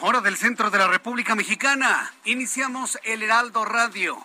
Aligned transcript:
hora 0.00 0.20
del 0.20 0.36
centro 0.36 0.70
de 0.70 0.78
la 0.78 0.88
República 0.88 1.36
Mexicana. 1.36 2.12
Iniciamos 2.24 2.98
el 3.04 3.22
Heraldo 3.22 3.64
Radio 3.64 4.18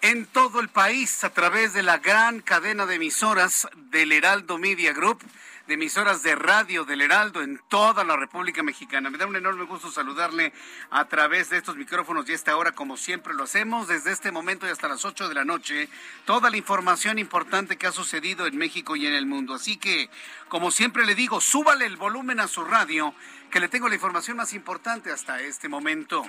en 0.00 0.26
todo 0.26 0.58
el 0.60 0.68
país 0.68 1.22
a 1.22 1.30
través 1.30 1.72
de 1.74 1.84
la 1.84 1.98
gran 1.98 2.40
cadena 2.40 2.86
de 2.86 2.96
emisoras 2.96 3.68
del 3.76 4.10
Heraldo 4.10 4.58
Media 4.58 4.92
Group, 4.92 5.22
de 5.68 5.74
emisoras 5.74 6.22
de 6.22 6.34
radio 6.34 6.84
del 6.84 7.02
Heraldo 7.02 7.42
en 7.42 7.60
toda 7.68 8.04
la 8.04 8.16
República 8.16 8.62
Mexicana. 8.64 9.10
Me 9.10 9.18
da 9.18 9.26
un 9.26 9.36
enorme 9.36 9.64
gusto 9.64 9.90
saludarle 9.90 10.52
a 10.90 11.04
través 11.06 11.50
de 11.50 11.58
estos 11.58 11.76
micrófonos 11.76 12.28
y 12.28 12.32
esta 12.32 12.56
hora, 12.56 12.72
como 12.72 12.96
siempre 12.96 13.34
lo 13.34 13.44
hacemos, 13.44 13.86
desde 13.86 14.12
este 14.12 14.32
momento 14.32 14.66
y 14.66 14.70
hasta 14.70 14.88
las 14.88 15.04
8 15.04 15.28
de 15.28 15.34
la 15.34 15.44
noche, 15.44 15.88
toda 16.24 16.50
la 16.50 16.56
información 16.56 17.18
importante 17.18 17.76
que 17.76 17.86
ha 17.86 17.92
sucedido 17.92 18.46
en 18.46 18.56
México 18.56 18.96
y 18.96 19.06
en 19.06 19.14
el 19.14 19.26
mundo. 19.26 19.54
Así 19.54 19.76
que, 19.76 20.10
como 20.48 20.70
siempre 20.70 21.06
le 21.06 21.14
digo, 21.14 21.40
súbale 21.40 21.86
el 21.86 21.96
volumen 21.96 22.40
a 22.40 22.48
su 22.48 22.64
radio 22.64 23.14
que 23.50 23.60
le 23.60 23.68
tengo 23.68 23.88
la 23.88 23.94
información 23.94 24.36
más 24.36 24.52
importante 24.52 25.10
hasta 25.10 25.40
este 25.40 25.68
momento. 25.68 26.22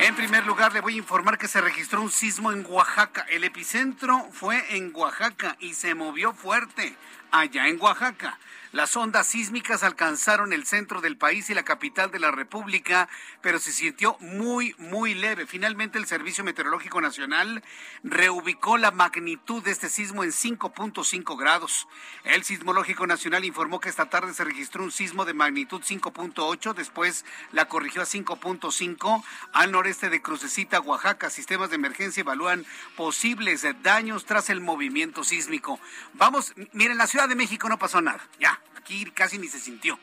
En 0.00 0.14
primer 0.14 0.46
lugar, 0.46 0.72
le 0.72 0.80
voy 0.80 0.94
a 0.94 0.98
informar 0.98 1.38
que 1.38 1.48
se 1.48 1.60
registró 1.60 2.00
un 2.00 2.10
sismo 2.10 2.52
en 2.52 2.64
Oaxaca. 2.68 3.26
El 3.28 3.44
epicentro 3.44 4.28
fue 4.32 4.76
en 4.76 4.92
Oaxaca 4.94 5.56
y 5.60 5.74
se 5.74 5.94
movió 5.94 6.32
fuerte 6.32 6.94
allá 7.30 7.68
en 7.68 7.80
Oaxaca. 7.80 8.38
Las 8.72 8.94
ondas 8.96 9.26
sísmicas 9.26 9.82
alcanzaron 9.82 10.52
el 10.52 10.66
centro 10.66 11.00
del 11.00 11.16
país 11.16 11.48
y 11.48 11.54
la 11.54 11.62
capital 11.62 12.10
de 12.10 12.18
la 12.18 12.30
República, 12.30 13.08
pero 13.40 13.58
se 13.58 13.72
sintió 13.72 14.18
muy, 14.20 14.74
muy 14.76 15.14
leve. 15.14 15.46
Finalmente, 15.46 15.96
el 15.96 16.06
Servicio 16.06 16.44
Meteorológico 16.44 17.00
Nacional 17.00 17.64
reubicó 18.02 18.76
la 18.76 18.90
magnitud 18.90 19.62
de 19.62 19.70
este 19.70 19.88
sismo 19.88 20.22
en 20.22 20.32
5.5 20.32 21.38
grados. 21.38 21.88
El 22.24 22.44
Sismológico 22.44 23.06
Nacional 23.06 23.46
informó 23.46 23.80
que 23.80 23.88
esta 23.88 24.10
tarde 24.10 24.34
se 24.34 24.44
registró 24.44 24.84
un 24.84 24.92
sismo 24.92 25.24
de 25.24 25.32
magnitud 25.32 25.80
5.8, 25.80 26.74
después 26.74 27.24
la 27.52 27.68
corrigió 27.68 28.02
a 28.02 28.06
5.5 28.06 29.24
al 29.54 29.72
noreste 29.72 30.10
de 30.10 30.20
Crucecita, 30.20 30.80
Oaxaca. 30.80 31.30
Sistemas 31.30 31.70
de 31.70 31.76
emergencia 31.76 32.20
evalúan 32.20 32.66
posibles 32.96 33.66
daños 33.82 34.26
tras 34.26 34.50
el 34.50 34.60
movimiento 34.60 35.24
sísmico. 35.24 35.80
Vamos, 36.12 36.52
miren, 36.72 36.98
la 36.98 37.06
Ciudad 37.06 37.30
de 37.30 37.34
México 37.34 37.66
no 37.70 37.78
pasó 37.78 38.02
nada, 38.02 38.20
ya 38.38 38.57
aquí 38.76 39.04
casi 39.12 39.38
ni 39.38 39.48
se 39.48 39.60
sintió. 39.60 39.98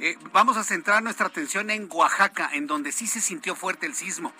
Eh, 0.00 0.16
vamos 0.32 0.56
a 0.56 0.64
centrar 0.64 1.02
nuestra 1.02 1.26
atención 1.26 1.70
en 1.70 1.88
Oaxaca, 1.90 2.50
en 2.52 2.66
donde 2.66 2.92
sí 2.92 3.06
se 3.06 3.20
sintió 3.20 3.56
fuerte 3.56 3.86
el 3.86 3.94
sismo. 3.94 4.32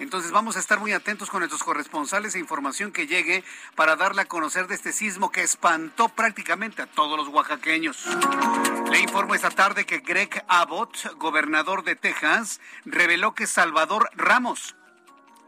Entonces 0.00 0.32
vamos 0.32 0.56
a 0.56 0.60
estar 0.60 0.80
muy 0.80 0.92
atentos 0.92 1.30
con 1.30 1.38
nuestros 1.38 1.62
corresponsales 1.62 2.34
e 2.34 2.40
información 2.40 2.90
que 2.90 3.06
llegue 3.06 3.44
para 3.76 3.94
darle 3.94 4.22
a 4.22 4.24
conocer 4.24 4.66
de 4.66 4.74
este 4.74 4.92
sismo 4.92 5.30
que 5.30 5.42
espantó 5.42 6.08
prácticamente 6.08 6.82
a 6.82 6.86
todos 6.86 7.16
los 7.16 7.28
oaxaqueños. 7.28 8.04
Le 8.90 8.98
informo 9.00 9.36
esta 9.36 9.50
tarde 9.50 9.86
que 9.86 9.98
Greg 9.98 10.44
Abbott, 10.48 11.14
gobernador 11.18 11.84
de 11.84 11.94
Texas, 11.94 12.60
reveló 12.84 13.34
que 13.34 13.46
Salvador 13.46 14.10
Ramos, 14.14 14.74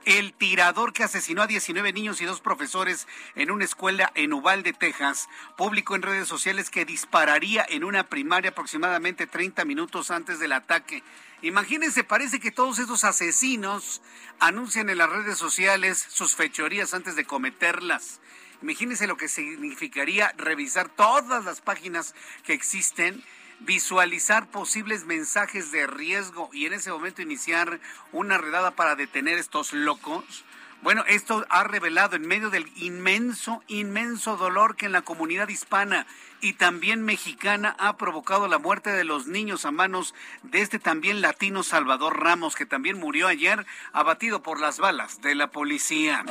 el 0.06 0.32
tirador 0.32 0.92
que 0.92 1.02
asesinó 1.02 1.42
a 1.42 1.46
19 1.48 1.92
niños 1.92 2.20
y 2.20 2.24
dos 2.24 2.40
profesores 2.40 3.08
en 3.34 3.50
una 3.50 3.64
escuela 3.64 4.12
en 4.14 4.32
Uvalde, 4.32 4.72
Texas, 4.72 5.28
publicó 5.56 5.96
en 5.96 6.02
redes 6.02 6.28
sociales 6.28 6.70
que 6.70 6.84
dispararía 6.84 7.66
en 7.68 7.82
una 7.82 8.08
primaria 8.08 8.50
aproximadamente 8.50 9.26
30 9.26 9.64
minutos 9.64 10.12
antes 10.12 10.38
del 10.38 10.52
ataque. 10.52 11.02
Imagínense, 11.42 12.04
parece 12.04 12.38
que 12.38 12.52
todos 12.52 12.78
esos 12.78 13.02
asesinos 13.02 14.00
anuncian 14.38 14.88
en 14.90 14.98
las 14.98 15.10
redes 15.10 15.38
sociales 15.38 16.06
sus 16.08 16.36
fechorías 16.36 16.94
antes 16.94 17.16
de 17.16 17.24
cometerlas. 17.24 18.20
Imagínense 18.62 19.08
lo 19.08 19.16
que 19.16 19.28
significaría 19.28 20.32
revisar 20.38 20.88
todas 20.88 21.44
las 21.44 21.60
páginas 21.60 22.14
que 22.44 22.52
existen 22.52 23.24
visualizar 23.60 24.46
posibles 24.48 25.04
mensajes 25.04 25.72
de 25.72 25.86
riesgo 25.86 26.50
y 26.52 26.66
en 26.66 26.74
ese 26.74 26.90
momento 26.90 27.22
iniciar 27.22 27.80
una 28.12 28.38
redada 28.38 28.72
para 28.72 28.96
detener 28.96 29.38
estos 29.38 29.72
locos. 29.72 30.44
Bueno, 30.82 31.04
esto 31.08 31.44
ha 31.48 31.64
revelado 31.64 32.16
en 32.16 32.28
medio 32.28 32.50
del 32.50 32.70
inmenso, 32.76 33.62
inmenso 33.66 34.36
dolor 34.36 34.76
que 34.76 34.86
en 34.86 34.92
la 34.92 35.02
comunidad 35.02 35.48
hispana 35.48 36.06
y 36.40 36.52
también 36.52 37.02
mexicana 37.02 37.74
ha 37.78 37.96
provocado 37.96 38.46
la 38.46 38.58
muerte 38.58 38.90
de 38.90 39.02
los 39.02 39.26
niños 39.26 39.64
a 39.64 39.70
manos 39.70 40.14
de 40.42 40.60
este 40.60 40.78
también 40.78 41.22
latino 41.22 41.62
Salvador 41.62 42.20
Ramos, 42.22 42.54
que 42.54 42.66
también 42.66 42.98
murió 42.98 43.26
ayer 43.26 43.66
abatido 43.92 44.42
por 44.42 44.60
las 44.60 44.78
balas 44.78 45.20
de 45.22 45.34
la 45.34 45.50
policía. 45.50 46.24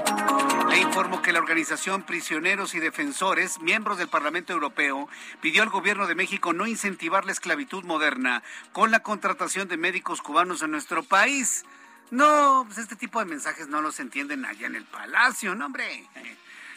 Le 0.69 0.79
informo 0.79 1.21
que 1.21 1.33
la 1.33 1.39
organización 1.39 2.03
Prisioneros 2.03 2.75
y 2.75 2.79
Defensores, 2.79 3.59
miembros 3.59 3.97
del 3.97 4.07
Parlamento 4.07 4.53
Europeo, 4.53 5.09
pidió 5.41 5.63
al 5.63 5.69
gobierno 5.69 6.07
de 6.07 6.15
México 6.15 6.53
no 6.53 6.67
incentivar 6.67 7.25
la 7.25 7.31
esclavitud 7.31 7.83
moderna 7.83 8.43
con 8.73 8.91
la 8.91 9.01
contratación 9.01 9.67
de 9.67 9.77
médicos 9.77 10.21
cubanos 10.21 10.61
en 10.61 10.71
nuestro 10.71 11.03
país. 11.03 11.65
No, 12.11 12.63
pues 12.65 12.77
este 12.77 12.95
tipo 12.95 13.19
de 13.19 13.25
mensajes 13.25 13.67
no 13.67 13.81
los 13.81 13.99
entienden 13.99 14.45
allá 14.45 14.67
en 14.67 14.75
el 14.75 14.85
palacio, 14.85 15.55
no, 15.55 15.65
hombre. 15.65 16.07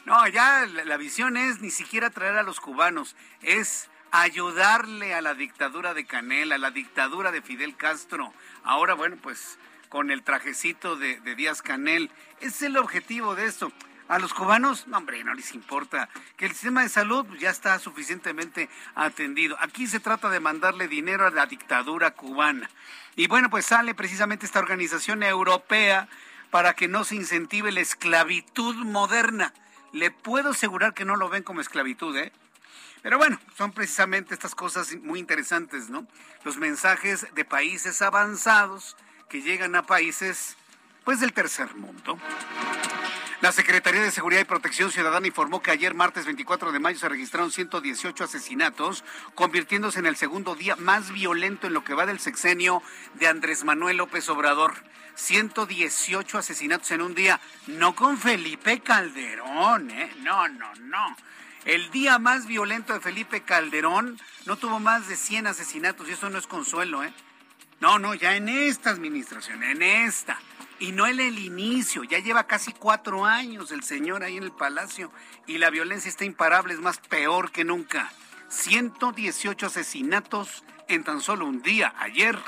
No, 0.05 0.27
ya 0.29 0.67
la, 0.67 0.97
visión 0.97 1.37
es 1.37 1.61
ni 1.61 1.71
siquiera 1.71 2.11
traer 2.11 2.37
a 2.37 2.43
los 2.43 2.61
cubanos, 2.61 3.15
es 3.43 3.91
ayudarle 4.11 5.15
a 5.15 5.21
la 5.21 5.35
dictadura 5.35 5.93
de 5.93 6.07
Canel, 6.07 6.53
a 6.53 6.59
la 6.59 6.71
dictadura 6.71 7.31
de 7.31 7.43
Fidel 7.43 7.77
Castro. 7.77 8.33
Ahora, 8.65 8.95
bueno, 8.95 9.17
pues 9.21 9.59
con 9.89 10.11
el 10.11 10.23
trajecito 10.23 10.97
de, 10.97 11.21
de 11.21 11.35
Díaz 11.35 11.63
Canel. 11.63 12.11
Es 12.41 12.63
el 12.63 12.77
objetivo 12.77 13.35
de 13.35 13.47
esto. 13.47 13.73
A 14.09 14.19
los 14.19 14.33
cubanos, 14.33 14.87
no, 14.87 14.97
hombre, 14.97 15.23
no 15.23 15.35
les 15.35 15.53
importa. 15.53 16.09
Que 16.37 16.47
el 16.47 16.53
sistema 16.53 16.83
de 16.83 16.89
salud 16.89 17.27
pues, 17.27 17.41
ya 17.41 17.51
está 17.51 17.79
suficientemente 17.79 18.71
atendido. 18.95 19.57
Aquí 19.61 19.87
se 19.87 20.01
trata 20.01 20.31
de 20.31 20.41
mandarle 20.41 20.89
dinero 20.89 21.27
a 21.27 21.31
la 21.31 21.45
dictadura 21.45 22.13
cubana. 22.13 22.71
Y 23.19 23.27
bueno, 23.27 23.51
pues 23.51 23.67
sale 23.67 23.97
precisamente 23.97 24.47
esta 24.47 24.61
organización 24.61 25.25
europea 25.25 26.09
para 26.53 26.75
que 26.75 26.87
no 26.87 27.03
se 27.03 27.17
incentive 27.17 27.73
la 27.73 27.81
esclavitud 27.81 28.77
moderna. 28.77 29.53
Le 29.93 30.13
puedo 30.13 30.51
asegurar 30.51 30.95
que 30.95 31.05
no 31.05 31.17
lo 31.17 31.29
ven 31.29 31.43
como 31.43 31.61
esclavitud, 31.61 32.17
¿eh? 32.17 32.31
Pero 33.03 33.19
bueno, 33.19 33.41
son 33.57 33.73
precisamente 33.73 34.35
estas 34.35 34.55
cosas 34.55 34.95
muy 35.03 35.19
interesantes, 35.19 35.91
¿no? 35.91 36.07
Los 36.45 36.59
mensajes 36.59 37.27
de 37.35 37.45
países 37.45 38.03
avanzados 38.03 38.97
que 39.29 39.43
llegan 39.43 39.75
a 39.75 39.83
países, 39.83 40.57
pues, 41.03 41.19
del 41.19 41.33
tercer 41.33 41.75
mundo. 41.75 42.21
La 43.41 43.53
Secretaría 43.53 44.03
de 44.03 44.11
Seguridad 44.11 44.41
y 44.41 44.45
Protección 44.45 44.91
Ciudadana 44.91 45.29
informó 45.29 45.63
que 45.63 45.71
ayer, 45.71 45.95
martes 45.95 46.25
24 46.25 46.73
de 46.73 46.81
mayo, 46.81 46.99
se 46.99 47.09
registraron 47.09 47.53
118 47.53 48.25
asesinatos, 48.25 49.05
convirtiéndose 49.37 50.01
en 50.01 50.07
el 50.07 50.17
segundo 50.17 50.57
día 50.57 50.75
más 50.75 51.13
violento 51.13 51.69
en 51.69 51.73
lo 51.73 51.85
que 51.85 51.95
va 51.95 52.05
del 52.05 52.19
sexenio 52.19 52.83
de 53.15 53.29
Andrés 53.29 53.63
Manuel 53.63 53.99
López 53.99 54.29
Obrador. 54.29 54.75
118 55.15 56.37
asesinatos 56.37 56.91
en 56.91 57.01
un 57.01 57.15
día, 57.15 57.41
no 57.69 57.95
con 57.95 58.19
Felipe 58.19 58.81
Calderón, 58.81 59.89
¿eh? 59.93 60.11
No, 60.23 60.49
no, 60.49 60.75
no. 60.75 61.17
El 61.65 61.93
día 61.93 62.19
más 62.19 62.45
violento 62.47 62.93
de 62.93 63.01
Felipe 63.01 63.43
Calderón 63.43 64.19
no 64.47 64.57
tuvo 64.57 64.81
más 64.81 65.07
de 65.07 65.15
100 65.15 65.47
asesinatos 65.47 66.09
y 66.09 66.13
eso 66.13 66.29
no 66.29 66.39
es 66.39 66.49
consuelo, 66.49 67.05
¿eh? 67.05 67.13
No, 67.79 68.01
no, 68.01 68.15
ya 68.15 68.35
en 68.35 68.49
esta 68.49 68.91
administración, 68.91 69.63
en 69.63 69.83
esta. 69.83 70.41
Y 70.81 70.93
no 70.93 71.07
en 71.07 71.19
el 71.19 71.39
inicio, 71.39 72.05
ya 72.05 72.21
lleva 72.21 72.47
casi 72.47 72.73
cuatro 72.73 73.25
años 73.25 73.73
el 73.73 73.83
señor 73.83 74.23
ahí 74.23 74.37
en 74.37 74.45
el 74.45 74.53
palacio 74.53 75.11
y 75.47 75.59
la 75.59 75.71
violencia 75.71 76.09
está 76.09 76.25
imparable, 76.25 76.75
es 76.75 76.81
más 76.81 76.99
peor 76.99 77.51
que 77.51 77.65
nunca. 77.65 78.13
118 78.49 79.67
asesinatos 79.67 80.63
en 80.87 81.03
tan 81.03 81.21
solo 81.21 81.47
un 81.47 81.63
día, 81.63 81.95
ayer. 81.99 82.39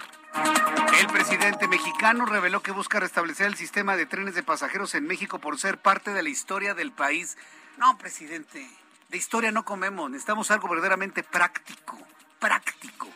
El 1.00 1.06
presidente 1.08 1.66
mexicano 1.66 2.24
reveló 2.24 2.62
que 2.62 2.70
busca 2.70 3.00
restablecer 3.00 3.48
el 3.48 3.56
sistema 3.56 3.96
de 3.96 4.06
trenes 4.06 4.36
de 4.36 4.44
pasajeros 4.44 4.94
en 4.94 5.06
México 5.06 5.40
por 5.40 5.58
ser 5.58 5.78
parte 5.78 6.12
de 6.12 6.22
la 6.22 6.28
historia 6.28 6.74
del 6.74 6.92
país. 6.92 7.36
No, 7.78 7.98
presidente, 7.98 8.64
de 9.08 9.18
historia 9.18 9.50
no 9.50 9.64
comemos, 9.64 10.08
necesitamos 10.08 10.52
algo 10.52 10.68
verdaderamente 10.68 11.24
práctico, 11.24 11.98
práctico 12.38 13.08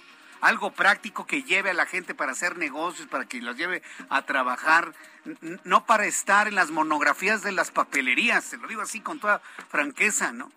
algo 0.44 0.72
práctico 0.72 1.26
que 1.26 1.42
lleve 1.42 1.70
a 1.70 1.74
la 1.74 1.86
gente 1.86 2.14
para 2.14 2.32
hacer 2.32 2.58
negocios, 2.58 3.08
para 3.08 3.24
que 3.24 3.40
los 3.40 3.56
lleve 3.56 3.82
a 4.10 4.22
trabajar, 4.22 4.92
no 5.64 5.86
para 5.86 6.04
estar 6.04 6.48
en 6.48 6.54
las 6.54 6.70
monografías 6.70 7.42
de 7.42 7.50
las 7.50 7.70
papelerías, 7.70 8.44
se 8.44 8.58
lo 8.58 8.68
digo 8.68 8.82
así 8.82 9.00
con 9.00 9.18
toda 9.18 9.40
franqueza, 9.70 10.32
¿no? 10.32 10.52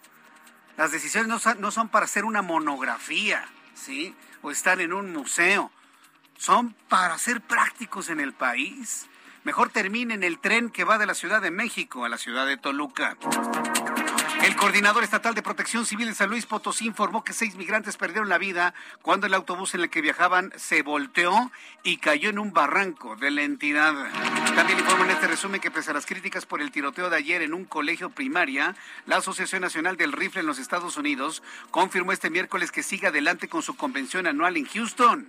Las 0.75 0.91
decisiones 0.91 1.29
no 1.29 1.39
son, 1.39 1.61
no 1.61 1.71
son 1.71 1.87
para 1.87 2.03
hacer 2.03 2.25
una 2.25 2.41
monografía, 2.41 3.45
¿sí? 3.75 4.13
O 4.41 4.51
estar 4.51 4.81
en 4.81 4.91
un 4.91 5.13
museo, 5.13 5.71
son 6.37 6.73
para 6.89 7.17
ser 7.17 7.39
prácticos 7.39 8.09
en 8.09 8.19
el 8.19 8.33
país. 8.33 9.07
Mejor 9.45 9.69
terminen 9.69 10.21
el 10.21 10.39
tren 10.39 10.69
que 10.69 10.83
va 10.83 10.97
de 10.97 11.05
la 11.05 11.13
Ciudad 11.13 11.41
de 11.41 11.51
México 11.51 12.03
a 12.03 12.09
la 12.09 12.17
ciudad 12.17 12.45
de 12.45 12.57
Toluca. 12.57 13.15
El 14.47 14.55
coordinador 14.55 15.03
estatal 15.03 15.35
de 15.35 15.41
protección 15.41 15.85
civil 15.85 16.07
de 16.07 16.15
San 16.15 16.29
Luis 16.29 16.45
Potosí 16.45 16.85
informó 16.85 17.21
que 17.21 17.33
seis 17.33 17.57
migrantes 17.57 17.97
perdieron 17.97 18.29
la 18.29 18.37
vida 18.37 18.73
cuando 19.01 19.27
el 19.27 19.33
autobús 19.33 19.75
en 19.75 19.81
el 19.81 19.89
que 19.89 19.99
viajaban 19.99 20.53
se 20.55 20.83
volteó 20.83 21.51
y 21.83 21.97
cayó 21.97 22.29
en 22.29 22.39
un 22.39 22.53
barranco 22.53 23.17
de 23.17 23.29
la 23.29 23.41
entidad. 23.41 23.93
También 24.55 24.79
informó 24.79 25.03
en 25.03 25.11
este 25.11 25.27
resumen 25.27 25.59
que 25.59 25.69
pese 25.69 25.91
a 25.91 25.93
las 25.93 26.05
críticas 26.05 26.45
por 26.45 26.61
el 26.61 26.71
tiroteo 26.71 27.09
de 27.09 27.17
ayer 27.17 27.41
en 27.41 27.53
un 27.53 27.65
colegio 27.65 28.09
primaria, 28.09 28.73
la 29.05 29.17
Asociación 29.17 29.63
Nacional 29.63 29.97
del 29.97 30.13
Rifle 30.13 30.39
en 30.39 30.47
los 30.47 30.59
Estados 30.59 30.95
Unidos 30.95 31.43
confirmó 31.69 32.13
este 32.13 32.29
miércoles 32.29 32.71
que 32.71 32.83
sigue 32.83 33.07
adelante 33.07 33.49
con 33.49 33.63
su 33.63 33.75
convención 33.75 34.27
anual 34.27 34.55
en 34.55 34.65
Houston 34.65 35.27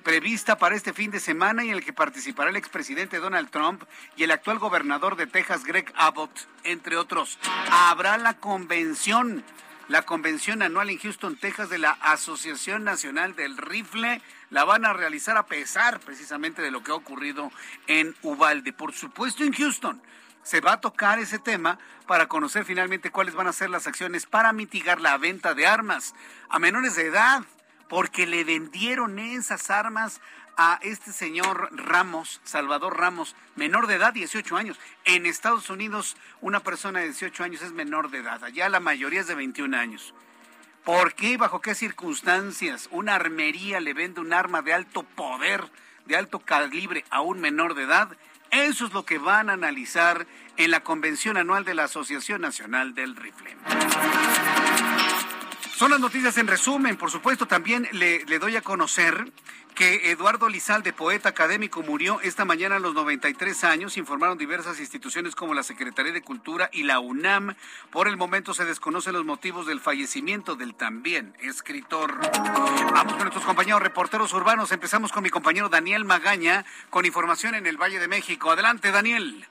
prevista 0.00 0.56
para 0.58 0.74
este 0.74 0.92
fin 0.92 1.10
de 1.10 1.20
semana 1.20 1.64
y 1.64 1.70
en 1.70 1.76
el 1.76 1.84
que 1.84 1.92
participará 1.92 2.50
el 2.50 2.56
expresidente 2.56 3.18
Donald 3.18 3.50
Trump 3.50 3.82
y 4.16 4.24
el 4.24 4.30
actual 4.30 4.58
gobernador 4.58 5.16
de 5.16 5.26
Texas, 5.26 5.64
Greg 5.64 5.92
Abbott, 5.96 6.30
entre 6.64 6.96
otros. 6.96 7.38
Habrá 7.70 8.18
la 8.18 8.34
convención, 8.34 8.55
la 9.88 10.02
convención 10.02 10.62
anual 10.62 10.90
en 10.90 10.98
Houston, 10.98 11.36
Texas, 11.36 11.68
de 11.68 11.78
la 11.78 11.92
Asociación 11.92 12.84
Nacional 12.84 13.36
del 13.36 13.56
Rifle. 13.56 14.20
La 14.50 14.64
van 14.64 14.84
a 14.84 14.92
realizar 14.92 15.36
a 15.36 15.46
pesar 15.46 16.00
precisamente 16.00 16.62
de 16.62 16.70
lo 16.70 16.82
que 16.82 16.92
ha 16.92 16.94
ocurrido 16.94 17.52
en 17.86 18.14
Ubalde. 18.22 18.72
Por 18.72 18.92
supuesto, 18.92 19.44
en 19.44 19.52
Houston 19.52 20.00
se 20.42 20.60
va 20.60 20.74
a 20.74 20.80
tocar 20.80 21.18
ese 21.18 21.38
tema 21.38 21.78
para 22.06 22.28
conocer 22.28 22.64
finalmente 22.64 23.10
cuáles 23.10 23.34
van 23.34 23.48
a 23.48 23.52
ser 23.52 23.68
las 23.68 23.86
acciones 23.86 24.26
para 24.26 24.52
mitigar 24.52 25.00
la 25.00 25.18
venta 25.18 25.54
de 25.54 25.66
armas 25.66 26.14
a 26.48 26.58
menores 26.58 26.94
de 26.94 27.06
edad 27.06 27.42
porque 27.88 28.26
le 28.26 28.44
vendieron 28.44 29.18
esas 29.18 29.70
armas 29.70 30.20
a 30.56 30.78
este 30.82 31.12
señor 31.12 31.68
Ramos, 31.72 32.40
Salvador 32.44 32.98
Ramos, 32.98 33.36
menor 33.56 33.86
de 33.86 33.94
edad, 33.94 34.12
18 34.12 34.56
años. 34.56 34.78
En 35.04 35.26
Estados 35.26 35.70
Unidos, 35.70 36.16
una 36.40 36.60
persona 36.60 37.00
de 37.00 37.06
18 37.06 37.44
años 37.44 37.62
es 37.62 37.72
menor 37.72 38.10
de 38.10 38.18
edad, 38.18 38.42
allá 38.42 38.68
la 38.68 38.80
mayoría 38.80 39.20
es 39.20 39.26
de 39.26 39.34
21 39.34 39.76
años. 39.76 40.14
¿Por 40.84 41.14
qué, 41.14 41.36
bajo 41.36 41.60
qué 41.60 41.74
circunstancias 41.74 42.88
una 42.92 43.16
armería 43.16 43.80
le 43.80 43.92
vende 43.92 44.20
un 44.20 44.32
arma 44.32 44.62
de 44.62 44.72
alto 44.72 45.02
poder, 45.02 45.64
de 46.04 46.16
alto 46.16 46.38
calibre 46.38 47.04
a 47.10 47.20
un 47.20 47.40
menor 47.40 47.74
de 47.74 47.82
edad? 47.82 48.16
Eso 48.50 48.86
es 48.86 48.92
lo 48.92 49.04
que 49.04 49.18
van 49.18 49.50
a 49.50 49.54
analizar 49.54 50.26
en 50.56 50.70
la 50.70 50.84
convención 50.84 51.36
anual 51.36 51.64
de 51.64 51.74
la 51.74 51.84
Asociación 51.84 52.40
Nacional 52.40 52.94
del 52.94 53.16
Rifle. 53.16 53.56
Son 55.76 55.90
las 55.90 56.00
noticias 56.00 56.38
en 56.38 56.46
resumen. 56.46 56.96
Por 56.96 57.10
supuesto, 57.10 57.44
también 57.44 57.86
le, 57.92 58.24
doy 58.38 58.56
a 58.56 58.62
conocer 58.62 59.30
que 59.74 60.10
Eduardo 60.10 60.48
Lizalde, 60.48 60.94
poeta 60.94 61.28
académico, 61.28 61.82
murió 61.82 62.18
esta 62.22 62.46
mañana 62.46 62.76
a 62.76 62.78
los 62.78 62.94
93 62.94 63.62
años, 63.64 63.98
informaron 63.98 64.38
diversas 64.38 64.80
instituciones 64.80 65.34
como 65.34 65.52
la 65.52 65.62
Secretaría 65.62 66.12
de 66.12 66.22
Cultura 66.22 66.70
y 66.72 66.84
la 66.84 66.98
UNAM. 66.98 67.56
Por 67.90 68.08
el 68.08 68.16
momento 68.16 68.54
se 68.54 68.64
desconocen 68.64 69.12
los 69.12 69.26
motivos 69.26 69.66
del 69.66 69.80
fallecimiento 69.80 70.56
del 70.56 70.74
también 70.74 71.36
escritor. 71.40 72.20
Vamos 72.94 73.12
con 73.12 73.24
nuestros 73.24 73.44
compañeros 73.44 73.82
reporteros 73.82 74.32
urbanos. 74.32 74.72
Empezamos 74.72 75.12
con 75.12 75.24
mi 75.24 75.28
compañero 75.28 75.68
Daniel 75.68 76.06
Magaña 76.06 76.64
con 76.88 77.04
información 77.04 77.54
en 77.54 77.66
el 77.66 77.76
Valle 77.76 77.98
de 77.98 78.08
México. 78.08 78.50
Adelante, 78.50 78.92
Daniel. 78.92 79.46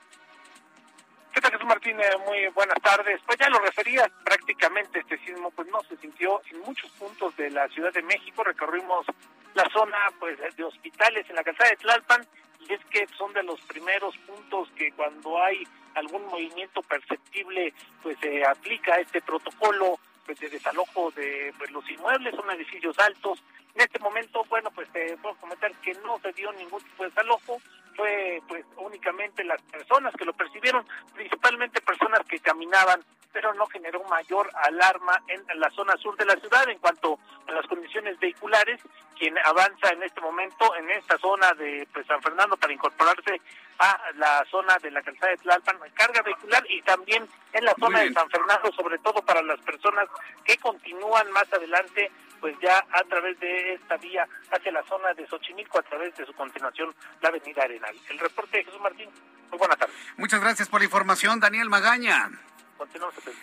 ¿Qué 1.36 1.42
tal, 1.42 1.52
Jesús 1.52 1.66
Martínez? 1.66 2.08
Muy 2.24 2.48
buenas 2.54 2.80
tardes. 2.80 3.20
Pues 3.26 3.36
ya 3.38 3.50
lo 3.50 3.58
refería, 3.58 4.10
prácticamente 4.24 5.00
este 5.00 5.18
sismo 5.18 5.50
pues 5.50 5.68
no 5.68 5.82
se 5.82 5.94
sintió 5.98 6.40
en 6.50 6.60
muchos 6.60 6.90
puntos 6.92 7.36
de 7.36 7.50
la 7.50 7.68
Ciudad 7.68 7.92
de 7.92 8.00
México. 8.00 8.42
Recorrimos 8.42 9.04
la 9.52 9.68
zona 9.68 9.98
pues 10.18 10.38
de 10.56 10.64
hospitales 10.64 11.28
en 11.28 11.36
la 11.36 11.44
calzada 11.44 11.68
de 11.68 11.76
Tlalpan 11.76 12.26
y 12.66 12.72
es 12.72 12.82
que 12.86 13.06
son 13.18 13.34
de 13.34 13.42
los 13.42 13.60
primeros 13.66 14.16
puntos 14.26 14.70
que 14.76 14.90
cuando 14.92 15.38
hay 15.42 15.62
algún 15.94 16.24
movimiento 16.24 16.80
perceptible 16.80 17.74
pues 18.02 18.16
se 18.18 18.42
aplica 18.42 18.98
este 18.98 19.20
protocolo 19.20 19.98
pues, 20.24 20.40
de 20.40 20.48
desalojo 20.48 21.10
de 21.10 21.52
pues, 21.58 21.70
los 21.70 21.86
inmuebles, 21.90 22.34
son 22.34 22.50
edificios 22.52 22.98
altos. 22.98 23.42
En 23.74 23.82
este 23.82 23.98
momento, 23.98 24.42
bueno, 24.48 24.70
pues 24.70 24.90
te 24.90 25.14
puedo 25.18 25.34
comentar 25.34 25.70
que 25.82 25.92
no 26.02 26.18
se 26.18 26.32
dio 26.32 26.50
ningún 26.52 26.82
tipo 26.82 27.02
de 27.02 27.10
desalojo, 27.10 27.60
fue 27.96 28.42
pues 28.46 28.64
únicamente 28.76 29.44
las 29.44 29.60
personas 29.62 30.14
que 30.14 30.24
lo 30.24 30.32
percibieron, 30.32 30.86
principalmente 31.14 31.80
personas 31.80 32.20
que 32.28 32.38
caminaban, 32.38 33.02
pero 33.32 33.52
no 33.54 33.66
generó 33.66 34.02
mayor 34.04 34.50
alarma 34.54 35.22
en 35.28 35.60
la 35.60 35.70
zona 35.70 35.96
sur 35.96 36.16
de 36.16 36.24
la 36.24 36.36
ciudad 36.36 36.68
en 36.68 36.78
cuanto 36.78 37.18
a 37.46 37.52
las 37.52 37.66
condiciones 37.66 38.18
vehiculares. 38.18 38.80
Quien 39.18 39.36
avanza 39.38 39.90
en 39.90 40.02
este 40.02 40.20
momento 40.20 40.74
en 40.76 40.90
esta 40.90 41.18
zona 41.18 41.52
de 41.54 41.88
pues, 41.92 42.06
San 42.06 42.22
Fernando 42.22 42.56
para 42.56 42.72
incorporarse 42.72 43.40
a 43.78 43.98
la 44.16 44.44
zona 44.50 44.76
de 44.78 44.90
la 44.90 45.02
calzada 45.02 45.32
de 45.32 45.38
Tlalpan, 45.38 45.78
carga 45.94 46.22
vehicular 46.22 46.64
y 46.68 46.80
también 46.82 47.28
en 47.52 47.64
la 47.64 47.74
zona 47.78 48.00
de 48.00 48.12
San 48.12 48.28
Fernando, 48.30 48.72
sobre 48.72 48.98
todo 48.98 49.22
para 49.22 49.42
las 49.42 49.60
personas 49.60 50.08
que 50.44 50.56
continúan 50.58 51.30
más 51.32 51.50
adelante 51.52 52.10
pues 52.40 52.56
ya 52.60 52.84
a 52.92 53.02
través 53.04 53.38
de 53.40 53.74
esta 53.74 53.96
vía 53.96 54.26
hacia 54.50 54.72
la 54.72 54.82
zona 54.84 55.12
de 55.14 55.26
Xochimilco 55.26 55.78
a 55.78 55.82
través 55.82 56.14
de 56.16 56.26
su 56.26 56.32
continuación 56.34 56.94
la 57.20 57.28
avenida 57.28 57.62
Arenal. 57.62 57.96
El 58.08 58.18
reporte 58.18 58.58
de 58.58 58.64
Jesús 58.64 58.80
Martín, 58.80 59.10
muy 59.50 59.58
buenas 59.58 59.78
tardes. 59.78 59.96
Muchas 60.16 60.40
gracias 60.40 60.68
por 60.68 60.80
la 60.80 60.84
información, 60.84 61.40
Daniel 61.40 61.68
Magaña. 61.68 62.30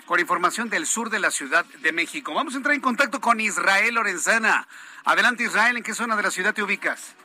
Con 0.05 0.19
información 0.19 0.69
del 0.69 0.85
sur 0.85 1.09
de 1.09 1.19
la 1.19 1.31
Ciudad 1.31 1.65
de 1.65 1.91
México. 1.91 2.33
Vamos 2.33 2.53
a 2.53 2.57
entrar 2.57 2.75
en 2.75 2.81
contacto 2.81 3.19
con 3.19 3.39
Israel 3.39 3.95
Lorenzana. 3.95 4.67
Adelante 5.05 5.43
Israel, 5.43 5.77
¿en 5.77 5.83
qué 5.83 5.93
zona 5.93 6.15
de 6.15 6.23
la 6.23 6.31
ciudad 6.31 6.53
te 6.53 6.62
ubicas? 6.62 7.15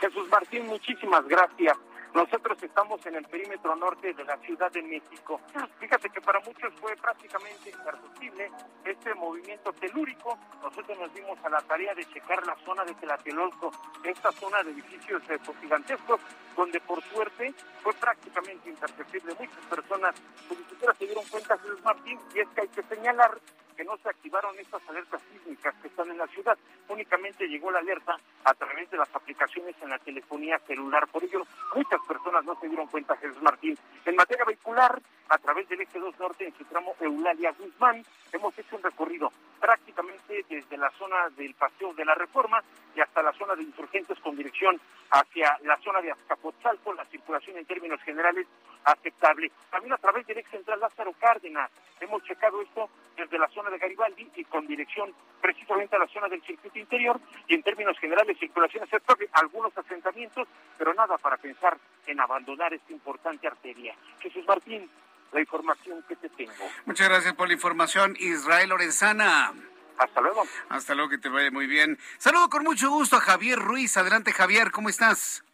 Jesús 0.00 0.28
Martín, 0.28 0.66
muchísimas 0.66 1.26
gracias. 1.28 1.76
Nosotros 2.14 2.62
estamos 2.62 3.04
en 3.06 3.14
el 3.14 3.24
perímetro 3.24 3.74
norte 3.74 4.12
de 4.12 4.24
la 4.24 4.36
Ciudad 4.38 4.70
de 4.70 4.82
México. 4.82 5.40
Fíjate 5.80 6.10
que 6.10 6.20
para 6.20 6.40
muchos 6.40 6.72
fue 6.78 6.94
prácticamente 6.96 7.70
imperceptible 7.70 8.50
este 8.84 9.14
movimiento 9.14 9.72
telúrico. 9.72 10.38
Nosotros 10.62 10.98
nos 10.98 11.14
dimos 11.14 11.38
a 11.42 11.48
la 11.48 11.60
tarea 11.62 11.94
de 11.94 12.04
checar 12.04 12.46
la 12.46 12.54
zona 12.64 12.84
de 12.84 12.94
Tlatelolco, 12.94 13.72
esta 14.04 14.30
zona 14.32 14.62
de 14.62 14.72
edificios 14.72 15.22
eh, 15.30 15.38
gigantescos, 15.62 16.20
donde 16.54 16.80
por 16.80 17.02
suerte 17.02 17.54
fue 17.82 17.94
prácticamente 17.94 18.68
imperceptible. 18.68 19.34
Muchas 19.38 19.66
personas 19.70 20.14
pues, 20.48 20.60
ni 20.60 20.66
siquiera 20.66 20.94
se 20.94 21.06
dieron 21.06 21.24
cuenta, 21.30 21.58
Jesús 21.58 21.82
Martín, 21.82 22.18
y 22.34 22.40
es 22.40 22.48
que 22.50 22.60
hay 22.60 22.68
que 22.68 22.82
señalar 22.82 23.38
no 23.84 23.96
se 23.98 24.08
activaron 24.08 24.58
estas 24.58 24.82
alertas 24.88 25.20
sísmicas 25.30 25.74
que 25.80 25.88
están 25.88 26.10
en 26.10 26.18
la 26.18 26.26
ciudad. 26.28 26.58
Únicamente 26.88 27.46
llegó 27.46 27.70
la 27.70 27.78
alerta 27.78 28.16
a 28.44 28.54
través 28.54 28.90
de 28.90 28.96
las 28.96 29.14
aplicaciones 29.14 29.74
en 29.80 29.90
la 29.90 29.98
telefonía 29.98 30.58
celular. 30.66 31.06
Por 31.08 31.24
ello, 31.24 31.42
muchas 31.74 32.00
personas 32.06 32.44
no 32.44 32.58
se 32.60 32.68
dieron 32.68 32.86
cuenta, 32.88 33.16
Jesús 33.16 33.42
Martín. 33.42 33.78
En 34.04 34.16
materia 34.16 34.44
vehicular, 34.44 35.00
a 35.28 35.38
través 35.38 35.68
del 35.68 35.80
eje 35.80 35.92
Eje 35.92 36.00
2 36.00 36.18
Norte 36.18 36.46
en 36.46 36.56
su 36.56 36.64
tramo 36.64 36.94
Eulalia 37.00 37.52
Guzmán. 37.52 38.02
Hemos 38.32 38.58
hecho 38.58 38.76
un 38.76 38.82
recorrido 38.82 39.30
prácticamente 39.60 40.44
desde 40.48 40.76
la 40.76 40.90
zona 40.92 41.28
del 41.36 41.54
Paseo 41.54 41.92
de 41.94 42.04
la 42.04 42.14
Reforma 42.14 42.62
y 42.96 43.00
hasta 43.00 43.22
la 43.22 43.32
zona 43.32 43.54
de 43.54 43.62
insurgentes 43.62 44.18
con 44.20 44.36
dirección 44.36 44.80
hacia 45.10 45.58
la 45.64 45.76
zona 45.78 46.00
de 46.00 46.12
Azcapotzalco, 46.12 46.94
la 46.94 47.04
circulación 47.04 47.58
en 47.58 47.66
términos 47.66 48.00
generales 48.02 48.46
aceptable. 48.84 49.52
También 49.70 49.92
a 49.92 49.98
través 49.98 50.26
del 50.26 50.38
ex 50.38 50.50
central 50.50 50.80
Lázaro 50.80 51.12
Cárdenas 51.12 51.70
hemos 52.00 52.22
checado 52.24 52.60
esto 52.62 52.88
desde 53.16 53.38
la 53.38 53.48
zona 53.48 53.70
de 53.72 53.78
Garibaldi 53.78 54.30
y 54.36 54.44
con 54.44 54.66
dirección 54.66 55.12
precisamente 55.40 55.96
a 55.96 55.98
la 55.98 56.06
zona 56.06 56.28
del 56.28 56.42
circuito 56.42 56.78
interior 56.78 57.20
y 57.48 57.54
en 57.54 57.62
términos 57.62 57.98
generales 57.98 58.38
circulación 58.38 58.84
aceptable, 58.84 59.28
algunos 59.32 59.76
asentamientos, 59.76 60.46
pero 60.78 60.94
nada 60.94 61.18
para 61.18 61.36
pensar 61.36 61.76
en 62.06 62.20
abandonar 62.20 62.72
esta 62.72 62.92
importante 62.92 63.46
arteria. 63.46 63.94
Jesús 64.20 64.44
Martín, 64.46 64.88
la 65.32 65.40
información 65.40 66.04
que 66.06 66.16
te 66.16 66.28
tengo. 66.28 66.52
Muchas 66.84 67.08
gracias 67.08 67.34
por 67.34 67.48
la 67.48 67.54
información, 67.54 68.16
Israel 68.18 68.68
Lorenzana. 68.68 69.52
Hasta 69.98 70.20
luego. 70.20 70.42
Hasta 70.68 70.94
luego, 70.94 71.10
que 71.10 71.18
te 71.18 71.28
vaya 71.28 71.50
muy 71.50 71.66
bien. 71.66 71.98
Saludo 72.18 72.48
con 72.48 72.64
mucho 72.64 72.90
gusto 72.90 73.16
a 73.16 73.20
Javier 73.20 73.58
Ruiz. 73.58 73.96
Adelante, 73.96 74.32
Javier, 74.32 74.70
¿cómo 74.70 74.88
estás? 74.88 75.44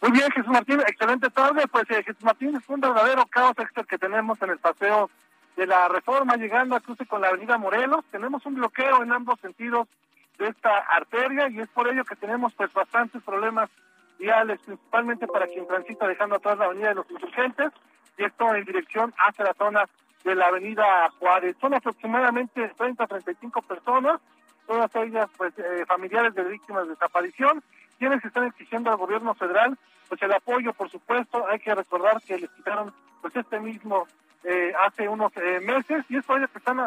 Muy 0.00 0.12
bien, 0.12 0.30
Jesús 0.30 0.50
Martín, 0.50 0.80
excelente 0.80 1.28
tarde. 1.30 1.66
Pues 1.66 1.84
eh, 1.90 2.02
Jesús 2.04 2.22
Martín 2.22 2.54
es 2.56 2.68
un 2.68 2.80
verdadero 2.80 3.26
caos 3.26 3.54
extra 3.58 3.82
que 3.84 3.98
tenemos 3.98 4.40
en 4.42 4.50
el 4.50 4.58
paseo 4.58 5.10
de 5.58 5.66
la 5.66 5.88
Reforma, 5.88 6.36
llegando 6.36 6.76
a 6.76 6.80
cruce 6.80 7.04
con 7.04 7.20
la 7.20 7.28
Avenida 7.28 7.58
Morelos. 7.58 8.04
Tenemos 8.12 8.46
un 8.46 8.54
bloqueo 8.54 9.02
en 9.02 9.10
ambos 9.10 9.40
sentidos 9.40 9.88
de 10.38 10.46
esta 10.46 10.78
arteria 10.78 11.48
y 11.48 11.58
es 11.58 11.68
por 11.70 11.88
ello 11.88 12.04
que 12.04 12.14
tenemos 12.14 12.54
pues 12.54 12.72
bastantes 12.72 13.20
problemas 13.24 13.68
viales, 14.20 14.60
principalmente 14.64 15.26
para 15.26 15.48
quien 15.48 15.66
transita 15.66 16.06
dejando 16.06 16.36
atrás 16.36 16.58
la 16.58 16.66
Avenida 16.66 16.90
de 16.90 16.94
los 16.94 17.10
Insurgentes 17.10 17.72
y 18.16 18.22
esto 18.22 18.54
en 18.54 18.64
dirección 18.66 19.12
hacia 19.18 19.46
la 19.46 19.54
zona 19.54 19.84
de 20.22 20.36
la 20.36 20.46
Avenida 20.46 21.10
Juárez. 21.18 21.56
Son 21.60 21.74
aproximadamente 21.74 22.68
30 22.76 23.02
a 23.02 23.06
35 23.08 23.60
personas, 23.62 24.20
todas 24.64 24.94
ellas 24.94 25.28
pues 25.36 25.52
eh, 25.58 25.84
familiares 25.88 26.36
de 26.36 26.44
víctimas 26.44 26.84
de 26.84 26.90
desaparición, 26.90 27.64
quienes 27.98 28.24
están 28.24 28.44
exigiendo 28.44 28.90
al 28.90 28.96
gobierno 28.96 29.34
federal 29.34 29.76
pues 30.08 30.22
el 30.22 30.32
apoyo, 30.32 30.72
por 30.72 30.88
supuesto, 30.88 31.46
hay 31.48 31.58
que 31.58 31.74
recordar 31.74 32.22
que 32.22 32.38
les 32.38 32.50
quitaron 32.50 32.94
pues 33.20 33.34
este 33.34 33.58
mismo 33.58 34.06
eh, 34.44 34.72
hace 34.86 35.08
unos 35.08 35.32
eh, 35.36 35.60
meses 35.60 36.04
y 36.08 36.16
es 36.16 36.24
por 36.24 36.38
ello 36.38 36.48
que 36.48 36.58
están 36.58 36.78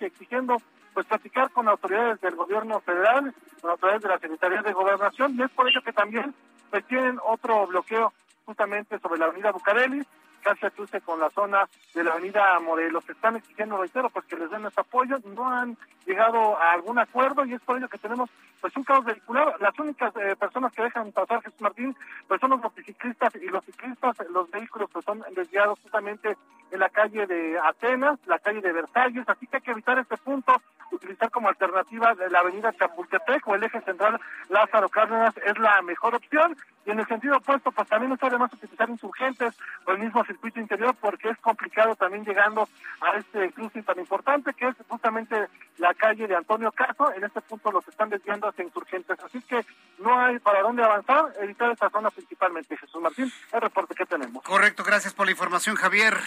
exigiendo 0.00 0.56
pues 0.94 1.06
platicar 1.06 1.50
con 1.50 1.68
autoridades 1.68 2.20
del 2.20 2.36
gobierno 2.36 2.80
federal, 2.80 3.34
con 3.60 3.70
autoridades 3.70 4.02
de 4.02 4.08
la 4.08 4.18
Secretaría 4.18 4.62
de 4.62 4.72
Gobernación 4.72 5.34
y 5.36 5.42
es 5.42 5.50
por 5.50 5.68
ello 5.68 5.82
que 5.82 5.92
también 5.92 6.34
pues 6.70 6.86
tienen 6.86 7.18
otro 7.24 7.66
bloqueo 7.66 8.12
justamente 8.44 8.98
sobre 8.98 9.18
la 9.18 9.26
avenida 9.26 9.52
Bucareli, 9.52 10.02
casi 10.42 10.66
a 10.66 10.70
cruce 10.70 11.00
con 11.00 11.20
la 11.20 11.30
zona 11.30 11.68
de 11.94 12.04
la 12.04 12.12
avenida 12.12 12.58
Morelos. 12.60 13.08
Están 13.08 13.36
exigiendo, 13.36 13.78
reitero, 13.78 14.10
pues 14.10 14.26
que 14.26 14.36
les 14.36 14.50
den 14.50 14.66
ese 14.66 14.80
apoyo, 14.80 15.18
no 15.34 15.48
han 15.48 15.76
llegado 16.04 16.58
a 16.58 16.72
algún 16.72 16.98
acuerdo 16.98 17.44
y 17.44 17.54
es 17.54 17.60
por 17.62 17.78
ello 17.78 17.88
que 17.88 17.98
tenemos 17.98 18.28
pues 18.60 18.76
un 18.76 18.84
caos 18.84 19.04
vehicular. 19.04 19.54
Las 19.60 19.78
únicas 19.78 20.14
eh, 20.16 20.36
personas 20.36 20.72
que 20.72 20.82
dejan 20.82 21.12
pasar 21.12 21.42
Jesús 21.42 21.60
Martín 21.60 21.96
pues 22.28 22.40
son 22.40 22.50
los 22.50 22.60
motociclistas 22.60 23.34
y 23.36 23.46
los 23.46 23.64
ciclistas, 23.64 24.16
los 24.30 24.50
vehículos 24.50 24.88
pues 24.92 25.04
son 25.04 25.22
desviados 25.34 25.78
justamente 25.80 26.36
en 26.70 26.78
la 26.78 26.88
calle 26.88 27.26
de 27.26 27.58
Atenas, 27.58 28.18
la 28.26 28.38
calle 28.38 28.60
de 28.60 28.72
Versalles, 28.72 29.28
así 29.28 29.46
que 29.46 29.56
hay 29.56 29.62
que 29.62 29.72
evitar 29.72 29.98
este 29.98 30.16
punto, 30.16 30.54
utilizar 30.90 31.30
como 31.30 31.48
alternativa 31.48 32.14
la 32.30 32.38
avenida 32.38 32.72
Chapultepec 32.72 33.46
o 33.46 33.54
el 33.54 33.64
eje 33.64 33.80
central 33.82 34.20
Lázaro 34.48 34.88
Cárdenas 34.88 35.34
es 35.44 35.58
la 35.58 35.82
mejor 35.82 36.14
opción 36.14 36.56
y 36.84 36.90
en 36.90 36.98
el 36.98 37.06
sentido 37.06 37.36
opuesto 37.36 37.70
pues 37.70 37.88
también 37.88 38.12
está 38.12 38.26
además 38.26 38.52
utilizar 38.52 38.88
insurgentes 38.90 39.54
o 39.84 39.92
el 39.92 39.98
mismo 39.98 40.24
circuito 40.24 40.60
interior 40.60 40.94
porque 41.00 41.30
es 41.30 41.38
complicado 41.38 41.94
también 41.96 42.24
llegando 42.24 42.68
a 43.00 43.16
este 43.16 43.52
cruce 43.52 43.82
tan 43.82 43.98
importante 43.98 44.52
que 44.54 44.68
es 44.68 44.74
justamente 44.88 45.48
la 45.78 45.94
calle 45.94 46.26
de 46.26 46.36
Antonio 46.36 46.72
Caso. 46.72 47.12
En 47.14 47.24
este 47.24 47.40
punto 47.40 47.70
los 47.70 47.86
están 47.86 48.08
desviando 48.08 48.48
hacia 48.48 48.64
insurgentes. 48.64 49.18
Así 49.20 49.40
que 49.42 49.64
no 49.98 50.18
hay 50.18 50.38
para 50.38 50.62
dónde 50.62 50.82
avanzar, 50.82 51.32
evitar 51.40 51.70
esta 51.70 51.90
zona 51.90 52.10
principalmente. 52.10 52.76
Jesús 52.76 53.00
Martín, 53.00 53.32
el 53.52 53.60
reporte 53.60 53.94
que 53.94 54.06
tenemos. 54.06 54.42
Correcto, 54.42 54.82
gracias 54.84 55.14
por 55.14 55.26
la 55.26 55.32
información, 55.32 55.76
Javier. 55.76 56.18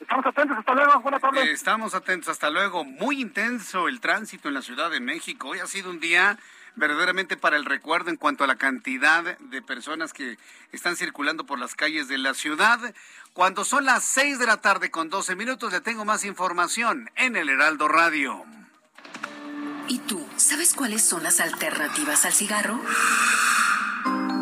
Estamos 0.00 0.24
atentos, 0.24 0.56
hasta 0.56 0.74
luego, 0.74 1.00
buenas 1.00 1.20
tardes. 1.20 1.48
Estamos 1.50 1.94
atentos, 1.94 2.28
hasta 2.30 2.48
luego. 2.48 2.84
Muy 2.84 3.20
intenso 3.20 3.86
el 3.86 4.00
tránsito 4.00 4.48
en 4.48 4.54
la 4.54 4.62
Ciudad 4.62 4.90
de 4.90 4.98
México. 4.98 5.48
Hoy 5.48 5.58
ha 5.58 5.66
sido 5.66 5.90
un 5.90 6.00
día 6.00 6.38
verdaderamente 6.76 7.36
para 7.36 7.56
el 7.56 7.64
recuerdo 7.64 8.10
en 8.10 8.16
cuanto 8.16 8.44
a 8.44 8.46
la 8.46 8.56
cantidad 8.56 9.38
de 9.38 9.62
personas 9.62 10.12
que 10.12 10.38
están 10.72 10.96
circulando 10.96 11.44
por 11.46 11.58
las 11.58 11.74
calles 11.74 12.08
de 12.08 12.18
la 12.18 12.34
ciudad. 12.34 12.94
Cuando 13.32 13.64
son 13.64 13.84
las 13.84 14.04
6 14.04 14.38
de 14.38 14.46
la 14.46 14.58
tarde 14.58 14.90
con 14.90 15.08
12 15.08 15.36
minutos, 15.36 15.72
le 15.72 15.80
tengo 15.80 16.04
más 16.04 16.24
información 16.24 17.10
en 17.16 17.36
el 17.36 17.48
Heraldo 17.48 17.88
Radio. 17.88 18.44
¿Y 19.88 19.98
tú, 19.98 20.24
sabes 20.36 20.74
cuáles 20.74 21.02
son 21.02 21.22
las 21.22 21.40
alternativas 21.40 22.24
al 22.24 22.32
cigarro? 22.32 22.80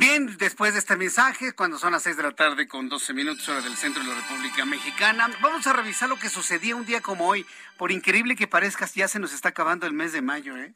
Bien, 0.00 0.38
después 0.38 0.72
de 0.72 0.78
este 0.78 0.96
mensaje, 0.96 1.52
cuando 1.52 1.78
son 1.78 1.92
las 1.92 2.04
6 2.04 2.16
de 2.16 2.22
la 2.22 2.32
tarde 2.32 2.66
con 2.66 2.88
12 2.88 3.12
minutos 3.12 3.46
hora 3.50 3.60
del 3.60 3.76
centro 3.76 4.02
de 4.02 4.08
la 4.08 4.14
República 4.14 4.64
Mexicana, 4.64 5.28
vamos 5.42 5.66
a 5.66 5.74
revisar 5.74 6.08
lo 6.08 6.18
que 6.18 6.30
sucedía 6.30 6.74
un 6.74 6.86
día 6.86 7.02
como 7.02 7.26
hoy. 7.28 7.44
Por 7.76 7.92
increíble 7.92 8.34
que 8.34 8.46
parezca, 8.46 8.86
ya 8.86 9.08
se 9.08 9.18
nos 9.18 9.34
está 9.34 9.50
acabando 9.50 9.86
el 9.86 9.92
mes 9.92 10.14
de 10.14 10.22
mayo, 10.22 10.56
¿eh? 10.56 10.72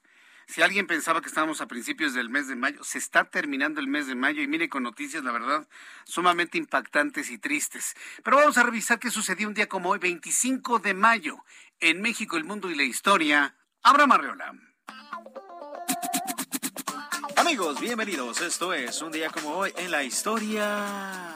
Si 0.47 0.61
alguien 0.61 0.87
pensaba 0.87 1.23
que 1.23 1.29
estábamos 1.29 1.63
a 1.63 1.67
principios 1.67 2.13
del 2.13 2.29
mes 2.29 2.49
de 2.49 2.57
mayo, 2.57 2.85
se 2.85 2.99
está 2.99 3.25
terminando 3.25 3.81
el 3.81 3.89
mes 3.89 4.07
de 4.07 4.15
mayo 4.15 4.43
y 4.43 4.47
mire 4.47 4.69
con 4.69 4.83
noticias, 4.83 5.25
la 5.25 5.33
verdad, 5.33 5.67
sumamente 6.05 6.59
impactantes 6.59 7.31
y 7.31 7.39
tristes. 7.39 7.97
Pero 8.23 8.37
vamos 8.37 8.59
a 8.59 8.63
revisar 8.63 8.99
qué 8.99 9.11
sucedió 9.11 9.49
un 9.49 9.55
día 9.55 9.71
como 9.71 9.89
hoy, 9.89 10.01
25 10.01 10.81
de 10.81 10.93
mayo, 10.93 11.43
en 11.81 12.03
México, 12.03 12.37
el 12.37 12.45
mundo 12.45 12.71
y 12.71 12.75
la 12.75 12.83
historia. 12.83 13.57
Abraham 13.83 14.13
Arreola. 14.13 14.53
Amigos, 17.47 17.79
bienvenidos. 17.79 18.41
Esto 18.41 18.73
es 18.73 19.03
un 19.03 19.13
día 19.13 19.29
como 19.29 19.51
hoy 19.51 19.71
en 19.77 19.91
la 19.91 20.03
historia. 20.03 21.35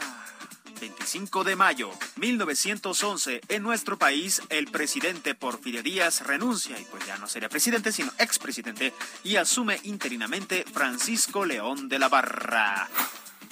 25 0.80 1.44
de 1.44 1.54
mayo 1.54 1.90
1911, 2.16 3.42
en 3.46 3.62
nuestro 3.62 3.98
país, 3.98 4.40
el 4.48 4.68
presidente 4.68 5.34
Porfirio 5.34 5.82
Díaz 5.82 6.26
renuncia 6.26 6.80
y 6.80 6.84
pues 6.86 7.06
ya 7.06 7.18
no 7.18 7.28
sería 7.28 7.50
presidente, 7.50 7.92
sino 7.92 8.10
expresidente, 8.18 8.94
y 9.22 9.36
asume 9.36 9.80
interinamente 9.82 10.64
Francisco 10.72 11.44
León 11.44 11.90
de 11.90 11.98
la 11.98 12.08
Barra. 12.08 12.88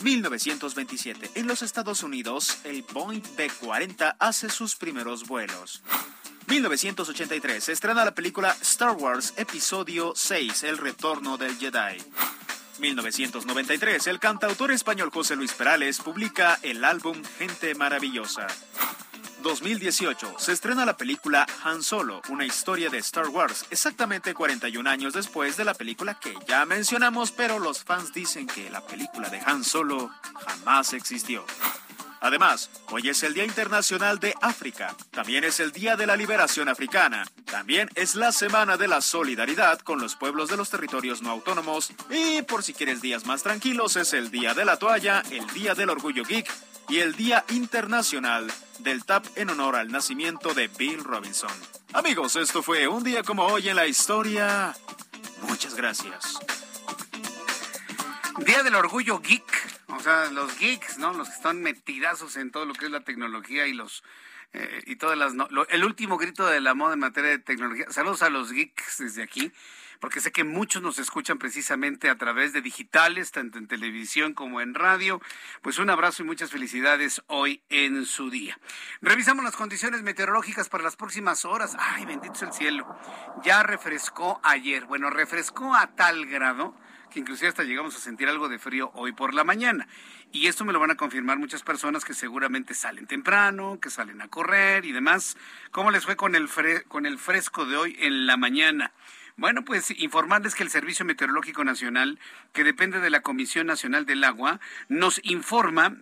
1927, 0.03 1.33
en 1.35 1.47
los 1.47 1.61
Estados 1.61 2.03
Unidos, 2.03 2.57
el 2.65 2.83
Boeing 2.91 3.23
B-40 3.37 4.17
hace 4.19 4.49
sus 4.49 4.77
primeros 4.77 5.27
vuelos. 5.27 5.83
1983, 6.47 7.63
se 7.63 7.73
estrena 7.73 8.05
la 8.05 8.15
película 8.15 8.57
Star 8.63 8.93
Wars 8.93 9.35
Episodio 9.37 10.15
6, 10.17 10.63
El 10.63 10.79
Retorno 10.79 11.37
del 11.37 11.59
Jedi. 11.59 11.99
1993, 12.81 14.07
el 14.07 14.19
cantautor 14.19 14.71
español 14.73 15.11
José 15.13 15.37
Luis 15.37 15.53
Perales 15.53 16.01
publica 16.01 16.59
el 16.63 16.85
álbum 16.85 17.23
Gente 17.39 17.75
Maravillosa. 17.75 18.47
2018, 19.43 20.35
se 20.39 20.53
estrena 20.53 20.85
la 20.85 20.97
película 20.97 21.47
Han 21.63 21.83
Solo, 21.83 22.21
una 22.31 22.45
historia 22.45 22.91
de 22.91 22.99
Star 22.99 23.29
Wars, 23.29 23.65
exactamente 23.71 24.35
41 24.35 24.89
años 24.91 25.13
después 25.13 25.57
de 25.57 25.65
la 25.65 25.75
película 25.75 26.19
que 26.19 26.35
ya 26.49 26.67
mencionamos, 26.67 27.31
pero 27.31 27.59
los 27.59 27.85
fans 27.85 28.13
dicen 28.13 28.47
que 28.47 28.71
la 28.71 28.85
película 28.85 29.29
de 29.29 29.41
Han 29.47 29.63
Solo 29.63 30.11
jamás 30.45 30.93
existió. 30.95 31.45
Además, 32.27 32.71
hoy 32.91 33.09
es 33.09 33.23
el 33.23 33.35
Día 33.35 33.45
Internacional 33.45 34.19
de 34.19 34.35
África, 34.43 34.97
también 35.13 35.45
es 35.45 35.61
el 35.61 35.71
Día 35.71 35.95
de 35.95 36.09
la 36.09 36.17
Liberación 36.17 36.69
Africana, 36.69 37.25
También 37.45 37.89
es 37.95 38.17
la 38.17 38.33
semana 38.33 38.77
de 38.77 38.89
la 38.89 39.01
solidaridad 39.01 39.79
con 39.79 40.01
los 40.01 40.17
pueblos 40.17 40.49
de 40.49 40.57
los 40.57 40.69
territorios 40.69 41.23
no 41.23 41.31
autónomos. 41.31 41.93
Y 42.11 42.43
por 42.43 42.65
si 42.65 42.75
quieres 42.75 43.01
días 43.01 43.27
más 43.27 43.45
tranquilos, 43.45 43.95
es 43.95 44.13
el 44.13 44.33
Día 44.33 44.55
de 44.55 44.65
la 44.65 44.77
Toalla, 44.77 45.23
el 45.31 45.47
Día 45.55 45.77
del 45.77 45.89
Orgullo 45.89 46.25
Geek 46.25 46.53
y 46.89 46.99
el 46.99 47.15
Día 47.15 47.45
Internacional 47.51 48.53
del 48.81 49.05
TAP 49.05 49.25
en 49.37 49.51
honor 49.51 49.77
al 49.77 49.93
nacimiento 49.93 50.53
de 50.53 50.67
Bill 50.67 51.05
Robinson. 51.05 51.53
Amigos, 51.93 52.35
esto 52.35 52.61
fue 52.61 52.89
un 52.89 53.05
día 53.05 53.23
como 53.23 53.47
hoy 53.47 53.69
en 53.69 53.77
la 53.77 53.87
historia. 53.87 54.75
Muchas 55.43 55.77
gracias. 55.77 56.41
Día 58.39 58.65
del 58.65 58.75
Orgullo 58.75 59.21
Geek, 59.21 59.76
o 59.89 60.01
sea, 60.01 60.31
los 60.31 60.59
geeks, 60.59 60.99
¿no? 60.99 61.13
Los 61.13 61.29
que 61.29 61.35
están 61.35 61.63
metidazos 61.63 62.37
en 62.37 62.51
todo 62.51 62.65
lo 62.65 62.75
que 62.75 62.87
es 62.87 62.91
la 62.91 63.05
tecnología 63.05 63.67
y 63.67 63.73
los 63.73 64.03
eh, 64.53 64.83
y 64.87 64.97
todas 64.97 65.19
las 65.19 65.35
el 65.69 65.85
último 65.85 66.19
grito 66.19 66.47
de 66.47 66.61
la 66.61 66.75
moda 66.75 66.95
en 66.95 67.01
materia 67.01 67.31
de 67.31 67.39
tecnología. 67.39 67.87
Saludos 67.91 68.23
a 68.23 68.31
los 68.31 68.53
geeks 68.53 68.99
desde 68.99 69.23
aquí 69.23 69.53
porque 70.01 70.21
sé 70.21 70.33
que 70.33 70.45
muchos 70.45 70.83
nos 70.83 70.99
escuchan 70.99 71.39
precisamente 71.39 72.11
a 72.11 72.17
través 72.17 72.53
de 72.53 72.61
digitales, 72.61 73.33
tanto 73.33 73.59
en 73.59 73.67
televisión 73.67 74.35
como 74.35 74.61
en 74.61 74.75
radio. 74.75 75.21
Pues 75.63 75.79
un 75.79 75.91
abrazo 75.91 76.23
y 76.23 76.27
muchas 76.27 76.51
felicidades 76.51 77.23
hoy 77.27 77.63
en 77.69 78.05
su 78.05 78.31
día. 78.31 78.59
Revisamos 79.01 79.45
las 79.45 79.57
condiciones 79.57 80.03
meteorológicas 80.03 80.69
para 80.69 80.85
las 80.85 80.97
próximas 80.97 81.45
horas. 81.45 81.77
Ay, 81.79 82.05
bendito 82.07 82.45
el 82.45 82.53
cielo. 82.53 82.87
Ya 83.45 83.63
refrescó 83.63 84.41
ayer. 84.43 84.85
Bueno, 84.85 85.11
refrescó 85.11 85.75
a 85.75 85.95
tal 85.95 86.27
grado 86.27 86.77
que 87.11 87.21
inclusive 87.21 87.49
hasta 87.49 87.65
llegamos 87.65 87.97
a 87.97 88.01
sentir 88.01 88.29
algo 88.29 88.49
de 88.49 88.59
frío 88.59 88.91
hoy 88.95 89.13
por 89.13 89.35
la 89.35 89.45
mañana. 89.45 89.89
Y 90.33 90.47
esto 90.49 90.65
me 90.65 90.73
lo 90.73 90.81
van 90.81 90.91
a 90.91 90.97
confirmar 90.97 91.39
muchas 91.39 91.63
personas 91.63 92.05
que 92.05 92.15
seguramente 92.15 92.75
salen 92.75 93.07
temprano, 93.07 93.79
que 93.81 93.91
salen 93.91 94.21
a 94.21 94.29
correr 94.29 94.85
y 94.85 94.93
demás. 94.93 95.37
¿Cómo 95.71 95.91
les 95.91 96.05
fue 96.05 96.17
con 96.17 96.35
el, 96.35 96.49
con 96.89 97.07
el 97.07 97.19
fresco 97.19 97.65
de 97.65 97.77
hoy 97.77 97.97
en 98.01 98.27
la 98.27 98.37
mañana? 98.37 98.93
Bueno, 99.37 99.65
pues 99.65 99.91
informarles 99.91 100.55
que 100.55 100.63
el 100.63 100.71
Servicio 100.71 101.05
Meteorológico 101.05 101.63
Nacional, 101.63 102.19
que 102.55 102.65
depende 102.65 103.01
de 103.01 103.11
la 103.11 103.21
Comisión 103.21 103.67
Nacional 103.67 104.07
del 104.07 104.25
Agua, 104.25 104.61
nos 104.89 105.21
informa 105.25 105.97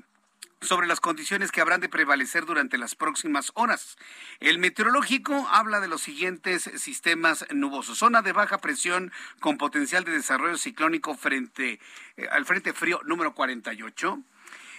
sobre 0.65 0.87
las 0.87 1.01
condiciones 1.01 1.53
que 1.53 1.61
habrán 1.61 1.81
de 1.81 1.89
prevalecer 1.89 2.45
durante 2.45 2.79
las 2.79 2.95
próximas 2.95 3.53
horas. 3.55 3.97
El 4.41 4.59
meteorológico 4.59 5.47
habla 5.51 5.81
de 5.81 5.89
los 5.89 6.03
siguientes 6.03 6.71
sistemas 6.77 7.47
nubosos. 7.53 7.99
Zona 7.99 8.23
de 8.23 8.33
baja 8.33 8.59
presión 8.59 9.13
con 9.41 9.59
potencial 9.59 10.05
de 10.05 10.13
desarrollo 10.13 10.57
ciclónico 10.57 11.15
frente 11.15 11.81
eh, 12.17 12.29
al 12.31 12.45
frente 12.45 12.73
frío 12.73 13.01
número 13.05 13.35
48 13.35 14.23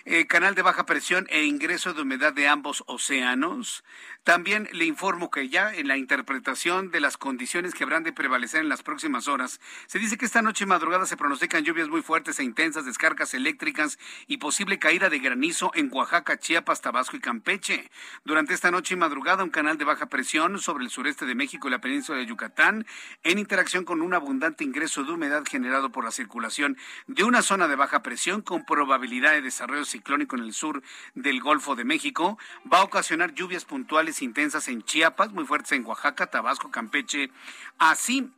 eh, 0.05 0.27
canal 0.27 0.53
de 0.53 0.61
baja 0.61 0.85
presión 0.85 1.25
e 1.29 1.45
ingreso 1.45 1.93
de 1.93 2.03
humedad 2.03 2.31
de 2.31 2.47
ambos 2.47 2.83
océanos. 2.85 3.83
También 4.23 4.69
le 4.71 4.85
informo 4.85 5.29
que 5.29 5.49
ya 5.49 5.73
en 5.73 5.87
la 5.87 5.97
interpretación 5.97 6.91
de 6.91 6.99
las 6.99 7.17
condiciones 7.17 7.73
que 7.73 7.83
habrán 7.83 8.03
de 8.03 8.13
prevalecer 8.13 8.61
en 8.61 8.69
las 8.69 8.83
próximas 8.83 9.27
horas, 9.27 9.59
se 9.87 9.99
dice 9.99 10.17
que 10.17 10.25
esta 10.25 10.41
noche 10.41 10.63
y 10.63 10.67
madrugada 10.67 11.05
se 11.05 11.17
pronostican 11.17 11.63
lluvias 11.63 11.89
muy 11.89 12.01
fuertes 12.01 12.39
e 12.39 12.43
intensas, 12.43 12.85
descargas 12.85 13.33
eléctricas 13.33 13.97
y 14.27 14.37
posible 14.37 14.79
caída 14.79 15.09
de 15.09 15.19
granizo 15.19 15.71
en 15.73 15.89
Oaxaca, 15.91 16.37
Chiapas, 16.39 16.81
Tabasco 16.81 17.17
y 17.17 17.19
Campeche. 17.19 17.89
Durante 18.23 18.53
esta 18.53 18.71
noche 18.71 18.93
y 18.93 18.97
madrugada, 18.97 19.43
un 19.43 19.49
canal 19.49 19.77
de 19.77 19.85
baja 19.85 20.05
presión 20.07 20.59
sobre 20.59 20.83
el 20.83 20.91
sureste 20.91 21.25
de 21.25 21.35
México 21.35 21.67
y 21.67 21.71
la 21.71 21.81
península 21.81 22.19
de 22.19 22.27
Yucatán, 22.27 22.85
en 23.23 23.39
interacción 23.39 23.85
con 23.85 24.01
un 24.01 24.13
abundante 24.13 24.63
ingreso 24.63 25.03
de 25.03 25.13
humedad 25.13 25.43
generado 25.49 25.91
por 25.91 26.03
la 26.03 26.11
circulación 26.11 26.77
de 27.07 27.23
una 27.23 27.41
zona 27.41 27.67
de 27.67 27.75
baja 27.75 28.03
presión 28.03 28.41
con 28.41 28.65
probabilidad 28.65 29.31
de 29.31 29.41
desarrollo 29.41 29.85
ciclónico 29.95 30.35
en 30.35 30.43
el 30.43 30.53
sur 30.53 30.81
del 31.13 31.39
Golfo 31.39 31.75
de 31.75 31.85
México 31.85 32.37
va 32.71 32.79
a 32.79 32.83
ocasionar 32.83 33.33
lluvias 33.33 33.63
puntuales 33.63 34.21
intensas 34.21 34.67
en 34.67 34.83
Chiapas, 34.83 35.31
muy 35.31 35.45
fuertes 35.45 35.71
en 35.71 35.85
Oaxaca, 35.85 36.27
Tabasco, 36.27 36.69
Campeche, 36.69 37.31
así 37.77 38.29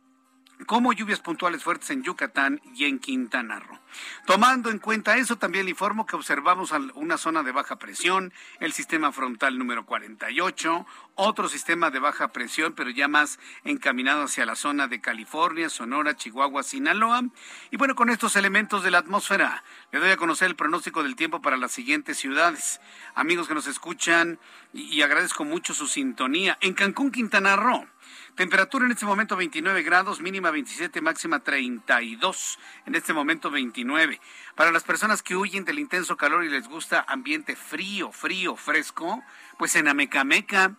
como 0.66 0.92
lluvias 0.92 1.20
puntuales 1.20 1.62
fuertes 1.62 1.90
en 1.90 2.02
Yucatán 2.02 2.60
y 2.74 2.84
en 2.84 2.98
Quintana 2.98 3.60
Roo. 3.60 3.78
Tomando 4.26 4.70
en 4.70 4.78
cuenta 4.78 5.16
eso, 5.16 5.36
también 5.36 5.64
le 5.64 5.70
informo 5.70 6.04
que 6.06 6.16
observamos 6.16 6.72
una 6.94 7.16
zona 7.16 7.42
de 7.42 7.52
baja 7.52 7.76
presión, 7.76 8.32
el 8.60 8.72
sistema 8.72 9.12
frontal 9.12 9.58
número 9.58 9.86
48, 9.86 10.86
otro 11.14 11.48
sistema 11.48 11.90
de 11.90 11.98
baja 11.98 12.28
presión, 12.28 12.74
pero 12.74 12.90
ya 12.90 13.08
más 13.08 13.38
encaminado 13.64 14.24
hacia 14.24 14.46
la 14.46 14.56
zona 14.56 14.88
de 14.88 15.00
California, 15.00 15.68
Sonora, 15.68 16.16
Chihuahua, 16.16 16.62
Sinaloa. 16.62 17.22
Y 17.70 17.76
bueno, 17.76 17.94
con 17.94 18.10
estos 18.10 18.36
elementos 18.36 18.82
de 18.82 18.90
la 18.90 18.98
atmósfera, 18.98 19.64
le 19.90 20.00
doy 20.00 20.10
a 20.10 20.16
conocer 20.16 20.48
el 20.48 20.56
pronóstico 20.56 21.02
del 21.02 21.16
tiempo 21.16 21.40
para 21.40 21.56
las 21.56 21.72
siguientes 21.72 22.18
ciudades. 22.18 22.80
Amigos 23.14 23.48
que 23.48 23.54
nos 23.54 23.66
escuchan, 23.66 24.38
y 24.72 25.00
agradezco 25.02 25.44
mucho 25.44 25.74
su 25.74 25.86
sintonía. 25.86 26.58
En 26.60 26.74
Cancún, 26.74 27.10
Quintana 27.10 27.56
Roo. 27.56 27.86
Temperatura 28.34 28.84
en 28.86 28.92
este 28.92 29.06
momento 29.06 29.36
29 29.36 29.82
grados, 29.82 30.20
mínima 30.20 30.50
27, 30.50 31.00
máxima 31.00 31.40
32. 31.40 32.58
En 32.86 32.94
este 32.94 33.12
momento 33.12 33.50
29. 33.50 34.20
Para 34.54 34.70
las 34.70 34.84
personas 34.84 35.22
que 35.22 35.36
huyen 35.36 35.64
del 35.64 35.78
intenso 35.78 36.16
calor 36.16 36.44
y 36.44 36.48
les 36.48 36.68
gusta 36.68 37.04
ambiente 37.08 37.56
frío, 37.56 38.12
frío, 38.12 38.56
fresco, 38.56 39.22
pues 39.58 39.74
en 39.76 39.88
Amecameca, 39.88 40.76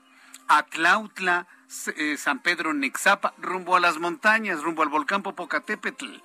Atlautla, 0.48 1.48
eh, 1.98 2.18
San 2.18 2.40
Pedro 2.40 2.74
Nexapa, 2.74 3.36
rumbo 3.38 3.76
a 3.76 3.80
las 3.80 4.00
montañas, 4.00 4.64
rumbo 4.64 4.82
al 4.82 4.90
volcán 4.90 5.22
Popocatépetl. 5.22 6.16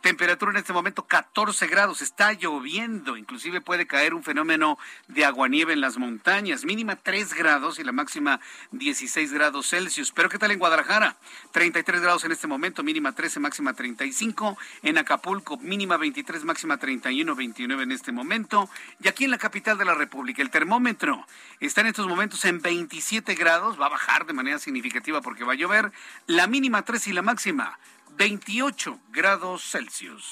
Temperatura 0.00 0.52
en 0.52 0.58
este 0.58 0.72
momento 0.72 1.06
14 1.06 1.66
grados, 1.66 2.02
está 2.02 2.32
lloviendo, 2.34 3.16
inclusive 3.16 3.60
puede 3.60 3.88
caer 3.88 4.14
un 4.14 4.22
fenómeno 4.22 4.78
de 5.08 5.24
aguanieve 5.24 5.72
en 5.72 5.80
las 5.80 5.98
montañas, 5.98 6.64
mínima 6.64 6.94
3 6.94 7.34
grados 7.34 7.80
y 7.80 7.84
la 7.84 7.90
máxima 7.90 8.38
16 8.70 9.32
grados 9.32 9.70
Celsius. 9.70 10.12
Pero 10.12 10.28
¿qué 10.28 10.38
tal 10.38 10.52
en 10.52 10.60
Guadalajara? 10.60 11.16
33 11.50 12.00
grados 12.00 12.24
en 12.24 12.30
este 12.30 12.46
momento, 12.46 12.84
mínima 12.84 13.12
13, 13.12 13.40
máxima 13.40 13.74
35. 13.74 14.56
En 14.82 14.98
Acapulco, 14.98 15.58
mínima 15.58 15.96
23, 15.96 16.44
máxima 16.44 16.76
31, 16.76 17.34
29 17.34 17.82
en 17.82 17.90
este 17.90 18.12
momento. 18.12 18.70
Y 19.00 19.08
aquí 19.08 19.24
en 19.24 19.32
la 19.32 19.38
capital 19.38 19.78
de 19.78 19.84
la 19.84 19.94
República, 19.94 20.42
el 20.42 20.50
termómetro 20.50 21.26
está 21.58 21.80
en 21.80 21.88
estos 21.88 22.06
momentos 22.06 22.44
en 22.44 22.62
27 22.62 23.34
grados, 23.34 23.80
va 23.80 23.86
a 23.86 23.90
bajar 23.90 24.26
de 24.26 24.32
manera 24.32 24.60
significativa 24.60 24.91
porque 25.22 25.44
va 25.44 25.52
a 25.52 25.56
llover. 25.56 25.92
La 26.26 26.46
mínima 26.46 26.82
3 26.82 27.08
y 27.08 27.12
la 27.12 27.22
máxima 27.22 27.78
28 28.16 28.98
grados 29.10 29.62
Celsius. 29.70 30.24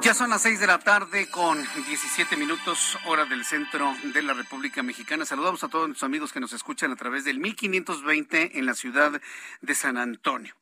Ya 0.00 0.12
son 0.12 0.28
las 0.28 0.42
6 0.42 0.60
de 0.60 0.66
la 0.66 0.78
tarde 0.78 1.30
con 1.30 1.58
17 1.86 2.36
minutos 2.36 2.98
hora 3.06 3.24
del 3.24 3.42
centro 3.42 3.94
de 4.12 4.20
la 4.20 4.34
República 4.34 4.82
Mexicana. 4.82 5.24
Saludamos 5.24 5.64
a 5.64 5.68
todos 5.68 5.88
nuestros 5.88 6.06
amigos 6.06 6.30
que 6.30 6.40
nos 6.40 6.52
escuchan 6.52 6.92
a 6.92 6.96
través 6.96 7.24
del 7.24 7.38
1520 7.38 8.58
en 8.58 8.66
la 8.66 8.74
ciudad 8.74 9.18
de 9.62 9.74
San 9.74 9.96
Antonio. 9.96 10.54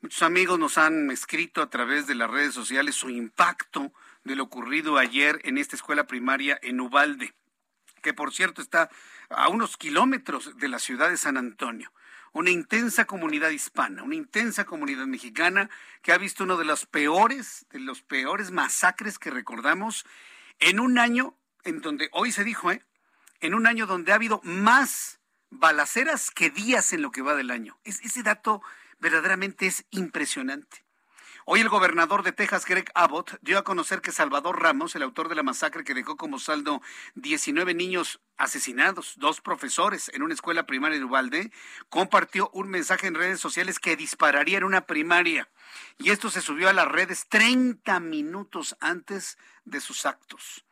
Muchos 0.00 0.22
amigos 0.22 0.58
nos 0.58 0.78
han 0.78 1.12
escrito 1.12 1.62
a 1.62 1.70
través 1.70 2.08
de 2.08 2.16
las 2.16 2.28
redes 2.28 2.54
sociales 2.54 2.96
su 2.96 3.08
impacto 3.08 3.92
de 4.28 4.36
lo 4.36 4.44
ocurrido 4.44 4.98
ayer 4.98 5.40
en 5.42 5.58
esta 5.58 5.74
escuela 5.74 6.06
primaria 6.06 6.58
en 6.62 6.80
Ubalde, 6.80 7.34
que 8.02 8.14
por 8.14 8.32
cierto 8.32 8.62
está 8.62 8.90
a 9.30 9.48
unos 9.48 9.76
kilómetros 9.76 10.56
de 10.58 10.68
la 10.68 10.78
ciudad 10.78 11.10
de 11.10 11.16
San 11.16 11.36
Antonio. 11.36 11.92
Una 12.32 12.50
intensa 12.50 13.06
comunidad 13.06 13.50
hispana, 13.50 14.02
una 14.02 14.14
intensa 14.14 14.66
comunidad 14.66 15.06
mexicana 15.06 15.70
que 16.02 16.12
ha 16.12 16.18
visto 16.18 16.44
uno 16.44 16.58
de 16.58 16.66
los 16.66 16.84
peores, 16.84 17.66
de 17.70 17.80
los 17.80 18.02
peores 18.02 18.50
masacres 18.50 19.18
que 19.18 19.30
recordamos 19.30 20.04
en 20.60 20.78
un 20.78 20.98
año 20.98 21.34
en 21.64 21.80
donde, 21.80 22.10
hoy 22.12 22.30
se 22.30 22.44
dijo, 22.44 22.70
¿eh? 22.70 22.84
en 23.40 23.54
un 23.54 23.66
año 23.66 23.86
donde 23.86 24.12
ha 24.12 24.16
habido 24.16 24.40
más 24.44 25.20
balaceras 25.50 26.30
que 26.30 26.50
días 26.50 26.92
en 26.92 27.00
lo 27.00 27.10
que 27.10 27.22
va 27.22 27.34
del 27.34 27.50
año. 27.50 27.78
ese 27.84 28.22
dato 28.22 28.62
verdaderamente 29.00 29.66
es 29.66 29.86
impresionante. 29.90 30.87
Hoy 31.50 31.60
el 31.60 31.70
gobernador 31.70 32.24
de 32.24 32.32
Texas, 32.32 32.66
Greg 32.66 32.90
Abbott, 32.94 33.38
dio 33.40 33.56
a 33.56 33.64
conocer 33.64 34.02
que 34.02 34.12
Salvador 34.12 34.60
Ramos, 34.60 34.94
el 34.94 35.02
autor 35.02 35.30
de 35.30 35.34
la 35.34 35.42
masacre 35.42 35.82
que 35.82 35.94
dejó 35.94 36.18
como 36.18 36.38
saldo 36.38 36.82
19 37.14 37.72
niños 37.72 38.20
asesinados, 38.36 39.14
dos 39.16 39.40
profesores 39.40 40.10
en 40.12 40.22
una 40.22 40.34
escuela 40.34 40.66
primaria 40.66 40.98
de 40.98 41.06
Ubalde, 41.06 41.50
compartió 41.88 42.50
un 42.52 42.68
mensaje 42.68 43.06
en 43.06 43.14
redes 43.14 43.40
sociales 43.40 43.78
que 43.78 43.96
dispararía 43.96 44.58
en 44.58 44.64
una 44.64 44.82
primaria. 44.82 45.48
Y 45.96 46.10
esto 46.10 46.28
se 46.28 46.42
subió 46.42 46.68
a 46.68 46.74
las 46.74 46.86
redes 46.86 47.26
30 47.30 47.98
minutos 47.98 48.76
antes 48.80 49.38
de 49.64 49.80
sus 49.80 50.04
actos. 50.04 50.66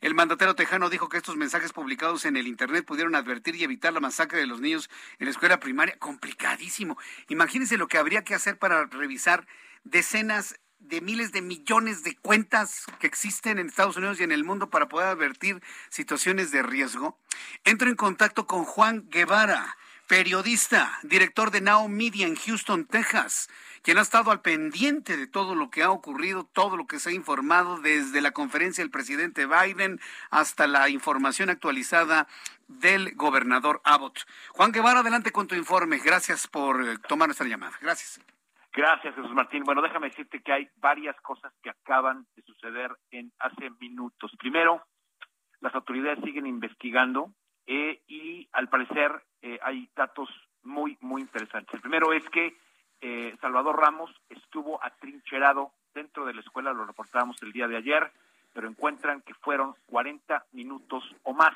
El 0.00 0.14
mandatero 0.14 0.54
tejano 0.54 0.88
dijo 0.88 1.10
que 1.10 1.18
estos 1.18 1.36
mensajes 1.36 1.74
publicados 1.74 2.24
en 2.24 2.38
el 2.38 2.46
Internet 2.46 2.86
pudieron 2.86 3.14
advertir 3.16 3.54
y 3.56 3.64
evitar 3.64 3.92
la 3.92 4.00
masacre 4.00 4.38
de 4.38 4.46
los 4.46 4.60
niños 4.60 4.88
en 5.18 5.26
la 5.26 5.30
escuela 5.30 5.60
primaria. 5.60 5.98
Complicadísimo. 5.98 6.96
Imagínense 7.28 7.76
lo 7.76 7.86
que 7.86 7.98
habría 7.98 8.24
que 8.24 8.34
hacer 8.34 8.58
para 8.58 8.86
revisar 8.86 9.46
decenas 9.84 10.56
de 10.78 11.00
miles 11.00 11.32
de 11.32 11.42
millones 11.42 12.02
de 12.02 12.16
cuentas 12.16 12.84
que 12.98 13.06
existen 13.06 13.58
en 13.58 13.68
Estados 13.68 13.96
Unidos 13.96 14.20
y 14.20 14.24
en 14.24 14.32
el 14.32 14.44
mundo 14.44 14.68
para 14.68 14.88
poder 14.88 15.08
advertir 15.08 15.62
situaciones 15.88 16.50
de 16.50 16.62
riesgo. 16.62 17.18
Entro 17.64 17.88
en 17.88 17.96
contacto 17.96 18.46
con 18.46 18.64
Juan 18.64 19.08
Guevara. 19.08 19.76
periodista, 20.08 20.98
director 21.04 21.50
de 21.50 21.62
Now 21.62 21.88
Media 21.88 22.26
en 22.26 22.36
Houston, 22.36 22.84
Texas, 22.84 23.48
quien 23.80 23.96
ha 23.96 24.02
estado 24.02 24.30
al 24.30 24.42
pendiente 24.42 25.16
de 25.16 25.26
todo 25.26 25.54
lo 25.54 25.70
que 25.70 25.82
ha 25.82 25.90
ocurrido, 25.90 26.44
todo 26.52 26.76
lo 26.76 26.86
que 26.86 26.98
se 26.98 27.08
ha 27.08 27.12
informado 27.12 27.78
desde 27.78 28.20
la 28.20 28.32
conferencia 28.32 28.84
del 28.84 28.90
presidente 28.90 29.46
Biden 29.46 30.00
hasta 30.30 30.66
la 30.66 30.90
información 30.90 31.48
actualizada 31.48 32.28
del 32.68 33.14
gobernador 33.14 33.80
Abbott. 33.84 34.26
Juan 34.50 34.72
Guevara, 34.72 35.00
adelante 35.00 35.32
con 35.32 35.46
tu 35.46 35.54
informe. 35.54 35.96
Gracias 35.98 36.46
por 36.46 36.86
eh, 36.86 36.98
tomar 37.08 37.28
nuestra 37.28 37.46
llamada. 37.46 37.78
Gracias. 37.80 38.20
Gracias, 38.74 39.14
Jesús 39.14 39.32
Martín. 39.32 39.64
Bueno, 39.64 39.82
déjame 39.82 40.08
decirte 40.08 40.40
que 40.40 40.52
hay 40.52 40.68
varias 40.76 41.14
cosas 41.20 41.52
que 41.62 41.68
acaban 41.68 42.26
de 42.34 42.42
suceder 42.42 42.90
en 43.10 43.30
hace 43.38 43.68
minutos. 43.78 44.32
Primero, 44.38 44.82
las 45.60 45.74
autoridades 45.74 46.24
siguen 46.24 46.46
investigando 46.46 47.34
eh, 47.66 48.00
y 48.06 48.48
al 48.52 48.70
parecer 48.70 49.22
eh, 49.42 49.58
hay 49.62 49.90
datos 49.94 50.30
muy, 50.62 50.96
muy 51.02 51.20
interesantes. 51.20 51.74
El 51.74 51.82
primero 51.82 52.14
es 52.14 52.26
que 52.30 52.56
eh, 53.02 53.36
Salvador 53.42 53.78
Ramos 53.78 54.10
estuvo 54.30 54.82
atrincherado 54.82 55.72
dentro 55.92 56.24
de 56.24 56.32
la 56.32 56.40
escuela, 56.40 56.72
lo 56.72 56.86
reportábamos 56.86 57.42
el 57.42 57.52
día 57.52 57.68
de 57.68 57.76
ayer, 57.76 58.10
pero 58.54 58.68
encuentran 58.68 59.20
que 59.20 59.34
fueron 59.34 59.74
40 59.86 60.46
minutos 60.52 61.04
o 61.24 61.34
más. 61.34 61.54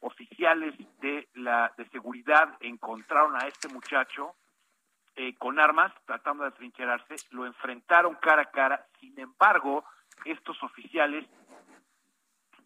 Oficiales 0.00 0.74
de 1.00 1.28
la 1.34 1.72
de 1.76 1.86
seguridad 1.90 2.56
encontraron 2.60 3.36
a 3.36 3.46
este 3.46 3.68
muchacho 3.68 4.34
eh, 5.18 5.34
con 5.38 5.58
armas, 5.58 5.94
de 6.34 6.46
atrincherarse, 6.46 7.14
lo 7.30 7.46
enfrentaron 7.46 8.16
cara 8.16 8.42
a 8.42 8.50
cara. 8.50 8.86
Sin 9.00 9.18
embargo, 9.18 9.84
estos 10.24 10.60
oficiales, 10.62 11.24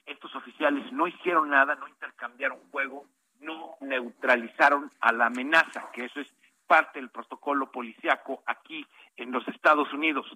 estos 0.07 0.35
oficiales 0.35 0.90
no 0.92 1.07
hicieron 1.07 1.51
nada, 1.51 1.75
no 1.75 1.87
intercambiaron 1.87 2.59
fuego, 2.70 3.07
no 3.40 3.77
neutralizaron 3.81 4.90
a 5.01 5.12
la 5.12 5.27
amenaza, 5.27 5.90
que 5.92 6.07
eso 6.07 6.20
es 6.20 6.35
parte 6.66 7.01
del 7.01 7.11
protocolo 7.11 7.70
policiaco 7.70 8.42
aquí 8.46 8.87
en 9.16 9.33
los 9.33 9.46
Estados 9.49 9.92
Unidos. 9.92 10.27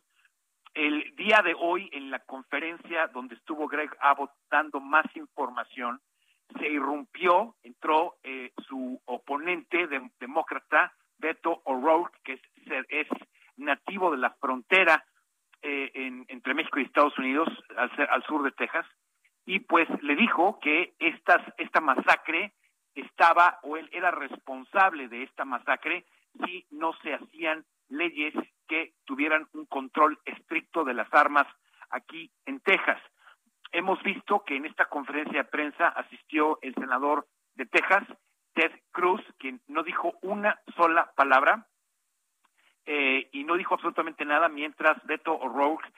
El 0.74 1.14
día 1.14 1.40
de 1.42 1.54
hoy, 1.56 1.88
en 1.92 2.10
la 2.10 2.18
conferencia 2.18 3.06
donde 3.06 3.36
estuvo 3.36 3.68
Greg 3.68 3.90
Abbott 4.00 4.32
dando 4.50 4.80
más 4.80 5.06
información, 5.14 6.00
se 6.58 6.68
irrumpió, 6.68 7.54
entró 7.62 8.16
eh, 8.22 8.52
su 8.68 9.00
oponente 9.06 9.88
demócrata, 10.18 10.92
Beto 11.18 11.62
O'Rourke, 11.64 12.18
que 12.22 12.40
es, 12.88 13.08
nativo 13.56 14.10
de 14.10 14.18
la 14.18 14.30
frontera 14.30 15.04
eh, 15.62 15.92
entre 16.26 16.54
México 16.54 16.80
y 16.80 16.82
Estados 16.82 17.13
Unidos, 17.24 17.48
al, 17.76 18.22
sur 18.24 18.42
de 18.42 18.52
Texas, 18.52 18.86
y 19.46 19.60
pues 19.60 19.88
le 20.02 20.14
dijo 20.14 20.58
que 20.60 20.94
estas, 20.98 21.40
esta 21.56 21.80
masacre 21.80 22.52
estaba 22.94 23.58
o 23.62 23.76
él 23.76 23.88
era 23.92 24.10
responsable 24.10 25.08
de 25.08 25.22
esta 25.22 25.44
masacre 25.44 26.04
si 26.44 26.66
no 26.70 26.92
se 27.02 27.14
hacían 27.14 27.64
leyes 27.88 28.34
que 28.68 28.92
tuvieran 29.04 29.46
un 29.54 29.64
control 29.66 30.18
estricto 30.26 30.84
de 30.84 30.94
las 30.94 31.12
armas 31.12 31.46
aquí 31.90 32.30
en 32.44 32.60
Texas. 32.60 33.00
Hemos 33.72 34.02
visto 34.02 34.44
que 34.44 34.56
en 34.56 34.66
esta 34.66 34.86
conferencia 34.86 35.42
de 35.42 35.48
prensa 35.48 35.88
asistió 35.88 36.58
el 36.60 36.74
senador 36.74 37.26
de 37.54 37.66
Texas, 37.66 38.04
Ted 38.52 38.70
Cruz, 38.92 39.22
quien 39.38 39.60
no 39.66 39.82
dijo 39.82 40.14
una 40.22 40.60
sola 40.76 41.10
palabra 41.16 41.66
eh, 42.86 43.28
y 43.32 43.44
no 43.44 43.56
dijo 43.56 43.74
absolutamente 43.74 44.26
nada 44.26 44.48
mientras 44.48 45.02
Beto 45.06 45.32
O'Rourke 45.32 45.88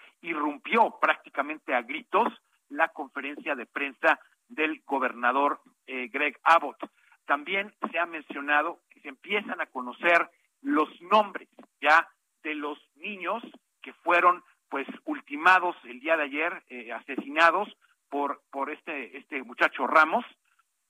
prácticamente 1.00 1.74
a 1.74 1.82
gritos 1.82 2.32
la 2.68 2.88
conferencia 2.88 3.54
de 3.54 3.66
prensa 3.66 4.18
del 4.48 4.82
gobernador 4.86 5.60
eh, 5.86 6.08
Greg 6.08 6.38
Abbott. 6.42 6.78
También 7.24 7.72
se 7.90 7.98
ha 7.98 8.06
mencionado 8.06 8.80
que 8.90 9.00
se 9.00 9.08
empiezan 9.08 9.60
a 9.60 9.66
conocer 9.66 10.30
los 10.62 10.88
nombres 11.02 11.48
ya 11.80 12.08
de 12.42 12.54
los 12.54 12.78
niños 12.96 13.42
que 13.82 13.92
fueron 13.92 14.42
pues 14.68 14.86
ultimados 15.04 15.76
el 15.84 16.00
día 16.00 16.16
de 16.16 16.24
ayer, 16.24 16.62
eh, 16.68 16.92
asesinados 16.92 17.68
por, 18.08 18.42
por 18.50 18.70
este, 18.70 19.16
este 19.16 19.42
muchacho 19.42 19.86
Ramos. 19.86 20.24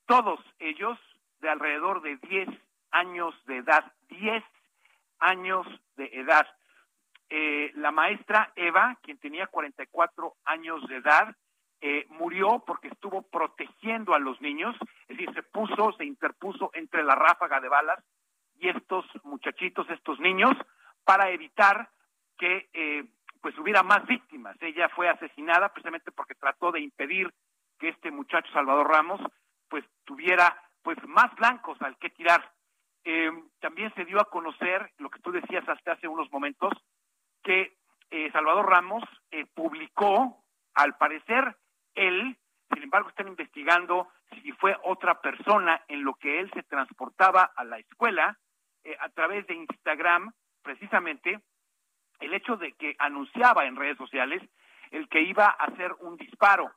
Todos 0.07 0.40
ellos 0.59 0.99
de 1.40 1.51
alrededor 1.51 2.03
de 2.03 2.16
10 2.16 2.49
años 2.90 3.35
de 3.46 3.59
edad, 3.59 3.92
10 4.09 4.42
años 5.20 5.66
de 5.96 6.07
edad. 6.12 6.46
Eh, 7.29 7.72
la 7.75 7.90
maestra 7.90 8.53
Eva, 8.55 8.99
quien 9.03 9.15
tenía 9.26 9.48
44 9.48 10.36
años 10.44 10.86
de 10.86 10.98
edad, 10.98 11.34
eh, 11.80 12.06
murió 12.10 12.62
porque 12.64 12.86
estuvo 12.86 13.22
protegiendo 13.22 14.14
a 14.14 14.20
los 14.20 14.40
niños, 14.40 14.76
es 15.08 15.16
decir, 15.16 15.34
se 15.34 15.42
puso, 15.42 15.92
se 15.98 16.04
interpuso 16.04 16.70
entre 16.74 17.02
la 17.02 17.16
ráfaga 17.16 17.60
de 17.60 17.68
balas 17.68 17.98
y 18.54 18.68
estos 18.68 19.04
muchachitos, 19.24 19.90
estos 19.90 20.20
niños, 20.20 20.52
para 21.02 21.30
evitar 21.30 21.90
que 22.38 22.68
eh, 22.72 23.04
pues 23.40 23.58
hubiera 23.58 23.82
más 23.82 24.06
víctimas. 24.06 24.56
Ella 24.60 24.88
fue 24.90 25.08
asesinada 25.08 25.70
precisamente 25.70 26.12
porque 26.12 26.36
trató 26.36 26.70
de 26.70 26.80
impedir 26.80 27.28
que 27.80 27.88
este 27.88 28.12
muchacho 28.12 28.52
Salvador 28.52 28.88
Ramos 28.88 29.20
pues 29.68 29.84
tuviera 30.04 30.56
pues 30.82 30.98
más 31.08 31.34
blancos 31.34 31.82
al 31.82 31.98
que 31.98 32.10
tirar. 32.10 32.48
Eh, 33.02 33.32
también 33.58 33.92
se 33.94 34.04
dio 34.04 34.20
a 34.20 34.30
conocer 34.30 34.92
lo 34.98 35.10
que 35.10 35.18
tú 35.18 35.32
decías 35.32 35.68
hasta 35.68 35.92
hace 35.94 36.06
unos 36.06 36.30
momentos, 36.30 36.72
que 37.42 37.76
eh, 38.10 38.30
Salvador 38.32 38.68
Ramos 38.68 39.02
eh, 39.30 39.46
publicó, 39.46 40.44
al 40.74 40.96
parecer, 40.96 41.56
él, 41.94 42.36
sin 42.72 42.82
embargo, 42.82 43.08
están 43.08 43.26
si 44.42 44.52
fue 44.52 44.76
otra 44.84 45.20
persona 45.20 45.82
en 45.88 46.04
lo 46.04 46.14
que 46.14 46.40
él 46.40 46.50
se 46.52 46.62
transportaba 46.62 47.52
a 47.56 47.64
la 47.64 47.78
escuela 47.78 48.38
a 49.00 49.08
través 49.08 49.46
de 49.48 49.54
Instagram, 49.54 50.32
precisamente, 50.62 51.40
el 52.20 52.34
hecho 52.34 52.56
de 52.56 52.72
que 52.72 52.94
anunciaba 52.98 53.66
en 53.66 53.76
redes 53.76 53.98
sociales 53.98 54.42
el 54.90 55.08
que 55.08 55.22
iba 55.22 55.46
a 55.46 55.64
hacer 55.64 55.92
un 56.00 56.16
disparo 56.16 56.72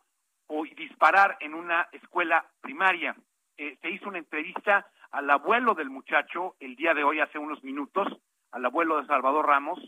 o 0.47 0.63
disparar 0.63 1.37
en 1.39 1.53
una 1.53 1.87
escuela 1.91 2.45
primaria. 2.61 3.15
Eh, 3.57 3.77
se 3.81 3.89
hizo 3.89 4.09
una 4.09 4.17
entrevista 4.17 4.87
al 5.11 5.29
abuelo 5.29 5.75
del 5.75 5.89
muchacho 5.89 6.55
el 6.59 6.75
día 6.75 6.93
de 6.93 7.03
hoy, 7.03 7.19
hace 7.19 7.37
unos 7.37 7.63
minutos, 7.63 8.07
al 8.51 8.65
abuelo 8.65 8.99
de 8.99 9.07
Salvador 9.07 9.45
Ramos, 9.45 9.79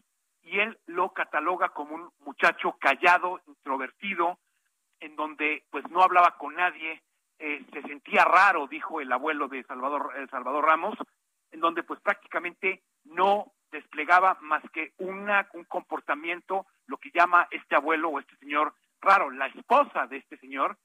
y 0.44 0.60
él 0.60 0.78
lo 0.86 1.14
cataloga 1.14 1.70
como 1.70 1.96
un 1.96 2.10
muchacho 2.20 2.76
callado, 2.80 3.40
introvertido, 3.48 4.38
donde 5.22 5.64
pues 5.70 5.88
no 5.92 6.02
hablaba 6.02 6.36
con 6.40 6.56
nadie, 6.56 7.00
eh, 7.38 7.64
se 7.72 7.84
sentía 7.84 8.26
raro, 8.26 8.66
dijo 8.66 9.00
el 9.02 9.12
abuelo 9.12 9.48
de 9.48 9.64
Salvador, 9.66 10.12
Salvador 10.32 10.66
Ramos, 10.66 10.96
en 11.52 11.60
donde 11.60 11.84
pues 11.84 12.00
prácticamente 12.02 12.82
no 13.04 13.54
desplegaba 13.72 14.40
más 14.42 14.64
que 14.74 14.94
una, 14.98 15.48
un 15.54 15.66
comportamiento, 15.66 16.66
lo 16.88 16.98
que 16.98 17.12
llama 17.12 17.48
este 17.52 17.76
abuelo 17.76 18.10
o 18.10 18.20
este 18.20 18.36
señor 18.38 18.74
raro. 19.00 19.30
La 19.30 19.46
esposa 19.46 20.08
de 20.08 20.18
este 20.18 20.38
señor 20.38 20.76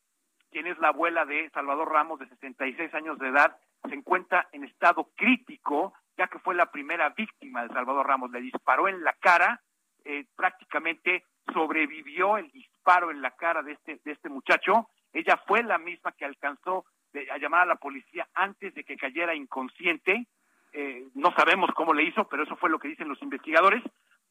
quien 0.51 0.67
es 0.67 0.79
la 0.79 0.89
abuela 0.89 1.25
de 1.25 1.51
Salvador 1.51 1.91
Ramos, 1.91 2.19
de 2.19 2.29
66 2.29 2.95
años 2.95 3.19
de 3.19 3.29
edad, 3.29 3.57
se 3.89 3.95
encuentra 3.95 4.49
en 4.53 4.65
estado 4.65 5.11
crítico, 5.17 5.95
ya 6.17 6.29
que 6.29 6.39
fue 6.39 6.55
la 6.55 6.71
primera 6.71 7.09
víctima 7.11 7.63
de 7.63 7.75
Salvador 7.75 8.07
Ramos. 8.07 8.31
Le 8.31 8.41
disparó 8.41 8.89
en 8.89 9.03
la 9.03 9.13
cara, 9.15 9.61
eh, 10.05 10.25
prácticamente 10.37 11.25
sobrevivió 11.53 12.39
el 12.39 12.51
disparo 12.87 13.11
en 13.11 13.21
la 13.21 13.33
cara 13.33 13.63
de 13.63 13.73
este, 13.73 14.01
de 14.05 14.13
este 14.13 14.29
muchacho. 14.29 14.89
Ella 15.13 15.41
fue 15.47 15.63
la 15.63 15.79
misma 15.79 16.13
que 16.13 16.25
alcanzó 16.25 16.85
a 17.33 17.39
llamar 17.39 17.63
a 17.63 17.67
la 17.67 17.77
policía 17.77 18.29
antes 18.35 18.75
de 18.75 18.85
que 18.85 18.97
cayera 18.97 19.35
inconsciente. 19.35 20.27
Eh, 20.73 21.05
no 21.15 21.33
sabemos 21.35 21.71
cómo 21.75 21.95
le 21.95 22.05
hizo, 22.05 22.29
pero 22.29 22.45
eso 22.45 22.57
fue 22.57 22.71
lo 22.71 22.79
que 22.79 22.89
dicen 22.89 23.09
los 23.09 23.21
investigadores. 23.23 23.83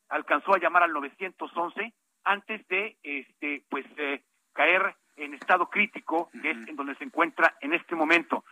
Alcanzó 0.10 0.54
a 0.54 0.60
llamar 0.60 0.84
al 0.84 0.94
911 0.94 1.94
antes 2.24 2.68
de 2.68 2.98
este, 3.04 3.64
pues, 3.70 3.86
eh, 3.98 4.24
caer 4.54 4.96
en 5.18 5.34
estado 5.34 5.70
crítico, 5.70 6.30
que 6.42 6.52
es 6.52 6.58
en 6.68 6.76
donde 6.76 6.96
se 6.96 7.04
encuentra 7.04 7.58
en 7.62 7.74
este 7.74 7.96
momento. 7.96 8.46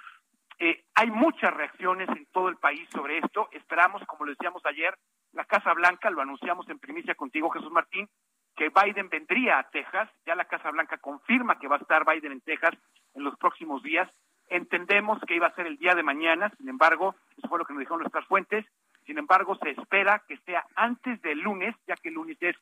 Eh, 0.59 0.83
hay 0.95 1.11
muchas 1.11 1.53
reacciones 1.53 2.09
en 2.09 2.25
todo 2.27 2.49
el 2.49 2.57
país 2.57 2.87
sobre 2.91 3.19
esto. 3.19 3.49
Esperamos, 3.51 4.03
como 4.05 4.25
lo 4.25 4.31
decíamos 4.31 4.65
ayer, 4.65 4.97
la 5.33 5.45
Casa 5.45 5.73
Blanca, 5.73 6.09
lo 6.09 6.21
anunciamos 6.21 6.67
en 6.69 6.79
primicia 6.79 7.15
contigo, 7.15 7.49
Jesús 7.49 7.71
Martín, 7.71 8.07
que 8.55 8.69
Biden 8.69 9.09
vendría 9.09 9.59
a 9.59 9.69
Texas. 9.69 10.09
Ya 10.25 10.35
la 10.35 10.45
Casa 10.45 10.71
Blanca 10.71 10.97
confirma 10.97 11.59
que 11.59 11.67
va 11.67 11.77
a 11.77 11.79
estar 11.79 12.05
Biden 12.05 12.31
en 12.31 12.41
Texas 12.41 12.73
en 13.13 13.23
los 13.23 13.37
próximos 13.37 13.83
días. 13.83 14.09
Entendemos 14.49 15.19
que 15.27 15.35
iba 15.35 15.47
a 15.47 15.55
ser 15.55 15.67
el 15.67 15.77
día 15.77 15.95
de 15.95 16.03
mañana, 16.03 16.51
sin 16.57 16.69
embargo, 16.69 17.15
eso 17.37 17.47
fue 17.47 17.59
lo 17.59 17.65
que 17.65 17.73
nos 17.73 17.79
dijeron 17.79 17.99
nuestras 17.99 18.25
fuentes. 18.27 18.65
Sin 19.05 19.17
embargo, 19.17 19.55
se 19.55 19.71
espera 19.71 20.23
que 20.27 20.37
sea 20.45 20.65
antes 20.75 21.21
del 21.21 21.39
lunes, 21.39 21.75
ya 21.87 21.95
que 21.95 22.09
el 22.09 22.15
lunes 22.15 22.37
es 22.41 22.55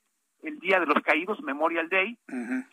el 0.44 0.60
Día 0.60 0.80
de 0.80 0.88
los 0.88 1.04
Caídos, 1.04 1.42
Memorial 1.42 1.90
Day. 1.90 2.18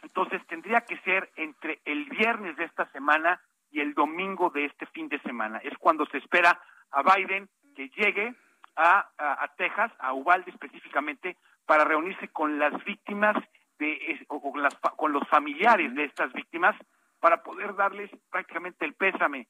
Entonces 0.02 0.40
tendría 0.46 0.82
que 0.82 0.96
ser 0.98 1.30
entre 1.36 1.80
el 1.84 2.04
viernes 2.06 2.56
de 2.56 2.64
esta 2.64 2.90
semana 2.92 3.40
y 3.70 3.80
el 3.80 3.94
domingo 3.94 4.50
de 4.50 4.64
este 4.66 4.86
fin 4.86 5.08
de 5.08 5.20
semana. 5.20 5.58
Es 5.58 5.76
cuando 5.78 6.06
se 6.06 6.18
espera 6.18 6.58
a 6.90 7.02
Biden 7.02 7.48
que 7.74 7.90
llegue 7.90 8.34
a, 8.76 9.08
a, 9.18 9.48
Texas, 9.56 9.92
a 9.98 10.12
Uvalde 10.14 10.50
específicamente, 10.50 11.36
para 11.68 11.84
reunirse 11.84 12.28
con 12.28 12.58
las 12.58 12.72
víctimas 12.84 13.36
de, 13.78 14.24
o 14.28 14.40
con, 14.40 14.62
las, 14.62 14.74
con 14.96 15.12
los 15.12 15.28
familiares 15.28 15.94
de 15.94 16.04
estas 16.04 16.32
víctimas 16.32 16.74
para 17.20 17.42
poder 17.42 17.76
darles 17.76 18.10
prácticamente 18.30 18.86
el 18.86 18.94
pésame. 18.94 19.48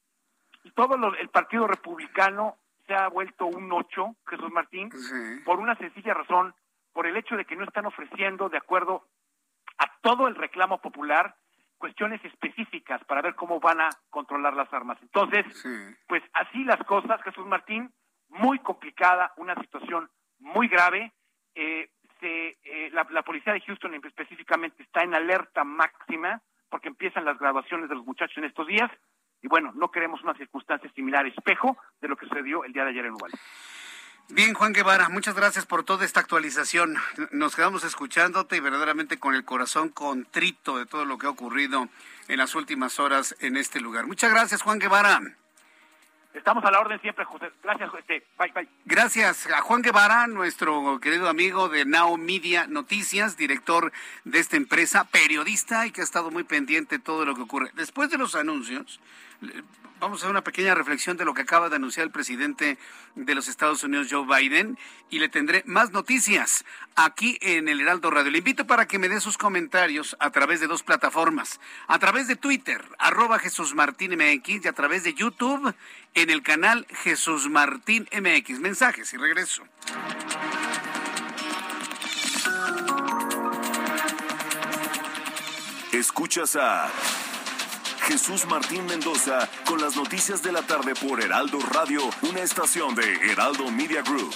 Y 0.65 0.71
todo 0.71 0.95
el 1.15 1.29
Partido 1.29 1.65
Republicano 1.65 2.57
se 2.85 2.93
ha 2.93 3.07
vuelto 3.07 3.45
un 3.45 3.71
ocho, 3.71 4.17
Jesús 4.27 4.51
Martín, 4.51 4.89
por 5.45 5.59
una 5.59 5.75
sencilla 5.75 6.13
razón, 6.13 6.53
por 6.91 7.07
el 7.07 7.15
hecho 7.15 7.37
de 7.37 7.45
que 7.45 7.55
no 7.55 7.63
están 7.63 7.85
ofreciendo, 7.85 8.49
de 8.49 8.57
acuerdo 8.57 9.07
a 9.77 9.89
todo 10.01 10.27
el 10.27 10.35
reclamo 10.35 10.81
popular, 10.81 11.37
cuestiones 11.77 12.23
específicas 12.25 13.01
para 13.05 13.21
ver 13.21 13.35
cómo 13.35 13.61
van 13.61 13.79
a 13.79 13.89
controlar 14.09 14.55
las 14.55 14.73
armas. 14.73 14.97
Entonces, 15.01 15.45
pues 16.05 16.21
así 16.33 16.65
las 16.65 16.83
cosas, 16.83 17.21
Jesús 17.23 17.45
Martín, 17.45 17.93
muy 18.27 18.59
complicada, 18.59 19.31
una 19.37 19.55
situación 19.55 20.09
muy 20.39 20.67
grave. 20.67 21.13
Eh, 21.55 21.88
eh, 22.27 22.89
la, 22.91 23.07
la, 23.11 23.23
policía 23.23 23.53
de 23.53 23.61
Houston 23.61 23.93
específicamente 23.95 24.83
está 24.83 25.01
en 25.03 25.13
alerta 25.13 25.63
máxima 25.63 26.41
porque 26.69 26.87
empiezan 26.87 27.25
las 27.25 27.39
graduaciones 27.39 27.89
de 27.89 27.95
los 27.95 28.05
muchachos 28.05 28.37
en 28.37 28.45
estos 28.45 28.67
días 28.67 28.91
y 29.41 29.47
bueno, 29.47 29.71
no 29.75 29.89
queremos 29.89 30.21
una 30.23 30.33
circunstancia 30.35 30.91
similar, 30.93 31.25
espejo 31.25 31.77
de 32.01 32.07
lo 32.07 32.17
que 32.17 32.27
sucedió 32.27 32.63
el 32.65 32.73
día 32.73 32.83
de 32.83 32.89
ayer 32.89 33.05
en 33.05 33.13
Uvalde. 33.13 33.37
Bien, 34.31 34.53
Juan 34.53 34.73
Guevara, 34.73 35.09
muchas 35.09 35.33
gracias 35.33 35.65
por 35.65 35.83
toda 35.83 36.05
esta 36.05 36.19
actualización. 36.19 36.97
Nos 37.31 37.55
quedamos 37.55 37.83
escuchándote 37.83 38.57
y 38.57 38.59
verdaderamente 38.59 39.17
con 39.17 39.33
el 39.33 39.43
corazón 39.43 39.89
contrito 39.89 40.77
de 40.77 40.85
todo 40.85 41.03
lo 41.03 41.17
que 41.17 41.25
ha 41.25 41.31
ocurrido 41.31 41.89
en 42.27 42.37
las 42.37 42.53
últimas 42.53 42.99
horas 42.99 43.35
en 43.39 43.57
este 43.57 43.79
lugar. 43.79 44.05
Muchas 44.05 44.31
gracias, 44.31 44.61
Juan 44.61 44.77
Guevara. 44.77 45.19
Estamos 46.33 46.63
a 46.63 46.71
la 46.71 46.79
orden 46.79 47.01
siempre, 47.01 47.25
José. 47.25 47.51
Gracias, 47.63 47.89
José. 47.89 48.23
Bye, 48.37 48.51
bye. 48.53 48.67
Gracias 48.85 49.47
a 49.47 49.61
Juan 49.61 49.81
Guevara, 49.81 50.27
nuestro 50.27 50.99
querido 50.99 51.27
amigo 51.27 51.69
de 51.69 51.85
Now 51.85 52.17
Media 52.17 52.67
Noticias, 52.67 53.35
director 53.35 53.91
de 54.25 54.39
esta 54.39 54.55
empresa, 54.55 55.05
periodista 55.05 55.87
y 55.87 55.91
que 55.91 56.01
ha 56.01 56.03
estado 56.03 56.29
muy 56.29 56.43
pendiente 56.43 56.97
de 56.97 57.03
todo 57.03 57.25
lo 57.25 57.35
que 57.35 57.41
ocurre. 57.41 57.71
Después 57.73 58.11
de 58.11 58.19
los 58.19 58.35
anuncios, 58.35 58.99
vamos 59.99 60.19
a 60.19 60.19
hacer 60.21 60.31
una 60.31 60.43
pequeña 60.43 60.75
reflexión 60.75 61.17
de 61.17 61.25
lo 61.25 61.33
que 61.33 61.41
acaba 61.41 61.69
de 61.69 61.75
anunciar 61.75 62.05
el 62.05 62.11
presidente 62.11 62.77
de 63.15 63.35
los 63.35 63.47
Estados 63.47 63.83
Unidos, 63.83 64.07
Joe 64.09 64.25
Biden, 64.25 64.77
y 65.09 65.19
le 65.19 65.29
tendré 65.29 65.63
más 65.65 65.91
noticias 65.91 66.63
aquí 66.95 67.37
en 67.41 67.67
el 67.67 67.81
Heraldo 67.81 68.09
Radio. 68.09 68.31
Le 68.31 68.37
invito 68.37 68.65
para 68.65 68.87
que 68.87 68.99
me 68.99 69.09
dé 69.09 69.19
sus 69.19 69.37
comentarios 69.37 70.15
a 70.19 70.31
través 70.31 70.59
de 70.59 70.67
dos 70.67 70.83
plataformas, 70.83 71.59
a 71.87 71.99
través 71.99 72.27
de 72.27 72.35
Twitter, 72.35 72.83
arroba 72.97 73.39
Jesús 73.39 73.75
Martín 73.75 74.11
MX, 74.15 74.65
y 74.65 74.67
a 74.67 74.73
través 74.73 75.03
de 75.03 75.13
YouTube 75.13 75.73
en 76.13 76.29
el 76.29 76.41
canal 76.43 76.85
Jesús 77.03 77.49
Martín 77.49 78.07
MX. 78.11 78.59
Mensajes 78.59 79.13
y 79.13 79.17
regreso. 79.17 79.63
Escuchas 85.91 86.55
a 86.55 86.89
Jesús 88.09 88.47
Martín 88.47 88.87
Mendoza 88.87 89.47
con 89.67 89.79
las 89.79 89.95
noticias 89.95 90.41
de 90.41 90.51
la 90.51 90.63
tarde 90.63 90.95
por 90.95 91.21
Heraldo 91.21 91.59
Radio, 91.59 92.01
una 92.23 92.39
estación 92.39 92.95
de 92.95 93.03
Heraldo 93.31 93.69
Media 93.69 94.01
Group. 94.01 94.33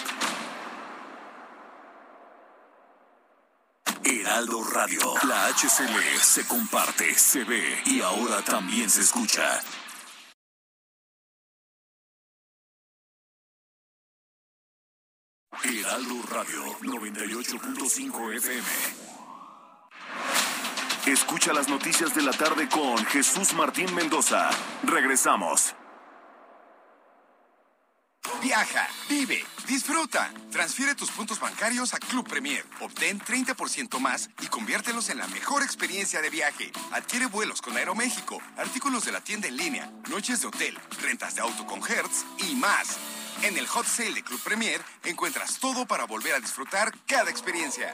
Heraldo 4.04 4.64
Radio, 4.66 5.00
la 5.28 5.48
HCL 5.48 6.20
se 6.22 6.48
comparte, 6.48 7.16
se 7.16 7.44
ve 7.46 7.82
y 7.88 8.02
ahora 8.02 8.44
también 8.44 8.92
se 8.92 9.02
escucha. 9.02 9.60
Heraldo 15.64 16.22
Radio 16.30 16.64
98.5 16.82 18.36
FM. 18.36 19.23
Escucha 21.06 21.52
las 21.52 21.68
noticias 21.68 22.16
de 22.16 22.22
la 22.22 22.32
tarde 22.32 22.70
con 22.70 22.98
Jesús 23.08 23.54
Martín 23.54 23.94
Mendoza. 23.94 24.50
Regresamos. 24.84 25.76
Viaja, 28.42 28.88
vive, 29.10 29.44
disfruta. 29.68 30.32
Transfiere 30.50 30.96
tus 30.96 31.12
puntos 31.12 31.42
bancarios 31.42 31.94
a 31.94 31.98
Club 31.98 32.26
Premier. 32.30 32.66
Obtén 32.80 33.20
30% 33.20 34.00
más 34.00 34.30
y 34.42 34.48
conviértelos 34.48 35.10
en 35.10 35.18
la 35.18 35.28
mejor 35.28 35.62
experiencia 35.62 36.22
de 36.22 36.30
viaje. 36.30 36.72
Adquiere 36.94 37.26
vuelos 37.26 37.62
con 37.62 37.76
Aeroméxico, 37.76 38.42
artículos 38.56 39.04
de 39.04 39.12
la 39.12 39.20
tienda 39.20 39.50
en 39.50 39.58
línea, 39.58 39.92
noches 40.10 40.40
de 40.40 40.48
hotel, 40.48 40.80
rentas 41.02 41.36
de 41.36 41.42
auto 41.42 41.66
con 41.66 41.82
Hertz 41.82 42.24
y 42.50 42.56
más. 42.56 42.98
En 43.42 43.58
el 43.58 43.68
hot 43.68 43.86
sale 43.86 44.14
de 44.14 44.24
Club 44.24 44.40
Premier 44.42 44.82
encuentras 45.04 45.60
todo 45.60 45.86
para 45.86 46.06
volver 46.06 46.36
a 46.36 46.40
disfrutar 46.40 46.94
cada 47.06 47.30
experiencia. 47.30 47.94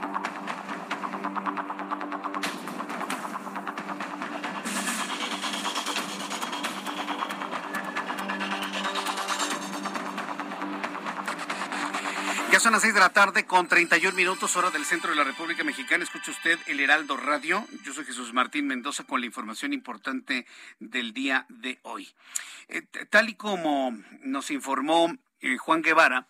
son 12.61 12.73
las 12.73 12.83
seis 12.83 12.93
de 12.93 12.99
la 12.99 13.09
tarde 13.09 13.47
con 13.47 13.67
31 13.67 14.15
minutos 14.15 14.55
hora 14.55 14.69
del 14.69 14.85
centro 14.85 15.09
de 15.09 15.15
la 15.15 15.23
República 15.23 15.63
Mexicana. 15.63 16.03
Escucha 16.03 16.29
usted 16.29 16.59
el 16.67 16.79
Heraldo 16.79 17.17
Radio. 17.17 17.65
Yo 17.83 17.91
soy 17.91 18.05
Jesús 18.05 18.33
Martín 18.33 18.67
Mendoza 18.67 19.03
con 19.03 19.19
la 19.19 19.25
información 19.25 19.73
importante 19.73 20.45
del 20.79 21.11
día 21.11 21.47
de 21.49 21.79
hoy. 21.81 22.13
Eh, 22.67 22.83
tal 23.09 23.29
y 23.29 23.33
como 23.33 23.97
nos 24.21 24.51
informó 24.51 25.11
eh, 25.39 25.57
Juan 25.57 25.81
Guevara, 25.81 26.27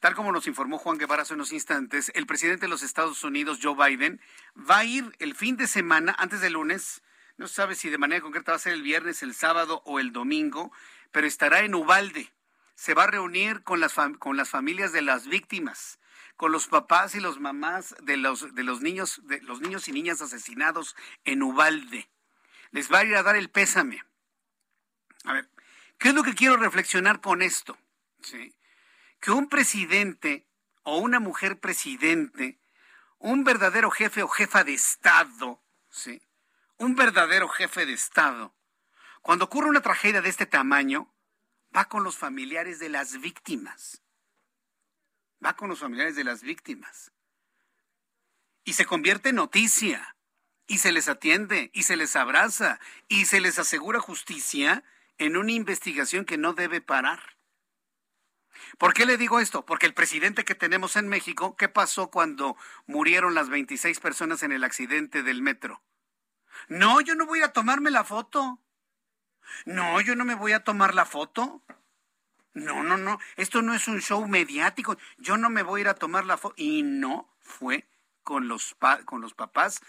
Tal 0.00 0.14
como 0.16 0.32
nos 0.32 0.48
informó 0.48 0.78
Juan 0.78 0.98
Guevara 0.98 1.22
hace 1.22 1.34
unos 1.34 1.52
instantes, 1.52 2.10
el 2.14 2.26
presidente 2.26 2.66
de 2.66 2.70
los 2.70 2.82
Estados 2.82 3.22
Unidos, 3.22 3.60
Joe 3.62 3.74
Biden, 3.74 4.20
va 4.58 4.78
a 4.78 4.84
ir 4.84 5.14
el 5.20 5.34
fin 5.34 5.56
de 5.56 5.66
semana, 5.66 6.14
antes 6.18 6.40
del 6.40 6.54
lunes, 6.54 7.02
no 7.38 7.46
se 7.46 7.54
sabe 7.54 7.76
si 7.76 7.88
de 7.88 7.98
manera 7.98 8.20
concreta 8.20 8.52
va 8.52 8.56
a 8.56 8.60
ser 8.60 8.72
el 8.72 8.82
viernes, 8.82 9.22
el 9.22 9.34
sábado 9.34 9.82
o 9.86 10.00
el 10.00 10.12
domingo, 10.12 10.70
pero 11.12 11.26
estará 11.26 11.60
en 11.60 11.74
Ubalde, 11.74 12.30
se 12.76 12.94
va 12.94 13.04
a 13.04 13.08
reunir 13.08 13.62
con 13.64 13.80
las, 13.80 13.94
con 14.18 14.36
las 14.36 14.50
familias 14.50 14.92
de 14.92 15.02
las 15.02 15.26
víctimas, 15.26 15.98
con 16.36 16.52
los 16.52 16.68
papás 16.68 17.14
y 17.14 17.20
los 17.20 17.40
mamás 17.40 17.96
de 18.02 18.18
los, 18.18 18.54
de 18.54 18.62
los 18.62 18.82
niños, 18.82 19.22
de 19.24 19.40
los 19.40 19.60
niños 19.60 19.88
y 19.88 19.92
niñas 19.92 20.20
asesinados 20.20 20.94
en 21.24 21.42
Ubalde. 21.42 22.08
Les 22.70 22.92
va 22.92 22.98
a 22.98 23.04
ir 23.04 23.16
a 23.16 23.22
dar 23.22 23.34
el 23.34 23.48
pésame. 23.48 24.04
A 25.24 25.32
ver, 25.32 25.48
¿qué 25.98 26.08
es 26.08 26.14
lo 26.14 26.22
que 26.22 26.34
quiero 26.34 26.56
reflexionar 26.58 27.20
con 27.20 27.40
esto? 27.40 27.76
Que 29.20 29.30
un 29.30 29.48
presidente 29.48 30.46
o 30.82 30.98
una 30.98 31.18
mujer 31.18 31.58
presidente, 31.58 32.58
un 33.18 33.42
verdadero 33.42 33.90
jefe 33.90 34.22
o 34.22 34.28
jefa 34.28 34.64
de 34.64 34.74
Estado, 34.74 35.62
¿sí? 35.90 36.20
Un 36.76 36.94
verdadero 36.94 37.48
jefe 37.48 37.86
de 37.86 37.94
Estado, 37.94 38.54
cuando 39.22 39.46
ocurre 39.46 39.70
una 39.70 39.80
tragedia 39.80 40.20
de 40.20 40.28
este 40.28 40.44
tamaño, 40.44 41.10
va 41.76 41.86
con 41.86 42.02
los 42.02 42.16
familiares 42.16 42.78
de 42.78 42.88
las 42.88 43.20
víctimas. 43.20 44.02
Va 45.44 45.54
con 45.54 45.68
los 45.68 45.80
familiares 45.80 46.16
de 46.16 46.24
las 46.24 46.42
víctimas. 46.42 47.12
Y 48.64 48.72
se 48.72 48.86
convierte 48.86 49.28
en 49.30 49.36
noticia. 49.36 50.16
Y 50.68 50.78
se 50.78 50.90
les 50.90 51.08
atiende, 51.08 51.70
y 51.74 51.84
se 51.84 51.96
les 51.96 52.16
abraza, 52.16 52.80
y 53.06 53.26
se 53.26 53.40
les 53.40 53.56
asegura 53.60 54.00
justicia 54.00 54.82
en 55.16 55.36
una 55.36 55.52
investigación 55.52 56.24
que 56.24 56.38
no 56.38 56.54
debe 56.54 56.80
parar. 56.80 57.36
¿Por 58.76 58.92
qué 58.92 59.06
le 59.06 59.16
digo 59.16 59.38
esto? 59.38 59.64
Porque 59.64 59.86
el 59.86 59.94
presidente 59.94 60.44
que 60.44 60.56
tenemos 60.56 60.96
en 60.96 61.06
México, 61.06 61.56
¿qué 61.56 61.68
pasó 61.68 62.10
cuando 62.10 62.56
murieron 62.86 63.34
las 63.34 63.48
26 63.48 64.00
personas 64.00 64.42
en 64.42 64.50
el 64.50 64.64
accidente 64.64 65.22
del 65.22 65.40
metro? 65.40 65.84
No, 66.66 67.00
yo 67.00 67.14
no 67.14 67.26
voy 67.26 67.42
a 67.42 67.52
tomarme 67.52 67.92
la 67.92 68.02
foto. 68.02 68.60
No, 69.64 70.00
yo 70.00 70.16
no 70.16 70.24
me 70.24 70.34
voy 70.34 70.52
a 70.52 70.64
tomar 70.64 70.94
la 70.94 71.04
foto. 71.04 71.62
No, 72.54 72.82
no, 72.82 72.96
no. 72.96 73.18
Esto 73.36 73.62
no 73.62 73.74
es 73.74 73.88
un 73.88 74.00
show 74.00 74.26
mediático. 74.26 74.96
Yo 75.18 75.36
no 75.36 75.50
me 75.50 75.62
voy 75.62 75.80
a 75.80 75.82
ir 75.82 75.88
a 75.88 75.94
tomar 75.94 76.24
la 76.24 76.36
foto. 76.36 76.54
Y 76.56 76.82
no 76.82 77.28
fue 77.40 77.88
con 78.22 78.48
los, 78.48 78.76
con 79.04 79.20
los 79.20 79.34
papás, 79.34 79.80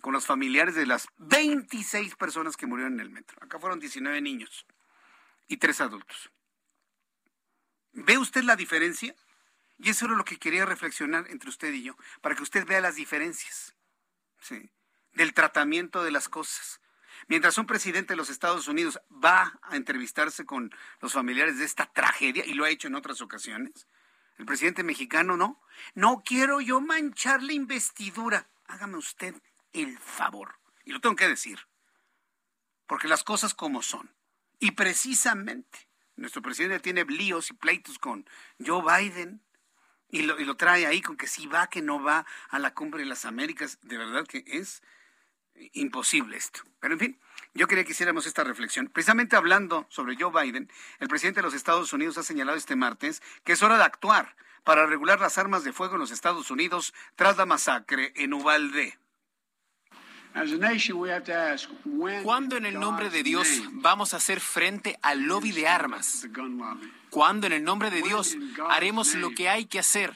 con 0.00 0.12
los 0.12 0.26
familiares 0.26 0.74
de 0.74 0.86
las 0.86 1.08
26 1.18 2.14
personas 2.16 2.56
que 2.56 2.66
murieron 2.66 2.94
en 2.94 3.00
el 3.00 3.10
metro. 3.10 3.38
Acá 3.40 3.58
fueron 3.58 3.80
19 3.80 4.20
niños 4.20 4.66
y 5.48 5.56
tres 5.56 5.80
adultos. 5.80 6.30
¿Ve 7.92 8.18
usted 8.18 8.42
la 8.42 8.56
diferencia? 8.56 9.14
Y 9.78 9.90
eso 9.90 10.06
era 10.06 10.14
lo 10.14 10.24
que 10.24 10.38
quería 10.38 10.66
reflexionar 10.66 11.26
entre 11.30 11.48
usted 11.48 11.72
y 11.72 11.82
yo, 11.82 11.96
para 12.20 12.34
que 12.34 12.42
usted 12.42 12.66
vea 12.66 12.80
las 12.80 12.96
diferencias 12.96 13.74
¿sí? 14.40 14.70
del 15.12 15.34
tratamiento 15.34 16.02
de 16.02 16.10
las 16.10 16.28
cosas. 16.28 16.80
Mientras 17.28 17.58
un 17.58 17.66
presidente 17.66 18.12
de 18.12 18.16
los 18.16 18.30
Estados 18.30 18.68
Unidos 18.68 19.00
va 19.12 19.58
a 19.62 19.76
entrevistarse 19.76 20.46
con 20.46 20.72
los 21.00 21.12
familiares 21.12 21.58
de 21.58 21.64
esta 21.64 21.86
tragedia, 21.86 22.44
y 22.46 22.54
lo 22.54 22.64
ha 22.64 22.70
hecho 22.70 22.86
en 22.86 22.94
otras 22.94 23.20
ocasiones, 23.20 23.86
el 24.38 24.44
presidente 24.44 24.82
mexicano 24.82 25.36
no. 25.36 25.60
No 25.94 26.22
quiero 26.24 26.60
yo 26.60 26.80
manchar 26.80 27.42
la 27.42 27.52
investidura. 27.52 28.48
Hágame 28.66 28.96
usted 28.96 29.34
el 29.72 29.98
favor. 29.98 30.56
Y 30.84 30.92
lo 30.92 31.00
tengo 31.00 31.16
que 31.16 31.28
decir. 31.28 31.58
Porque 32.86 33.08
las 33.08 33.24
cosas 33.24 33.54
como 33.54 33.82
son. 33.82 34.14
Y 34.58 34.72
precisamente 34.72 35.88
nuestro 36.16 36.42
presidente 36.42 36.80
tiene 36.80 37.04
líos 37.04 37.50
y 37.50 37.54
pleitos 37.54 37.98
con 37.98 38.28
Joe 38.64 38.82
Biden 38.82 39.42
y 40.08 40.22
lo, 40.22 40.38
y 40.38 40.44
lo 40.44 40.56
trae 40.56 40.86
ahí 40.86 41.02
con 41.02 41.16
que 41.16 41.26
si 41.26 41.46
va, 41.46 41.66
que 41.68 41.82
no 41.82 42.02
va 42.02 42.24
a 42.48 42.58
la 42.58 42.72
cumbre 42.72 43.02
de 43.02 43.08
las 43.08 43.24
Américas. 43.24 43.78
De 43.82 43.98
verdad 43.98 44.26
que 44.26 44.44
es 44.46 44.82
imposible 45.72 46.36
esto. 46.36 46.60
Pero 46.80 46.94
en 46.94 47.00
fin, 47.00 47.18
yo 47.54 47.66
quería 47.66 47.84
que 47.84 47.92
hiciéramos 47.92 48.26
esta 48.26 48.44
reflexión. 48.44 48.88
Precisamente 48.88 49.36
hablando 49.36 49.86
sobre 49.88 50.16
Joe 50.16 50.30
Biden, 50.30 50.70
el 51.00 51.08
presidente 51.08 51.40
de 51.40 51.44
los 51.44 51.54
Estados 51.54 51.92
Unidos 51.92 52.18
ha 52.18 52.22
señalado 52.22 52.58
este 52.58 52.76
martes 52.76 53.22
que 53.44 53.52
es 53.52 53.62
hora 53.62 53.78
de 53.78 53.84
actuar 53.84 54.36
para 54.64 54.86
regular 54.86 55.20
las 55.20 55.38
armas 55.38 55.64
de 55.64 55.72
fuego 55.72 55.94
en 55.94 56.00
los 56.00 56.10
Estados 56.10 56.50
Unidos 56.50 56.92
tras 57.14 57.36
la 57.36 57.46
masacre 57.46 58.12
en 58.16 58.34
Uvalde. 58.34 58.98
¿Cuándo 62.22 62.56
en 62.58 62.66
el 62.66 62.78
nombre 62.78 63.08
de 63.08 63.22
Dios 63.22 63.48
vamos 63.72 64.12
a 64.12 64.18
hacer 64.18 64.40
frente 64.40 64.98
al 65.00 65.22
lobby 65.22 65.52
de 65.52 65.66
armas? 65.66 66.28
¿Cuándo 67.08 67.46
en 67.46 67.54
el 67.54 67.64
nombre 67.64 67.90
de 67.90 68.02
Dios 68.02 68.36
haremos 68.68 69.14
lo 69.14 69.30
que 69.30 69.48
hay 69.48 69.64
que 69.64 69.78
hacer? 69.78 70.14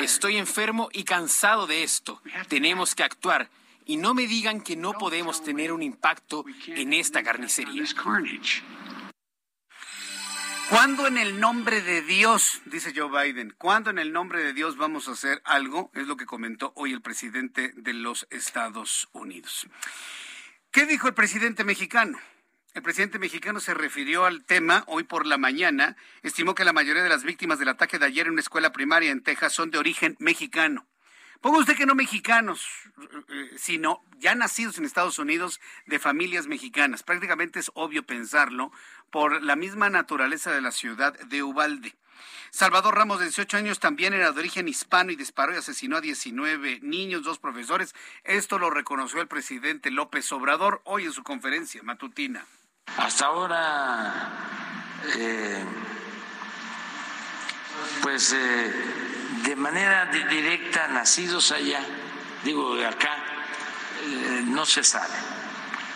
Estoy 0.00 0.36
enfermo 0.36 0.88
y 0.92 1.04
cansado 1.04 1.66
de 1.66 1.82
esto. 1.82 2.20
Tenemos 2.48 2.94
que 2.94 3.02
actuar. 3.02 3.50
Y 3.86 3.96
no 3.96 4.14
me 4.14 4.26
digan 4.26 4.62
que 4.62 4.76
no 4.76 4.94
podemos 4.94 5.42
tener 5.42 5.72
un 5.72 5.82
impacto 5.82 6.44
en 6.66 6.92
esta 6.92 7.22
carnicería. 7.22 7.84
¿Cuándo 10.70 11.06
en 11.06 11.18
el 11.18 11.38
nombre 11.38 11.82
de 11.82 12.00
Dios, 12.00 12.62
dice 12.64 12.94
Joe 12.96 13.10
Biden, 13.10 13.54
cuándo 13.58 13.90
en 13.90 13.98
el 13.98 14.12
nombre 14.12 14.42
de 14.42 14.54
Dios 14.54 14.78
vamos 14.78 15.08
a 15.08 15.12
hacer 15.12 15.42
algo? 15.44 15.90
Es 15.94 16.06
lo 16.06 16.16
que 16.16 16.24
comentó 16.24 16.72
hoy 16.74 16.92
el 16.92 17.02
presidente 17.02 17.72
de 17.76 17.92
los 17.92 18.26
Estados 18.30 19.08
Unidos. 19.12 19.66
¿Qué 20.70 20.86
dijo 20.86 21.06
el 21.06 21.14
presidente 21.14 21.64
mexicano? 21.64 22.18
El 22.74 22.82
presidente 22.82 23.20
mexicano 23.20 23.60
se 23.60 23.72
refirió 23.72 24.24
al 24.24 24.44
tema 24.44 24.82
hoy 24.88 25.04
por 25.04 25.26
la 25.26 25.38
mañana. 25.38 25.96
Estimó 26.24 26.56
que 26.56 26.64
la 26.64 26.72
mayoría 26.72 27.04
de 27.04 27.08
las 27.08 27.22
víctimas 27.22 27.60
del 27.60 27.68
ataque 27.68 28.00
de 28.00 28.06
ayer 28.06 28.26
en 28.26 28.32
una 28.32 28.40
escuela 28.40 28.72
primaria 28.72 29.12
en 29.12 29.22
Texas 29.22 29.52
son 29.52 29.70
de 29.70 29.78
origen 29.78 30.16
mexicano. 30.18 30.84
Ponga 31.40 31.58
usted 31.58 31.76
que 31.76 31.86
no 31.86 31.94
mexicanos, 31.94 32.66
eh, 33.28 33.52
sino 33.58 34.02
ya 34.18 34.34
nacidos 34.34 34.76
en 34.76 34.86
Estados 34.86 35.20
Unidos 35.20 35.60
de 35.86 36.00
familias 36.00 36.48
mexicanas. 36.48 37.04
Prácticamente 37.04 37.60
es 37.60 37.70
obvio 37.74 38.02
pensarlo 38.02 38.72
por 39.12 39.44
la 39.44 39.54
misma 39.54 39.88
naturaleza 39.88 40.50
de 40.50 40.60
la 40.60 40.72
ciudad 40.72 41.16
de 41.16 41.44
Ubalde. 41.44 41.94
Salvador 42.50 42.96
Ramos, 42.96 43.20
de 43.20 43.26
18 43.26 43.56
años, 43.56 43.78
también 43.78 44.14
era 44.14 44.32
de 44.32 44.40
origen 44.40 44.66
hispano 44.66 45.12
y 45.12 45.16
disparó 45.16 45.54
y 45.54 45.58
asesinó 45.58 45.98
a 45.98 46.00
19 46.00 46.80
niños, 46.82 47.22
dos 47.22 47.38
profesores. 47.38 47.94
Esto 48.24 48.58
lo 48.58 48.70
reconoció 48.70 49.20
el 49.20 49.28
presidente 49.28 49.92
López 49.92 50.32
Obrador 50.32 50.80
hoy 50.84 51.04
en 51.04 51.12
su 51.12 51.22
conferencia 51.22 51.80
matutina. 51.84 52.44
Hasta 52.96 53.26
ahora, 53.26 54.30
eh, 55.16 55.64
pues 58.02 58.32
eh, 58.32 58.72
de 59.42 59.56
manera 59.56 60.06
directa 60.06 60.88
nacidos 60.88 61.50
allá, 61.50 61.80
digo 62.44 62.76
de 62.76 62.86
acá, 62.86 63.16
eh, 64.04 64.44
no 64.46 64.64
se 64.64 64.84
sabe, 64.84 65.12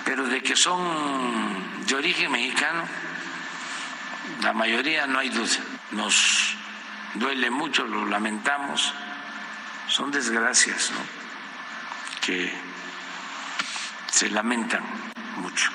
pero 0.05 0.27
de 0.27 0.43
que 0.43 0.57
son 0.57 1.87
de 1.87 1.95
origen 1.95 2.33
mexicano, 2.33 2.83
la 4.43 4.53
mayoría 4.53 5.07
no 5.07 5.21
hay 5.21 5.29
duda. 5.29 5.57
Nos 5.93 6.57
duele 7.15 7.49
mucho, 7.49 7.87
lo 7.87 8.07
lamentamos, 8.07 8.93
son 9.87 10.11
desgracias 10.11 10.91
que 12.21 12.53
se 14.11 14.29
lamentan 14.31 14.83
mucho. 15.37 15.71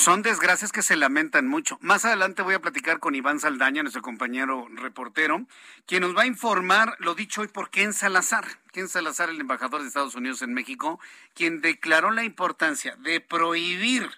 Son 0.00 0.22
desgracias 0.22 0.72
que 0.72 0.80
se 0.80 0.96
lamentan 0.96 1.46
mucho. 1.46 1.76
Más 1.82 2.06
adelante 2.06 2.40
voy 2.40 2.54
a 2.54 2.62
platicar 2.62 3.00
con 3.00 3.14
Iván 3.14 3.38
Saldaña, 3.38 3.82
nuestro 3.82 4.00
compañero 4.00 4.66
reportero, 4.72 5.44
quien 5.84 6.00
nos 6.00 6.16
va 6.16 6.22
a 6.22 6.26
informar 6.26 6.96
lo 7.00 7.14
dicho 7.14 7.42
hoy 7.42 7.48
por 7.48 7.68
Ken 7.68 7.92
Salazar. 7.92 8.46
Ken 8.72 8.88
Salazar, 8.88 9.28
el 9.28 9.38
embajador 9.38 9.82
de 9.82 9.88
Estados 9.88 10.14
Unidos 10.14 10.40
en 10.40 10.54
México, 10.54 10.98
quien 11.34 11.60
declaró 11.60 12.12
la 12.12 12.24
importancia 12.24 12.96
de 12.96 13.20
prohibir 13.20 14.08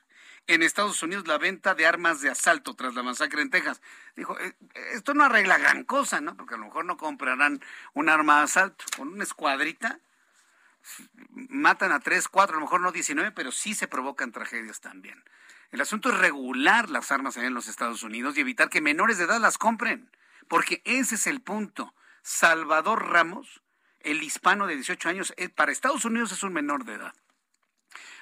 en 0.46 0.62
Estados 0.62 1.02
Unidos 1.02 1.26
la 1.26 1.38
venta 1.38 1.74
de 1.74 1.84
armas 1.84 2.20
de 2.20 2.30
asalto 2.30 2.74
tras 2.74 2.94
la 2.94 3.02
masacre 3.02 3.42
en 3.42 3.50
Texas. 3.50 3.82
Dijo, 4.14 4.38
eh, 4.38 4.54
esto 4.92 5.14
no 5.14 5.24
arregla 5.24 5.58
gran 5.58 5.82
cosa, 5.82 6.20
¿no? 6.20 6.36
Porque 6.36 6.54
a 6.54 6.58
lo 6.58 6.66
mejor 6.66 6.84
no 6.84 6.96
comprarán 6.96 7.60
un 7.92 8.08
arma 8.08 8.38
de 8.38 8.44
asalto 8.44 8.84
con 8.96 9.08
una 9.08 9.24
escuadrita. 9.24 9.98
Matan 11.32 11.90
a 11.90 11.98
tres, 11.98 12.28
cuatro, 12.28 12.54
a 12.54 12.60
lo 12.60 12.66
mejor 12.66 12.80
no 12.82 12.92
19, 12.92 13.32
pero 13.32 13.50
sí 13.50 13.74
se 13.74 13.88
provocan 13.88 14.30
tragedias 14.30 14.80
también. 14.80 15.20
El 15.72 15.80
asunto 15.80 16.10
es 16.10 16.18
regular 16.18 16.90
las 16.90 17.10
armas 17.10 17.36
allá 17.36 17.46
en 17.46 17.54
los 17.54 17.66
Estados 17.66 18.02
Unidos 18.02 18.36
y 18.36 18.40
evitar 18.40 18.68
que 18.68 18.82
menores 18.82 19.16
de 19.16 19.24
edad 19.24 19.40
las 19.40 19.56
compren, 19.56 20.10
porque 20.46 20.82
ese 20.84 21.14
es 21.14 21.26
el 21.26 21.40
punto. 21.40 21.94
Salvador 22.20 23.08
Ramos, 23.08 23.62
el 24.00 24.22
hispano 24.22 24.66
de 24.66 24.74
18 24.74 25.08
años, 25.08 25.32
eh, 25.38 25.48
para 25.48 25.72
Estados 25.72 26.04
Unidos 26.04 26.30
es 26.30 26.42
un 26.42 26.52
menor 26.52 26.84
de 26.84 26.94
edad. 26.94 27.14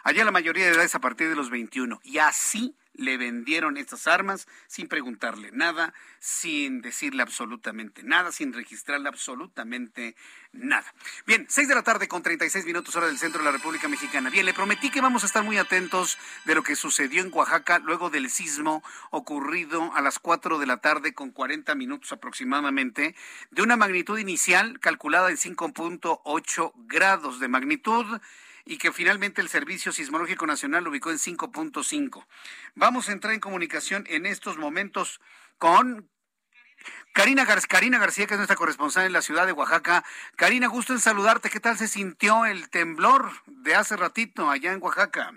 Allá 0.02 0.24
la 0.24 0.30
mayoría 0.30 0.66
de 0.66 0.72
edad 0.72 0.84
es 0.84 0.94
a 0.94 1.00
partir 1.00 1.28
de 1.28 1.36
los 1.36 1.50
21 1.50 2.00
y 2.02 2.18
así 2.18 2.74
le 3.00 3.16
vendieron 3.16 3.76
estas 3.76 4.06
armas 4.06 4.46
sin 4.66 4.88
preguntarle 4.88 5.50
nada, 5.52 5.94
sin 6.18 6.82
decirle 6.82 7.22
absolutamente 7.22 8.02
nada, 8.02 8.30
sin 8.30 8.52
registrarle 8.52 9.08
absolutamente 9.08 10.16
nada. 10.52 10.92
Bien, 11.26 11.46
seis 11.48 11.68
de 11.68 11.74
la 11.74 11.82
tarde 11.82 12.08
con 12.08 12.22
36 12.22 12.66
minutos 12.66 12.94
hora 12.96 13.06
del 13.06 13.18
centro 13.18 13.38
de 13.38 13.46
la 13.46 13.52
República 13.52 13.88
Mexicana. 13.88 14.28
Bien, 14.28 14.44
le 14.44 14.52
prometí 14.52 14.90
que 14.90 15.00
vamos 15.00 15.22
a 15.22 15.26
estar 15.26 15.42
muy 15.42 15.56
atentos 15.56 16.18
de 16.44 16.54
lo 16.54 16.62
que 16.62 16.76
sucedió 16.76 17.22
en 17.22 17.32
Oaxaca 17.32 17.78
luego 17.78 18.10
del 18.10 18.28
sismo 18.28 18.82
ocurrido 19.10 19.94
a 19.94 20.02
las 20.02 20.18
4 20.18 20.58
de 20.58 20.66
la 20.66 20.78
tarde 20.78 21.14
con 21.14 21.30
40 21.30 21.74
minutos 21.74 22.12
aproximadamente, 22.12 23.14
de 23.50 23.62
una 23.62 23.76
magnitud 23.76 24.18
inicial 24.18 24.78
calculada 24.80 25.30
en 25.30 25.36
5.8 25.36 26.72
grados 26.86 27.40
de 27.40 27.48
magnitud 27.48 28.20
y 28.64 28.78
que 28.78 28.92
finalmente 28.92 29.40
el 29.40 29.48
Servicio 29.48 29.92
Sismológico 29.92 30.46
Nacional 30.46 30.84
lo 30.84 30.90
ubicó 30.90 31.10
en 31.10 31.18
5.5. 31.18 32.26
Vamos 32.74 33.08
a 33.08 33.12
entrar 33.12 33.34
en 33.34 33.40
comunicación 33.40 34.04
en 34.08 34.26
estos 34.26 34.58
momentos 34.58 35.20
con 35.58 36.08
Karina, 37.12 37.44
Karina 37.68 37.98
García, 37.98 38.26
que 38.26 38.34
es 38.34 38.38
nuestra 38.38 38.56
corresponsal 38.56 39.06
en 39.06 39.12
la 39.12 39.22
ciudad 39.22 39.46
de 39.46 39.52
Oaxaca. 39.52 40.04
Karina, 40.36 40.68
gusto 40.68 40.92
en 40.92 41.00
saludarte. 41.00 41.50
¿Qué 41.50 41.60
tal 41.60 41.76
se 41.76 41.88
sintió 41.88 42.44
el 42.46 42.70
temblor 42.70 43.30
de 43.46 43.74
hace 43.74 43.96
ratito 43.96 44.48
allá 44.48 44.72
en 44.72 44.82
Oaxaca? 44.82 45.32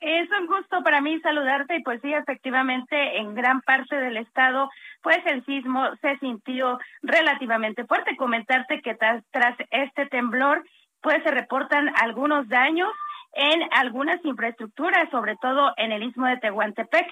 Es 0.00 0.28
un 0.32 0.46
gusto 0.46 0.82
para 0.82 1.00
mí 1.00 1.20
saludarte 1.20 1.76
y 1.76 1.82
pues 1.82 2.00
sí, 2.02 2.12
efectivamente, 2.12 3.18
en 3.18 3.34
gran 3.34 3.60
parte 3.60 3.94
del 3.94 4.16
estado, 4.16 4.68
pues 5.00 5.18
el 5.26 5.44
sismo 5.44 5.94
se 6.00 6.18
sintió 6.18 6.80
relativamente 7.02 7.84
fuerte. 7.84 8.16
Comentarte 8.16 8.80
que 8.82 8.96
tras 8.96 9.56
este 9.70 10.06
temblor, 10.06 10.64
pues 11.02 11.22
se 11.22 11.30
reportan 11.30 11.92
algunos 12.00 12.48
daños 12.48 12.90
en 13.32 13.62
algunas 13.72 14.24
infraestructuras, 14.24 15.10
sobre 15.10 15.36
todo 15.36 15.72
en 15.76 15.92
el 15.92 16.02
istmo 16.02 16.26
de 16.26 16.36
Tehuantepec, 16.36 17.06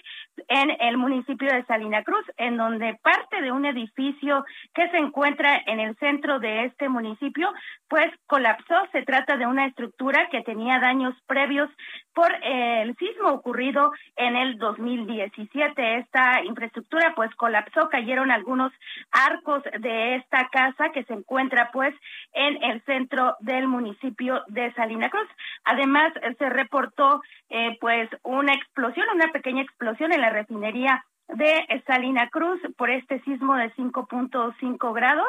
en 0.48 0.70
el 0.80 0.96
municipio 0.96 1.52
de 1.52 1.64
Salina 1.64 2.02
Cruz, 2.02 2.24
en 2.37 2.56
donde 2.56 2.98
parte 3.02 3.40
de 3.40 3.52
un 3.52 3.64
edificio 3.64 4.44
que 4.74 4.88
se 4.90 4.98
encuentra 4.98 5.62
en 5.66 5.80
el 5.80 5.96
centro 5.96 6.38
de 6.38 6.64
este 6.66 6.88
municipio, 6.88 7.52
pues 7.88 8.11
colapsó. 8.26 8.74
Se 8.92 9.02
trata 9.02 9.37
de 9.37 9.46
una 9.46 9.66
estructura 9.66 10.28
que 10.30 10.42
tenía 10.42 10.78
daños 10.78 11.14
previos 11.26 11.70
por 12.14 12.33
el 12.42 12.94
sismo 12.96 13.30
ocurrido 13.30 13.92
en 14.16 14.37
el 14.37 14.59
2017. 14.59 15.98
Esta 15.98 16.42
infraestructura 16.44 17.14
pues 17.14 17.35
colapsó, 17.37 17.88
cayeron 17.88 18.30
algunos 18.30 18.72
arcos 19.11 19.62
de 19.78 20.16
esta 20.16 20.48
casa 20.48 20.90
que 20.92 21.04
se 21.04 21.14
encuentra 21.14 21.70
pues 21.72 21.94
en 22.33 22.62
el 22.62 22.83
centro 22.83 23.37
del 23.40 23.66
municipio 23.66 24.42
de 24.48 24.72
Salina 24.74 25.09
Cruz. 25.09 25.28
Además, 25.64 26.10
se 26.38 26.49
reportó 26.51 27.23
eh, 27.49 27.77
pues 27.81 28.09
una 28.23 28.53
explosión, 28.53 29.07
una 29.14 29.33
pequeña 29.33 29.62
explosión 29.62 30.12
en 30.12 30.20
la 30.20 30.31
refinería 30.31 31.05
de 31.35 31.83
Salina 31.87 32.29
Cruz 32.29 32.61
por 32.77 32.90
este 32.90 33.20
sismo 33.20 33.55
de 33.57 33.73
5.5 33.75 34.94
grados. 34.94 35.29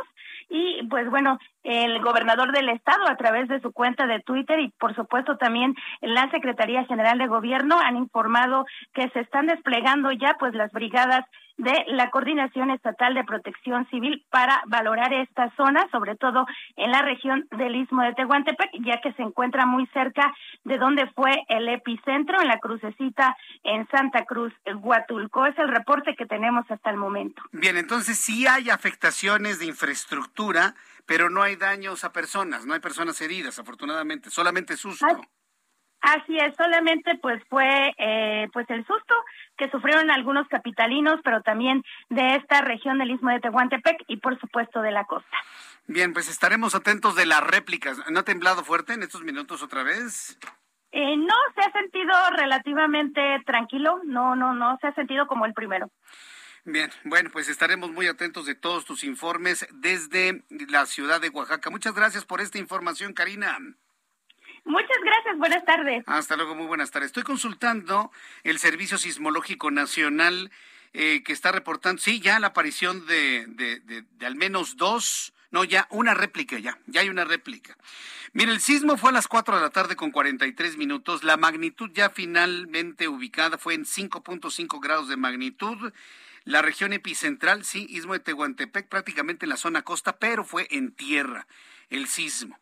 Y 0.49 0.85
pues 0.89 1.09
bueno, 1.09 1.37
el 1.63 2.01
gobernador 2.01 2.51
del 2.51 2.69
estado 2.69 3.07
a 3.07 3.15
través 3.15 3.47
de 3.47 3.61
su 3.61 3.71
cuenta 3.71 4.05
de 4.05 4.19
Twitter 4.19 4.59
y 4.59 4.69
por 4.79 4.95
supuesto 4.95 5.37
también 5.37 5.75
la 6.01 6.29
Secretaría 6.31 6.85
General 6.85 7.17
de 7.17 7.27
Gobierno 7.27 7.79
han 7.79 7.97
informado 7.97 8.65
que 8.93 9.09
se 9.09 9.21
están 9.21 9.47
desplegando 9.47 10.11
ya 10.11 10.35
pues 10.39 10.53
las 10.53 10.71
brigadas 10.71 11.25
de 11.57 11.85
la 11.87 12.09
Coordinación 12.09 12.71
Estatal 12.71 13.13
de 13.13 13.23
Protección 13.23 13.87
Civil 13.89 14.25
para 14.29 14.61
valorar 14.67 15.13
esta 15.13 15.53
zona, 15.55 15.87
sobre 15.91 16.15
todo 16.15 16.45
en 16.75 16.91
la 16.91 17.01
región 17.01 17.47
del 17.51 17.75
Istmo 17.75 18.03
de 18.03 18.13
Tehuantepec, 18.13 18.69
ya 18.85 18.99
que 19.01 19.13
se 19.13 19.21
encuentra 19.21 19.65
muy 19.65 19.87
cerca 19.87 20.33
de 20.63 20.77
donde 20.77 21.07
fue 21.11 21.43
el 21.49 21.67
epicentro, 21.69 22.41
en 22.41 22.47
la 22.47 22.59
crucecita 22.59 23.35
en 23.63 23.87
Santa 23.89 24.25
Cruz, 24.25 24.53
Huatulco. 24.65 25.45
Es 25.45 25.57
el 25.57 25.69
reporte 25.69 26.15
que 26.15 26.25
tenemos 26.25 26.69
hasta 26.69 26.89
el 26.89 26.97
momento. 26.97 27.41
Bien, 27.51 27.77
entonces 27.77 28.17
sí 28.17 28.47
hay 28.47 28.69
afectaciones 28.69 29.59
de 29.59 29.65
infraestructura, 29.65 30.75
pero 31.05 31.29
no 31.29 31.41
hay 31.41 31.55
daños 31.55 32.03
a 32.03 32.11
personas, 32.11 32.65
no 32.65 32.73
hay 32.73 32.79
personas 32.79 33.19
heridas, 33.21 33.59
afortunadamente, 33.59 34.29
solamente 34.29 34.77
susto. 34.77 35.05
Así 36.01 36.35
es, 36.37 36.55
solamente 36.55 37.15
pues 37.21 37.41
fue 37.47 37.93
eh, 37.97 38.47
pues 38.53 38.67
el 38.69 38.85
susto 38.87 39.13
que 39.55 39.69
sufrieron 39.69 40.09
algunos 40.09 40.47
capitalinos, 40.47 41.19
pero 41.23 41.41
también 41.41 41.83
de 42.09 42.35
esta 42.35 42.61
región 42.61 42.97
del 42.97 43.11
Istmo 43.11 43.29
de 43.29 43.39
Tehuantepec 43.39 44.03
y 44.07 44.17
por 44.17 44.39
supuesto 44.39 44.81
de 44.81 44.91
la 44.91 45.05
costa. 45.05 45.37
Bien, 45.85 46.13
pues 46.13 46.27
estaremos 46.27 46.73
atentos 46.73 47.15
de 47.15 47.27
las 47.27 47.41
réplicas. 47.41 47.99
¿No 48.09 48.21
ha 48.21 48.23
temblado 48.23 48.63
fuerte 48.63 48.93
en 48.93 49.03
estos 49.03 49.23
minutos 49.23 49.61
otra 49.61 49.83
vez? 49.83 50.39
Eh, 50.91 51.17
no, 51.17 51.35
se 51.55 51.61
ha 51.61 51.71
sentido 51.71 52.13
relativamente 52.35 53.21
tranquilo, 53.45 54.01
no, 54.03 54.35
no, 54.35 54.53
no, 54.53 54.77
se 54.81 54.87
ha 54.87 54.95
sentido 54.95 55.27
como 55.27 55.45
el 55.45 55.53
primero. 55.53 55.89
Bien, 56.65 56.89
bueno, 57.05 57.29
pues 57.31 57.47
estaremos 57.47 57.91
muy 57.91 58.07
atentos 58.07 58.45
de 58.45 58.55
todos 58.55 58.85
tus 58.85 59.03
informes 59.03 59.67
desde 59.71 60.43
la 60.49 60.85
ciudad 60.85 61.21
de 61.21 61.29
Oaxaca. 61.29 61.69
Muchas 61.69 61.93
gracias 61.93 62.25
por 62.25 62.41
esta 62.41 62.57
información, 62.57 63.13
Karina. 63.13 63.57
Muchas 64.63 64.97
gracias, 65.03 65.37
buenas 65.37 65.65
tardes. 65.65 66.03
Hasta 66.05 66.35
luego, 66.35 66.55
muy 66.55 66.67
buenas 66.67 66.91
tardes. 66.91 67.07
Estoy 67.07 67.23
consultando 67.23 68.11
el 68.43 68.59
Servicio 68.59 68.97
Sismológico 68.97 69.71
Nacional 69.71 70.51
eh, 70.93 71.23
que 71.23 71.31
está 71.31 71.51
reportando, 71.53 72.01
sí, 72.01 72.19
ya 72.19 72.37
la 72.39 72.47
aparición 72.47 73.05
de, 73.05 73.45
de, 73.47 73.79
de, 73.79 74.25
al 74.25 74.35
menos 74.35 74.75
dos, 74.75 75.33
no, 75.49 75.63
ya 75.63 75.87
una 75.89 76.13
réplica, 76.13 76.59
ya, 76.59 76.77
ya 76.85 76.99
hay 77.01 77.09
una 77.09 77.23
réplica. 77.23 77.77
Mire, 78.33 78.51
el 78.51 78.59
sismo 78.59 78.97
fue 78.97 79.11
a 79.11 79.13
las 79.13 79.29
4 79.29 79.55
de 79.55 79.61
la 79.61 79.69
tarde 79.69 79.95
con 79.95 80.11
43 80.11 80.75
minutos, 80.77 81.23
la 81.23 81.37
magnitud 81.37 81.91
ya 81.93 82.09
finalmente 82.09 83.07
ubicada 83.07 83.57
fue 83.57 83.73
en 83.73 83.85
5.5 83.85 84.81
grados 84.81 85.07
de 85.07 85.15
magnitud. 85.15 85.93
La 86.43 86.61
región 86.61 86.91
epicentral, 86.91 87.63
sí, 87.63 87.85
Istmo 87.89 88.13
de 88.13 88.19
Tehuantepec, 88.19 88.87
prácticamente 88.89 89.45
en 89.45 89.49
la 89.51 89.57
zona 89.57 89.83
costa, 89.83 90.17
pero 90.17 90.43
fue 90.43 90.67
en 90.71 90.91
tierra 90.91 91.47
el 91.91 92.07
sismo. 92.07 92.57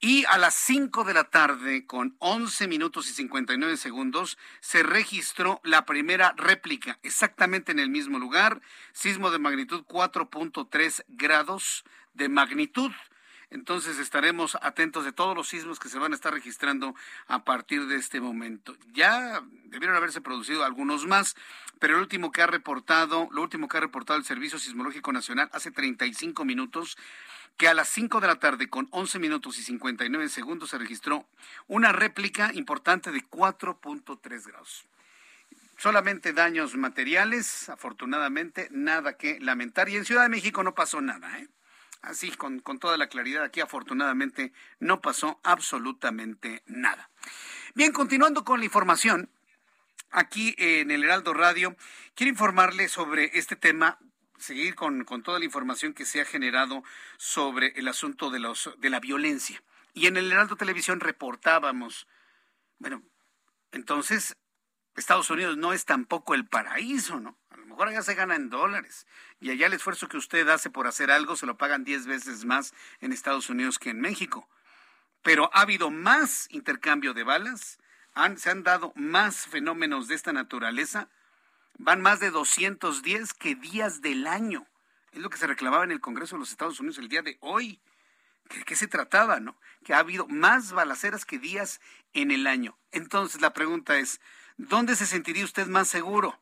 Y 0.00 0.24
a 0.26 0.38
las 0.38 0.54
5 0.54 1.04
de 1.04 1.14
la 1.14 1.24
tarde, 1.24 1.86
con 1.86 2.14
11 2.18 2.68
minutos 2.68 3.08
y 3.08 3.14
59 3.14 3.76
segundos, 3.76 4.38
se 4.60 4.82
registró 4.82 5.60
la 5.64 5.86
primera 5.86 6.34
réplica, 6.36 6.98
exactamente 7.02 7.72
en 7.72 7.80
el 7.80 7.88
mismo 7.88 8.18
lugar, 8.18 8.60
sismo 8.92 9.30
de 9.30 9.38
magnitud 9.38 9.84
4.3 9.88 11.04
grados 11.08 11.84
de 12.12 12.28
magnitud. 12.28 12.92
Entonces 13.50 13.98
estaremos 13.98 14.56
atentos 14.60 15.04
de 15.04 15.12
todos 15.12 15.36
los 15.36 15.48
sismos 15.48 15.78
que 15.78 15.88
se 15.88 15.98
van 15.98 16.12
a 16.12 16.14
estar 16.14 16.32
registrando 16.32 16.94
a 17.26 17.44
partir 17.44 17.86
de 17.86 17.96
este 17.96 18.20
momento. 18.20 18.76
Ya 18.92 19.42
debieron 19.64 19.96
haberse 19.96 20.20
producido 20.20 20.64
algunos 20.64 21.06
más, 21.06 21.36
pero 21.78 21.94
el 21.94 22.00
último 22.00 22.32
que 22.32 22.42
ha 22.42 22.46
reportado, 22.46 23.28
lo 23.30 23.42
último 23.42 23.68
que 23.68 23.76
ha 23.76 23.80
reportado 23.80 24.18
el 24.18 24.24
Servicio 24.24 24.58
Sismológico 24.58 25.12
Nacional 25.12 25.50
hace 25.52 25.70
35 25.70 26.44
minutos 26.44 26.96
que 27.56 27.68
a 27.68 27.74
las 27.74 27.88
5 27.88 28.20
de 28.20 28.26
la 28.26 28.36
tarde 28.36 28.68
con 28.68 28.88
11 28.90 29.18
minutos 29.18 29.58
y 29.58 29.62
59 29.62 30.28
segundos 30.28 30.70
se 30.70 30.78
registró 30.78 31.26
una 31.68 31.92
réplica 31.92 32.50
importante 32.54 33.12
de 33.12 33.22
4.3 33.22 34.46
grados. 34.46 34.86
Solamente 35.76 36.32
daños 36.32 36.76
materiales, 36.76 37.68
afortunadamente, 37.68 38.68
nada 38.70 39.16
que 39.16 39.38
lamentar. 39.40 39.88
Y 39.88 39.96
en 39.96 40.04
Ciudad 40.04 40.22
de 40.22 40.28
México 40.28 40.62
no 40.62 40.74
pasó 40.74 41.00
nada, 41.00 41.38
¿eh? 41.38 41.48
Así, 42.04 42.30
con, 42.32 42.60
con 42.60 42.78
toda 42.78 42.98
la 42.98 43.08
claridad, 43.08 43.44
aquí 43.44 43.60
afortunadamente 43.60 44.52
no 44.78 45.00
pasó 45.00 45.40
absolutamente 45.42 46.62
nada. 46.66 47.10
Bien, 47.74 47.92
continuando 47.92 48.44
con 48.44 48.60
la 48.60 48.66
información, 48.66 49.30
aquí 50.10 50.54
en 50.58 50.90
el 50.90 51.02
Heraldo 51.02 51.32
Radio, 51.32 51.76
quiero 52.14 52.30
informarle 52.30 52.88
sobre 52.88 53.30
este 53.38 53.56
tema 53.56 53.98
seguir 54.38 54.74
con, 54.74 55.04
toda 55.22 55.38
la 55.38 55.44
información 55.46 55.94
que 55.94 56.04
se 56.04 56.20
ha 56.20 56.24
generado 56.24 56.84
sobre 57.16 57.68
el 57.76 57.88
asunto 57.88 58.30
de, 58.30 58.38
los, 58.38 58.70
de 58.78 58.90
la 58.90 59.00
violencia. 59.00 59.62
Y 59.94 60.06
en 60.06 60.16
el 60.16 60.30
Heraldo 60.30 60.56
Televisión 60.56 61.00
reportábamos, 61.00 62.06
bueno, 62.78 63.02
entonces 63.72 64.36
Estados 64.96 65.30
Unidos 65.30 65.56
no 65.56 65.72
es 65.72 65.84
tampoco 65.84 66.34
el 66.34 66.46
paraíso, 66.46 67.20
¿no? 67.20 67.36
A 67.50 67.56
lo 67.56 67.66
mejor 67.66 67.88
allá 67.88 68.02
se 68.02 68.14
gana 68.14 68.36
en 68.36 68.50
dólares 68.50 69.06
y 69.40 69.50
allá 69.50 69.66
el 69.66 69.72
esfuerzo 69.72 70.08
que 70.08 70.16
usted 70.16 70.48
hace 70.48 70.70
por 70.70 70.86
hacer 70.86 71.10
algo 71.10 71.36
se 71.36 71.46
lo 71.46 71.56
pagan 71.56 71.84
10 71.84 72.06
veces 72.06 72.44
más 72.44 72.72
en 73.00 73.12
Estados 73.12 73.50
Unidos 73.50 73.78
que 73.78 73.90
en 73.90 74.00
México. 74.00 74.48
Pero 75.22 75.50
ha 75.52 75.62
habido 75.62 75.90
más 75.90 76.46
intercambio 76.50 77.14
de 77.14 77.24
balas, 77.24 77.78
se 78.36 78.50
han 78.50 78.62
dado 78.62 78.92
más 78.94 79.46
fenómenos 79.46 80.06
de 80.06 80.14
esta 80.14 80.32
naturaleza 80.32 81.08
Van 81.78 82.00
más 82.00 82.20
de 82.20 82.30
210 82.30 83.34
que 83.34 83.56
días 83.56 84.00
del 84.00 84.26
año. 84.26 84.66
Es 85.12 85.20
lo 85.20 85.28
que 85.28 85.38
se 85.38 85.46
reclamaba 85.46 85.84
en 85.84 85.90
el 85.90 86.00
Congreso 86.00 86.36
de 86.36 86.40
los 86.40 86.50
Estados 86.50 86.78
Unidos 86.78 86.98
el 86.98 87.08
día 87.08 87.22
de 87.22 87.36
hoy. 87.40 87.80
¿De 88.48 88.62
qué 88.64 88.76
se 88.76 88.86
trataba, 88.86 89.40
no? 89.40 89.56
Que 89.84 89.94
ha 89.94 89.98
habido 89.98 90.28
más 90.28 90.72
balaceras 90.72 91.24
que 91.24 91.38
días 91.38 91.80
en 92.12 92.30
el 92.30 92.46
año. 92.46 92.78
Entonces 92.92 93.40
la 93.40 93.52
pregunta 93.52 93.98
es, 93.98 94.20
¿dónde 94.56 94.96
se 94.96 95.06
sentiría 95.06 95.44
usted 95.44 95.66
más 95.66 95.88
seguro? 95.88 96.40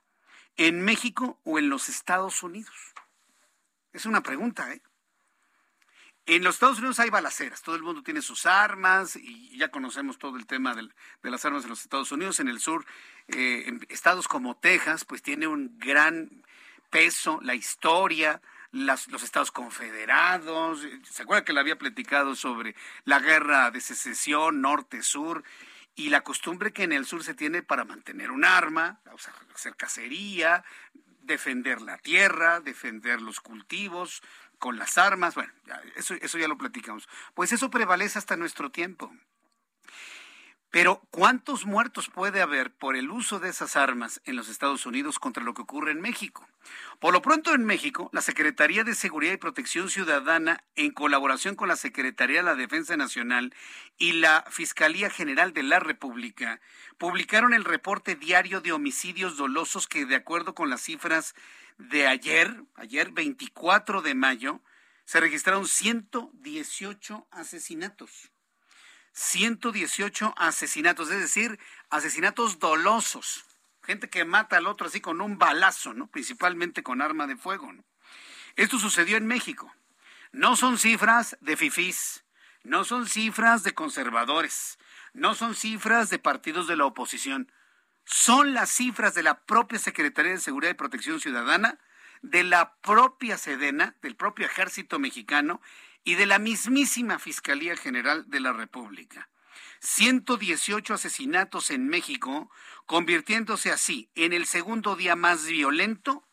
¿En 0.57 0.83
México 0.83 1.41
o 1.45 1.59
en 1.59 1.69
los 1.69 1.89
Estados 1.89 2.43
Unidos? 2.43 2.75
Es 3.93 4.07
una 4.07 4.23
pregunta, 4.23 4.73
¿eh? 4.73 4.83
En 6.25 6.45
los 6.45 6.55
Estados 6.55 6.79
Unidos 6.79 7.01
hay 7.01 7.11
balaceras, 7.11 7.63
todo 7.63 7.75
el 7.75 7.83
mundo 7.83 8.05
tiene 8.05 8.23
sus 8.23 8.47
armas 8.47 9.17
y 9.17 9.59
ya 9.59 9.71
conocemos 9.73 10.19
todo 10.19 10.37
el 10.37 10.47
tema 10.47 10.73
de 10.73 10.89
las 11.31 11.45
armas 11.45 11.65
en 11.65 11.71
los 11.71 11.83
Estados 11.83 12.13
Unidos. 12.13 12.39
En 12.39 12.47
el 12.47 12.61
sur, 12.61 12.87
eh, 13.27 13.65
en 13.67 13.85
estados 13.89 14.29
como 14.29 14.57
Texas, 14.57 15.05
pues 15.05 15.21
tiene 15.21 15.49
un 15.49 15.77
gran 15.79 16.45
peso 16.91 17.41
la 17.43 17.57
historia, 17.57 18.41
los 18.71 19.23
estados 19.25 19.51
confederados. 19.51 20.87
¿Se 21.11 21.23
acuerda 21.23 21.45
que 21.45 21.53
le 21.53 21.61
había 21.61 21.77
platicado 21.77 22.37
sobre 22.37 22.77
la 23.05 23.19
guerra 23.19 23.73
de 23.73 23.81
secesión 23.81 24.61
norte-sur? 24.61 25.43
Y 25.95 26.09
la 26.09 26.23
costumbre 26.23 26.73
que 26.73 26.85
en 26.85 26.93
el 26.93 27.05
sur 27.05 27.23
se 27.23 27.35
tiene 27.35 27.63
para 27.63 27.85
mantener 27.85 28.31
un 28.31 28.45
arma, 28.45 29.01
hacer 29.55 29.77
cacería, 29.77 30.65
defender 31.21 31.81
la 31.83 31.99
tierra, 31.99 32.61
defender 32.61 33.21
los 33.21 33.41
cultivos, 33.41 34.23
con 34.59 34.79
las 34.79 34.97
armas, 34.97 35.35
bueno, 35.35 35.53
eso, 35.97 36.15
eso 36.15 36.39
ya 36.39 36.47
lo 36.47 36.57
platicamos. 36.57 37.09
Pues 37.35 37.51
eso 37.51 37.69
prevalece 37.69 38.19
hasta 38.19 38.37
nuestro 38.37 38.71
tiempo. 38.71 39.13
Pero 40.73 41.07
¿cuántos 41.11 41.67
muertos 41.67 42.09
puede 42.09 42.41
haber 42.41 42.73
por 42.73 42.97
el 42.97 43.11
uso 43.11 43.39
de 43.39 43.51
esas 43.51 43.77
armas 43.77 44.23
en 44.25 44.37
los 44.37 44.49
Estados 44.49 44.87
Unidos 44.87 45.19
contra 45.19 45.45
lo 45.45 45.53
que 45.53 45.61
ocurre 45.61 45.93
en 45.93 46.01
México? 46.01 46.49
Por 46.99 47.13
lo 47.13 47.21
pronto 47.21 47.53
en 47.53 47.67
México, 47.67 48.09
la 48.15 48.23
Secretaría 48.23 48.83
de 48.83 48.95
Seguridad 48.95 49.35
y 49.35 49.37
Protección 49.37 49.91
Ciudadana, 49.91 50.65
en 50.75 50.91
colaboración 50.93 51.57
con 51.57 51.69
la 51.69 51.77
Secretaría 51.77 52.39
de 52.39 52.45
la 52.45 52.55
Defensa 52.55 52.97
Nacional 52.97 53.55
y 53.99 54.13
la 54.13 54.47
Fiscalía 54.49 55.11
General 55.11 55.53
de 55.53 55.63
la 55.63 55.79
República, 55.79 56.59
publicaron 56.97 57.53
el 57.53 57.65
reporte 57.65 58.15
diario 58.15 58.63
de 58.63 58.73
homicidios 58.73 59.37
dolosos 59.37 59.87
que, 59.87 60.07
de 60.07 60.17
acuerdo 60.17 60.55
con 60.55 60.71
las 60.71 60.81
cifras 60.81 61.35
de 61.77 62.07
ayer, 62.07 62.65
ayer 62.77 63.11
24 63.11 64.01
de 64.01 64.15
mayo, 64.15 64.63
se 65.05 65.21
registraron 65.21 65.67
118 65.67 67.27
asesinatos. 67.31 68.32
118 69.13 70.35
asesinatos, 70.37 71.11
es 71.11 71.21
decir, 71.21 71.59
asesinatos 71.91 72.59
dolosos. 72.59 73.45
Gente 73.83 74.09
que 74.09 74.25
mata 74.25 74.57
al 74.57 74.67
otro 74.67 74.87
así 74.87 75.01
con 75.01 75.21
un 75.21 75.39
balazo, 75.39 75.93
¿no? 75.93 76.07
Principalmente 76.07 76.83
con 76.83 77.03
arma 77.03 77.27
de 77.27 77.37
fuego. 77.37 77.73
Esto 78.57 78.79
sucedió 78.79 79.17
en 79.17 79.27
México. 79.27 79.73
No 80.31 80.57
son 80.57 80.79
cifras 80.79 81.37
de 81.41 81.57
fifís, 81.57 82.25
no 82.63 82.85
son 82.85 83.07
cifras 83.07 83.65
de 83.65 83.75
conservadores, 83.75 84.79
no 85.13 85.35
son 85.35 85.55
cifras 85.55 86.11
de 86.11 86.19
partidos 86.19 86.67
de 86.67 86.77
la 86.77 86.87
oposición 86.87 87.53
son 88.05 88.55
las 88.55 88.71
cifras 88.71 89.15
de 89.15 89.23
la 89.23 89.41
propia 89.41 89.79
Secretaría 89.79 90.33
de 90.33 90.39
Seguridad 90.39 90.73
y 90.73 90.75
Protección 90.75 91.21
Ciudadana, 91.21 91.79
de 92.23 92.45
la 92.45 92.75
propia 92.77 93.37
Sedena, 93.37 93.97
del 94.03 94.17
propio 94.17 94.47
Ejército 94.47 94.99
Mexicano 94.99 95.61
y 96.05 96.15
de 96.17 96.27
la 96.27 96.39
mismísima 96.39 97.19
Fiscalía 97.19 97.77
General 97.77 98.29
de 98.29 98.41
la 98.41 98.53
República. 98.53 99.29
118 99.81 100.95
asesinatos 100.95 101.71
en 101.71 101.89
México, 101.89 102.51
convirtiéndose 102.87 103.71
así 103.71 104.11
en 104.15 104.33
el 104.33 104.47
segundo 104.47 104.97
día 104.97 105.17
más 105.17 105.47
violento 105.47 106.29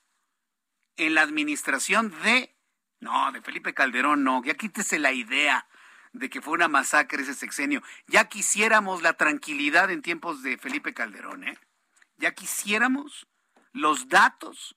en 0.98 1.16
la 1.16 1.22
administración 1.22 2.14
de... 2.24 2.56
No, 3.00 3.32
de 3.32 3.42
Felipe 3.42 3.74
Calderón, 3.74 4.24
no, 4.24 4.44
ya 4.44 4.56
quítese 4.56 5.00
la 5.00 5.14
idea 5.14 5.68
de 6.12 6.30
que 6.30 6.42
fue 6.42 6.54
una 6.54 6.68
masacre 6.68 7.24
ese 7.24 7.34
sexenio. 7.34 7.82
Ya 8.08 8.26
quisiéramos 8.26 9.02
la 9.02 9.14
tranquilidad 9.14 9.90
en 9.90 10.02
tiempos 10.02 10.44
de 10.44 10.58
Felipe 10.58 10.94
Calderón, 10.94 11.46
¿eh? 11.46 11.58
Ya 12.18 12.34
quisiéramos 12.34 13.28
los 13.72 14.10
datos 14.10 14.76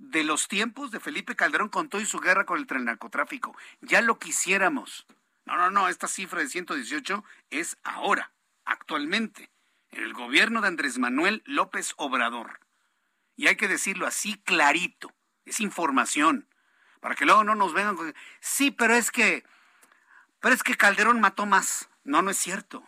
de 0.00 0.24
los 0.24 0.48
tiempos 0.48 0.90
de 0.90 0.98
Felipe 0.98 1.36
Calderón 1.36 1.68
con 1.68 1.88
todo 1.88 2.00
y 2.00 2.06
su 2.06 2.20
guerra 2.20 2.46
con 2.46 2.58
el 2.58 2.84
narcotráfico. 2.84 3.56
Ya 3.82 4.00
lo 4.00 4.18
quisiéramos. 4.18 5.06
No, 5.44 5.56
no, 5.56 5.70
no, 5.70 5.88
esta 5.88 6.08
cifra 6.08 6.40
de 6.40 6.48
118 6.48 7.22
es 7.50 7.76
ahora, 7.84 8.32
actualmente, 8.64 9.50
en 9.90 10.02
el 10.02 10.14
gobierno 10.14 10.62
de 10.62 10.68
Andrés 10.68 10.98
Manuel 10.98 11.42
López 11.44 11.92
Obrador. 11.96 12.60
Y 13.36 13.46
hay 13.46 13.56
que 13.56 13.68
decirlo 13.68 14.06
así 14.06 14.36
clarito, 14.38 15.12
es 15.44 15.60
información, 15.60 16.48
para 17.00 17.14
que 17.14 17.26
luego 17.26 17.44
no 17.44 17.54
nos 17.54 17.74
vengan 17.74 17.96
con... 17.96 18.14
Sí, 18.40 18.70
pero 18.70 18.94
es 18.94 19.10
que, 19.10 19.44
pero 20.40 20.54
es 20.54 20.62
que 20.62 20.76
Calderón 20.76 21.20
mató 21.20 21.46
más. 21.46 21.88
No, 22.04 22.22
no 22.22 22.30
es 22.30 22.38
cierto. 22.38 22.82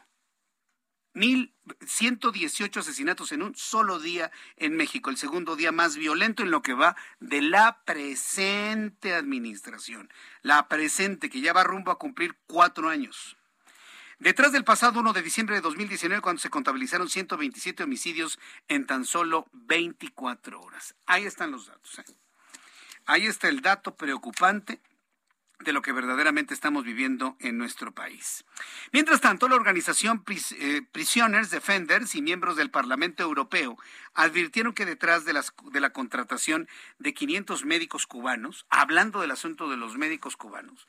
1.118 1.15 2.79
asesinatos 2.79 3.33
en 3.33 3.43
un 3.43 3.55
solo 3.55 3.99
día 3.99 4.31
en 4.57 4.77
México, 4.77 5.11
el 5.11 5.17
segundo 5.17 5.57
día 5.57 5.73
más 5.73 5.97
violento 5.97 6.43
en 6.43 6.51
lo 6.51 6.63
que 6.63 6.75
va 6.75 6.97
de 7.21 7.43
la 7.43 7.83
presente 7.85 9.15
administración. 9.15 10.13
La 10.43 10.69
presente, 10.69 11.29
que 11.29 11.41
ya 11.41 11.53
va 11.53 11.65
rumbo 11.65 11.91
a 11.91 11.99
cumplir 11.99 12.37
cuatro 12.47 12.89
años. 12.89 13.37
Detrás 14.19 14.53
del 14.53 14.65
pasado 14.65 15.01
1 15.01 15.13
de 15.13 15.23
diciembre 15.23 15.57
de 15.57 15.63
2019, 15.63 16.23
cuando 16.23 16.41
se 16.41 16.49
contabilizaron 16.49 17.09
127 17.09 17.83
homicidios 17.83 18.39
en 18.69 18.87
tan 18.87 19.05
solo 19.05 19.49
24 19.53 20.61
horas. 20.61 20.95
Ahí 21.07 21.25
están 21.25 21.51
los 21.51 21.67
datos. 21.67 21.99
¿eh? 21.99 22.05
Ahí 23.05 23.27
está 23.27 23.49
el 23.49 23.63
dato 23.63 23.97
preocupante 23.97 24.81
de 25.65 25.73
lo 25.73 25.83
que 25.83 25.93
verdaderamente 25.93 26.55
estamos 26.55 26.85
viviendo 26.85 27.37
en 27.41 27.59
nuestro 27.59 27.93
país. 27.93 28.45
Mientras 28.93 29.21
tanto, 29.21 29.49
la 29.49 29.57
organización 29.57 30.25
eh, 30.59 30.83
Prisoners 30.93 31.51
Defenders 31.51 32.15
y 32.15 32.23
miembros 32.23 32.57
del 32.57 32.71
Parlamento 32.71 33.23
Europeo 33.23 33.79
advirtieron 34.15 34.73
que 34.73 34.87
detrás 34.87 35.25
de 35.25 35.81
la 35.81 35.91
contratación 35.91 36.69
de 36.99 37.15
500 37.15 37.65
médicos 37.65 38.07
cubanos, 38.07 38.67
hablando 38.71 39.21
del 39.21 39.31
asunto 39.31 39.69
de 39.69 39.77
los 39.77 39.97
médicos 39.97 40.37
cubanos, 40.37 40.87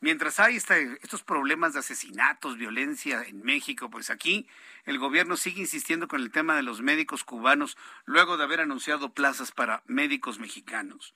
mientras 0.00 0.40
hay 0.40 0.56
este, 0.56 0.98
estos 1.02 1.22
problemas 1.22 1.72
de 1.72 1.80
asesinatos, 1.80 2.56
violencia 2.56 3.22
en 3.22 3.42
México, 3.42 3.90
pues 3.90 4.10
aquí 4.10 4.46
el 4.84 4.98
gobierno 4.98 5.36
sigue 5.36 5.60
insistiendo 5.60 6.08
con 6.08 6.20
el 6.20 6.30
tema 6.30 6.54
de 6.54 6.62
los 6.62 6.80
médicos 6.82 7.24
cubanos 7.24 7.76
luego 8.04 8.36
de 8.36 8.44
haber 8.44 8.60
anunciado 8.60 9.12
plazas 9.12 9.52
para 9.52 9.82
médicos 9.86 10.38
mexicanos. 10.38 11.14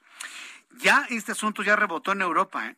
Ya 0.78 1.06
este 1.10 1.32
asunto 1.32 1.62
ya 1.62 1.76
rebotó 1.76 2.12
en 2.12 2.22
Europa, 2.22 2.68
¿eh? 2.68 2.76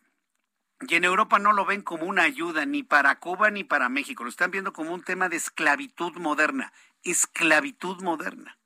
Y 0.87 0.95
en 0.95 1.05
Europa 1.05 1.39
no 1.39 1.53
lo 1.53 1.65
ven 1.65 1.81
como 1.81 2.05
una 2.05 2.23
ayuda 2.23 2.65
ni 2.65 2.83
para 2.83 3.19
Cuba 3.19 3.49
ni 3.49 3.63
para 3.63 3.89
México, 3.89 4.23
lo 4.23 4.29
están 4.29 4.51
viendo 4.51 4.73
como 4.73 4.93
un 4.93 5.03
tema 5.03 5.29
de 5.29 5.37
esclavitud 5.37 6.13
moderna, 6.17 6.73
esclavitud 7.03 8.01
moderna. 8.01 8.57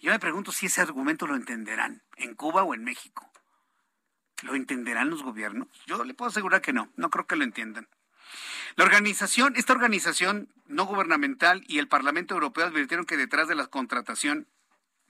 Yo 0.00 0.12
me 0.12 0.18
pregunto 0.18 0.52
si 0.52 0.66
ese 0.66 0.80
argumento 0.80 1.26
lo 1.26 1.34
entenderán 1.34 2.02
en 2.16 2.34
Cuba 2.34 2.62
o 2.62 2.74
en 2.74 2.84
México. 2.84 3.30
¿Lo 4.42 4.54
entenderán 4.54 5.10
los 5.10 5.22
gobiernos? 5.22 5.68
Yo 5.86 6.02
le 6.04 6.14
puedo 6.14 6.30
asegurar 6.30 6.62
que 6.62 6.72
no, 6.72 6.88
no 6.96 7.10
creo 7.10 7.26
que 7.26 7.36
lo 7.36 7.44
entiendan. 7.44 7.88
La 8.76 8.84
organización, 8.84 9.54
esta 9.56 9.72
organización 9.72 10.48
no 10.66 10.86
gubernamental 10.86 11.64
y 11.66 11.78
el 11.78 11.88
Parlamento 11.88 12.34
Europeo 12.34 12.66
advirtieron 12.66 13.04
que 13.04 13.16
detrás 13.16 13.48
de 13.48 13.56
la 13.56 13.66
contratación 13.66 14.46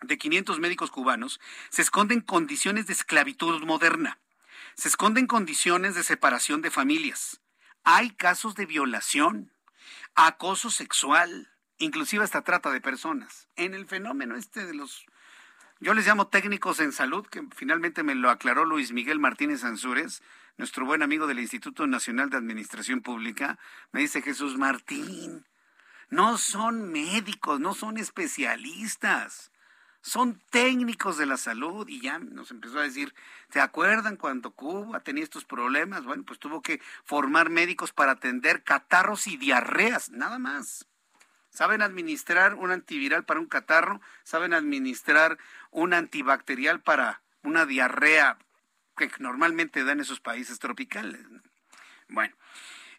de 0.01 0.16
500 0.16 0.59
médicos 0.59 0.91
cubanos 0.91 1.38
se 1.68 1.82
esconden 1.82 2.22
condiciones 2.22 2.86
de 2.86 2.95
esclavitud 2.95 3.62
moderna 3.64 4.18
se 4.74 4.88
esconden 4.88 5.26
condiciones 5.26 5.94
de 5.94 6.02
separación 6.02 6.62
de 6.62 6.70
familias. 6.70 7.40
Hay 7.84 8.10
casos 8.10 8.54
de 8.54 8.66
violación, 8.66 9.52
acoso 10.14 10.70
sexual, 10.70 11.50
inclusive 11.78 12.24
hasta 12.24 12.42
trata 12.42 12.70
de 12.70 12.80
personas. 12.80 13.48
En 13.56 13.74
el 13.74 13.86
fenómeno 13.86 14.36
este 14.36 14.66
de 14.66 14.74
los, 14.74 15.06
yo 15.80 15.94
les 15.94 16.06
llamo 16.06 16.28
técnicos 16.28 16.80
en 16.80 16.92
salud, 16.92 17.26
que 17.26 17.42
finalmente 17.54 18.02
me 18.02 18.14
lo 18.14 18.30
aclaró 18.30 18.64
Luis 18.64 18.92
Miguel 18.92 19.18
Martínez 19.18 19.64
Ansúrez, 19.64 20.22
nuestro 20.56 20.84
buen 20.84 21.02
amigo 21.02 21.26
del 21.26 21.40
Instituto 21.40 21.86
Nacional 21.86 22.28
de 22.28 22.36
Administración 22.36 23.00
Pública, 23.00 23.58
me 23.92 24.00
dice 24.00 24.20
Jesús 24.20 24.58
Martín, 24.58 25.46
no 26.10 26.36
son 26.38 26.92
médicos, 26.92 27.60
no 27.60 27.72
son 27.72 27.96
especialistas 27.96 29.49
son 30.03 30.40
técnicos 30.51 31.18
de 31.18 31.26
la 31.26 31.36
salud 31.36 31.86
y 31.88 32.01
ya 32.01 32.18
nos 32.18 32.51
empezó 32.51 32.78
a 32.78 32.84
decir, 32.84 33.14
¿se 33.51 33.61
acuerdan 33.61 34.16
cuando 34.16 34.53
Cuba 34.53 35.01
tenía 35.01 35.24
estos 35.24 35.44
problemas? 35.44 36.05
Bueno, 36.05 36.24
pues 36.26 36.38
tuvo 36.38 36.62
que 36.62 36.80
formar 37.05 37.51
médicos 37.51 37.92
para 37.92 38.12
atender 38.12 38.62
catarros 38.62 39.26
y 39.26 39.36
diarreas, 39.36 40.11
nada 40.11 40.38
más. 40.38 40.86
Saben 41.51 41.82
administrar 41.82 42.55
un 42.55 42.70
antiviral 42.70 43.24
para 43.24 43.40
un 43.40 43.46
catarro, 43.46 44.01
saben 44.22 44.55
administrar 44.55 45.36
un 45.70 45.92
antibacterial 45.92 46.80
para 46.80 47.22
una 47.42 47.66
diarrea 47.66 48.38
que 48.96 49.11
normalmente 49.18 49.84
dan 49.84 50.01
esos 50.01 50.20
países 50.20 50.59
tropicales. 50.59 51.20
Bueno, 52.09 52.34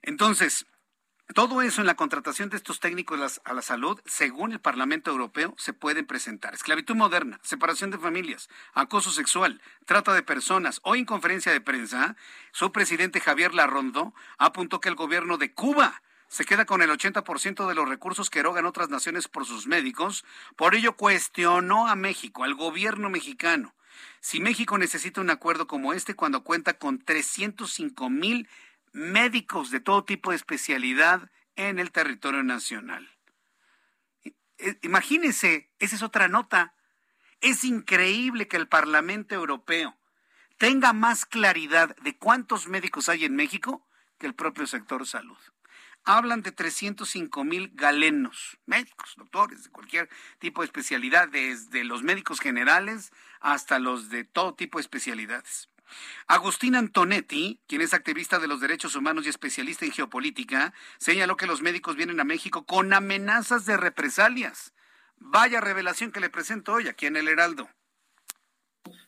entonces, 0.02 0.66
todo 1.34 1.62
eso 1.62 1.82
en 1.82 1.88
la 1.88 1.96
contratación 1.96 2.50
de 2.50 2.58
estos 2.58 2.80
técnicos 2.80 3.42
a 3.44 3.54
la 3.54 3.62
salud, 3.62 4.00
según 4.06 4.52
el 4.52 4.60
Parlamento 4.60 5.12
Europeo, 5.12 5.54
se 5.58 5.74
pueden 5.74 6.06
presentar. 6.06 6.54
Esclavitud 6.54 6.96
moderna, 6.96 7.40
separación 7.44 7.92
de 7.92 7.98
familias, 7.98 8.50
acoso 8.74 9.12
sexual, 9.12 9.62
trata 9.86 10.14
de 10.14 10.24
personas. 10.24 10.80
Hoy 10.84 11.00
en 11.00 11.06
conferencia 11.06 11.52
de 11.52 11.62
prensa, 11.62 12.16
su 12.52 12.72
presidente 12.72 13.20
Javier 13.20 13.54
Larrondo 13.54 14.14
apuntó 14.38 14.80
que 14.82 14.90
el 14.90 14.96
gobierno 14.96 15.38
de 15.38 15.54
Cuba 15.54 16.02
se 16.28 16.46
queda 16.46 16.66
con 16.66 16.82
el 16.82 16.90
80% 16.90 17.68
de 17.68 17.76
los 17.76 17.90
recursos 17.90 18.30
que 18.30 18.40
erogan 18.40 18.66
otras 18.66 18.90
naciones 18.90 19.28
por 19.28 19.46
sus 19.46 19.68
médicos. 19.68 20.26
Por 20.56 20.76
ello 20.76 20.96
cuestionó 20.96 21.88
a 21.88 21.96
México, 21.96 22.44
al 22.44 22.56
gobierno 22.56 23.10
mexicano, 23.10 23.74
si 24.20 24.40
México 24.40 24.78
necesita 24.78 25.20
un 25.20 25.30
acuerdo 25.30 25.68
como 25.68 25.94
este 25.94 26.16
cuando 26.16 26.44
cuenta 26.44 26.76
con 26.76 27.00
305 27.00 28.10
mil 28.10 28.48
médicos 28.92 29.72
de 29.72 29.80
todo 29.80 30.04
tipo 30.04 30.32
de 30.32 30.38
especialidad 30.38 31.30
en 31.56 31.80
el 31.80 31.92
territorio 31.92 32.44
nacional. 32.44 33.10
E, 34.58 34.78
imagínense, 34.84 35.72
esa 35.80 35.96
es 35.96 36.04
otra 36.04 36.28
nota. 36.28 36.76
Es 37.40 37.64
increíble 37.64 38.48
que 38.48 38.58
el 38.58 38.68
Parlamento 38.68 39.34
Europeo 39.36 39.98
tenga 40.58 40.94
más 40.94 41.26
claridad 41.26 41.96
de 41.98 42.18
cuántos 42.18 42.68
médicos 42.68 43.10
hay 43.10 43.26
en 43.26 43.36
México 43.36 43.88
que 44.20 44.28
el 44.28 44.36
propio 44.36 44.68
sector 44.68 45.08
salud. 45.08 45.38
Hablan 46.04 46.44
de 46.44 46.52
305 46.52 47.44
mil 47.44 47.72
galenos, 47.74 48.60
médicos, 48.66 49.16
doctores, 49.18 49.64
de 49.64 49.70
cualquier 49.72 50.10
tipo 50.40 50.62
de 50.62 50.66
especialidad, 50.66 51.30
desde 51.30 51.84
los 51.84 52.04
médicos 52.04 52.40
generales 52.40 53.12
hasta 53.40 53.80
los 53.80 54.10
de 54.10 54.24
todo 54.24 54.54
tipo 54.54 54.78
de 54.78 54.84
especialidades. 54.84 55.71
Agustín 56.28 56.76
Antonetti, 56.76 57.60
quien 57.68 57.82
es 57.82 57.94
activista 57.94 58.40
de 58.40 58.48
los 58.48 58.62
derechos 58.62 58.96
humanos 58.96 59.26
y 59.26 59.30
especialista 59.30 59.86
en 59.86 59.92
geopolítica, 59.92 60.74
señaló 60.98 61.38
que 61.38 61.48
los 61.48 61.62
médicos 61.62 61.96
vienen 61.96 62.20
a 62.20 62.24
México 62.24 62.66
con 62.66 62.94
amenazas 62.94 63.66
de 63.66 63.78
represalias. 63.78 64.74
Vaya 65.18 65.62
revelación 65.62 66.12
que 66.12 66.20
le 66.20 66.30
presento 66.30 66.74
hoy 66.74 66.88
aquí 66.88 67.06
en 67.06 67.18
el 67.18 67.28
Heraldo. 67.28 67.70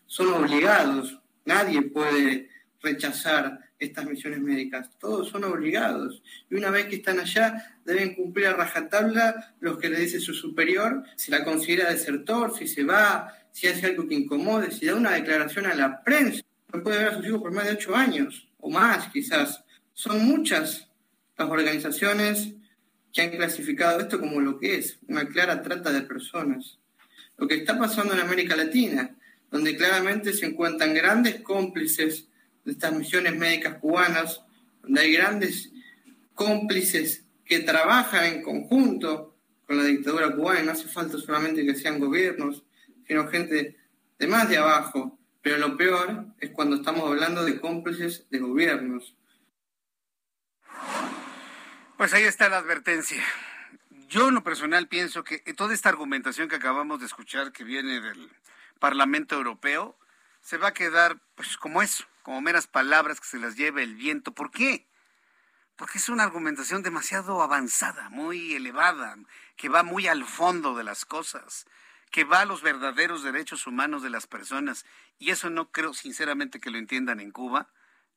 Son 0.06 0.32
obligados, 0.34 1.20
nadie 1.46 1.82
puede 1.82 2.50
rechazar 2.82 3.72
estas 3.80 4.06
misiones 4.06 4.40
médicas, 4.40 4.90
todos 5.00 5.30
son 5.30 5.44
obligados. 5.44 6.22
Y 6.50 6.56
una 6.56 6.70
vez 6.70 6.86
que 6.86 6.98
están 6.98 7.20
allá, 7.20 7.78
deben 7.86 8.16
cumplir 8.16 8.48
a 8.48 8.54
rajatabla 8.54 9.56
los 9.60 9.78
que 9.78 9.90
le 9.90 10.00
dice 10.00 10.20
su 10.20 10.34
superior, 10.34 11.04
si 11.16 11.32
la 11.32 11.44
considera 11.44 11.90
desertor, 11.90 12.56
si 12.56 12.68
se 12.68 12.84
va, 12.84 13.34
si 13.52 13.68
hace 13.68 13.88
algo 13.88 14.08
que 14.08 14.16
incomode, 14.16 14.72
si 14.72 14.86
da 14.86 14.96
una 14.96 15.12
declaración 15.12 15.66
a 15.66 15.74
la 15.74 16.04
prensa 16.04 16.44
puede 16.82 16.98
ver 16.98 17.08
a 17.10 17.16
sus 17.18 17.26
hijos 17.26 17.42
por 17.42 17.52
más 17.52 17.66
de 17.66 17.74
ocho 17.74 17.96
años 17.96 18.48
o 18.60 18.70
más 18.70 19.12
quizás. 19.12 19.64
Son 19.94 20.26
muchas 20.26 20.88
las 21.38 21.50
organizaciones 21.50 22.54
que 23.12 23.22
han 23.22 23.30
clasificado 23.30 24.00
esto 24.00 24.20
como 24.20 24.42
lo 24.42 24.60
que 24.60 24.76
es, 24.76 24.98
una 25.08 25.28
clara 25.28 25.62
trata 25.62 25.92
de 25.92 26.02
personas. 26.02 26.80
Lo 27.38 27.48
que 27.48 27.56
está 27.56 27.78
pasando 27.78 28.14
en 28.14 28.22
América 28.22 28.56
Latina, 28.56 29.16
donde 29.52 29.78
claramente 29.78 30.34
se 30.34 30.48
encuentran 30.48 30.94
grandes 30.94 31.42
cómplices 31.42 32.28
de 32.66 32.72
estas 32.72 32.94
misiones 32.94 33.36
médicas 33.36 33.78
cubanas, 33.80 34.42
donde 34.82 35.02
hay 35.02 35.14
grandes 35.14 35.72
cómplices 36.34 37.24
que 37.46 37.60
trabajan 37.60 38.26
en 38.26 38.42
conjunto 38.42 39.36
con 39.68 39.78
la 39.78 39.84
dictadura 39.84 40.36
cubana, 40.36 40.64
no 40.64 40.72
hace 40.72 40.88
falta 40.88 41.18
solamente 41.18 41.66
que 41.66 41.76
sean 41.76 42.00
gobiernos, 42.00 42.64
sino 43.08 43.28
gente 43.28 43.78
de 44.18 44.28
más 44.28 44.50
de 44.50 44.58
abajo, 44.58 45.20
pero 45.44 45.58
lo 45.58 45.76
peor 45.76 46.26
es 46.40 46.52
cuando 46.52 46.78
estamos 46.78 47.04
hablando 47.04 47.44
de 47.44 47.60
cómplices 47.60 48.26
de 48.30 48.40
gobiernos. 48.40 49.14
Pues 51.98 52.14
ahí 52.14 52.24
está 52.24 52.48
la 52.48 52.58
advertencia. 52.58 53.22
Yo 54.08 54.30
en 54.30 54.36
lo 54.36 54.44
personal 54.44 54.88
pienso 54.88 55.26
que 55.26 55.40
toda 55.54 55.74
esta 55.74 55.90
argumentación 55.90 56.48
que 56.48 56.56
acabamos 56.56 57.02
de 57.02 57.08
escuchar 57.08 57.52
que 57.52 57.66
viene 57.66 58.00
del 58.00 58.32
Parlamento 58.80 59.36
Europeo 59.36 59.98
se 60.40 60.58
va 60.58 60.70
a 60.70 60.74
quedar 60.74 61.20
pues 61.36 61.58
como 61.58 61.82
eso, 61.82 62.06
como 62.22 62.40
meras 62.40 62.68
palabras 62.68 63.20
que 63.20 63.28
se 63.28 63.38
las 63.38 63.58
lleve 63.58 63.84
el 63.84 63.96
viento. 63.96 64.34
¿Por 64.34 64.50
qué? 64.50 64.88
Porque 65.76 65.98
es 65.98 66.08
una 66.08 66.24
argumentación 66.24 66.84
demasiado 66.84 67.42
avanzada, 67.42 68.10
muy 68.10 68.54
elevada, 68.54 69.18
que 69.58 69.68
va 69.68 69.84
muy 69.84 70.08
al 70.08 70.24
fondo 70.24 70.74
de 70.74 70.86
las 70.86 71.04
cosas 71.04 71.66
que 72.14 72.26
va 72.26 72.42
a 72.42 72.46
los 72.46 72.62
verdaderos 72.62 73.24
derechos 73.24 73.66
humanos 73.66 74.04
de 74.04 74.12
las 74.12 74.28
personas. 74.28 74.86
Y 75.18 75.32
eso 75.32 75.50
no 75.50 75.72
creo 75.72 75.96
sinceramente 75.96 76.60
que 76.60 76.70
lo 76.70 76.78
entiendan 76.78 77.20
en 77.20 77.32
Cuba 77.32 77.74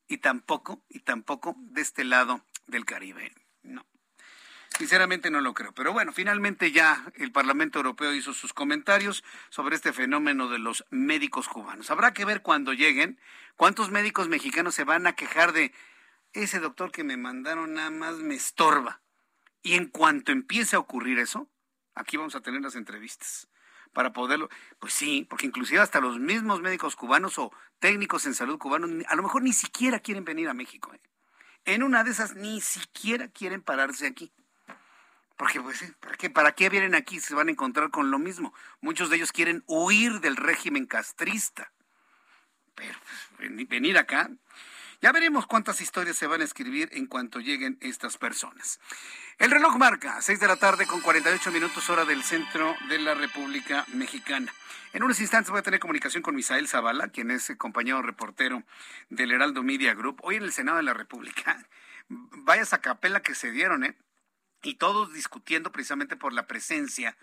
y 0.07 0.19
tampoco, 0.19 0.85
y 0.87 0.99
tampoco 0.99 1.55
de 1.57 1.81
este 1.81 2.03
lado 2.03 2.45
del 2.67 2.85
Caribe. 2.85 3.33
No. 3.63 3.87
Sinceramente 4.77 5.31
no 5.31 5.41
lo 5.41 5.55
creo. 5.55 5.73
Pero 5.73 5.93
bueno, 5.93 6.13
finalmente 6.13 6.71
ya 6.71 7.11
el 7.15 7.31
Parlamento 7.31 7.79
Europeo 7.79 8.13
hizo 8.13 8.35
sus 8.35 8.53
comentarios 8.53 9.23
sobre 9.49 9.75
este 9.75 9.91
fenómeno 9.91 10.47
de 10.47 10.59
los 10.59 10.85
médicos 10.91 11.49
cubanos. 11.49 11.89
Habrá 11.89 12.13
que 12.13 12.23
ver 12.23 12.43
cuando 12.43 12.73
lleguen 12.73 13.19
cuántos 13.55 13.89
médicos 13.89 14.27
mexicanos 14.27 14.75
se 14.75 14.83
van 14.83 15.07
a 15.07 15.15
quejar 15.15 15.53
de 15.53 15.73
ese 16.33 16.59
doctor 16.59 16.91
que 16.91 17.03
me 17.03 17.17
mandaron 17.17 17.73
nada 17.73 17.89
más 17.89 18.17
me 18.17 18.35
estorba. 18.35 19.01
Y 19.63 19.73
en 19.73 19.87
cuanto 19.87 20.31
empiece 20.31 20.75
a 20.75 20.79
ocurrir 20.79 21.17
eso, 21.17 21.49
aquí 21.95 22.15
vamos 22.15 22.35
a 22.35 22.41
tener 22.41 22.61
las 22.61 22.75
entrevistas 22.75 23.49
para 23.97 24.13
poderlo, 24.13 24.47
pues 24.77 24.93
sí, 24.93 25.25
porque 25.27 25.47
inclusive 25.47 25.81
hasta 25.81 25.99
los 25.99 26.19
mismos 26.19 26.61
médicos 26.61 26.95
cubanos 26.95 27.39
o 27.39 27.51
técnicos 27.79 28.27
en 28.27 28.35
salud 28.35 28.59
cubanos 28.59 28.91
a 29.07 29.15
lo 29.15 29.23
mejor 29.23 29.41
ni 29.41 29.53
siquiera 29.53 29.99
quieren 29.99 30.23
venir 30.23 30.49
a 30.49 30.53
México. 30.53 30.93
¿eh? 30.93 30.99
En 31.65 31.81
una 31.81 32.03
de 32.03 32.11
esas 32.11 32.35
ni 32.35 32.61
siquiera 32.61 33.27
quieren 33.27 33.63
pararse 33.63 34.05
aquí. 34.05 34.31
Porque, 35.35 35.59
pues, 35.61 35.83
¿para 35.99 36.15
qué, 36.15 36.29
¿para 36.29 36.51
qué 36.51 36.69
vienen 36.69 36.93
aquí? 36.93 37.19
Se 37.19 37.33
van 37.33 37.47
a 37.47 37.51
encontrar 37.51 37.89
con 37.89 38.11
lo 38.11 38.19
mismo. 38.19 38.53
Muchos 38.81 39.09
de 39.09 39.15
ellos 39.15 39.31
quieren 39.31 39.63
huir 39.65 40.19
del 40.19 40.35
régimen 40.35 40.85
castrista. 40.85 41.71
Pero 42.75 42.99
pues, 43.35 43.67
venir 43.67 43.97
acá. 43.97 44.29
Ya 44.99 45.11
veremos 45.11 45.45
cuántas 45.45 45.79
historias 45.79 46.17
se 46.17 46.25
van 46.25 46.41
a 46.41 46.43
escribir 46.43 46.89
en 46.93 47.05
cuanto 47.05 47.39
lleguen 47.39 47.77
estas 47.81 48.17
personas. 48.17 48.79
El 49.37 49.51
reloj 49.51 49.77
marca 49.77 50.19
6 50.21 50.39
de 50.39 50.47
la 50.47 50.55
tarde 50.55 50.87
con 50.87 51.01
48 51.01 51.51
minutos 51.51 51.87
hora 51.91 52.03
del 52.03 52.23
centro 52.23 52.75
de 52.89 52.97
la 52.97 53.13
República 53.13 53.85
Mexicana. 53.93 54.51
En 54.93 55.03
unos 55.03 55.19
instantes 55.19 55.51
voy 55.51 55.59
a 55.59 55.63
tener 55.63 55.79
comunicación 55.79 56.23
con 56.23 56.35
Misael 56.35 56.67
Zavala, 56.67 57.09
quien 57.09 57.29
es 57.29 57.53
compañero 57.59 58.01
reportero 58.01 58.63
del 59.09 59.31
Heraldo 59.31 59.61
Media 59.61 59.93
Group, 59.93 60.19
hoy 60.23 60.37
en 60.37 60.43
el 60.43 60.51
Senado 60.51 60.77
de 60.77 60.83
la 60.83 60.95
República. 60.95 61.63
Vaya 62.09 62.63
esa 62.63 62.81
capela 62.81 63.21
que 63.21 63.35
se 63.35 63.51
dieron, 63.51 63.83
¿eh? 63.83 63.95
y 64.63 64.75
todos 64.75 65.13
discutiendo 65.13 65.71
precisamente 65.71 66.15
por 66.15 66.33
la 66.33 66.47
presencia, 66.47 67.17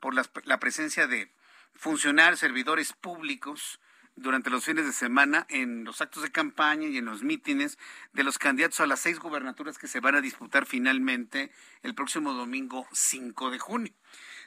por 0.00 0.14
la, 0.14 0.60
presencia 0.60 1.06
de 1.06 1.30
funcionarios, 1.74 2.40
servidores 2.40 2.92
públicos 2.94 3.80
durante 4.20 4.50
los 4.50 4.64
fines 4.64 4.84
de 4.84 4.92
semana 4.92 5.46
en 5.48 5.84
los 5.84 6.00
actos 6.00 6.22
de 6.22 6.30
campaña 6.30 6.88
y 6.88 6.98
en 6.98 7.04
los 7.04 7.22
mítines 7.22 7.78
de 8.12 8.24
los 8.24 8.38
candidatos 8.38 8.80
a 8.80 8.86
las 8.86 9.00
seis 9.00 9.18
gubernaturas 9.18 9.78
que 9.78 9.86
se 9.86 10.00
van 10.00 10.14
a 10.16 10.20
disputar 10.20 10.66
finalmente 10.66 11.50
el 11.82 11.94
próximo 11.94 12.32
domingo 12.32 12.86
5 12.92 13.50
de 13.50 13.58
junio 13.58 13.92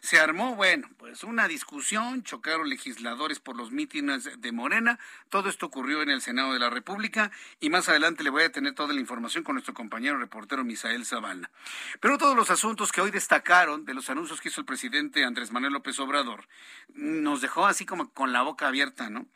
se 0.02 0.20
armó, 0.20 0.56
bueno, 0.56 0.90
pues 0.98 1.24
una 1.24 1.48
discusión, 1.48 2.24
chocaron 2.24 2.70
legisladores 2.70 3.40
por 3.40 3.56
los 3.56 3.72
mítines 3.72 4.42
de 4.42 4.52
Morena, 4.52 5.00
todo 5.30 5.48
esto 5.48 5.68
ocurrió 5.68 6.02
en 6.02 6.10
el 6.10 6.24
Senado 6.24 6.54
de 6.54 6.60
la 6.60 6.72
República 6.72 7.32
y 7.60 7.70
más 7.70 7.88
adelante 7.88 8.24
le 8.24 8.32
voy 8.32 8.44
a 8.44 8.52
tener 8.52 8.74
toda 8.74 8.96
la 8.96 9.00
información 9.00 9.44
con 9.44 9.54
nuestro 9.54 9.76
compañero 9.76 10.18
reportero 10.18 10.64
Misael 10.64 11.06
Zavala. 11.06 11.52
Pero 12.00 12.18
todos 12.18 12.36
los 12.36 12.50
asuntos 12.50 12.92
que 12.92 13.00
hoy 13.00 13.12
destacaron 13.12 13.86
de 13.86 13.94
los 13.94 14.10
anuncios 14.10 14.42
que 14.42 14.50
hizo 14.50 14.60
el 14.60 14.66
presidente 14.66 15.24
Andrés 15.24 15.52
Manuel 15.52 15.74
López 15.74 16.00
Obrador 16.00 16.48
nos 16.96 17.42
dejó 17.42 17.68
así 17.68 17.86
como 17.86 18.12
con 18.12 18.34
la 18.34 18.42
boca 18.42 18.68
abierta, 18.68 19.12
¿no? 19.12 19.28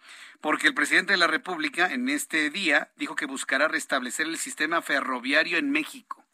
Porque 0.41 0.67
el 0.67 0.73
presidente 0.73 1.13
de 1.13 1.17
la 1.17 1.27
República 1.27 1.93
en 1.93 2.09
este 2.09 2.49
día 2.49 2.91
dijo 2.95 3.15
que 3.15 3.27
buscará 3.27 3.67
restablecer 3.67 4.25
el 4.25 4.39
sistema 4.39 4.81
ferroviario 4.81 5.59
en 5.59 5.69
México. 5.69 6.25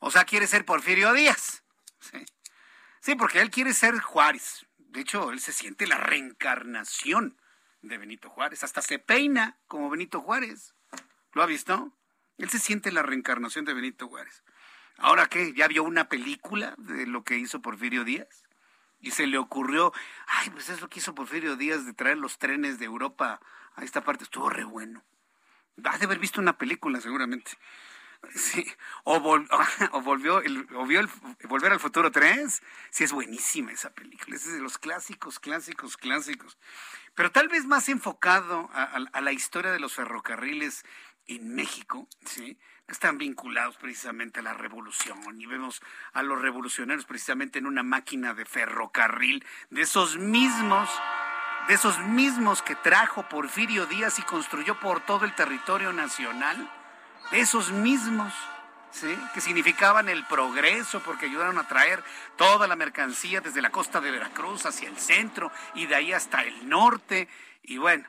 O 0.00 0.10
sea, 0.10 0.24
quiere 0.24 0.46
ser 0.46 0.64
Porfirio 0.64 1.12
Díaz. 1.12 1.62
¿sí? 2.00 2.24
Sí, 3.04 3.16
porque 3.16 3.42
él 3.42 3.50
quiere 3.50 3.74
ser 3.74 4.00
Juárez. 4.00 4.64
De 4.78 5.02
hecho, 5.02 5.30
él 5.30 5.38
se 5.38 5.52
siente 5.52 5.86
la 5.86 5.98
reencarnación 5.98 7.36
de 7.82 7.98
Benito 7.98 8.30
Juárez. 8.30 8.64
Hasta 8.64 8.80
se 8.80 8.98
peina 8.98 9.58
como 9.66 9.90
Benito 9.90 10.22
Juárez. 10.22 10.74
¿Lo 11.34 11.42
ha 11.42 11.46
visto? 11.46 11.92
Él 12.38 12.48
se 12.48 12.58
siente 12.58 12.90
la 12.92 13.02
reencarnación 13.02 13.66
de 13.66 13.74
Benito 13.74 14.08
Juárez. 14.08 14.42
¿Ahora 14.96 15.26
qué? 15.26 15.52
¿Ya 15.52 15.68
vio 15.68 15.84
una 15.84 16.08
película 16.08 16.76
de 16.78 17.06
lo 17.06 17.24
que 17.24 17.36
hizo 17.36 17.60
Porfirio 17.60 18.04
Díaz? 18.04 18.44
Y 19.00 19.10
se 19.10 19.26
le 19.26 19.36
ocurrió, 19.36 19.92
ay, 20.26 20.48
pues 20.48 20.70
es 20.70 20.80
lo 20.80 20.88
que 20.88 21.00
hizo 21.00 21.14
Porfirio 21.14 21.56
Díaz 21.56 21.84
de 21.84 21.92
traer 21.92 22.16
los 22.16 22.38
trenes 22.38 22.78
de 22.78 22.86
Europa 22.86 23.38
a 23.74 23.84
esta 23.84 24.02
parte. 24.02 24.24
Estuvo 24.24 24.48
re 24.48 24.64
bueno. 24.64 25.04
Has 25.84 25.98
de 25.98 26.06
haber 26.06 26.20
visto 26.20 26.40
una 26.40 26.56
película 26.56 27.02
seguramente. 27.02 27.50
O, 29.04 29.20
volvió 29.20 30.40
el, 30.40 30.64
vio 30.64 31.08
Volver 31.44 31.72
al 31.72 31.80
Futuro 31.80 32.10
3. 32.10 32.62
Sí, 32.90 33.04
es 33.04 33.12
buenísima 33.12 33.72
esa 33.72 33.90
película. 33.90 34.36
Es 34.36 34.50
de 34.50 34.60
los 34.60 34.78
clásicos, 34.78 35.38
clásicos, 35.38 35.96
clásicos. 35.96 36.56
Pero 37.14 37.30
tal 37.30 37.48
vez 37.48 37.66
más 37.66 37.88
enfocado 37.88 38.70
a, 38.72 39.20
la 39.20 39.32
historia 39.32 39.72
de 39.72 39.78
los 39.78 39.94
ferrocarriles 39.94 40.84
en 41.26 41.54
México, 41.54 42.08
¿sí? 42.26 42.58
están 42.88 43.18
vinculados 43.18 43.76
precisamente 43.76 44.40
a 44.40 44.42
la 44.42 44.52
revolución 44.52 45.40
y 45.40 45.46
vemos 45.46 45.80
a 46.12 46.22
los 46.22 46.40
revolucionarios 46.42 47.06
precisamente 47.06 47.58
en 47.58 47.66
una 47.66 47.82
máquina 47.82 48.34
de 48.34 48.44
ferrocarril 48.44 49.44
de 49.70 49.82
esos 49.82 50.18
mismos 50.18 50.90
de 51.66 51.74
esos 51.74 51.98
mismos 52.00 52.60
que 52.60 52.76
trajo 52.76 53.26
Porfirio 53.26 53.86
Díaz 53.86 54.18
y 54.18 54.22
construyó 54.22 54.78
por 54.80 55.00
todo 55.00 55.24
el 55.24 55.34
territorio 55.34 55.94
nacional 55.94 56.70
esos 57.32 57.72
mismos, 57.72 58.32
¿sí? 58.90 59.16
que 59.32 59.40
significaban 59.40 60.08
el 60.08 60.24
progreso 60.26 61.00
porque 61.00 61.26
ayudaron 61.26 61.58
a 61.58 61.68
traer 61.68 62.02
toda 62.36 62.66
la 62.66 62.76
mercancía 62.76 63.40
desde 63.40 63.62
la 63.62 63.70
costa 63.70 64.00
de 64.00 64.10
Veracruz 64.10 64.66
hacia 64.66 64.88
el 64.88 64.98
centro 64.98 65.50
y 65.74 65.86
de 65.86 65.94
ahí 65.94 66.12
hasta 66.12 66.42
el 66.42 66.68
norte. 66.68 67.28
Y 67.62 67.78
bueno, 67.78 68.08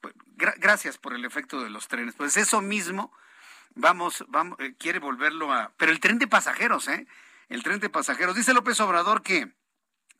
pues, 0.00 0.14
gracias 0.56 0.98
por 0.98 1.14
el 1.14 1.24
efecto 1.24 1.62
de 1.62 1.70
los 1.70 1.88
trenes. 1.88 2.14
Pues 2.14 2.36
eso 2.36 2.60
mismo, 2.60 3.12
vamos, 3.74 4.24
vamos, 4.28 4.58
eh, 4.60 4.74
quiere 4.78 4.98
volverlo 4.98 5.52
a... 5.52 5.72
Pero 5.76 5.92
el 5.92 6.00
tren 6.00 6.18
de 6.18 6.26
pasajeros, 6.26 6.88
¿eh? 6.88 7.06
El 7.48 7.62
tren 7.62 7.80
de 7.80 7.90
pasajeros. 7.90 8.36
Dice 8.36 8.54
López 8.54 8.80
Obrador 8.80 9.22
que 9.22 9.52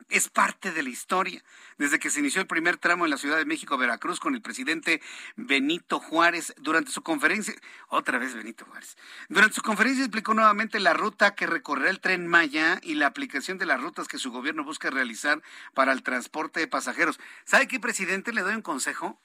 es 0.09 0.29
parte 0.29 0.73
de 0.73 0.83
la 0.83 0.89
historia. 0.89 1.43
Desde 1.79 1.99
que 1.99 2.11
se 2.11 2.21
inició 2.21 2.41
el 2.41 2.47
primer 2.47 2.77
tramo 2.77 3.05
en 3.05 3.11
la 3.11 3.19
Ciudad 3.19 3.37
de 3.37 3.45
México, 3.45 3.79
Veracruz, 3.79 4.21
con 4.21 4.35
el 4.35 4.43
presidente 4.43 5.01
Benito 5.37 5.99
Juárez, 6.01 6.55
durante 6.59 6.91
su 6.91 7.03
conferencia, 7.03 7.55
otra 7.89 8.19
vez 8.19 8.35
Benito 8.35 8.65
Juárez, 8.65 8.97
durante 9.29 9.55
su 9.55 9.63
conferencia 9.63 10.05
explicó 10.05 10.35
nuevamente 10.35 10.81
la 10.81 10.93
ruta 10.93 11.35
que 11.35 11.47
recorrerá 11.47 11.91
el 11.91 12.01
tren 12.01 12.27
Maya 12.27 12.81
y 12.83 12.95
la 12.95 13.07
aplicación 13.07 13.59
de 13.59 13.67
las 13.67 13.81
rutas 13.81 14.09
que 14.09 14.19
su 14.19 14.31
gobierno 14.31 14.65
busca 14.65 14.91
realizar 14.91 15.43
para 15.75 15.93
el 15.93 16.03
transporte 16.03 16.61
de 16.61 16.69
pasajeros. 16.69 17.21
¿Sabe 17.45 17.69
qué, 17.69 17.81
presidente? 17.81 18.33
Le 18.33 18.43
doy 18.43 18.55
un 18.55 18.63
consejo. 18.63 19.21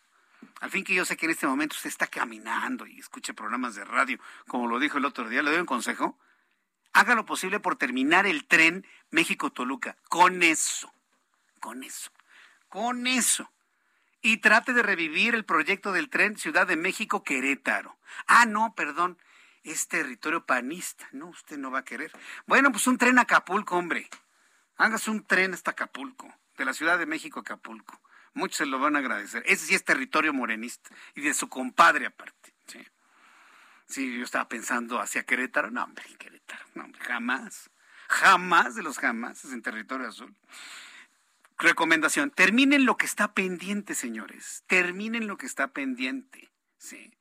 Al 0.62 0.70
fin 0.70 0.84
que 0.84 0.94
yo 0.94 1.06
sé 1.06 1.18
que 1.18 1.26
en 1.26 1.32
este 1.32 1.48
momento 1.48 1.76
usted 1.76 1.90
está 1.90 2.08
caminando 2.08 2.86
y 2.86 3.00
escucha 3.00 3.34
programas 3.34 3.76
de 3.76 3.84
radio, 3.84 4.20
como 4.48 4.68
lo 4.68 4.80
dijo 4.80 4.98
el 4.98 5.06
otro 5.06 5.28
día, 5.28 5.42
le 5.42 5.52
doy 5.52 5.60
un 5.60 5.66
consejo 5.66 6.18
haga 6.96 7.14
lo 7.14 7.26
posible 7.26 7.60
por 7.60 7.76
terminar 7.76 8.26
el 8.26 8.46
tren 8.46 8.88
México-Toluca. 9.12 9.98
Con 10.08 10.44
eso, 10.44 10.92
con 11.60 11.84
eso, 11.84 12.10
con 12.70 13.06
eso. 13.06 13.52
Y 14.22 14.38
trate 14.38 14.74
de 14.74 14.82
revivir 14.82 15.36
el 15.36 15.44
proyecto 15.44 15.92
del 15.92 16.10
tren 16.10 16.38
Ciudad 16.38 16.66
de 16.66 16.78
México-Querétaro. 16.78 17.98
Ah, 18.28 18.46
no, 18.46 18.74
perdón, 18.76 19.20
es 19.64 19.90
territorio 19.90 20.46
panista. 20.46 21.06
No, 21.12 21.28
usted 21.28 21.58
no 21.58 21.70
va 21.70 21.80
a 21.80 21.86
querer. 21.86 22.14
Bueno, 22.48 22.72
pues 22.72 22.88
un 22.88 22.98
tren 22.98 23.20
a 23.20 23.24
Acapulco, 23.24 23.76
hombre. 23.76 24.10
Hágase 24.78 25.12
un 25.12 25.26
tren 25.26 25.54
hasta 25.54 25.72
Acapulco, 25.72 26.34
de 26.58 26.64
la 26.64 26.74
Ciudad 26.74 26.98
de 26.98 27.06
México 27.06 27.40
a 27.40 27.42
Acapulco. 27.42 28.02
Muchos 28.34 28.58
se 28.58 28.66
lo 28.66 28.80
van 28.80 28.96
a 28.96 29.00
agradecer. 29.00 29.44
Ese 29.46 29.66
sí 29.66 29.76
es 29.76 29.84
territorio 29.84 30.34
morenista 30.34 30.90
y 31.14 31.22
de 31.22 31.34
su 31.34 31.50
compadre 31.50 32.06
aparte. 32.06 32.54
¿sí? 32.68 32.80
Sí, 33.88 34.18
yo 34.18 34.24
estaba 34.24 34.48
pensando 34.48 35.00
hacia 35.00 35.24
Querétaro. 35.24 35.72
No, 35.72 35.84
hombre, 35.84 36.04
Querétaro. 36.18 36.66
No, 36.74 36.86
hombre, 36.86 37.02
jamás. 37.02 37.70
Jamás 38.08 38.76
de 38.76 38.84
los 38.84 39.00
jamás 39.00 39.46
en 39.46 39.62
territorio 39.62 40.08
azul. 40.08 40.36
Recomendación, 41.58 42.32
terminen 42.32 42.86
lo 42.86 42.98
que 42.98 43.06
está 43.06 43.34
pendiente, 43.34 43.96
señores. 43.96 44.64
Terminen 44.68 45.28
lo 45.28 45.38
que 45.38 45.46
está 45.46 45.70
pendiente. 45.70 46.52
Sí. 46.78 47.14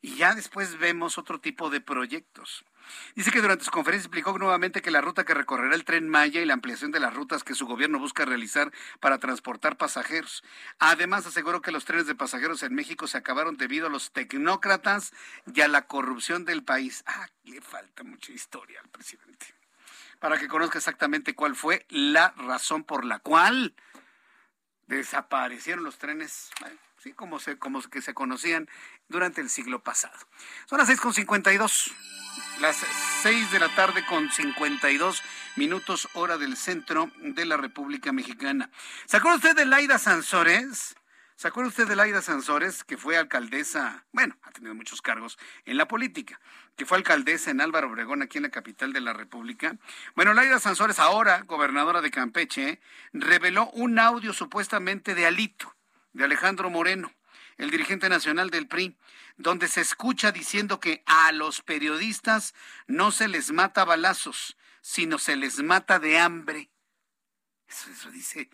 Y 0.00 0.16
ya 0.16 0.34
después 0.34 0.78
vemos 0.78 1.18
otro 1.18 1.40
tipo 1.40 1.70
de 1.70 1.80
proyectos. 1.80 2.64
Dice 3.14 3.30
que 3.30 3.40
durante 3.40 3.64
su 3.64 3.70
conferencia 3.70 4.06
explicó 4.06 4.36
nuevamente 4.38 4.82
que 4.82 4.90
la 4.90 5.00
ruta 5.00 5.24
que 5.24 5.34
recorrerá 5.34 5.74
el 5.74 5.84
tren 5.84 6.08
Maya 6.08 6.40
y 6.40 6.44
la 6.44 6.54
ampliación 6.54 6.90
de 6.90 7.00
las 7.00 7.14
rutas 7.14 7.44
que 7.44 7.54
su 7.54 7.66
gobierno 7.66 7.98
busca 7.98 8.24
realizar 8.24 8.72
para 9.00 9.18
transportar 9.18 9.76
pasajeros. 9.76 10.42
Además, 10.78 11.26
aseguró 11.26 11.62
que 11.62 11.72
los 11.72 11.84
trenes 11.84 12.06
de 12.06 12.14
pasajeros 12.14 12.62
en 12.62 12.74
México 12.74 13.06
se 13.06 13.18
acabaron 13.18 13.56
debido 13.56 13.86
a 13.86 13.90
los 13.90 14.12
tecnócratas 14.12 15.12
y 15.52 15.60
a 15.60 15.68
la 15.68 15.86
corrupción 15.86 16.44
del 16.44 16.64
país. 16.64 17.02
Ah, 17.06 17.28
le 17.44 17.60
falta 17.60 18.02
mucha 18.04 18.32
historia 18.32 18.80
al 18.80 18.88
presidente. 18.88 19.54
Para 20.18 20.38
que 20.38 20.48
conozca 20.48 20.78
exactamente 20.78 21.34
cuál 21.34 21.56
fue 21.56 21.84
la 21.88 22.32
razón 22.36 22.84
por 22.84 23.04
la 23.04 23.18
cual 23.18 23.74
desaparecieron 24.86 25.84
los 25.84 25.98
trenes. 25.98 26.50
¿Sí? 27.02 27.12
como, 27.12 27.40
se, 27.40 27.58
como 27.58 27.80
que 27.82 28.00
se 28.00 28.14
conocían 28.14 28.68
durante 29.08 29.40
el 29.40 29.50
siglo 29.50 29.82
pasado. 29.82 30.16
Son 30.66 30.78
las 30.78 30.88
6.52, 30.88 31.92
las 32.60 32.76
6 33.22 33.50
de 33.50 33.58
la 33.58 33.68
tarde 33.74 34.04
con 34.06 34.30
52 34.30 35.22
minutos 35.56 36.08
hora 36.14 36.38
del 36.38 36.56
centro 36.56 37.10
de 37.18 37.44
la 37.44 37.56
República 37.56 38.12
Mexicana. 38.12 38.70
¿Se 39.06 39.16
acuerda 39.16 39.36
usted 39.36 39.56
de 39.56 39.66
Laida 39.66 39.98
Sansores? 39.98 40.94
¿Se 41.34 41.48
acuerda 41.48 41.70
usted 41.70 41.88
de 41.88 41.96
Laida 41.96 42.22
Sansores, 42.22 42.84
que 42.84 42.96
fue 42.96 43.16
alcaldesa, 43.16 44.04
bueno, 44.12 44.36
ha 44.42 44.52
tenido 44.52 44.76
muchos 44.76 45.02
cargos 45.02 45.38
en 45.64 45.76
la 45.76 45.88
política, 45.88 46.38
que 46.76 46.86
fue 46.86 46.98
alcaldesa 46.98 47.50
en 47.50 47.60
Álvaro 47.60 47.88
Obregón, 47.88 48.22
aquí 48.22 48.38
en 48.38 48.44
la 48.44 48.50
capital 48.50 48.92
de 48.92 49.00
la 49.00 49.12
República? 49.12 49.76
Bueno, 50.14 50.34
Laida 50.34 50.60
Sansores, 50.60 51.00
ahora 51.00 51.42
gobernadora 51.42 52.00
de 52.00 52.12
Campeche, 52.12 52.80
reveló 53.12 53.70
un 53.70 53.98
audio 53.98 54.32
supuestamente 54.32 55.16
de 55.16 55.26
Alito, 55.26 55.74
de 56.12 56.24
Alejandro 56.24 56.70
Moreno, 56.70 57.12
el 57.56 57.70
dirigente 57.70 58.08
nacional 58.08 58.50
del 58.50 58.66
PRI, 58.66 58.96
donde 59.36 59.68
se 59.68 59.80
escucha 59.80 60.32
diciendo 60.32 60.80
que 60.80 61.02
a 61.06 61.32
los 61.32 61.62
periodistas 61.62 62.54
no 62.86 63.10
se 63.10 63.28
les 63.28 63.52
mata 63.52 63.84
balazos, 63.84 64.56
sino 64.80 65.18
se 65.18 65.36
les 65.36 65.62
mata 65.62 65.98
de 65.98 66.18
hambre. 66.18 66.70
Eso, 67.68 68.10
dice 68.10 68.50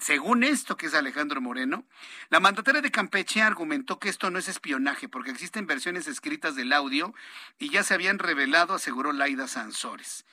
según 0.00 0.42
esto 0.42 0.76
que 0.76 0.86
es 0.86 0.94
Alejandro 0.94 1.40
Moreno, 1.40 1.86
la 2.30 2.40
mandataria 2.40 2.80
de 2.80 2.90
Campeche 2.90 3.42
argumentó 3.42 3.98
que 4.00 4.08
esto 4.08 4.30
no 4.30 4.38
es 4.38 4.48
espionaje 4.48 5.08
porque 5.08 5.30
existen 5.30 5.66
versiones 5.66 6.08
escritas 6.08 6.56
del 6.56 6.72
audio 6.72 7.14
y 7.58 7.70
ya 7.70 7.84
se 7.84 7.94
habían 7.94 8.18
revelado, 8.18 8.74
aseguró 8.74 9.12
Laida 9.12 9.46
Sansores. 9.46 10.24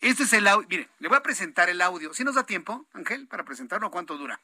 Este 0.00 0.22
es 0.22 0.32
el 0.32 0.46
audio. 0.46 0.66
Mire, 0.70 0.88
le 1.00 1.08
voy 1.08 1.18
a 1.18 1.22
presentar 1.22 1.68
el 1.68 1.82
audio. 1.82 2.14
¿Si 2.14 2.24
nos 2.24 2.36
da 2.36 2.44
tiempo, 2.44 2.86
Ángel, 2.94 3.26
para 3.26 3.44
presentarlo? 3.44 3.90
¿Cuánto 3.90 4.16
dura? 4.16 4.40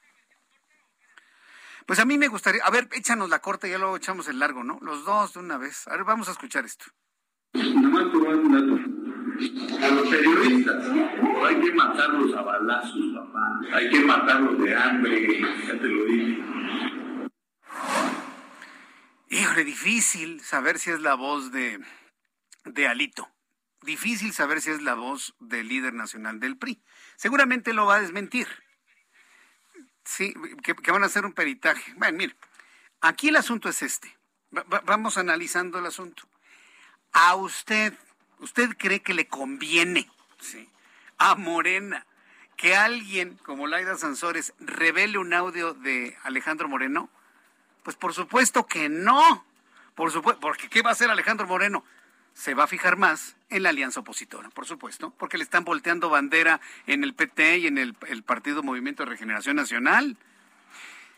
Pues 1.85 1.99
a 1.99 2.05
mí 2.05 2.17
me 2.17 2.27
gustaría, 2.27 2.63
a 2.63 2.71
ver, 2.71 2.89
échanos 2.93 3.29
la 3.29 3.39
corta 3.39 3.67
y 3.67 3.71
ya 3.71 3.77
luego 3.77 3.97
echamos 3.97 4.27
el 4.27 4.39
largo, 4.39 4.63
¿no? 4.63 4.79
Los 4.81 5.05
dos 5.05 5.33
de 5.33 5.39
una 5.39 5.57
vez. 5.57 5.87
A 5.87 5.91
ver, 5.91 6.03
vamos 6.03 6.27
a 6.27 6.31
escuchar 6.31 6.65
esto. 6.65 6.85
Nomás 7.53 8.11
te 8.11 8.17
un 8.17 8.51
dato 8.51 9.85
a 9.85 9.89
los 9.91 10.07
periodistas. 10.07 10.83
Hay 11.45 11.59
que 11.61 11.73
matarlos 11.73 12.35
a 12.35 12.41
balazos, 12.41 13.05
papá. 13.13 13.59
Hay 13.73 13.89
que 13.89 13.99
matarlos 13.99 14.59
de 14.59 14.75
hambre, 14.75 15.41
ya 15.67 15.79
te 15.79 15.87
lo 15.87 16.05
dije. 16.05 16.43
Híjole, 19.29 19.63
difícil 19.63 20.41
saber 20.41 20.79
si 20.79 20.89
es 20.89 21.01
la 21.01 21.13
voz 21.13 21.51
de, 21.51 21.79
de 22.65 22.87
Alito. 22.87 23.29
Difícil 23.81 24.33
saber 24.33 24.61
si 24.61 24.71
es 24.71 24.81
la 24.81 24.95
voz 24.95 25.35
del 25.39 25.67
líder 25.67 25.93
nacional 25.93 26.39
del 26.39 26.57
PRI. 26.57 26.81
Seguramente 27.15 27.73
lo 27.73 27.85
va 27.85 27.95
a 27.95 28.01
desmentir. 28.01 28.47
Sí, 30.05 30.33
que, 30.63 30.91
van 30.91 31.03
a 31.03 31.07
hacer 31.07 31.25
un 31.25 31.33
peritaje. 31.33 31.93
Bueno, 31.97 32.17
mire, 32.17 32.35
aquí 33.01 33.29
el 33.29 33.35
asunto 33.35 33.69
es 33.69 33.81
este. 33.81 34.15
vamos 34.85 35.17
analizando 35.17 35.79
el 35.79 35.85
asunto. 35.87 36.23
A 37.11 37.35
usted 37.35 37.93
¿Usted 38.39 38.75
cree 38.77 39.01
que 39.01 39.13
le 39.13 39.27
conviene 39.27 40.09
a 41.17 41.35
Morena 41.35 42.05
que 42.57 42.75
alguien 42.75 43.39
como 43.43 43.67
Laida 43.67 43.97
Sansores 43.97 44.53
revele 44.59 45.17
un 45.17 45.33
audio 45.33 45.73
de 45.73 46.17
Alejandro 46.23 46.67
Moreno? 46.67 47.09
Pues 47.83 47.95
por 47.95 48.13
supuesto 48.13 48.65
que 48.65 48.89
no. 48.89 49.45
Por 49.95 50.11
supuesto, 50.11 50.41
porque 50.41 50.69
¿qué 50.69 50.81
va 50.81 50.89
a 50.89 50.93
hacer 50.93 51.09
Alejandro 51.09 51.47
Moreno? 51.47 51.83
Se 52.35 52.53
va 52.53 52.65
a 52.65 52.67
fijar 52.67 52.97
más 52.97 53.35
en 53.49 53.63
la 53.63 53.69
alianza 53.69 54.01
opositora, 54.01 54.49
por 54.49 54.65
supuesto, 54.65 55.11
porque 55.17 55.37
le 55.37 55.43
están 55.43 55.63
volteando 55.63 56.09
bandera 56.09 56.59
en 56.85 57.03
el 57.03 57.15
PT 57.15 57.59
y 57.59 57.67
en 57.67 57.77
el, 57.77 57.95
Partido 58.23 58.61
Movimiento 58.61 59.03
de 59.03 59.09
Regeneración 59.09 59.55
Nacional. 59.55 60.17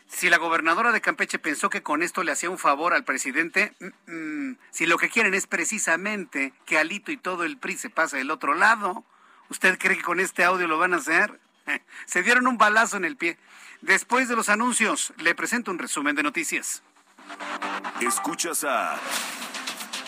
Si 0.06 0.30
la 0.30 0.38
gobernadora 0.38 0.92
de 0.92 1.00
Campeche 1.00 1.38
pensó 1.38 1.68
que 1.68 1.82
con 1.82 2.02
esto 2.02 2.22
le 2.22 2.32
hacía 2.32 2.48
un 2.48 2.56
favor 2.56 2.94
al 2.94 3.04
presidente, 3.04 3.74
mm, 3.80 4.12
mm, 4.12 4.58
si 4.70 4.86
lo 4.86 4.96
que 4.96 5.10
quieren 5.10 5.34
es 5.34 5.46
precisamente 5.46 6.54
que 6.64 6.78
Alito 6.78 7.12
y 7.12 7.16
todo 7.18 7.44
el 7.44 7.58
PRI 7.58 7.76
se 7.76 7.90
pase 7.90 8.16
del 8.16 8.30
otro 8.30 8.54
lado, 8.54 9.04
¿usted 9.50 9.76
cree 9.76 9.96
que 9.96 10.04
con 10.04 10.20
este 10.20 10.44
audio 10.44 10.68
lo 10.68 10.78
van 10.78 10.94
a 10.94 10.98
hacer? 10.98 11.38
Se 12.06 12.22
dieron 12.22 12.46
un 12.46 12.56
balazo 12.56 12.96
en 12.96 13.04
el 13.04 13.16
pie. 13.16 13.36
Después 13.82 14.28
de 14.28 14.36
los 14.36 14.48
anuncios, 14.48 15.12
le 15.18 15.34
presento 15.34 15.70
un 15.70 15.78
resumen 15.78 16.16
de 16.16 16.22
noticias. 16.22 16.82
Escuchas 18.00 18.64
a 18.64 18.98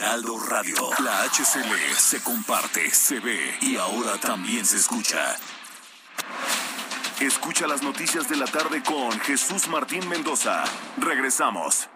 Heraldo 0.00 0.38
Radio. 0.38 0.76
La 1.00 1.24
HCL 1.24 1.94
se 1.94 2.22
comparte, 2.22 2.90
se 2.90 3.20
ve 3.20 3.58
y 3.60 3.76
ahora 3.76 4.18
también 4.18 4.64
se 4.64 4.78
escucha. 4.78 5.36
Escucha 7.20 7.66
las 7.66 7.82
noticias 7.82 8.26
de 8.26 8.36
la 8.36 8.46
tarde 8.46 8.82
con 8.82 9.12
Jesús 9.20 9.68
Martín 9.68 10.08
Mendoza. 10.08 10.64
Regresamos. 10.96 11.86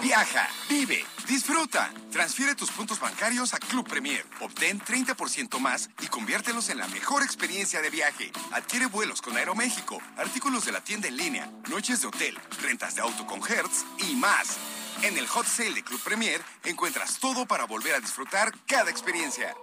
Viaja, 0.00 0.48
vive, 0.68 1.04
disfruta. 1.26 1.92
Transfiere 2.12 2.54
tus 2.54 2.70
puntos 2.70 3.00
bancarios 3.00 3.52
a 3.52 3.58
Club 3.58 3.88
Premier. 3.88 4.24
Obtén 4.40 4.80
30% 4.80 5.58
más 5.58 5.90
y 6.02 6.06
conviértelos 6.06 6.68
en 6.68 6.78
la 6.78 6.86
mejor 6.86 7.24
experiencia 7.24 7.82
de 7.82 7.90
viaje. 7.90 8.30
Adquiere 8.52 8.86
vuelos 8.86 9.20
con 9.20 9.36
Aeroméxico, 9.36 10.00
artículos 10.16 10.66
de 10.66 10.72
la 10.72 10.84
tienda 10.84 11.08
en 11.08 11.16
línea, 11.16 11.50
noches 11.68 12.00
de 12.00 12.06
hotel, 12.06 12.38
rentas 12.60 12.94
de 12.94 13.00
auto 13.00 13.26
con 13.26 13.40
Hertz 13.40 13.84
y 14.08 14.14
más. 14.14 14.56
En 15.02 15.16
el 15.16 15.26
Hot 15.26 15.46
Sale 15.46 15.74
de 15.74 15.82
Club 15.82 16.00
Premier 16.02 16.40
encuentras 16.64 17.18
todo 17.18 17.46
para 17.46 17.66
volver 17.66 17.94
a 17.94 18.00
disfrutar 18.00 18.52
cada 18.66 18.90
experiencia. 18.90 19.54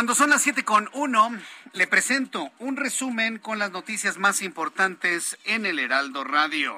Cuando 0.00 0.14
son 0.14 0.30
las 0.30 0.40
siete 0.40 0.64
con 0.64 0.88
uno, 0.94 1.30
le 1.74 1.86
presento 1.86 2.50
un 2.58 2.78
resumen 2.78 3.38
con 3.38 3.58
las 3.58 3.70
noticias 3.70 4.16
más 4.16 4.40
importantes 4.40 5.36
en 5.44 5.66
el 5.66 5.78
Heraldo 5.78 6.24
Radio. 6.24 6.74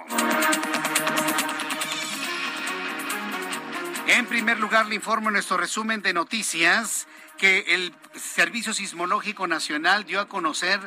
En 4.08 4.26
primer 4.26 4.58
lugar, 4.58 4.86
le 4.86 4.96
informo 4.96 5.28
en 5.28 5.34
nuestro 5.34 5.56
resumen 5.56 6.02
de 6.02 6.12
noticias 6.12 7.06
que 7.38 7.60
el 7.68 7.94
Servicio 8.16 8.74
Sismológico 8.74 9.46
Nacional 9.46 10.04
dio 10.04 10.20
a 10.20 10.26
conocer 10.26 10.80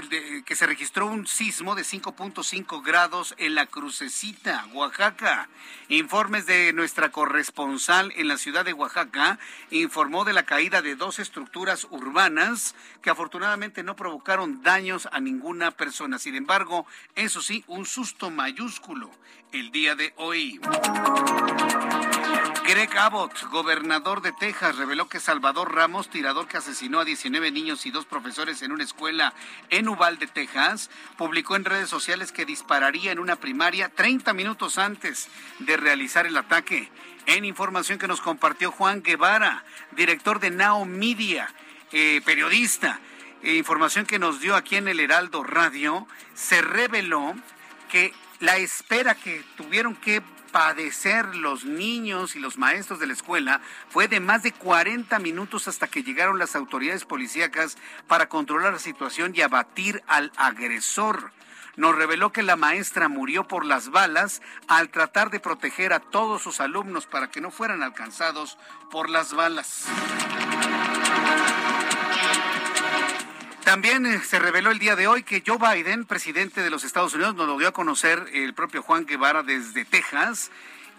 que 0.00 0.56
se 0.56 0.66
registró 0.66 1.06
un 1.06 1.26
sismo 1.26 1.74
de 1.74 1.82
5.5 1.82 2.82
grados 2.82 3.34
en 3.36 3.54
la 3.54 3.66
Crucecita, 3.66 4.66
Oaxaca. 4.72 5.50
Informes 5.88 6.46
de 6.46 6.72
nuestra 6.72 7.10
corresponsal 7.10 8.10
en 8.16 8.28
la 8.28 8.38
ciudad 8.38 8.64
de 8.64 8.72
Oaxaca 8.72 9.38
informó 9.70 10.24
de 10.24 10.32
la 10.32 10.44
caída 10.44 10.80
de 10.80 10.96
dos 10.96 11.18
estructuras 11.18 11.86
urbanas 11.90 12.74
que 13.02 13.10
afortunadamente 13.10 13.82
no 13.82 13.94
provocaron 13.94 14.62
daños 14.62 15.08
a 15.12 15.20
ninguna 15.20 15.72
persona. 15.72 16.18
Sin 16.18 16.36
embargo, 16.36 16.86
eso 17.14 17.42
sí, 17.42 17.62
un 17.66 17.84
susto 17.84 18.30
mayúsculo 18.30 19.10
el 19.52 19.70
día 19.72 19.94
de 19.94 20.14
hoy. 20.16 20.58
Greg 22.64 22.96
Abbott, 22.96 23.50
gobernador 23.50 24.22
de 24.22 24.32
Texas, 24.32 24.76
reveló 24.76 25.08
que 25.08 25.20
Salvador 25.20 25.74
Ramos, 25.74 26.08
tirador 26.08 26.46
que 26.48 26.56
asesinó 26.56 27.00
a 27.00 27.04
19 27.04 27.50
niños 27.50 27.84
y 27.86 27.90
dos 27.90 28.06
profesores 28.06 28.62
en 28.62 28.72
una 28.72 28.84
escuela 28.84 29.34
en 29.68 29.88
Uvalde, 29.88 30.26
Texas, 30.26 30.88
publicó 31.18 31.56
en 31.56 31.64
redes 31.64 31.90
sociales 31.90 32.32
que 32.32 32.46
dispararía 32.46 33.12
en 33.12 33.18
una 33.18 33.36
primaria 33.36 33.88
30 33.88 34.32
minutos 34.32 34.78
antes 34.78 35.28
de 35.58 35.76
realizar 35.76 36.26
el 36.26 36.36
ataque. 36.36 36.90
En 37.26 37.44
información 37.44 37.98
que 37.98 38.08
nos 38.08 38.20
compartió 38.20 38.70
Juan 38.70 39.02
Guevara, 39.02 39.64
director 39.90 40.40
de 40.40 40.50
Now 40.50 40.84
Media, 40.84 41.52
eh, 41.90 42.22
periodista, 42.24 43.00
eh, 43.42 43.56
información 43.56 44.06
que 44.06 44.18
nos 44.18 44.40
dio 44.40 44.56
aquí 44.56 44.76
en 44.76 44.88
el 44.88 45.00
Heraldo 45.00 45.42
Radio, 45.44 46.06
se 46.34 46.62
reveló 46.62 47.34
que 47.90 48.14
la 48.40 48.56
espera 48.56 49.14
que 49.14 49.44
tuvieron 49.56 49.94
que 49.94 50.22
padecer 50.52 51.34
los 51.34 51.64
niños 51.64 52.36
y 52.36 52.38
los 52.38 52.58
maestros 52.58 53.00
de 53.00 53.06
la 53.06 53.14
escuela 53.14 53.60
fue 53.88 54.06
de 54.06 54.20
más 54.20 54.42
de 54.42 54.52
40 54.52 55.18
minutos 55.18 55.66
hasta 55.66 55.88
que 55.88 56.02
llegaron 56.04 56.38
las 56.38 56.54
autoridades 56.54 57.04
policíacas 57.04 57.76
para 58.06 58.28
controlar 58.28 58.74
la 58.74 58.78
situación 58.78 59.32
y 59.34 59.40
abatir 59.40 60.04
al 60.06 60.30
agresor. 60.36 61.32
Nos 61.74 61.96
reveló 61.96 62.32
que 62.32 62.42
la 62.42 62.56
maestra 62.56 63.08
murió 63.08 63.48
por 63.48 63.64
las 63.64 63.88
balas 63.88 64.42
al 64.68 64.90
tratar 64.90 65.30
de 65.30 65.40
proteger 65.40 65.94
a 65.94 66.00
todos 66.00 66.42
sus 66.42 66.60
alumnos 66.60 67.06
para 67.06 67.30
que 67.30 67.40
no 67.40 67.50
fueran 67.50 67.82
alcanzados 67.82 68.58
por 68.90 69.08
las 69.08 69.32
balas. 69.32 69.86
También 73.64 74.06
eh, 74.06 74.20
se 74.24 74.38
reveló 74.38 74.70
el 74.70 74.78
día 74.78 74.96
de 74.96 75.06
hoy 75.06 75.22
que 75.22 75.42
Joe 75.46 75.58
Biden, 75.58 76.04
presidente 76.04 76.62
de 76.62 76.70
los 76.70 76.84
Estados 76.84 77.14
Unidos, 77.14 77.36
nos 77.36 77.46
lo 77.46 77.58
dio 77.58 77.68
a 77.68 77.72
conocer 77.72 78.26
el 78.32 78.54
propio 78.54 78.82
Juan 78.82 79.06
Guevara 79.06 79.42
desde 79.42 79.84
Texas. 79.84 80.50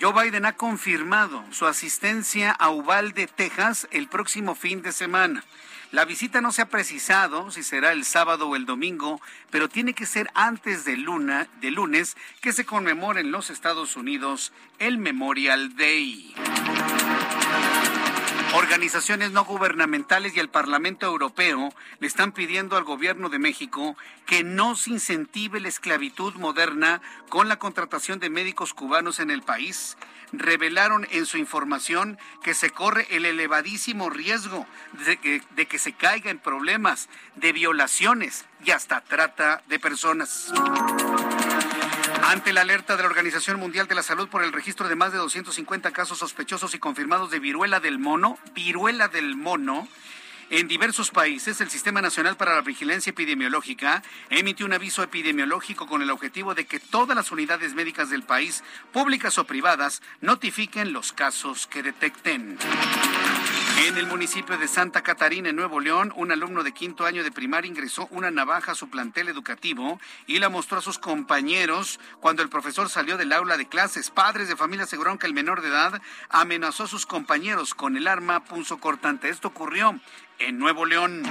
Joe 0.01 0.13
Biden 0.13 0.45
ha 0.45 0.53
confirmado 0.53 1.43
su 1.51 1.65
asistencia 1.65 2.51
a 2.51 2.69
Uvalde, 2.69 3.27
Texas, 3.27 3.87
el 3.91 4.07
próximo 4.07 4.55
fin 4.55 4.81
de 4.81 4.91
semana. 4.91 5.43
La 5.91 6.05
visita 6.05 6.41
no 6.41 6.51
se 6.51 6.63
ha 6.63 6.69
precisado 6.69 7.51
si 7.51 7.61
será 7.61 7.91
el 7.91 8.03
sábado 8.03 8.47
o 8.47 8.55
el 8.55 8.65
domingo, 8.65 9.21
pero 9.51 9.69
tiene 9.69 9.93
que 9.93 10.07
ser 10.07 10.31
antes 10.33 10.85
de, 10.85 10.97
luna, 10.97 11.47
de 11.61 11.69
lunes 11.69 12.17
que 12.41 12.51
se 12.51 12.65
conmemore 12.65 13.21
en 13.21 13.31
los 13.31 13.51
Estados 13.51 13.95
Unidos 13.95 14.53
el 14.79 14.97
Memorial 14.97 15.75
Day. 15.75 16.33
Organizaciones 18.53 19.31
no 19.31 19.45
gubernamentales 19.45 20.35
y 20.35 20.39
el 20.39 20.47
Parlamento 20.47 21.07
Europeo 21.07 21.73
le 21.99 22.07
están 22.07 22.31
pidiendo 22.31 22.77
al 22.77 22.83
gobierno 22.83 23.29
de 23.29 23.39
México 23.39 23.97
que 24.27 24.43
no 24.43 24.75
se 24.75 24.91
incentive 24.91 25.59
la 25.59 25.69
esclavitud 25.69 26.35
moderna 26.35 27.01
con 27.29 27.47
la 27.47 27.57
contratación 27.57 28.19
de 28.19 28.29
médicos 28.29 28.75
cubanos 28.75 29.19
en 29.19 29.31
el 29.31 29.41
país. 29.41 29.97
Revelaron 30.31 31.07
en 31.11 31.25
su 31.25 31.37
información 31.37 32.19
que 32.43 32.53
se 32.53 32.69
corre 32.69 33.07
el 33.09 33.25
elevadísimo 33.25 34.11
riesgo 34.11 34.67
de 35.05 35.17
que, 35.17 35.41
de 35.55 35.65
que 35.65 35.79
se 35.79 35.93
caiga 35.93 36.29
en 36.29 36.37
problemas 36.37 37.09
de 37.35 37.53
violaciones 37.53 38.45
y 38.63 38.69
hasta 38.69 39.01
trata 39.01 39.63
de 39.67 39.79
personas. 39.79 40.51
Ante 42.25 42.53
la 42.53 42.61
alerta 42.61 42.95
de 42.95 43.03
la 43.03 43.09
Organización 43.09 43.59
Mundial 43.59 43.87
de 43.87 43.95
la 43.95 44.01
Salud 44.01 44.29
por 44.29 44.43
el 44.43 44.53
registro 44.53 44.87
de 44.87 44.95
más 44.95 45.11
de 45.11 45.17
250 45.17 45.91
casos 45.91 46.19
sospechosos 46.19 46.73
y 46.73 46.79
confirmados 46.79 47.29
de 47.29 47.39
viruela 47.39 47.79
del 47.79 47.99
mono, 47.99 48.39
viruela 48.53 49.09
del 49.09 49.35
mono, 49.35 49.87
en 50.49 50.67
diversos 50.67 51.09
países, 51.09 51.61
el 51.61 51.69
Sistema 51.69 52.01
Nacional 52.01 52.37
para 52.37 52.53
la 52.53 52.61
Vigilancia 52.61 53.09
Epidemiológica 53.09 54.03
emitió 54.29 54.65
un 54.65 54.73
aviso 54.73 55.01
epidemiológico 55.01 55.87
con 55.87 56.01
el 56.01 56.11
objetivo 56.11 56.53
de 56.53 56.65
que 56.65 56.79
todas 56.79 57.15
las 57.15 57.31
unidades 57.31 57.73
médicas 57.73 58.09
del 58.09 58.23
país, 58.23 58.63
públicas 58.91 59.37
o 59.37 59.45
privadas, 59.45 60.01
notifiquen 60.21 60.93
los 60.93 61.11
casos 61.11 61.65
que 61.65 61.81
detecten. 61.81 62.59
En 63.77 63.97
el 63.97 64.07
municipio 64.07 64.57
de 64.57 64.67
Santa 64.67 65.01
Catarina, 65.01 65.49
en 65.49 65.55
Nuevo 65.55 65.79
León, 65.79 66.13
un 66.15 66.31
alumno 66.31 66.63
de 66.63 66.73
quinto 66.73 67.05
año 67.05 67.23
de 67.23 67.31
primaria 67.31 67.69
ingresó 67.69 68.07
una 68.11 68.31
navaja 68.31 68.71
a 68.71 68.75
su 68.75 68.89
plantel 68.89 69.29
educativo 69.29 69.99
y 70.27 70.39
la 70.39 70.49
mostró 70.49 70.77
a 70.77 70.81
sus 70.81 70.99
compañeros 70.99 71.99
cuando 72.19 72.43
el 72.43 72.49
profesor 72.49 72.89
salió 72.89 73.17
del 73.17 73.33
aula 73.33 73.57
de 73.57 73.67
clases. 73.67 74.09
Padres 74.09 74.47
de 74.47 74.55
familia 74.55 74.85
aseguraron 74.85 75.17
que 75.17 75.27
el 75.27 75.33
menor 75.33 75.61
de 75.61 75.69
edad 75.69 76.01
amenazó 76.29 76.83
a 76.83 76.87
sus 76.87 77.05
compañeros 77.05 77.73
con 77.73 77.97
el 77.97 78.07
arma 78.07 78.43
cortante. 78.79 79.29
Esto 79.29 79.49
ocurrió 79.49 79.99
en 80.39 80.59
Nuevo 80.59 80.85
León. 80.85 81.23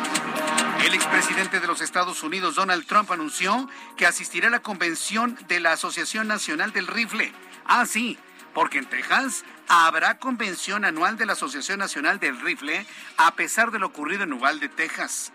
El 0.84 0.94
expresidente 0.94 1.60
de 1.60 1.66
los 1.66 1.80
Estados 1.80 2.22
Unidos, 2.22 2.56
Donald 2.56 2.86
Trump, 2.86 3.10
anunció 3.12 3.68
que 3.96 4.06
asistirá 4.06 4.48
a 4.48 4.50
la 4.50 4.62
convención 4.62 5.38
de 5.48 5.60
la 5.60 5.72
Asociación 5.72 6.28
Nacional 6.28 6.72
del 6.72 6.88
Rifle. 6.88 7.32
Ah, 7.64 7.86
sí, 7.86 8.18
porque 8.54 8.78
en 8.78 8.86
Texas 8.86 9.44
habrá 9.68 10.18
convención 10.18 10.84
anual 10.84 11.16
de 11.16 11.26
la 11.26 11.32
Asociación 11.32 11.78
Nacional 11.78 12.20
del 12.20 12.40
Rifle, 12.40 12.86
a 13.16 13.34
pesar 13.34 13.70
de 13.70 13.78
lo 13.78 13.86
ocurrido 13.86 14.24
en 14.24 14.32
Uvalde, 14.32 14.68
Texas. 14.68 15.32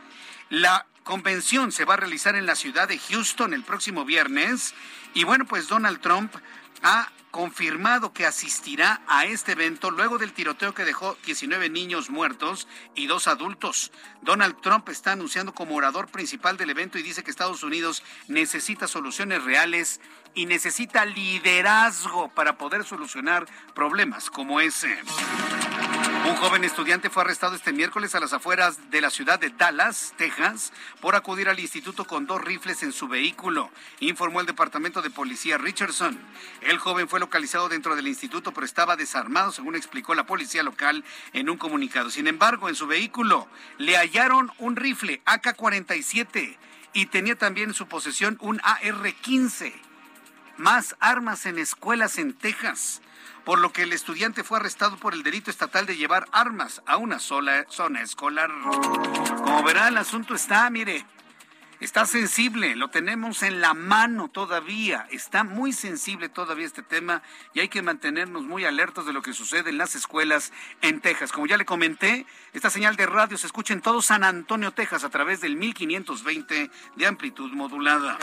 La 0.50 0.86
convención 1.04 1.72
se 1.72 1.86
va 1.86 1.96
a 1.96 1.98
realizar 1.98 2.36
en 2.36 2.46
la 2.46 2.56
ciudad 2.56 2.88
de 2.88 3.00
Houston 3.00 3.54
el 3.54 3.64
próximo 3.64 4.06
viernes. 4.06 4.74
Y 5.14 5.24
bueno, 5.24 5.46
pues 5.46 5.68
Donald 5.68 6.02
Trump 6.02 6.34
ha 6.84 7.12
confirmado 7.32 8.14
que 8.14 8.26
asistirá 8.26 9.02
a 9.08 9.26
este 9.26 9.52
evento 9.52 9.92
luego 9.92 10.18
del 10.18 10.34
tiroteo 10.34 10.74
que 10.74 10.86
dejó 10.86 11.16
19 11.26 11.70
niños 11.70 12.10
muertos 12.10 12.68
y 12.96 13.08
dos 13.08 13.28
adultos. 13.28 13.92
Donald 14.22 14.60
Trump 14.62 14.90
está 14.90 15.12
anunciando 15.12 15.54
como 15.54 15.76
orador 15.76 16.08
principal 16.08 16.58
del 16.58 16.70
evento 16.70 16.98
y 16.98 17.04
dice 17.04 17.24
que 17.24 17.32
Estados 17.32 17.64
Unidos 17.64 18.04
necesita 18.28 18.88
soluciones 18.88 19.44
reales 19.44 20.02
y 20.34 20.46
necesita 20.46 21.06
liderazgo 21.06 22.30
para 22.30 22.58
poder 22.58 22.84
solucionar 22.84 23.46
problemas 23.74 24.30
como 24.30 24.60
ese. 24.60 24.98
Un 26.28 26.36
joven 26.36 26.66
estudiante 26.66 27.10
fue 27.10 27.24
arrestado 27.24 27.56
este 27.56 27.72
miércoles 27.72 28.14
a 28.14 28.20
las 28.20 28.34
afueras 28.34 28.92
de 28.92 29.00
la 29.00 29.10
ciudad 29.10 29.40
de 29.40 29.50
Dallas, 29.50 30.14
Texas, 30.18 30.74
por 31.00 31.16
acudir 31.16 31.48
al 31.48 31.58
instituto 31.58 32.04
con 32.04 32.28
dos 32.28 32.42
rifles 32.42 32.84
en 32.84 32.92
su 32.92 33.08
vehículo, 33.08 33.72
informó 34.02 34.42
el 34.42 34.46
Departamento 34.46 35.02
de 35.02 35.10
Policía 35.10 35.58
Richardson. 35.58 36.20
El 36.60 36.80
joven 36.80 37.08
fue 37.08 37.22
localizado 37.22 37.70
dentro 37.70 37.96
del 37.96 38.10
instituto, 38.10 38.52
pero 38.52 38.66
estaba 38.66 38.98
desarmado, 38.98 39.54
según 39.54 39.78
explicó 39.78 40.16
la 40.16 40.26
policía 40.26 40.64
local 40.64 41.06
en 41.32 41.50
un 41.50 41.56
comunicado. 41.56 42.10
Sin 42.10 42.28
embargo, 42.28 42.68
en 42.68 42.76
su 42.76 42.88
vehículo 42.88 43.48
le 43.78 43.96
hallaron 43.96 44.52
un 44.58 44.76
rifle 44.76 45.22
AK-47 45.24 46.58
y 46.92 47.06
tenía 47.06 47.38
también 47.38 47.70
en 47.70 47.74
su 47.74 47.88
posesión 47.88 48.38
un 48.42 48.60
AR-15. 48.66 49.72
Más 50.58 50.98
armas 51.00 51.46
en 51.46 51.58
escuelas 51.58 52.18
en 52.18 52.34
Texas 52.34 53.02
por 53.44 53.60
lo 53.60 53.72
que 53.72 53.84
el 53.84 53.94
estudiante 53.94 54.44
fue 54.44 54.60
arrestado 54.60 54.98
por 54.98 55.14
el 55.14 55.24
delito 55.24 55.50
estatal 55.50 55.86
de 55.86 55.98
llevar 55.98 56.28
armas 56.32 56.82
a 56.86 56.98
una 56.98 57.20
sola 57.20 57.66
zona 57.70 58.02
escolar. 58.02 58.50
Como 59.44 59.64
verá, 59.64 59.88
el 59.88 59.98
asunto 59.98 60.36
está, 60.36 60.70
mire, 60.70 61.06
Está 61.80 62.08
sensible, 62.08 62.76
lo 62.76 62.90
tenemos 62.90 63.44
en 63.44 63.62
la 63.62 63.76
mano 63.76 64.30
todavía, 64.30 65.08
está 65.12 65.44
muy 65.44 65.74
sensible 65.74 66.28
todavía 66.28 66.66
este 66.66 66.82
tema 66.82 67.22
y 67.54 67.60
hay 67.60 67.70
que 67.70 67.84
mantenernos 67.84 68.46
muy 68.46 68.66
alertos 68.66 69.06
de 69.06 69.14
lo 69.14 69.22
que 69.22 69.32
sucede 69.32 69.70
en 69.70 69.78
las 69.78 69.94
escuelas 69.94 70.52
en 70.82 71.02
Texas. 71.02 71.32
Como 71.32 71.46
ya 71.46 71.56
le 71.56 71.66
comenté, 71.66 72.26
esta 72.54 72.72
señal 72.72 72.96
de 72.96 73.06
radio 73.06 73.38
se 73.38 73.46
escucha 73.46 73.76
en 73.76 73.82
todo 73.82 74.02
San 74.02 74.24
Antonio, 74.24 74.72
Texas, 74.72 75.04
a 75.04 75.12
través 75.12 75.40
del 75.40 75.56
1520 75.56 76.72
de 76.96 77.06
amplitud 77.06 77.52
modulada. 77.52 78.18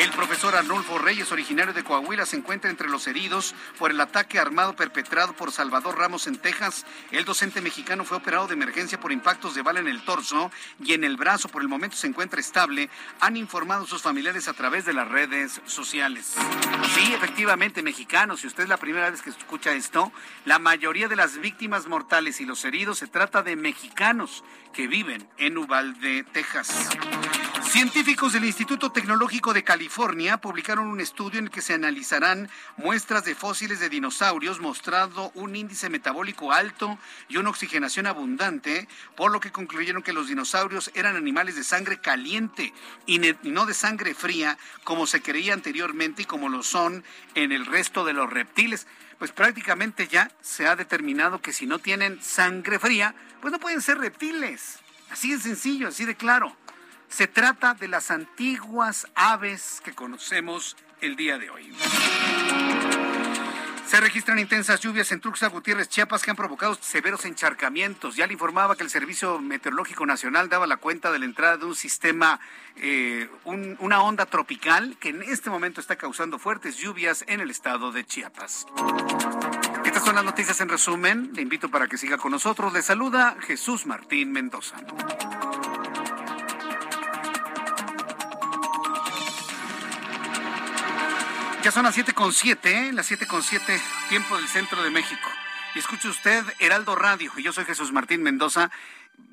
El 0.00 0.10
profesor 0.10 0.56
Arnulfo 0.56 0.98
Reyes, 0.98 1.30
originario 1.30 1.72
de 1.72 1.84
Coahuila, 1.84 2.26
se 2.26 2.36
encuentra 2.36 2.68
entre 2.68 2.88
los 2.88 3.06
heridos 3.06 3.54
por 3.78 3.92
el 3.92 4.00
ataque 4.00 4.40
armado 4.40 4.74
perpetrado 4.74 5.34
por 5.34 5.52
Salvador 5.52 5.98
Ramos 5.98 6.26
en 6.26 6.36
Texas. 6.36 6.84
El 7.12 7.24
docente 7.24 7.60
mexicano 7.60 8.04
fue 8.04 8.16
operado 8.16 8.48
de 8.48 8.54
emergencia 8.54 8.98
por 8.98 9.12
impactos 9.12 9.54
de 9.54 9.62
bala 9.62 9.78
en 9.78 9.86
el 9.86 10.04
torso 10.04 10.50
y 10.82 10.94
en 10.94 11.04
el 11.04 11.16
brazo. 11.16 11.48
Por 11.48 11.62
el 11.62 11.68
momento 11.68 11.96
se 11.96 12.08
encuentra 12.08 12.40
estable 12.40 12.71
han 13.20 13.36
informado 13.36 13.86
sus 13.86 14.02
familiares 14.02 14.48
a 14.48 14.52
través 14.52 14.84
de 14.84 14.92
las 14.92 15.08
redes 15.08 15.60
sociales. 15.66 16.34
Sí, 16.94 17.12
efectivamente, 17.12 17.82
mexicanos, 17.82 18.40
si 18.40 18.46
usted 18.46 18.64
es 18.64 18.68
la 18.68 18.76
primera 18.76 19.10
vez 19.10 19.22
que 19.22 19.30
escucha 19.30 19.72
esto, 19.72 20.12
la 20.44 20.58
mayoría 20.58 21.08
de 21.08 21.16
las 21.16 21.38
víctimas 21.38 21.86
mortales 21.86 22.40
y 22.40 22.46
los 22.46 22.64
heridos 22.64 22.98
se 22.98 23.06
trata 23.06 23.42
de 23.42 23.56
mexicanos 23.56 24.44
que 24.72 24.86
viven 24.86 25.28
en 25.38 25.58
Uvalde, 25.58 26.24
Texas. 26.32 26.90
Científicos 27.72 28.34
del 28.34 28.44
Instituto 28.44 28.92
Tecnológico 28.92 29.54
de 29.54 29.64
California 29.64 30.36
publicaron 30.36 30.88
un 30.88 31.00
estudio 31.00 31.38
en 31.38 31.46
el 31.46 31.50
que 31.50 31.62
se 31.62 31.72
analizarán 31.72 32.50
muestras 32.76 33.24
de 33.24 33.34
fósiles 33.34 33.80
de 33.80 33.88
dinosaurios 33.88 34.60
mostrando 34.60 35.32
un 35.36 35.56
índice 35.56 35.88
metabólico 35.88 36.52
alto 36.52 36.98
y 37.30 37.38
una 37.38 37.48
oxigenación 37.48 38.06
abundante, 38.06 38.88
por 39.16 39.32
lo 39.32 39.40
que 39.40 39.52
concluyeron 39.52 40.02
que 40.02 40.12
los 40.12 40.28
dinosaurios 40.28 40.90
eran 40.92 41.16
animales 41.16 41.56
de 41.56 41.64
sangre 41.64 41.98
caliente 41.98 42.74
y 43.06 43.18
no 43.44 43.64
de 43.64 43.72
sangre 43.72 44.12
fría 44.12 44.58
como 44.84 45.06
se 45.06 45.22
creía 45.22 45.54
anteriormente 45.54 46.22
y 46.22 46.26
como 46.26 46.50
lo 46.50 46.62
son 46.62 47.02
en 47.34 47.52
el 47.52 47.64
resto 47.64 48.04
de 48.04 48.12
los 48.12 48.28
reptiles. 48.28 48.86
Pues 49.18 49.32
prácticamente 49.32 50.08
ya 50.08 50.30
se 50.42 50.66
ha 50.66 50.76
determinado 50.76 51.40
que 51.40 51.54
si 51.54 51.64
no 51.64 51.78
tienen 51.78 52.22
sangre 52.22 52.78
fría, 52.78 53.14
pues 53.40 53.50
no 53.50 53.58
pueden 53.58 53.80
ser 53.80 53.96
reptiles. 53.96 54.78
Así 55.08 55.32
de 55.32 55.38
sencillo, 55.38 55.88
así 55.88 56.04
de 56.04 56.16
claro. 56.16 56.54
Se 57.12 57.26
trata 57.26 57.74
de 57.74 57.88
las 57.88 58.10
antiguas 58.10 59.06
aves 59.14 59.82
que 59.84 59.92
conocemos 59.92 60.78
el 61.02 61.14
día 61.14 61.36
de 61.36 61.50
hoy. 61.50 61.70
Se 63.86 64.00
registran 64.00 64.38
intensas 64.38 64.80
lluvias 64.80 65.12
en 65.12 65.20
Tuxtla 65.20 65.48
Gutiérrez, 65.48 65.90
Chiapas, 65.90 66.22
que 66.22 66.30
han 66.30 66.36
provocado 66.36 66.74
severos 66.80 67.26
encharcamientos. 67.26 68.16
Ya 68.16 68.26
le 68.26 68.32
informaba 68.32 68.76
que 68.76 68.82
el 68.82 68.88
Servicio 68.88 69.38
Meteorológico 69.40 70.06
Nacional 70.06 70.48
daba 70.48 70.66
la 70.66 70.78
cuenta 70.78 71.12
de 71.12 71.18
la 71.18 71.26
entrada 71.26 71.58
de 71.58 71.66
un 71.66 71.74
sistema, 71.74 72.40
eh, 72.76 73.28
una 73.44 74.00
onda 74.00 74.24
tropical 74.24 74.96
que 74.98 75.10
en 75.10 75.22
este 75.22 75.50
momento 75.50 75.82
está 75.82 75.96
causando 75.96 76.38
fuertes 76.38 76.78
lluvias 76.78 77.26
en 77.28 77.42
el 77.42 77.50
estado 77.50 77.92
de 77.92 78.06
Chiapas. 78.06 78.64
Estas 79.84 80.02
son 80.02 80.14
las 80.14 80.24
noticias 80.24 80.58
en 80.62 80.70
resumen. 80.70 81.30
Le 81.34 81.42
invito 81.42 81.70
para 81.70 81.88
que 81.88 81.98
siga 81.98 82.16
con 82.16 82.32
nosotros. 82.32 82.72
Le 82.72 82.80
saluda 82.80 83.36
Jesús 83.40 83.84
Martín 83.84 84.32
Mendoza. 84.32 84.76
Ya 91.62 91.70
son 91.70 91.84
las 91.84 91.94
siete 91.94 92.12
con 92.12 92.32
siete, 92.32 92.88
¿eh? 92.88 92.92
las 92.92 93.06
siete 93.06 93.28
con 93.28 93.40
siete, 93.44 93.80
tiempo 94.08 94.36
del 94.36 94.48
centro 94.48 94.82
de 94.82 94.90
México. 94.90 95.28
Y 95.76 95.78
escuche 95.78 96.08
usted 96.08 96.42
Heraldo 96.58 96.96
Radio, 96.96 97.30
y 97.36 97.44
yo 97.44 97.52
soy 97.52 97.64
Jesús 97.64 97.92
Martín 97.92 98.20
Mendoza 98.20 98.72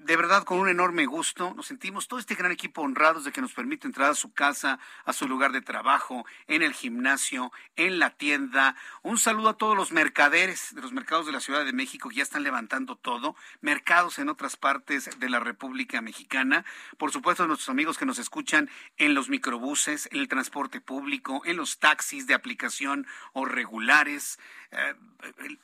de 0.10 0.16
verdad 0.16 0.44
con 0.44 0.60
un 0.60 0.70
enorme 0.70 1.06
gusto. 1.06 1.54
Nos 1.54 1.68
sentimos 1.68 2.08
todo 2.08 2.20
este 2.20 2.34
gran 2.34 2.52
equipo 2.52 2.82
honrados 2.82 3.26
de 3.26 3.32
que 3.32 3.42
nos 3.42 3.54
permite 3.54 3.86
entrar 3.86 4.10
a 4.10 4.16
su 4.16 4.34
casa, 4.34 4.80
a 5.06 5.14
su 5.14 5.28
lugar 5.28 5.52
de 5.52 5.62
trabajo, 5.62 6.26
en 6.48 6.64
el 6.64 6.74
gimnasio, 6.74 7.52
en 7.76 8.00
la 8.00 8.10
tienda. 8.10 8.76
Un 9.04 9.20
saludo 9.20 9.50
a 9.50 9.58
todos 9.58 9.78
los 9.78 9.92
mercaderes 9.92 10.74
de 10.74 10.82
los 10.82 10.94
mercados 10.94 11.28
de 11.28 11.32
la 11.32 11.40
Ciudad 11.40 11.64
de 11.64 11.74
México 11.74 12.10
que 12.10 12.16
ya 12.16 12.24
están 12.24 12.42
levantando 12.42 12.96
todo, 12.96 13.36
mercados 13.62 14.18
en 14.18 14.30
otras 14.30 14.58
partes 14.58 15.12
de 15.20 15.30
la 15.30 15.40
República 15.40 16.02
Mexicana. 16.02 16.66
Por 16.98 17.12
supuesto, 17.12 17.44
a 17.44 17.48
nuestros 17.48 17.70
amigos 17.70 18.00
que 18.00 18.08
nos 18.08 18.18
escuchan 18.18 18.68
en 18.98 19.14
los 19.14 19.30
microbuses, 19.30 20.10
en 20.12 20.22
el 20.22 20.28
transporte 20.28 20.82
público, 20.82 21.44
en 21.46 21.56
los 21.56 21.78
taxis 21.78 22.26
de 22.26 22.34
aplicación 22.34 23.06
o 23.34 23.46
regulares, 23.46 24.40
eh, 24.72 24.96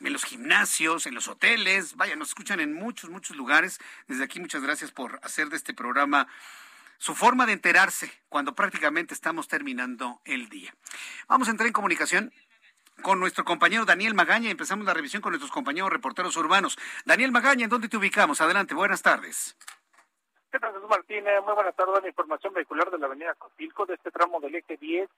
en 0.01 0.13
los 0.13 0.23
gimnasios, 0.23 1.05
en 1.05 1.13
los 1.13 1.27
hoteles. 1.27 1.95
Vaya, 1.95 2.15
nos 2.15 2.29
escuchan 2.29 2.59
en 2.59 2.73
muchos, 2.73 3.09
muchos 3.09 3.37
lugares. 3.37 3.79
Desde 4.07 4.23
aquí 4.23 4.39
muchas 4.39 4.61
gracias 4.61 4.91
por 4.91 5.19
hacer 5.23 5.49
de 5.49 5.55
este 5.55 5.73
programa 5.73 6.27
su 6.97 7.15
forma 7.15 7.45
de 7.45 7.53
enterarse 7.53 8.11
cuando 8.29 8.53
prácticamente 8.53 9.13
estamos 9.13 9.47
terminando 9.47 10.21
el 10.25 10.47
día. 10.49 10.73
Vamos 11.27 11.47
a 11.47 11.51
entrar 11.51 11.67
en 11.67 11.73
comunicación 11.73 12.31
con 13.01 13.19
nuestro 13.19 13.43
compañero 13.43 13.83
Daniel 13.83 14.13
Magaña 14.13 14.47
y 14.47 14.51
empezamos 14.51 14.85
la 14.85 14.93
revisión 14.93 15.21
con 15.21 15.31
nuestros 15.31 15.51
compañeros 15.51 15.89
reporteros 15.89 16.37
urbanos. 16.37 16.77
Daniel 17.05 17.31
Magaña, 17.31 17.63
¿en 17.63 17.69
dónde 17.69 17.89
te 17.89 17.97
ubicamos? 17.97 18.41
Adelante, 18.41 18.75
buenas 18.75 19.01
tardes. 19.01 19.57
¿Qué 20.51 20.59
tal, 20.59 20.73
Jesús 20.73 20.89
Martínez? 20.89 21.43
Muy 21.43 21.53
buenas 21.53 21.75
tardes. 21.75 22.01
La 22.01 22.07
información 22.07 22.53
vehicular 22.53 22.89
de 22.89 22.99
la 22.99 23.07
avenida 23.07 23.33
Cotilco, 23.33 23.85
de 23.85 23.95
este 23.95 24.11
tramo 24.11 24.39
del 24.39 24.55
eje 24.55 24.77
10. 24.77 25.09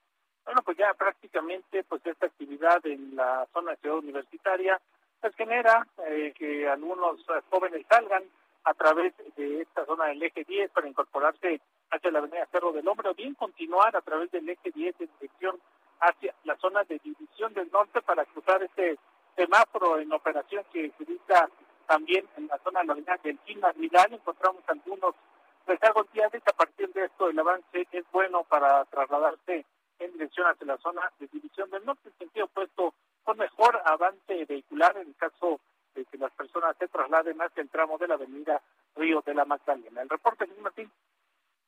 Bueno, 0.45 0.61
pues 0.63 0.77
ya 0.77 0.93
prácticamente 0.93 1.83
pues 1.83 2.03
esta 2.05 2.25
actividad 2.25 2.83
en 2.85 3.15
la 3.17 3.45
zona 3.53 3.71
de 3.71 3.77
ciudad 3.77 3.97
universitaria 3.97 4.79
pues 5.19 5.35
genera 5.35 5.85
eh, 6.07 6.33
que 6.37 6.67
algunos 6.69 7.19
eh, 7.19 7.41
jóvenes 7.49 7.85
salgan 7.89 8.23
a 8.67 8.73
través 8.73 9.13
de 9.37 9.61
esta 9.61 9.85
zona 9.85 10.07
del 10.07 10.21
eje 10.21 10.43
10 10.43 10.71
para 10.71 10.89
incorporarse 10.89 11.61
hacia 11.89 12.11
la 12.11 12.19
avenida 12.19 12.45
Cerro 12.51 12.73
del 12.73 12.85
Hombre 12.85 13.09
o 13.09 13.13
bien 13.13 13.33
continuar 13.35 13.95
a 13.95 14.01
través 14.01 14.29
del 14.31 14.49
eje 14.49 14.71
10 14.71 14.93
en 14.99 15.09
dirección 15.19 15.57
hacia 16.01 16.35
la 16.43 16.57
zona 16.57 16.83
de 16.83 16.99
División 17.01 17.53
del 17.53 17.71
Norte 17.71 18.01
para 18.01 18.25
cruzar 18.25 18.61
este 18.61 18.99
semáforo 19.37 19.99
en 19.99 20.11
operación 20.11 20.65
que 20.73 20.91
se 20.97 21.03
utiliza 21.03 21.47
también 21.87 22.27
en 22.35 22.47
la 22.47 22.57
zona 22.57 22.81
de 22.81 22.87
la 22.87 22.93
avenida 22.93 23.17
del 23.23 23.39
Vidal. 23.77 24.13
Encontramos 24.13 24.61
algunos 24.67 25.15
rezagos 25.65 26.11
viales. 26.11 26.41
A 26.45 26.51
partir 26.51 26.91
de 26.91 27.05
esto, 27.05 27.29
el 27.29 27.39
avance 27.39 27.87
es 27.89 28.03
bueno 28.11 28.43
para 28.43 28.83
trasladarse 28.85 29.65
en 29.99 30.11
dirección 30.11 30.45
hacia 30.45 30.67
la 30.67 30.77
zona 30.79 31.09
de 31.19 31.27
División 31.27 31.69
del 31.69 31.85
Norte, 31.85 32.09
en 32.09 32.17
sentido 32.17 32.47
opuesto, 32.47 32.93
con 33.23 33.37
mejor 33.37 33.81
avance 33.85 34.45
vehicular 34.45 34.97
en 34.97 35.07
el 35.07 35.15
caso 35.15 35.61
que 36.05 36.17
las 36.17 36.31
personas 36.33 36.75
se 36.77 36.87
trasladen 36.87 37.41
hacia 37.41 37.61
el 37.61 37.69
tramo 37.69 37.97
de 37.97 38.07
la 38.07 38.15
avenida 38.15 38.61
Río 38.95 39.21
de 39.25 39.33
la 39.33 39.45
Magdalena. 39.45 40.01
El 40.01 40.09
reporte, 40.09 40.45
Luis 40.47 40.59
Martín. 40.59 40.91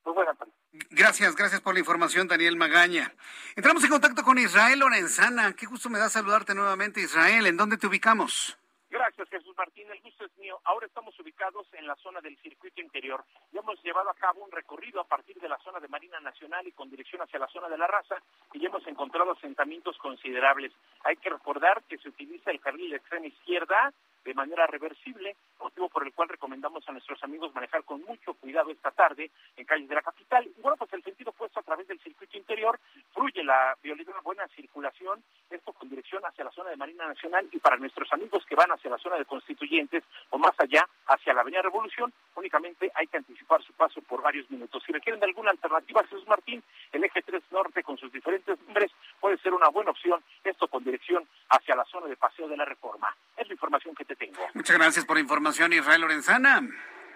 Muy 0.06 0.14
buenas 0.14 0.38
tardes. 0.38 0.54
Gracias, 0.92 1.36
gracias 1.36 1.62
por 1.62 1.74
la 1.74 1.80
información, 1.80 2.28
Daniel 2.28 2.56
Magaña. 2.56 3.14
Entramos 3.56 3.84
en 3.84 3.90
contacto 3.90 4.24
con 4.24 4.38
Israel 4.38 4.80
Lorenzana. 4.80 5.54
Qué 5.54 5.66
gusto 5.66 5.90
me 5.90 6.00
da 6.00 6.10
saludarte 6.10 6.56
nuevamente, 6.56 7.02
Israel. 7.02 7.48
¿En 7.48 7.58
dónde 7.58 7.78
te 7.78 7.88
ubicamos? 7.88 8.58
Gracias, 8.90 9.30
Jesús 9.30 9.56
Martín. 9.56 9.88
El 9.92 10.02
gusto 10.02 10.26
es 10.26 10.36
mío. 10.38 10.60
Ahora 10.64 10.88
estamos 10.88 11.18
ubicados 11.20 11.68
en 11.74 11.86
la 11.86 11.96
zona 11.98 12.22
del 12.22 12.36
circuito 12.38 12.82
interior. 12.82 13.24
Ya 13.52 13.60
hemos 13.60 13.82
llevado 13.84 14.10
a 14.10 14.16
cabo 14.16 14.44
un 14.44 14.52
recorrido 14.52 15.00
a 15.00 15.08
partir 15.08 15.40
de 15.40 15.48
la 15.48 15.60
zona 15.60 15.80
de 15.80 15.88
Marina 15.88 16.20
Nacional 16.20 16.68
y 16.68 16.72
con 16.72 16.90
dirección 16.90 17.22
hacia 17.22 17.40
la 17.40 17.48
zona 17.48 17.70
de 17.70 17.78
la 17.78 17.86
raza 17.86 18.16
y 18.54 18.60
ya 18.60 18.70
hemos 18.70 18.86
encontrado 18.88 19.34
asentamientos 19.34 19.98
considerables. 20.00 20.72
Hay 21.04 21.18
que 21.18 21.30
recordar 21.30 21.84
que 21.84 22.00
se 22.00 22.10
utiliza 22.10 22.50
el 22.50 22.60
carril 22.60 22.90
de 22.90 22.98
extrema 22.98 23.28
izquierda 23.28 23.94
de 24.24 24.34
manera 24.34 24.68
reversible, 24.68 25.36
motivo 25.60 25.90
por 25.90 26.06
el 26.06 26.14
cual 26.14 26.30
recomendamos 26.30 26.88
a 26.88 26.92
nuestros 26.92 27.24
amigos 27.24 27.54
manejar 27.54 27.84
con 27.84 28.02
mucho 28.04 28.34
cuidado 28.34 28.72
esta 28.72 28.92
tarde 28.92 29.32
en 29.56 29.66
calles 29.66 29.88
de 29.88 29.96
la 29.96 30.02
capital. 30.02 30.46
Y 30.46 30.62
bueno, 30.62 30.78
pues 30.78 30.92
el 30.94 31.04
sentido 31.04 31.32
opuesto 31.32 31.60
a 31.60 31.64
través 31.64 31.88
del 31.88 32.00
circuito 32.00 32.38
interior 32.38 32.80
fluye 33.14 33.44
la 33.44 33.78
violenta 33.82 34.10
buena 34.24 34.48
circulación, 34.50 35.24
esto 35.50 35.74
con 35.74 35.90
dirección 35.90 36.24
hacia 36.26 36.46
la 36.46 36.52
zona 36.52 36.70
de 36.70 36.78
Marina 36.78 37.08
Nacional 37.08 37.48
y 37.52 37.60
para 37.60 37.78
nuestros 37.78 38.12
amigos 38.14 38.46
que 38.46 38.56
van 38.56 38.72
hacia 38.72 38.90
la 38.90 38.98
zona 38.98 39.18
de 39.18 39.26
Constituyentes 39.26 40.04
o 40.30 40.38
más 40.38 40.54
allá 40.60 40.88
hacia 41.08 41.34
la 41.34 41.42
Avenida 41.42 41.62
Revolución, 41.62 42.14
únicamente 42.36 42.92
hay 42.94 43.08
que 43.08 43.18
anticipar 43.18 43.64
su 43.64 43.74
paso 43.74 44.02
por 44.02 44.22
varios 44.22 44.50
minutos. 44.52 44.84
Si 44.86 44.92
requieren 44.92 45.20
de 45.20 45.26
alguna 45.26 45.52
alternativa, 45.52 46.04
Jesús 46.04 46.28
Martín, 46.28 46.64
el 46.92 47.04
eje 47.04 47.22
3 47.22 47.44
norte 47.52 47.84
con 47.84 47.98
sus 47.98 48.12
diferentes 48.12 48.60
nombres 48.66 48.92
puede 49.20 49.38
ser 49.38 49.54
una 49.54 49.70
buena 49.70 49.92
opción, 49.92 50.24
esto 50.44 50.68
con 50.68 50.84
dirección 50.84 51.28
hacia 51.50 51.76
la 51.76 51.86
zona 51.86 52.08
de 52.08 52.16
Paseo 52.16 52.48
de 52.48 52.58
la 52.58 52.66
Reforma. 52.66 53.16
Es 53.36 53.48
la 53.48 53.54
información 53.54 53.96
que 53.96 54.06
te 54.10 54.16
tengo. 54.16 54.40
Muchas 54.54 54.78
gracias 54.78 55.06
por 55.06 55.16
la 55.18 55.22
información, 55.22 55.72
Israel 55.72 56.02
Lorenzana. 56.02 56.62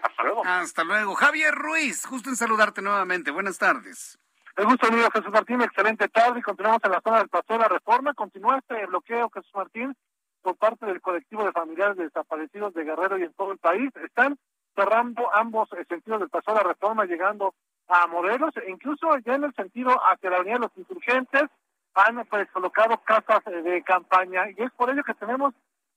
Hasta 0.01 0.23
luego. 0.23 0.45
Hasta 0.45 0.83
luego. 0.83 1.15
Javier 1.15 1.53
Ruiz, 1.53 2.05
justo 2.05 2.29
en 2.29 2.35
saludarte 2.35 2.81
nuevamente. 2.81 3.31
Buenas 3.31 3.57
tardes. 3.57 4.19
El 4.55 4.65
gusto, 4.65 4.87
amigo 4.87 5.09
Jesús 5.11 5.31
Martín. 5.31 5.61
Excelente 5.61 6.07
tarde. 6.09 6.43
Continuamos 6.43 6.81
en 6.83 6.91
la 6.91 7.01
zona 7.01 7.17
del 7.19 7.29
Paseo 7.29 7.57
de 7.57 7.63
la 7.63 7.69
Reforma. 7.69 8.13
Continúa 8.13 8.59
este 8.59 8.85
bloqueo, 8.85 9.29
Jesús 9.31 9.51
Martín, 9.55 9.95
por 10.43 10.55
parte 10.55 10.85
del 10.85 11.01
colectivo 11.01 11.43
de 11.43 11.51
familiares 11.51 11.97
de 11.97 12.03
desaparecidos 12.03 12.73
de 12.75 12.83
Guerrero 12.83 13.17
y 13.17 13.23
en 13.23 13.33
todo 13.33 13.51
el 13.51 13.57
país. 13.57 13.89
Están 14.03 14.37
cerrando 14.75 15.33
ambos 15.33 15.69
sentidos 15.89 16.19
del 16.19 16.29
Paseo 16.29 16.53
de 16.53 16.61
la 16.61 16.67
Reforma, 16.67 17.05
llegando 17.05 17.55
a 17.87 18.05
Morelos, 18.07 18.55
e 18.57 18.69
incluso 18.69 19.17
ya 19.25 19.35
en 19.35 19.45
el 19.45 19.55
sentido 19.55 19.91
hacia 20.05 20.29
la 20.29 20.37
Avenida 20.37 20.55
de 20.55 20.61
los 20.61 20.77
Insurgentes, 20.77 21.49
han 21.95 22.25
pues 22.25 22.49
colocado 22.51 22.97
casas 22.97 23.43
de 23.45 23.83
campaña 23.83 24.49
y 24.49 24.61
es 24.63 24.71
por 24.71 24.89
ello 24.89 25.03
que 25.03 25.13
tenemos 25.13 25.53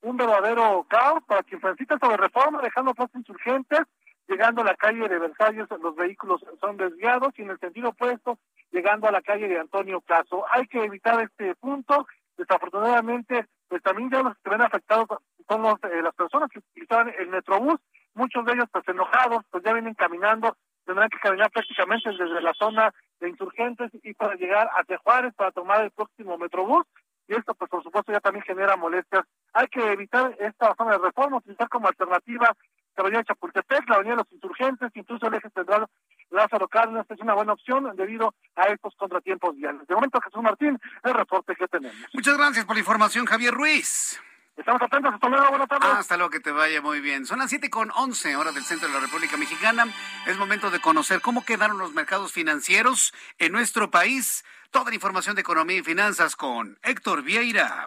un 0.07 0.17
verdadero 0.17 0.87
caos 0.89 1.23
para 1.27 1.43
quien 1.43 1.61
transita 1.61 1.99
sobre 1.99 2.17
reforma, 2.17 2.63
dejando 2.63 2.95
pasos 2.95 3.17
insurgentes, 3.17 3.81
llegando 4.29 4.61
a 4.61 4.65
la 4.65 4.77
calle 4.77 5.09
de 5.09 5.19
Versalles, 5.19 5.67
los 5.83 5.97
vehículos 5.97 6.45
son 6.61 6.77
desviados 6.77 7.31
y 7.37 7.43
en 7.43 7.51
el 7.51 7.59
sentido 7.59 7.89
opuesto, 7.89 8.39
llegando 8.71 9.09
a 9.09 9.13
la 9.13 9.21
calle 9.21 9.49
de 9.49 9.59
Antonio 9.59 10.01
Caso. 10.03 10.45
Hay 10.53 10.69
que 10.69 10.85
evitar 10.85 11.21
este 11.21 11.57
punto, 11.57 12.07
desafortunadamente, 12.37 13.47
pues 13.69 13.83
también 13.83 14.09
ya 14.11 14.23
los 14.23 14.39
que 14.39 14.51
ven 14.51 14.63
afectados 14.63 15.09
son 15.49 15.63
los, 15.63 15.75
eh, 15.83 16.03
las 16.03 16.15
personas 16.15 16.51
que 16.51 16.61
utilizaban 16.61 17.13
el 17.19 17.29
Metrobús, 17.29 17.81
muchos 18.15 18.45
de 18.45 18.53
ellos 18.53 18.67
pues 18.71 18.87
enojados, 18.87 19.43
pues 19.51 19.65
ya 19.65 19.73
vienen 19.73 19.95
caminando, 19.95 20.57
tendrán 20.85 21.09
que 21.09 21.19
caminar 21.19 21.51
prácticamente 21.51 22.11
desde 22.11 22.41
la 22.41 22.55
zona 22.55 22.95
de 23.19 23.29
insurgentes 23.29 23.91
y 24.05 24.15
para 24.15 24.37
llegar 24.37 24.69
hacia 24.77 24.99
Juárez 24.99 25.35
para 25.35 25.51
tomar 25.51 25.83
el 25.83 25.91
próximo 25.91 26.39
Metrobús 26.39 26.87
y 27.29 27.35
esto 27.35 27.55
pues 27.55 27.71
por 27.71 27.83
supuesto 27.83 28.13
ya 28.13 28.21
también 28.21 28.45
genera 28.45 28.77
molestias. 28.77 29.25
Hay 29.53 29.67
que 29.69 29.93
evitar 29.93 30.37
esta 30.39 30.75
zona 30.77 30.93
de 30.93 30.99
reforma, 30.99 31.39
utilizar 31.39 31.69
como 31.69 31.89
alternativa 31.89 32.55
la 32.97 33.03
avenida 33.03 33.25
Chapultepec, 33.25 33.89
la 33.89 33.97
avenida 33.97 34.15
de 34.15 34.23
los 34.23 34.33
insurgentes, 34.33 34.91
incluso 34.95 35.27
el 35.27 35.35
eje 35.35 35.51
central 35.51 35.87
Lázaro 36.31 36.67
Cárdenas 36.69 37.07
es 37.09 37.21
una 37.21 37.35
buena 37.35 37.53
opción 37.53 37.95
debido 37.95 38.35
a 38.57 38.65
estos 38.67 38.95
contratiempos 38.97 39.55
viales. 39.55 39.87
De 39.87 39.95
momento, 39.95 40.21
Jesús 40.21 40.43
Martín, 40.43 40.79
el 41.05 41.15
reporte 41.15 41.55
que 41.55 41.69
tenemos. 41.69 41.97
Muchas 42.13 42.37
gracias 42.37 42.65
por 42.65 42.75
la 42.75 42.81
información, 42.81 43.27
Javier 43.27 43.55
Ruiz. 43.55 44.21
Estamos 44.57 44.81
atentos, 44.81 45.13
hasta 45.13 45.29
luego, 45.29 45.51
buenas 45.51 45.69
tardes. 45.69 45.91
hasta 45.91 46.17
luego, 46.17 46.31
que 46.31 46.41
te 46.41 46.51
vaya 46.51 46.81
muy 46.81 47.01
bien. 47.01 47.27
Son 47.27 47.39
las 47.39 47.51
siete 47.51 47.69
con 47.69 47.91
once 47.91 48.37
horas 48.37 48.55
del 48.55 48.65
centro 48.65 48.89
de 48.89 48.95
la 48.95 49.01
República 49.01 49.37
Mexicana. 49.37 49.87
Es 50.27 50.39
momento 50.39 50.71
de 50.71 50.81
conocer 50.81 51.21
cómo 51.21 51.45
quedaron 51.45 51.77
los 51.77 51.93
mercados 51.93 52.33
financieros 52.33 53.13
en 53.39 53.53
nuestro 53.53 53.91
país. 53.91 54.45
Toda 54.71 54.89
la 54.89 54.95
información 54.95 55.35
de 55.35 55.43
economía 55.43 55.77
y 55.77 55.83
finanzas 55.83 56.37
con 56.37 56.79
Héctor 56.83 57.23
Vieira. 57.23 57.87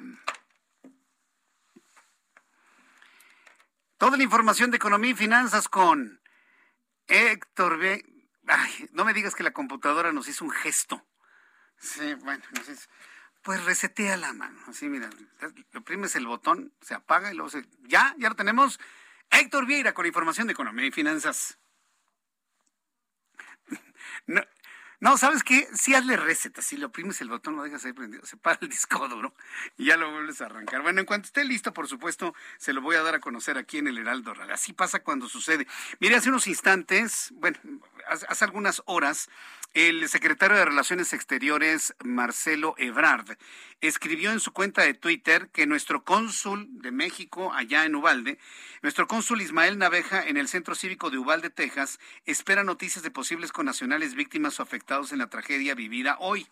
Toda 3.97 4.15
la 4.15 4.23
información 4.23 4.69
de 4.69 4.77
economía 4.77 5.11
y 5.11 5.15
finanzas 5.15 5.67
con 5.67 6.21
Héctor 7.07 7.79
Vieira. 7.79 8.07
Ay, 8.47 8.89
no 8.91 9.05
me 9.05 9.13
digas 9.13 9.33
que 9.33 9.43
la 9.43 9.51
computadora 9.51 10.11
nos 10.11 10.27
hizo 10.27 10.45
un 10.45 10.51
gesto. 10.51 11.03
Sí, 11.77 12.13
bueno, 12.15 12.43
pues 13.41 13.63
resetea 13.65 14.17
la 14.17 14.33
mano. 14.33 14.59
Así, 14.67 14.87
mira, 14.87 15.09
oprimes 15.75 16.15
el 16.15 16.27
botón, 16.27 16.73
se 16.81 16.93
apaga 16.93 17.31
y 17.31 17.35
luego 17.35 17.49
se... 17.49 17.65
Ya, 17.87 18.15
ya 18.17 18.29
lo 18.29 18.35
tenemos. 18.35 18.79
Héctor 19.31 19.65
Vieira 19.65 19.93
con 19.93 20.05
información 20.05 20.47
de 20.47 20.53
economía 20.53 20.85
y 20.85 20.91
finanzas. 20.91 21.57
No, 24.25 24.41
No, 25.01 25.17
¿sabes 25.17 25.43
qué? 25.43 25.65
Sí 25.73 25.95
hazle 25.95 26.17
receta. 26.17 26.61
Si 26.61 26.75
le 26.75 26.85
oprimes 26.85 27.21
el 27.21 27.29
botón, 27.29 27.55
lo 27.55 27.63
dejas 27.63 27.85
ahí 27.85 27.93
prendido, 27.93 28.25
se 28.25 28.35
para 28.35 28.59
el 28.61 28.67
disco 28.67 29.07
duro 29.07 29.33
y 29.77 29.85
ya 29.85 29.95
lo 29.95 30.11
vuelves 30.11 30.41
a 30.41 30.47
arrancar. 30.47 30.81
Bueno, 30.81 30.99
en 30.99 31.05
cuanto 31.05 31.27
esté 31.27 31.45
listo, 31.45 31.73
por 31.73 31.87
supuesto, 31.87 32.35
se 32.57 32.73
lo 32.73 32.81
voy 32.81 32.97
a 32.97 33.01
dar 33.01 33.15
a 33.15 33.19
conocer 33.21 33.57
aquí 33.57 33.77
en 33.77 33.87
el 33.87 33.97
Heraldo 33.97 34.33
Radio. 34.33 34.53
Así 34.53 34.73
pasa 34.73 34.99
cuando 34.99 35.29
sucede. 35.29 35.67
Mire, 36.01 36.15
hace 36.15 36.27
unos 36.27 36.47
instantes, 36.47 37.31
bueno, 37.35 37.57
hace 38.07 38.43
algunas 38.43 38.81
horas, 38.85 39.29
el 39.73 40.09
secretario 40.09 40.57
de 40.57 40.65
Relaciones 40.65 41.13
Exteriores, 41.13 41.95
Marcelo 42.03 42.73
Ebrard, 42.77 43.37
escribió 43.81 44.31
en 44.31 44.39
su 44.41 44.51
cuenta 44.51 44.81
de 44.81 44.95
Twitter 44.95 45.49
que 45.53 45.67
nuestro 45.67 46.03
cónsul 46.03 46.67
de 46.81 46.91
México 46.91 47.53
allá 47.53 47.85
en 47.85 47.95
Ubalde, 47.95 48.39
nuestro 48.81 49.07
cónsul 49.07 49.41
Ismael 49.41 49.77
Naveja 49.77 50.27
en 50.27 50.37
el 50.37 50.49
Centro 50.49 50.75
Cívico 50.75 51.09
de 51.09 51.19
Ubalde, 51.19 51.49
Texas, 51.49 51.99
espera 52.25 52.63
noticias 52.63 53.03
de 53.03 53.11
posibles 53.11 53.51
connacionales 53.51 54.15
víctimas 54.15 54.59
o 54.59 54.63
afectados 54.63 54.88
en 54.89 55.19
la 55.19 55.29
tragedia 55.29 55.75
vivida 55.75 56.17
hoy. 56.19 56.47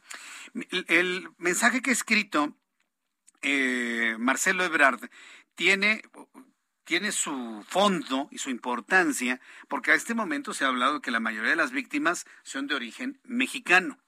El, 0.87 1.29
mensaje 1.39 1.81
que 1.81 1.89
ha 1.89 1.93
escrito 1.93 2.55
eh, 3.41 4.15
Marcelo 4.19 4.63
Ebrard 4.63 5.09
tiene 5.55 6.03
tiene 6.83 7.11
su 7.11 7.65
fondo 7.67 8.29
y 8.31 8.37
su 8.37 8.49
importancia, 8.49 9.41
porque 9.67 9.91
a 9.91 9.95
este 9.95 10.13
momento 10.13 10.53
se 10.53 10.63
ha 10.63 10.69
hablado 10.69 11.01
que 11.01 11.11
la 11.11 11.19
mayoría 11.19 11.49
de 11.49 11.57
las 11.57 11.71
víctimas 11.71 12.25
son 12.43 12.67
de 12.67 12.75
origen 12.75 13.19
mexicano, 13.25 13.99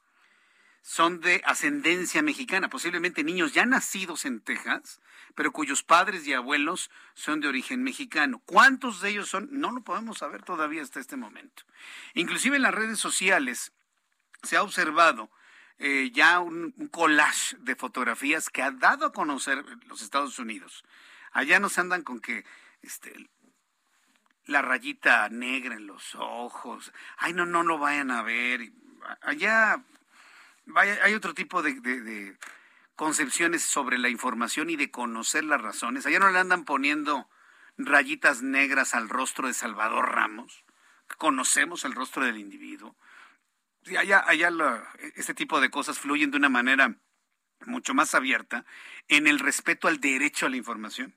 son 0.82 1.20
de 1.20 1.42
ascendencia 1.44 2.22
mexicana, 2.22 2.70
posiblemente 2.70 3.26
niños 3.26 3.52
ya 3.54 3.66
nacidos 3.66 4.24
en 4.24 4.40
Texas, 4.40 5.02
pero 5.36 5.52
cuyos 5.52 5.84
padres 5.84 6.26
y 6.26 6.34
abuelos 6.34 6.90
son 7.16 7.42
de 7.42 7.50
origen 7.50 7.84
mexicano. 7.84 8.42
¿Cuántos 8.46 9.02
de 9.02 9.10
ellos 9.10 9.28
son? 9.28 9.50
No 9.52 9.72
lo 9.72 9.82
podemos 9.82 10.20
saber 10.20 10.44
todavía 10.44 10.82
hasta 10.82 11.02
este 11.02 11.18
momento. 11.18 11.64
Inclusive 12.14 12.56
en 12.56 12.62
las 12.62 12.74
redes 12.74 13.00
sociales 13.00 13.74
se 14.44 14.58
ha 14.58 14.64
observado 14.64 15.30
eh, 15.78 16.12
ya 16.14 16.40
un, 16.40 16.72
collage 16.92 17.56
de 17.60 17.76
fotografías 17.76 18.50
que 18.50 18.62
ha 18.62 18.72
dado 18.72 19.06
a 19.06 19.14
conocer 19.14 19.64
los 19.88 20.02
Estados 20.02 20.38
Unidos. 20.40 20.84
Allá 21.32 21.60
nos 21.60 21.78
andan 21.78 22.04
con 22.04 22.20
que 22.20 22.46
este, 22.82 23.30
la 24.46 24.62
rayita 24.62 25.30
negra 25.30 25.76
en 25.76 25.88
los 25.88 26.16
ojos. 26.16 26.92
Ay, 27.18 27.34
no, 27.34 27.46
no 27.46 27.64
lo 27.64 27.78
vayan 27.78 28.12
a 28.12 28.24
ver. 28.24 28.72
Allá 29.22 29.82
hay 30.76 31.14
otro 31.14 31.34
tipo 31.34 31.62
de, 31.62 32.38
concepciones 32.96 33.64
sobre 33.64 33.98
la 33.98 34.10
información 34.10 34.70
y 34.70 34.76
de 34.76 34.92
conocer 34.92 35.44
las 35.44 35.62
razones. 35.62 36.06
Allá 36.06 36.20
no 36.20 36.32
le 36.32 36.40
andan 36.40 36.66
poniendo 36.66 37.30
rayitas 37.78 38.42
negras 38.42 38.94
al 38.96 39.08
rostro 39.08 39.48
de 39.48 39.54
Salvador 39.54 40.12
Ramos. 40.12 40.66
Conocemos 41.18 41.86
el 41.86 41.94
rostro 41.94 42.26
del 42.26 42.38
individuo. 42.38 42.96
Allá 43.98 44.24
allá 44.28 44.52
este 45.16 45.34
tipo 45.34 45.60
de 45.62 45.70
cosas 45.70 46.00
fluyen 46.00 46.32
de 46.32 46.38
una 46.38 46.50
manera 46.50 46.96
mucho 47.66 47.94
más 47.94 48.16
abierta 48.16 48.66
en 49.08 49.28
el 49.28 49.40
respeto 49.40 49.88
al 49.88 50.00
derecho 50.00 50.46
a 50.46 50.50
la 50.50 50.58
información. 50.58 51.16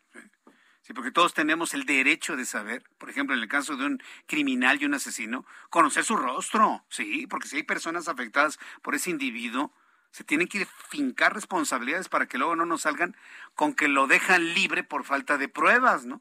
Sí, 0.83 0.93
porque 0.95 1.13
todos 1.13 1.33
tenemos 1.33 1.75
el 1.75 1.87
derecho 1.87 2.37
de 2.37 2.45
saber, 2.45 2.83
por 2.99 3.09
ejemplo, 3.09 3.37
en 3.37 3.43
el 3.43 3.49
caso 3.49 3.77
de 3.77 3.87
un 3.87 4.03
criminal 4.27 4.83
y 4.83 4.85
un 4.85 4.95
asesino, 4.95 5.47
conocer 5.71 6.03
su 6.03 6.17
rostro, 6.17 6.85
sí, 6.89 7.29
porque 7.29 7.47
si 7.47 7.57
hay 7.57 7.63
personas 7.63 8.09
afectadas 8.09 8.59
por 8.83 8.97
ese 8.97 9.11
individuo, 9.11 9.73
se 10.11 10.25
tienen 10.25 10.49
que 10.49 10.67
fincar 10.91 11.35
responsabilidades 11.35 12.09
para 12.09 12.27
que 12.27 12.37
luego 12.37 12.57
no 12.57 12.67
nos 12.67 12.83
salgan 12.83 13.17
con 13.55 13.75
que 13.75 13.87
lo 13.87 14.09
dejan 14.09 14.55
libre 14.55 14.83
por 14.83 15.05
falta 15.05 15.39
de 15.39 15.49
pruebas, 15.49 16.05
¿no? 16.05 16.21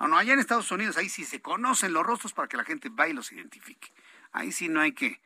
No, 0.00 0.08
no, 0.08 0.18
allá 0.18 0.34
en 0.34 0.40
Estados 0.40 0.70
Unidos, 0.72 0.96
ahí 0.96 1.08
sí 1.08 1.24
se 1.24 1.40
conocen 1.40 1.92
los 1.92 2.04
rostros 2.04 2.34
para 2.34 2.48
que 2.48 2.56
la 2.56 2.64
gente 2.64 2.88
vaya 2.90 3.12
y 3.12 3.16
los 3.16 3.32
identifique. 3.32 3.94
Ahí 4.32 4.52
sí 4.52 4.68
no 4.68 4.80
hay 4.80 4.92
que, 4.92 5.22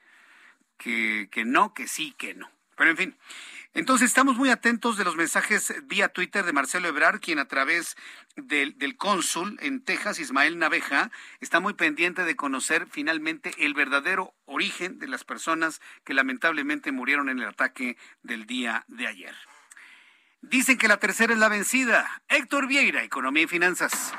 que, 0.80 1.28
que 1.30 1.44
no, 1.44 1.74
que 1.74 1.86
sí, 1.86 2.14
que 2.18 2.34
no. 2.34 2.50
Pero 2.76 2.90
en 2.90 2.96
fin, 2.96 3.16
entonces 3.74 4.06
estamos 4.06 4.36
muy 4.36 4.48
atentos 4.48 4.96
de 4.96 5.04
los 5.04 5.14
mensajes 5.14 5.74
vía 5.84 6.08
Twitter 6.08 6.44
de 6.44 6.54
Marcelo 6.54 6.88
Ebrar, 6.88 7.20
quien 7.20 7.38
a 7.38 7.46
través 7.46 7.96
del, 8.36 8.78
del, 8.78 8.96
cónsul 8.96 9.58
en 9.60 9.84
Texas, 9.84 10.18
Ismael 10.18 10.58
Naveja, 10.58 11.10
está 11.40 11.60
muy 11.60 11.74
pendiente 11.74 12.24
de 12.24 12.36
conocer 12.36 12.86
finalmente 12.90 13.52
el 13.58 13.74
verdadero 13.74 14.34
origen 14.46 14.98
de 14.98 15.08
las 15.08 15.24
personas 15.24 15.82
que 16.04 16.14
lamentablemente 16.14 16.90
murieron 16.90 17.28
en 17.28 17.40
el 17.40 17.48
ataque 17.48 17.98
del 18.22 18.46
día 18.46 18.84
de 18.88 19.06
ayer. 19.06 19.34
Dicen 20.40 20.78
que 20.78 20.88
la 20.88 20.96
tercera 20.96 21.34
es 21.34 21.38
la 21.38 21.50
vencida. 21.50 22.22
Héctor 22.28 22.66
Vieira, 22.66 23.04
Economía 23.04 23.42
y 23.42 23.46
Finanzas. 23.46 24.14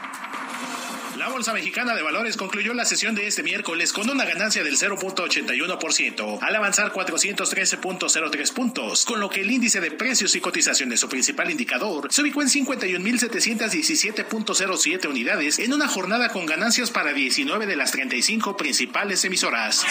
La 1.22 1.30
Bolsa 1.30 1.53
Mexicana 1.53 1.93
de 1.93 2.01
Valores 2.01 2.36
concluyó 2.36 2.74
la 2.74 2.84
sesión 2.84 3.13
de 3.13 3.28
este 3.28 3.43
miércoles 3.43 3.93
con 3.93 4.09
una 4.09 4.26
ganancia 4.26 4.63
del 4.63 4.76
0.81% 4.76 6.39
al 6.41 6.55
avanzar 6.55 6.91
413.03 6.91 8.53
puntos, 8.53 9.05
con 9.05 9.19
lo 9.19 9.30
que 9.30 9.41
el 9.41 9.51
índice 9.51 9.80
de 9.80 9.91
precios 9.91 10.34
y 10.34 10.41
cotizaciones, 10.41 10.99
su 10.99 11.07
principal 11.07 11.51
indicador, 11.51 12.11
se 12.11 12.24
ubicó 12.24 12.41
en 12.41 12.47
51.717.07 12.47 15.07
unidades 15.07 15.59
en 15.59 15.74
una 15.74 15.88
jornada 15.88 16.30
con 16.30 16.47
ganancias 16.47 16.89
para 16.89 17.13
19 17.13 17.67
de 17.67 17.76
las 17.76 17.91
35 17.91 18.57
principales 18.57 19.24
emisoras. 19.24 19.86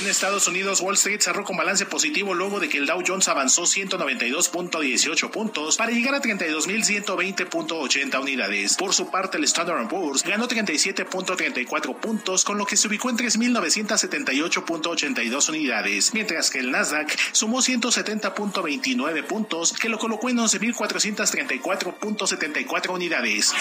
En 0.00 0.08
Estados 0.08 0.48
Unidos, 0.48 0.80
Wall 0.80 0.96
Street 0.96 1.20
cerró 1.20 1.44
con 1.44 1.56
balance 1.56 1.86
positivo 1.86 2.34
luego 2.34 2.58
de 2.58 2.68
que 2.68 2.78
el 2.78 2.86
Dow 2.86 3.00
Jones 3.06 3.28
avanzó 3.28 3.62
192.18 3.62 5.30
puntos 5.30 5.76
para 5.76 5.92
llegar 5.92 6.16
a 6.16 6.20
32.120.80 6.20 8.20
unidades. 8.20 8.74
Por 8.74 8.92
su 8.92 9.08
parte, 9.08 9.38
el 9.38 9.44
Standard 9.44 9.86
Poor's 9.86 10.24
ganó 10.24 10.47
37.34 10.48 11.96
puntos, 11.96 12.44
con 12.44 12.58
lo 12.58 12.66
que 12.66 12.76
se 12.76 12.88
ubicó 12.88 13.10
en 13.10 13.18
3.978.82 13.18 15.48
unidades, 15.48 16.12
mientras 16.14 16.50
que 16.50 16.58
el 16.58 16.70
Nasdaq 16.70 17.16
sumó 17.32 17.58
170.29 17.58 19.24
puntos, 19.24 19.72
que 19.72 19.88
lo 19.88 19.98
colocó 19.98 20.28
en 20.30 20.38
11.434.74 20.38 22.94
unidades. 22.94 23.52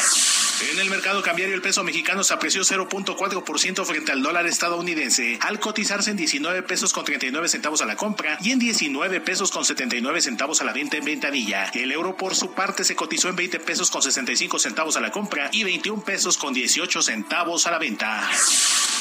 En 0.72 0.80
el 0.80 0.90
mercado 0.90 1.22
cambiario 1.22 1.54
el 1.54 1.62
peso 1.62 1.84
mexicano 1.84 2.24
se 2.24 2.34
apreció 2.34 2.64
0.4% 2.64 3.86
frente 3.86 4.12
al 4.12 4.24
dólar 4.24 4.48
estadounidense, 4.48 5.38
al 5.42 5.60
cotizarse 5.60 6.10
en 6.10 6.18
19 6.18 6.64
pesos 6.64 6.94
con 6.94 7.06
39 7.06 7.48
centavos 7.48 7.82
a 7.82 7.86
la 7.86 7.96
compra 7.96 8.40
y 8.42 8.50
en 8.52 8.58
19 8.58 9.22
pesos 9.22 9.52
con 9.52 9.64
79 9.64 10.20
centavos 10.20 10.60
a 10.62 10.64
la 10.64 10.74
venta 10.74 10.98
en 10.98 11.06
ventanilla. 11.06 11.66
El 11.76 11.92
euro 11.92 12.18
por 12.18 12.34
su 12.34 12.54
parte 12.54 12.84
se 12.84 12.96
cotizó 12.96 13.30
en 13.30 13.36
20 13.36 13.60
pesos 13.60 13.92
con 13.92 14.02
65 14.02 14.58
centavos 14.58 14.98
a 14.98 15.00
la 15.00 15.12
compra 15.12 15.50
y 15.52 15.64
21 15.64 16.04
pesos 16.04 16.38
con 16.38 16.56
18 16.68 17.02
centavos 17.02 17.66
a 17.66 17.72
la 17.72 17.80
venta. 17.80 18.30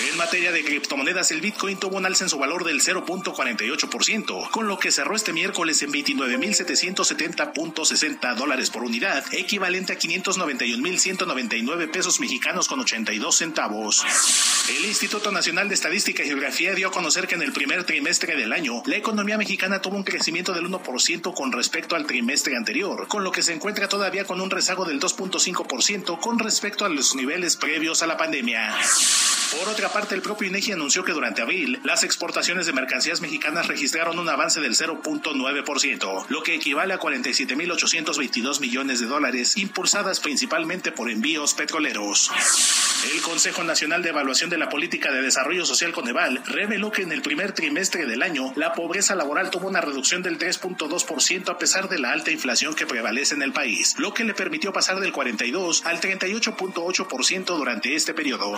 En 0.08 0.16
materia 0.18 0.52
de 0.52 0.62
criptomonedas, 0.62 1.32
el 1.32 1.40
Bitcoin 1.40 1.78
tuvo 1.78 1.96
un 1.96 2.06
alza 2.06 2.22
en 2.24 2.30
su 2.30 2.38
valor 2.38 2.62
del 2.64 2.82
0.48%, 2.82 4.50
con 4.50 4.68
lo 4.68 4.78
que 4.78 4.92
cerró 4.92 5.16
este 5.16 5.32
miércoles 5.32 5.82
en 5.82 5.90
29.770.60 5.90 8.36
dólares 8.36 8.68
por 8.70 8.84
unidad, 8.84 9.24
equivalente 9.32 9.94
a 9.94 9.98
591.199 9.98 11.90
pesos 11.90 12.20
mexicanos 12.20 12.68
con 12.68 12.78
82 12.80 13.34
centavos. 13.34 14.04
El 14.68 14.84
Instituto 14.84 15.32
Nacional 15.32 15.68
de 15.68 15.74
Estadística 15.74 16.22
y 16.22 16.26
Geografía 16.26 16.74
dio 16.74 16.88
a 16.88 16.92
conocer 16.92 17.26
que 17.26 17.36
en 17.36 17.42
el 17.42 17.52
primer 17.52 17.84
trimestre 17.84 18.36
del 18.36 18.52
año, 18.52 18.82
la 18.84 18.96
economía 18.96 19.38
mexicana 19.38 19.80
tuvo 19.80 19.96
un 19.96 20.04
crecimiento 20.04 20.52
del 20.52 20.68
1% 20.68 21.32
con 21.34 21.52
respecto 21.52 21.96
al 21.96 22.06
trimestre 22.06 22.54
anterior, 22.54 23.08
con 23.08 23.24
lo 23.24 23.32
que 23.32 23.42
se 23.42 23.54
encuentra 23.54 23.88
todavía 23.88 24.24
con 24.24 24.40
un 24.40 24.50
rezago 24.50 24.84
del 24.84 25.00
2.5% 25.00 26.20
con 26.20 26.38
respecto 26.38 26.84
a 26.84 26.90
los 26.90 27.14
niveles 27.14 27.55
previos 27.56 28.02
a 28.02 28.06
la 28.06 28.16
pandemia. 28.16 28.74
Por 29.52 29.68
otra 29.68 29.88
parte, 29.88 30.14
el 30.14 30.22
propio 30.22 30.48
INEGI 30.48 30.72
anunció 30.72 31.04
que 31.04 31.12
durante 31.12 31.40
abril 31.40 31.80
las 31.84 32.02
exportaciones 32.02 32.66
de 32.66 32.72
mercancías 32.72 33.20
mexicanas 33.20 33.68
registraron 33.68 34.18
un 34.18 34.28
avance 34.28 34.60
del 34.60 34.74
0.9%, 34.74 36.26
lo 36.28 36.42
que 36.42 36.54
equivale 36.54 36.92
a 36.92 36.98
47.822 36.98 38.60
millones 38.60 39.00
de 39.00 39.06
dólares, 39.06 39.56
impulsadas 39.56 40.20
principalmente 40.20 40.90
por 40.90 41.10
envíos 41.10 41.54
petroleros. 41.54 42.30
El 43.14 43.22
Consejo 43.22 43.62
Nacional 43.62 44.02
de 44.02 44.08
Evaluación 44.08 44.50
de 44.50 44.58
la 44.58 44.68
Política 44.68 45.12
de 45.12 45.22
Desarrollo 45.22 45.64
Social 45.64 45.92
Coneval 45.92 46.42
reveló 46.46 46.90
que 46.90 47.02
en 47.02 47.12
el 47.12 47.22
primer 47.22 47.52
trimestre 47.52 48.04
del 48.06 48.22
año 48.22 48.52
la 48.56 48.72
pobreza 48.72 49.14
laboral 49.14 49.50
tuvo 49.50 49.68
una 49.68 49.80
reducción 49.80 50.22
del 50.22 50.38
3.2% 50.38 51.48
a 51.50 51.58
pesar 51.58 51.88
de 51.88 51.98
la 51.98 52.10
alta 52.10 52.32
inflación 52.32 52.74
que 52.74 52.86
prevalece 52.86 53.34
en 53.34 53.42
el 53.42 53.52
país, 53.52 53.94
lo 53.98 54.12
que 54.12 54.24
le 54.24 54.34
permitió 54.34 54.72
pasar 54.72 54.98
del 54.98 55.12
42 55.12 55.86
al 55.86 56.00
38.8% 56.00 57.45
durante 57.54 57.94
este 57.94 58.14
periodo. 58.14 58.56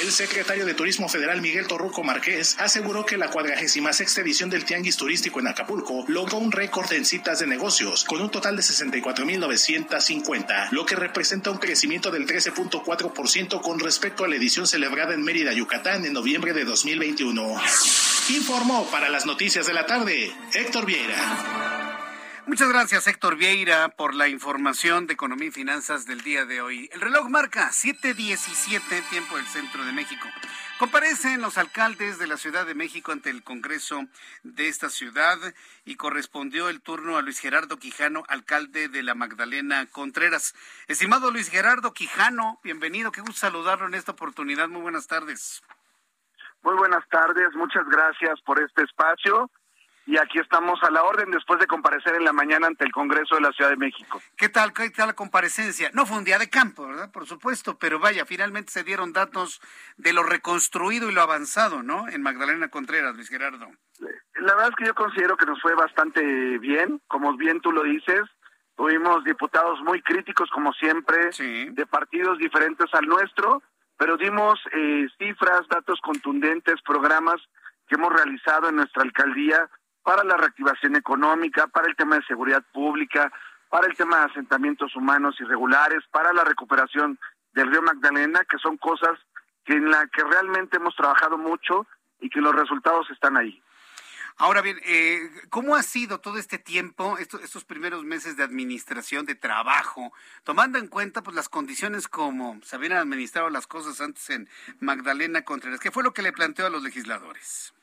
El 0.00 0.12
secretario 0.12 0.64
de 0.66 0.74
Turismo 0.74 1.08
Federal 1.08 1.40
Miguel 1.40 1.66
Torruco 1.66 2.04
Márquez 2.04 2.54
aseguró 2.60 3.04
que 3.04 3.16
la 3.16 3.28
46 3.28 4.18
edición 4.18 4.48
del 4.48 4.64
Tianguis 4.64 4.96
Turístico 4.96 5.40
en 5.40 5.48
Acapulco 5.48 6.04
logró 6.06 6.38
un 6.38 6.52
récord 6.52 6.92
en 6.92 7.04
citas 7.04 7.40
de 7.40 7.48
negocios, 7.48 8.04
con 8.04 8.20
un 8.20 8.30
total 8.30 8.54
de 8.54 8.62
64.950, 8.62 10.68
lo 10.70 10.86
que 10.86 10.94
representa 10.94 11.50
un 11.50 11.58
crecimiento 11.58 12.12
del 12.12 12.24
13.4% 12.24 13.60
con 13.60 13.80
respecto 13.80 14.24
a 14.24 14.28
la 14.28 14.36
edición 14.36 14.68
celebrada 14.68 15.12
en 15.12 15.22
Mérida, 15.22 15.52
Yucatán, 15.52 16.06
en 16.06 16.12
noviembre 16.12 16.52
de 16.52 16.64
2021. 16.64 17.60
Informó 18.30 18.88
para 18.92 19.08
las 19.08 19.26
noticias 19.26 19.66
de 19.66 19.74
la 19.74 19.86
tarde 19.86 20.32
Héctor 20.54 20.86
Vieira. 20.86 21.89
Muchas 22.50 22.68
gracias, 22.68 23.06
Héctor 23.06 23.36
Vieira, 23.36 23.90
por 23.90 24.12
la 24.12 24.26
información 24.26 25.06
de 25.06 25.12
economía 25.14 25.46
y 25.46 25.52
finanzas 25.52 26.04
del 26.04 26.22
día 26.22 26.46
de 26.46 26.60
hoy. 26.60 26.90
El 26.92 27.00
reloj 27.00 27.28
marca 27.28 27.70
7:17, 27.70 29.02
tiempo 29.08 29.36
del 29.36 29.46
centro 29.46 29.84
de 29.84 29.92
México. 29.92 30.26
Comparecen 30.76 31.42
los 31.42 31.58
alcaldes 31.58 32.18
de 32.18 32.26
la 32.26 32.36
Ciudad 32.36 32.66
de 32.66 32.74
México 32.74 33.12
ante 33.12 33.30
el 33.30 33.44
Congreso 33.44 34.02
de 34.42 34.66
esta 34.66 34.88
ciudad 34.88 35.38
y 35.84 35.94
correspondió 35.94 36.68
el 36.68 36.82
turno 36.82 37.16
a 37.16 37.22
Luis 37.22 37.38
Gerardo 37.38 37.76
Quijano, 37.76 38.24
alcalde 38.26 38.88
de 38.88 39.04
la 39.04 39.14
Magdalena 39.14 39.86
Contreras. 39.86 40.56
Estimado 40.88 41.30
Luis 41.30 41.50
Gerardo 41.50 41.92
Quijano, 41.92 42.58
bienvenido, 42.64 43.12
qué 43.12 43.20
gusto 43.20 43.36
saludarlo 43.38 43.86
en 43.86 43.94
esta 43.94 44.10
oportunidad. 44.10 44.68
Muy 44.68 44.82
buenas 44.82 45.06
tardes. 45.06 45.62
Muy 46.62 46.74
buenas 46.74 47.08
tardes, 47.10 47.54
muchas 47.54 47.88
gracias 47.88 48.40
por 48.40 48.60
este 48.60 48.82
espacio 48.82 49.48
y 50.06 50.16
aquí 50.18 50.38
estamos 50.38 50.82
a 50.82 50.90
la 50.90 51.02
orden 51.02 51.30
después 51.30 51.60
de 51.60 51.66
comparecer 51.66 52.14
en 52.14 52.24
la 52.24 52.32
mañana 52.32 52.66
ante 52.66 52.84
el 52.84 52.92
Congreso 52.92 53.36
de 53.36 53.42
la 53.42 53.52
Ciudad 53.52 53.70
de 53.70 53.76
México. 53.76 54.20
¿Qué 54.36 54.48
tal, 54.48 54.72
qué 54.72 54.90
tal 54.90 55.08
la 55.08 55.12
comparecencia? 55.14 55.90
No 55.92 56.06
fue 56.06 56.18
un 56.18 56.24
día 56.24 56.38
de 56.38 56.48
campo, 56.48 56.86
¿verdad? 56.86 57.12
Por 57.12 57.26
supuesto, 57.26 57.78
pero 57.78 57.98
vaya, 57.98 58.24
finalmente 58.26 58.72
se 58.72 58.82
dieron 58.82 59.12
datos 59.12 59.60
de 59.96 60.12
lo 60.12 60.22
reconstruido 60.22 61.10
y 61.10 61.14
lo 61.14 61.22
avanzado, 61.22 61.82
¿no? 61.82 62.08
En 62.08 62.22
Magdalena 62.22 62.68
Contreras, 62.68 63.14
Luis 63.14 63.28
Gerardo. 63.28 63.68
La 64.34 64.54
verdad 64.54 64.70
es 64.70 64.76
que 64.76 64.86
yo 64.86 64.94
considero 64.94 65.36
que 65.36 65.46
nos 65.46 65.60
fue 65.60 65.74
bastante 65.74 66.58
bien, 66.58 67.00
como 67.06 67.36
bien 67.36 67.60
tú 67.60 67.72
lo 67.72 67.82
dices. 67.82 68.22
Tuvimos 68.76 69.22
diputados 69.24 69.78
muy 69.82 70.00
críticos, 70.00 70.48
como 70.50 70.72
siempre, 70.72 71.30
de 71.38 71.86
partidos 71.86 72.38
diferentes 72.38 72.86
al 72.94 73.06
nuestro, 73.06 73.62
pero 73.98 74.16
dimos 74.16 74.58
eh, 74.72 75.06
cifras, 75.18 75.68
datos 75.68 76.00
contundentes, 76.00 76.80
programas 76.80 77.36
que 77.86 77.96
hemos 77.96 78.10
realizado 78.10 78.70
en 78.70 78.76
nuestra 78.76 79.02
alcaldía 79.02 79.68
para 80.02 80.24
la 80.24 80.36
reactivación 80.36 80.96
económica, 80.96 81.66
para 81.66 81.88
el 81.88 81.96
tema 81.96 82.16
de 82.16 82.24
seguridad 82.24 82.64
pública, 82.72 83.32
para 83.68 83.86
el 83.86 83.96
tema 83.96 84.18
de 84.18 84.24
asentamientos 84.32 84.94
humanos 84.96 85.36
irregulares, 85.40 86.02
para 86.10 86.32
la 86.32 86.44
recuperación 86.44 87.18
del 87.52 87.70
río 87.70 87.82
Magdalena, 87.82 88.44
que 88.44 88.58
son 88.58 88.76
cosas 88.76 89.18
que 89.64 89.74
en 89.74 89.90
la 89.90 90.06
que 90.08 90.24
realmente 90.24 90.76
hemos 90.76 90.94
trabajado 90.96 91.38
mucho 91.38 91.86
y 92.20 92.28
que 92.30 92.40
los 92.40 92.54
resultados 92.54 93.08
están 93.10 93.36
ahí. 93.36 93.62
Ahora 94.36 94.62
bien, 94.62 94.80
eh, 94.84 95.30
¿cómo 95.50 95.76
ha 95.76 95.82
sido 95.82 96.18
todo 96.18 96.38
este 96.38 96.58
tiempo, 96.58 97.18
estos, 97.18 97.42
estos 97.42 97.64
primeros 97.64 98.04
meses 98.04 98.36
de 98.36 98.42
administración, 98.42 99.26
de 99.26 99.34
trabajo, 99.34 100.12
tomando 100.44 100.78
en 100.78 100.86
cuenta 100.86 101.22
pues 101.22 101.36
las 101.36 101.50
condiciones 101.50 102.08
como 102.08 102.58
se 102.64 102.76
habían 102.76 102.92
administrado 102.92 103.50
las 103.50 103.66
cosas 103.66 104.00
antes 104.00 104.30
en 104.30 104.48
Magdalena 104.78 105.42
Contreras? 105.42 105.78
¿Qué 105.78 105.90
fue 105.90 106.02
lo 106.02 106.14
que 106.14 106.22
le 106.22 106.32
planteó 106.32 106.66
a 106.66 106.70
los 106.70 106.82
legisladores? 106.82 107.74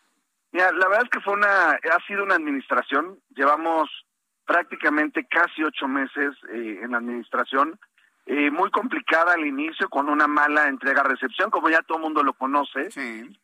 Mira, 0.52 0.72
la 0.72 0.88
verdad 0.88 1.04
es 1.04 1.10
que 1.10 1.22
fue 1.22 1.34
una, 1.34 1.72
ha 1.72 2.08
sido 2.08 2.24
una 2.24 2.36
administración. 2.36 3.20
Llevamos 3.36 3.90
prácticamente 4.46 5.26
casi 5.26 5.64
ocho 5.64 5.88
meses 5.88 6.34
eh, 6.54 6.80
en 6.82 6.92
la 6.92 6.98
administración, 6.98 7.78
eh, 8.26 8.50
muy 8.52 8.70
complicada 8.72 9.34
al 9.34 9.46
inicio, 9.46 9.90
con 9.90 10.10
una 10.10 10.28
mala 10.28 10.68
entrega-recepción, 10.68 11.50
como 11.50 11.70
ya 11.70 11.82
todo 11.82 11.98
el 11.98 12.04
mundo 12.04 12.24
lo 12.24 12.34
conoce, 12.34 12.90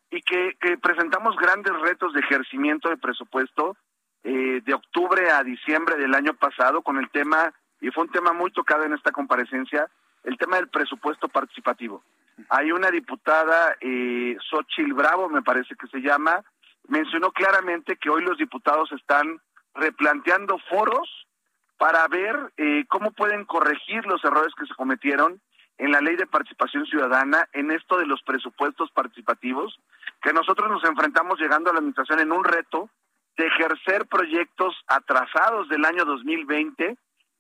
y 0.10 0.22
que, 0.22 0.58
presentamos 0.82 1.38
grandes 1.38 1.74
retos 1.82 2.14
de 2.14 2.20
ejercimiento 2.20 2.90
de 2.90 2.98
presupuesto 2.98 3.78
eh, 4.24 4.62
de 4.64 4.74
octubre 4.74 5.30
a 5.32 5.44
diciembre 5.44 5.98
del 5.98 6.14
año 6.14 6.34
pasado 6.34 6.82
con 6.82 6.98
el 6.98 7.10
tema, 7.12 7.54
y 7.80 7.92
fue 7.92 8.04
un 8.04 8.12
tema 8.12 8.34
muy 8.34 8.52
tocado 8.52 8.84
en 8.84 8.94
esta 8.94 9.12
comparecencia, 9.12 9.90
el 10.24 10.38
tema 10.38 10.58
del 10.58 10.70
presupuesto 10.70 11.28
participativo. 11.28 12.04
Hay 12.50 12.72
una 12.72 12.90
diputada, 12.92 13.78
eh, 13.80 14.36
Xochil 14.50 14.94
Bravo, 14.94 15.30
me 15.30 15.42
parece 15.42 15.76
que 15.76 15.88
se 15.88 16.00
llama, 16.00 16.44
mencionó 16.88 17.32
claramente 17.32 17.98
que 17.98 18.10
hoy 18.10 18.24
los 18.24 18.38
diputados 18.38 18.92
están 18.92 19.42
replanteando 19.74 20.58
foros 20.70 21.28
para 21.78 22.08
ver 22.08 22.54
eh, 22.58 22.86
cómo 22.88 23.12
pueden 23.12 23.46
corregir 23.46 24.06
los 24.06 24.24
errores 24.24 24.54
que 24.56 24.66
se 24.66 24.76
cometieron 24.76 25.42
en 25.78 25.92
la 25.92 26.02
ley 26.02 26.16
de 26.16 26.28
participación 26.28 26.86
ciudadana, 26.86 27.50
en 27.54 27.72
esto 27.72 27.98
de 27.98 28.06
los 28.06 28.22
presupuestos 28.22 28.92
participativos, 28.92 29.80
que 30.22 30.32
nosotros 30.32 30.70
nos 30.70 30.84
enfrentamos 30.84 31.40
llegando 31.40 31.70
a 31.70 31.74
la 31.74 31.80
administración 31.80 32.20
en 32.20 32.32
un 32.32 32.44
reto 32.44 32.90
de 33.38 33.48
ejercer 33.48 34.06
proyectos 34.06 34.76
atrasados 34.88 35.68
del 35.70 35.84
año 35.86 36.06
2020 36.06 36.96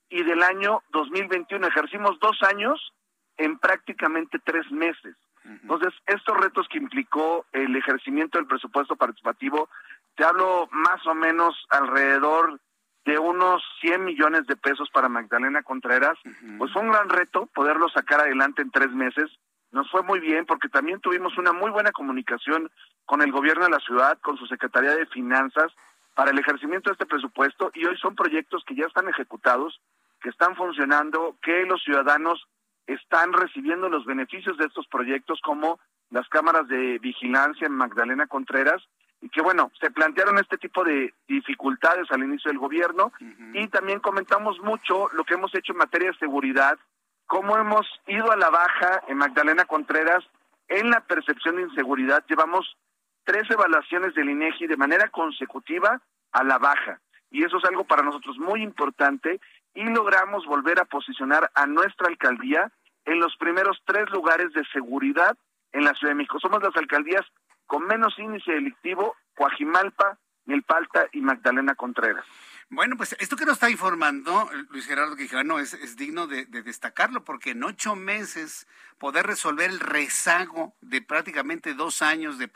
y 0.09 0.23
del 0.23 0.41
año 0.41 0.81
2021. 0.91 1.67
Ejercimos 1.67 2.19
dos 2.19 2.41
años 2.43 2.93
en 3.37 3.57
prácticamente 3.59 4.39
tres 4.43 4.69
meses. 4.71 5.15
Entonces, 5.45 5.93
estos 6.07 6.37
retos 6.37 6.67
que 6.69 6.77
implicó 6.77 7.45
el 7.51 7.75
ejercimiento 7.75 8.37
del 8.37 8.47
presupuesto 8.47 8.95
participativo, 8.95 9.69
te 10.15 10.23
hablo 10.23 10.67
más 10.71 11.05
o 11.05 11.13
menos 11.13 11.55
alrededor 11.69 12.59
de 13.05 13.19
unos 13.19 13.61
100 13.81 14.05
millones 14.05 14.47
de 14.47 14.55
pesos 14.55 14.89
para 14.91 15.09
Magdalena 15.09 15.61
Contreras, 15.63 16.17
pues 16.57 16.71
fue 16.71 16.81
un 16.81 16.91
gran 16.91 17.09
reto 17.09 17.47
poderlo 17.47 17.89
sacar 17.89 18.21
adelante 18.21 18.61
en 18.61 18.71
tres 18.71 18.91
meses. 18.91 19.29
Nos 19.71 19.89
fue 19.91 20.03
muy 20.03 20.19
bien 20.19 20.45
porque 20.45 20.69
también 20.69 21.01
tuvimos 21.01 21.37
una 21.37 21.51
muy 21.51 21.71
buena 21.71 21.91
comunicación 21.91 22.71
con 23.05 23.21
el 23.21 23.31
gobierno 23.31 23.65
de 23.65 23.71
la 23.71 23.79
ciudad, 23.79 24.17
con 24.21 24.37
su 24.37 24.45
Secretaría 24.47 24.95
de 24.95 25.05
Finanzas, 25.07 25.73
para 26.15 26.31
el 26.31 26.39
ejercimiento 26.39 26.89
de 26.89 26.93
este 26.93 27.05
presupuesto. 27.05 27.71
Y 27.73 27.85
hoy 27.85 27.97
son 27.97 28.15
proyectos 28.15 28.63
que 28.65 28.75
ya 28.75 28.85
están 28.85 29.09
ejecutados, 29.09 29.81
que 30.21 30.29
están 30.29 30.55
funcionando, 30.55 31.35
que 31.41 31.65
los 31.65 31.83
ciudadanos 31.83 32.47
están 32.87 33.33
recibiendo 33.33 33.89
los 33.89 34.05
beneficios 34.05 34.57
de 34.57 34.65
estos 34.65 34.87
proyectos 34.87 35.39
como 35.41 35.79
las 36.09 36.27
cámaras 36.29 36.67
de 36.67 36.99
vigilancia 36.99 37.67
en 37.67 37.73
Magdalena 37.73 38.27
Contreras 38.27 38.81
y 39.21 39.29
que 39.29 39.41
bueno, 39.41 39.71
se 39.79 39.89
plantearon 39.89 40.37
este 40.37 40.57
tipo 40.57 40.83
de 40.83 41.13
dificultades 41.27 42.11
al 42.11 42.23
inicio 42.23 42.49
del 42.49 42.59
gobierno 42.59 43.13
y 43.53 43.67
también 43.69 43.99
comentamos 43.99 44.59
mucho 44.59 45.09
lo 45.13 45.23
que 45.23 45.35
hemos 45.35 45.55
hecho 45.55 45.71
en 45.71 45.77
materia 45.77 46.11
de 46.11 46.17
seguridad, 46.17 46.77
cómo 47.25 47.57
hemos 47.57 47.87
ido 48.07 48.31
a 48.31 48.35
la 48.35 48.49
baja 48.49 49.01
en 49.07 49.17
Magdalena 49.17 49.63
Contreras 49.65 50.23
en 50.67 50.89
la 50.89 50.99
percepción 51.01 51.55
de 51.55 51.63
inseguridad. 51.63 52.23
Llevamos 52.27 52.75
tres 53.23 53.49
evaluaciones 53.49 54.13
del 54.13 54.29
INEGI 54.29 54.67
de 54.67 54.77
manera 54.77 55.07
consecutiva 55.07 56.01
a 56.33 56.43
la 56.43 56.57
baja 56.57 56.99
y 57.31 57.43
eso 57.43 57.57
es 57.57 57.65
algo 57.65 57.85
para 57.85 58.03
nosotros 58.03 58.37
muy 58.37 58.61
importante 58.61 59.39
y 59.73 59.83
logramos 59.83 60.45
volver 60.45 60.79
a 60.79 60.85
posicionar 60.85 61.49
a 61.55 61.65
nuestra 61.65 62.07
alcaldía 62.07 62.71
en 63.05 63.19
los 63.19 63.35
primeros 63.37 63.81
tres 63.85 64.09
lugares 64.11 64.53
de 64.53 64.63
seguridad 64.71 65.37
en 65.71 65.83
la 65.83 65.93
Ciudad 65.93 66.11
de 66.11 66.17
México. 66.17 66.39
Somos 66.39 66.61
las 66.61 66.75
alcaldías 66.75 67.25
con 67.65 67.85
menos 67.87 68.17
índice 68.19 68.51
delictivo, 68.51 69.15
Coajimalpa, 69.35 70.17
Milpalta 70.45 71.07
y 71.11 71.21
Magdalena 71.21 71.75
Contreras. 71.75 72.25
Bueno, 72.75 72.97
pues 72.97 73.15
esto 73.19 73.35
que 73.35 73.45
nos 73.45 73.57
está 73.57 73.69
informando 73.69 74.49
Luis 74.71 74.87
Gerardo 74.87 75.15
Quijano 75.15 75.59
es, 75.59 75.95
digno 75.95 76.25
de, 76.25 76.45
destacarlo 76.45 77.23
porque 77.23 77.51
en 77.51 77.63
ocho 77.63 77.95
meses 77.95 78.65
poder 78.97 79.27
resolver 79.27 79.69
el 79.69 79.79
rezago 79.79 80.73
de 80.81 81.03
prácticamente 81.03 81.75
dos 81.75 82.01
años 82.01 82.39
de, 82.39 82.49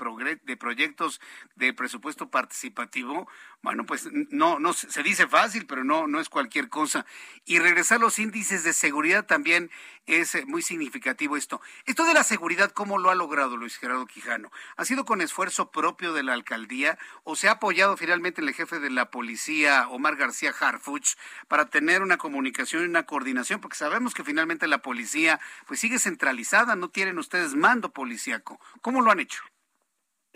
de 0.44 0.58
proyectos 0.58 1.22
de 1.56 1.72
presupuesto 1.72 2.32
participativo, 2.32 3.28
bueno, 3.62 3.86
pues 3.86 4.10
no, 4.32 4.60
no 4.60 4.74
se 4.74 5.04
dice 5.04 5.28
fácil, 5.28 5.68
pero 5.68 5.84
no, 5.84 6.08
no 6.08 6.20
es 6.20 6.30
cualquier 6.30 6.70
cosa. 6.70 7.06
Y 7.46 7.60
regresar 7.60 8.00
los 8.00 8.18
índices 8.18 8.64
de 8.64 8.74
seguridad 8.74 9.26
también 9.26 9.70
es 10.06 10.36
eh, 10.36 10.46
muy 10.46 10.62
significativo 10.62 11.36
esto. 11.36 11.60
Esto 11.86 12.06
de 12.06 12.14
la 12.14 12.24
seguridad, 12.24 12.72
¿cómo 12.72 12.98
lo 12.98 13.10
ha 13.10 13.16
logrado 13.16 13.58
Luis 13.58 13.78
Gerardo 13.78 14.06
Quijano? 14.06 14.52
¿Ha 14.78 14.86
sido 14.86 15.06
con 15.06 15.22
esfuerzo 15.22 15.70
propio 15.70 16.14
de 16.14 16.24
la 16.24 16.34
alcaldía 16.34 16.98
o 17.24 17.36
se 17.36 17.50
ha 17.50 17.54
apoyado 17.54 17.98
finalmente 17.98 18.42
el 18.42 18.54
jefe 18.54 18.80
de 18.80 18.90
la 18.90 19.12
policía, 19.12 19.90
Omar 19.90 20.07
García 20.16 20.54
Harfuch, 20.58 21.16
para 21.48 21.66
tener 21.66 22.02
una 22.02 22.18
comunicación 22.18 22.84
y 22.84 22.86
una 22.86 23.04
coordinación? 23.04 23.60
Porque 23.60 23.76
sabemos 23.76 24.14
que 24.14 24.24
finalmente 24.24 24.68
la 24.68 24.78
policía 24.78 25.40
pues 25.66 25.80
sigue 25.80 26.00
centralizada, 26.00 26.76
no 26.76 26.90
tienen 26.90 27.18
ustedes 27.18 27.56
mando 27.56 27.92
policíaco. 27.92 28.60
¿Cómo 28.82 29.02
lo 29.02 29.12
han 29.12 29.20
hecho? 29.20 29.44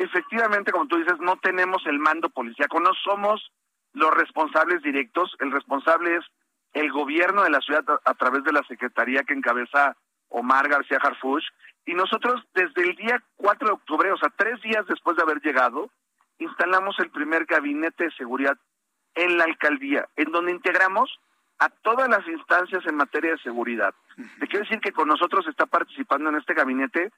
efectivamente, 0.03 0.71
como 0.71 0.87
tú 0.87 0.97
dices, 0.97 1.19
no 1.19 1.37
tenemos 1.37 1.85
el 1.85 1.99
mando 1.99 2.29
policíaco, 2.29 2.79
no 2.79 2.91
somos 3.03 3.51
los 3.93 4.11
responsables 4.13 4.81
directos, 4.81 5.35
el 5.39 5.51
responsable 5.51 6.17
es 6.17 6.25
el 6.73 6.91
gobierno 6.91 7.43
de 7.43 7.49
la 7.49 7.59
ciudad 7.59 7.83
a, 8.05 8.13
través 8.15 8.43
de 8.43 8.53
la 8.53 8.63
secretaría 8.63 9.23
que 9.23 9.33
encabeza 9.33 9.95
Omar 10.29 10.69
García 10.69 10.97
Harfuch, 11.01 11.43
y 11.85 11.93
nosotros 11.93 12.41
desde 12.53 12.83
el 12.83 12.95
día 12.95 13.21
4 13.35 13.67
de 13.67 13.73
octubre, 13.73 14.11
o 14.11 14.17
sea, 14.17 14.29
tres 14.35 14.61
días 14.61 14.85
después 14.87 15.17
de 15.17 15.23
haber 15.23 15.41
llegado, 15.41 15.91
instalamos 16.39 16.97
el 16.99 17.11
primer 17.11 17.45
gabinete 17.45 18.05
de 18.05 18.11
seguridad 18.11 18.57
en 19.15 19.37
la 19.37 19.45
alcaldía, 19.45 20.07
en 20.15 20.31
donde 20.31 20.51
integramos 20.51 21.19
a 21.59 21.69
todas 21.69 22.09
las 22.09 22.27
instancias 22.27 22.85
en 22.87 22.95
materia 22.95 23.31
de 23.31 23.37
seguridad. 23.37 23.93
Te 24.39 24.47
quiero 24.47 24.65
decir 24.65 24.79
que 24.79 24.91
con 24.91 25.07
nosotros 25.07 25.47
está 25.47 25.65
participando 25.67 26.29
en 26.29 26.37
este 26.37 26.53
gabinete 26.53 27.11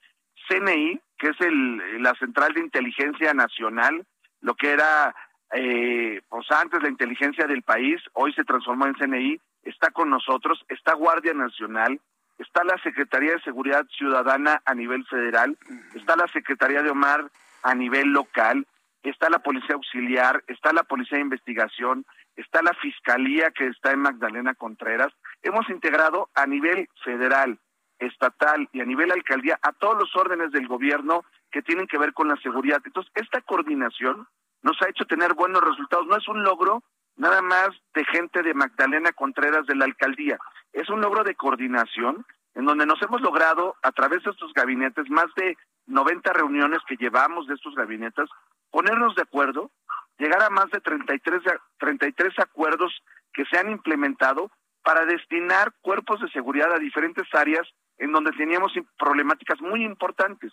CNI, 0.48 1.00
que 1.18 1.30
es 1.30 1.42
el, 1.42 2.04
la 2.04 2.14
Central 2.16 2.54
de 2.54 2.60
Inteligencia 2.60 3.34
Nacional, 3.34 4.06
lo 4.42 4.56
que 4.56 4.72
era 4.72 5.16
eh, 5.54 6.22
pues 6.30 6.52
antes 6.52 6.82
la 6.82 6.90
inteligencia 6.90 7.46
del 7.46 7.62
país, 7.62 8.02
hoy 8.14 8.34
se 8.34 8.44
transformó 8.44 8.88
en 8.88 8.96
CNI, 8.96 9.40
está 9.64 9.92
con 9.92 10.10
nosotros, 10.10 10.66
está 10.68 10.94
Guardia 10.94 11.34
Nacional, 11.34 12.02
está 12.38 12.64
la 12.64 12.78
Secretaría 12.80 13.34
de 13.34 13.42
Seguridad 13.42 13.86
Ciudadana 13.96 14.62
a 14.66 14.74
nivel 14.74 15.06
federal, 15.06 15.58
está 15.96 16.16
la 16.16 16.28
Secretaría 16.28 16.82
de 16.82 16.90
Omar 16.90 17.30
a 17.62 17.76
nivel 17.76 18.10
local, 18.10 18.66
está 19.10 19.30
la 19.30 19.40
Policía 19.40 19.76
Auxiliar, 19.76 20.44
está 20.48 20.74
la 20.74 20.84
Policía 20.84 21.18
de 21.18 21.24
Investigación, 21.24 22.06
está 22.36 22.62
la 22.62 22.74
Fiscalía 22.74 23.52
que 23.52 23.68
está 23.68 23.92
en 23.92 24.00
Magdalena 24.00 24.56
Contreras. 24.56 25.14
Hemos 25.42 25.70
integrado 25.70 26.30
a 26.36 26.46
nivel 26.46 26.90
federal, 27.04 27.60
estatal 28.00 28.68
y 28.72 28.82
a 28.82 28.86
nivel 28.86 29.12
alcaldía 29.12 29.60
a 29.62 29.72
todos 29.74 29.98
los 29.98 30.16
órdenes 30.16 30.52
del 30.52 30.68
gobierno 30.68 31.24
que 31.52 31.62
tienen 31.62 31.88
que 31.88 31.98
ver 31.98 32.14
con 32.14 32.28
la 32.28 32.38
seguridad. 32.38 32.82
Entonces, 32.86 33.12
esta 33.16 33.42
coordinación 33.42 34.28
nos 34.62 34.82
ha 34.82 34.90
hecho 34.90 35.06
tener 35.06 35.34
buenos 35.34 35.62
resultados. 35.62 36.08
No 36.08 36.18
es 36.18 36.28
un 36.28 36.44
logro 36.44 36.84
nada 37.16 37.42
más 37.42 37.70
de 37.94 38.06
gente 38.06 38.42
de 38.42 38.54
Magdalena 38.54 39.12
Contreras 39.12 39.66
de 39.68 39.76
la 39.76 39.86
alcaldía, 39.86 40.40
es 40.74 40.90
un 40.90 41.02
logro 41.02 41.24
de 41.24 41.36
coordinación 41.36 42.26
en 42.56 42.66
donde 42.66 42.86
nos 42.86 43.02
hemos 43.02 43.22
logrado 43.22 43.76
a 43.82 43.92
través 43.92 44.24
de 44.24 44.32
estos 44.32 44.54
gabinetes, 44.54 45.10
más 45.10 45.28
de 45.36 45.58
90 45.88 46.34
reuniones 46.34 46.80
que 46.88 46.98
llevamos 46.98 47.48
de 47.48 47.56
estos 47.56 47.76
gabinetes, 47.76 48.30
ponernos 48.74 49.14
de 49.14 49.22
acuerdo, 49.22 49.70
llegar 50.18 50.42
a 50.42 50.50
más 50.50 50.70
de 50.72 50.82
33, 50.82 51.44
33 51.78 52.40
acuerdos 52.40 52.92
que 53.32 53.46
se 53.46 53.58
han 53.58 53.70
implementado 53.70 54.50
para 54.84 55.06
destinar 55.06 55.72
cuerpos 55.82 56.20
de 56.20 56.30
seguridad 56.32 56.74
a 56.74 56.80
diferentes 56.80 57.28
áreas 57.34 57.68
en 58.00 58.12
donde 58.12 58.32
teníamos 58.32 58.74
problemáticas 58.98 59.62
muy 59.62 59.86
importantes 59.86 60.52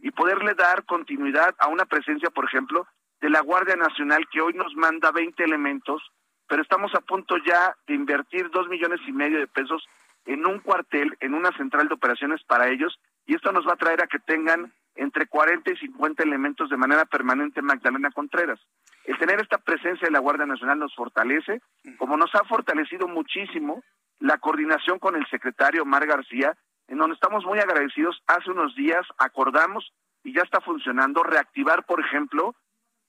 y 0.00 0.10
poderle 0.12 0.54
dar 0.54 0.84
continuidad 0.84 1.56
a 1.58 1.66
una 1.66 1.84
presencia, 1.84 2.30
por 2.30 2.44
ejemplo, 2.44 2.86
de 3.20 3.30
la 3.30 3.40
Guardia 3.40 3.74
Nacional 3.74 4.28
que 4.30 4.40
hoy 4.40 4.54
nos 4.54 4.74
manda 4.76 5.10
20 5.10 5.42
elementos, 5.42 6.00
pero 6.46 6.62
estamos 6.62 6.94
a 6.94 7.00
punto 7.00 7.36
ya 7.38 7.74
de 7.88 7.94
invertir 7.94 8.48
dos 8.50 8.68
millones 8.68 9.00
y 9.08 9.12
medio 9.12 9.40
de 9.40 9.48
pesos 9.48 9.84
en 10.24 10.46
un 10.46 10.60
cuartel, 10.60 11.16
en 11.18 11.34
una 11.34 11.50
central 11.56 11.88
de 11.88 11.94
operaciones 11.94 12.42
para 12.44 12.68
ellos, 12.68 12.96
y 13.26 13.34
esto 13.34 13.50
nos 13.50 13.66
va 13.66 13.72
a 13.72 13.82
traer 13.82 14.02
a 14.02 14.06
que 14.06 14.20
tengan 14.20 14.72
entre 14.96 15.26
40 15.26 15.70
y 15.70 15.76
50 15.76 16.22
elementos 16.22 16.70
de 16.70 16.76
manera 16.76 17.04
permanente 17.04 17.60
en 17.60 17.66
Magdalena 17.66 18.10
Contreras. 18.10 18.58
El 19.04 19.18
tener 19.18 19.40
esta 19.40 19.58
presencia 19.58 20.06
de 20.06 20.12
la 20.12 20.18
Guardia 20.18 20.46
Nacional 20.46 20.78
nos 20.78 20.94
fortalece, 20.94 21.60
como 21.98 22.16
nos 22.16 22.34
ha 22.34 22.44
fortalecido 22.44 23.06
muchísimo 23.06 23.82
la 24.18 24.38
coordinación 24.38 24.98
con 24.98 25.16
el 25.16 25.26
secretario 25.28 25.82
Omar 25.82 26.06
García, 26.06 26.56
en 26.88 26.98
donde 26.98 27.14
estamos 27.14 27.44
muy 27.44 27.58
agradecidos. 27.58 28.22
Hace 28.26 28.50
unos 28.50 28.74
días 28.74 29.06
acordamos 29.18 29.92
y 30.24 30.34
ya 30.34 30.42
está 30.42 30.60
funcionando 30.60 31.22
reactivar, 31.22 31.84
por 31.84 32.00
ejemplo, 32.00 32.54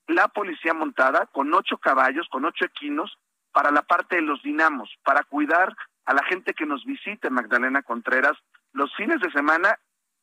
la 0.08 0.28
policía 0.28 0.74
montada 0.74 1.26
con 1.28 1.54
ocho 1.54 1.78
caballos, 1.78 2.28
con 2.30 2.46
ocho 2.46 2.66
equinos, 2.66 3.18
para 3.52 3.72
la 3.72 3.82
parte 3.82 4.18
de 4.18 4.22
los 4.22 4.42
dinamos, 4.44 4.90
para 5.04 5.24
cuidar 5.24 5.76
a 6.06 6.14
la 6.14 6.24
gente 6.24 6.54
que 6.54 6.66
nos 6.66 6.86
visite 6.86 7.30
Magdalena 7.30 7.82
Contreras 7.82 8.38
los 8.72 8.94
fines 8.96 9.20
de 9.20 9.32
semana, 9.32 9.80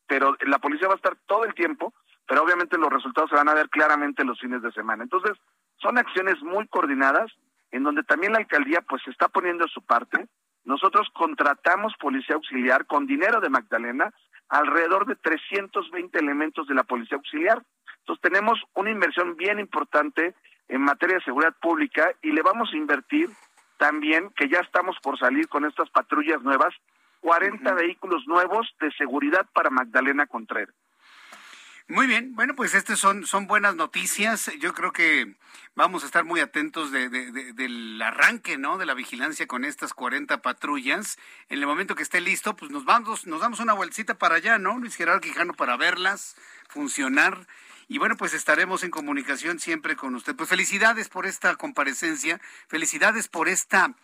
pero 0.07 0.35
la 0.41 0.59
policía 0.59 0.87
va 0.87 0.93
a 0.93 0.97
estar 0.97 1.15
todo 1.27 1.45
el 1.45 1.53
tiempo, 1.53 1.93
pero 2.27 2.43
obviamente 2.43 2.77
los 2.77 2.91
resultados 2.91 3.29
se 3.29 3.35
van 3.35 3.49
a 3.49 3.53
ver 3.53 3.69
claramente 3.69 4.23
los 4.23 4.39
fines 4.39 4.61
de 4.61 4.71
semana. 4.71 5.03
Entonces, 5.03 5.33
son 5.77 5.97
acciones 5.97 6.41
muy 6.41 6.67
coordinadas 6.67 7.31
en 7.71 7.83
donde 7.83 8.03
también 8.03 8.33
la 8.33 8.39
alcaldía 8.39 8.81
pues 8.81 9.01
está 9.07 9.27
poniendo 9.27 9.67
su 9.67 9.81
parte. 9.81 10.27
Nosotros 10.63 11.07
contratamos 11.13 11.93
policía 11.99 12.35
auxiliar 12.35 12.85
con 12.85 13.05
dinero 13.05 13.41
de 13.41 13.49
Magdalena, 13.49 14.13
alrededor 14.49 15.05
de 15.05 15.15
320 15.15 16.17
elementos 16.17 16.67
de 16.67 16.73
la 16.75 16.83
policía 16.83 17.17
auxiliar. 17.17 17.63
Entonces 17.99 18.21
tenemos 18.21 18.61
una 18.73 18.91
inversión 18.91 19.35
bien 19.35 19.59
importante 19.59 20.35
en 20.67 20.81
materia 20.81 21.17
de 21.17 21.23
seguridad 21.23 21.55
pública 21.61 22.11
y 22.21 22.31
le 22.31 22.41
vamos 22.41 22.69
a 22.71 22.77
invertir 22.77 23.29
también, 23.77 24.29
que 24.35 24.47
ya 24.47 24.59
estamos 24.59 24.95
por 25.01 25.19
salir 25.19 25.47
con 25.47 25.65
estas 25.65 25.89
patrullas 25.89 26.41
nuevas, 26.41 26.73
40 27.25 27.73
vehículos 27.73 28.27
nuevos 28.27 28.67
de 28.79 28.91
seguridad 28.91 29.47
para 29.51 29.71
Magdalena 29.71 30.27
Contreras. 30.27 30.75
Muy 31.87 32.05
bien, 32.05 32.35
bueno, 32.35 32.53
pues 32.55 32.75
estas 32.75 32.99
son, 32.99 33.25
son 33.25 33.47
buenas 33.47 33.75
noticias. 33.75 34.51
Yo 34.59 34.75
creo 34.75 34.91
que 34.91 35.33
vamos 35.73 36.03
a 36.03 36.05
estar 36.05 36.23
muy 36.23 36.39
atentos 36.39 36.91
de, 36.91 37.09
del 37.09 37.99
arranque, 37.99 38.59
¿no? 38.59 38.77
De 38.77 38.85
la 38.85 38.93
vigilancia 38.93 39.47
con 39.47 39.65
estas 39.65 39.95
40 39.95 40.43
patrullas. 40.43 41.17
En 41.49 41.57
el 41.57 41.65
momento 41.65 41.95
que 41.95 42.03
esté 42.03 42.21
listo, 42.21 42.55
pues 42.55 42.69
nos 42.69 42.85
vamos, 42.85 43.25
nos 43.25 43.41
damos 43.41 43.59
una 43.59 43.73
vueltita 43.73 44.19
para 44.19 44.35
allá, 44.35 44.59
¿no? 44.59 44.77
Luis 44.77 44.95
Gerardo 44.95 45.21
Quijano 45.21 45.53
para 45.53 45.77
verlas 45.77 46.35
funcionar. 46.69 47.47
Y 47.87 47.97
bueno, 47.97 48.17
pues 48.17 48.35
estaremos 48.35 48.83
en 48.83 48.91
comunicación 48.91 49.59
siempre 49.59 49.95
con 49.95 50.13
usted. 50.13 50.35
Pues 50.35 50.49
felicidades 50.49 51.09
por 51.09 51.25
esta 51.25 51.55
comparecencia, 51.55 52.39
felicidades 52.67 53.27
por 53.27 53.47
esta 53.47 53.95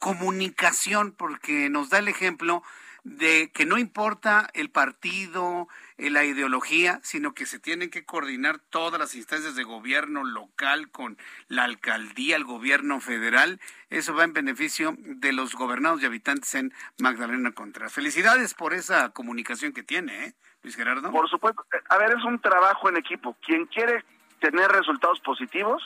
comunicación, 0.00 1.12
porque 1.12 1.70
nos 1.70 1.90
da 1.90 1.98
el 1.98 2.08
ejemplo 2.08 2.64
de 3.04 3.50
que 3.52 3.64
no 3.64 3.78
importa 3.78 4.50
el 4.54 4.70
partido, 4.70 5.68
eh, 5.96 6.10
la 6.10 6.24
ideología, 6.24 7.00
sino 7.02 7.32
que 7.34 7.46
se 7.46 7.58
tienen 7.58 7.90
que 7.90 8.04
coordinar 8.04 8.58
todas 8.58 8.98
las 9.00 9.14
instancias 9.14 9.54
de 9.54 9.64
gobierno 9.64 10.24
local 10.24 10.90
con 10.90 11.16
la 11.48 11.64
alcaldía, 11.64 12.36
el 12.36 12.44
gobierno 12.44 13.00
federal. 13.00 13.60
Eso 13.88 14.14
va 14.14 14.24
en 14.24 14.32
beneficio 14.32 14.96
de 14.98 15.32
los 15.32 15.54
gobernados 15.54 16.02
y 16.02 16.06
habitantes 16.06 16.54
en 16.54 16.72
Magdalena 16.98 17.52
Contreras. 17.52 17.92
Felicidades 17.92 18.54
por 18.54 18.74
esa 18.74 19.10
comunicación 19.10 19.72
que 19.72 19.82
tiene, 19.82 20.26
¿eh, 20.26 20.34
Luis 20.62 20.76
Gerardo? 20.76 21.10
Por 21.10 21.28
supuesto. 21.28 21.64
A 21.88 21.98
ver, 21.98 22.10
es 22.10 22.24
un 22.24 22.38
trabajo 22.40 22.88
en 22.88 22.96
equipo. 22.96 23.36
Quien 23.44 23.66
quiere 23.66 24.04
tener 24.40 24.70
resultados 24.70 25.20
positivos, 25.20 25.82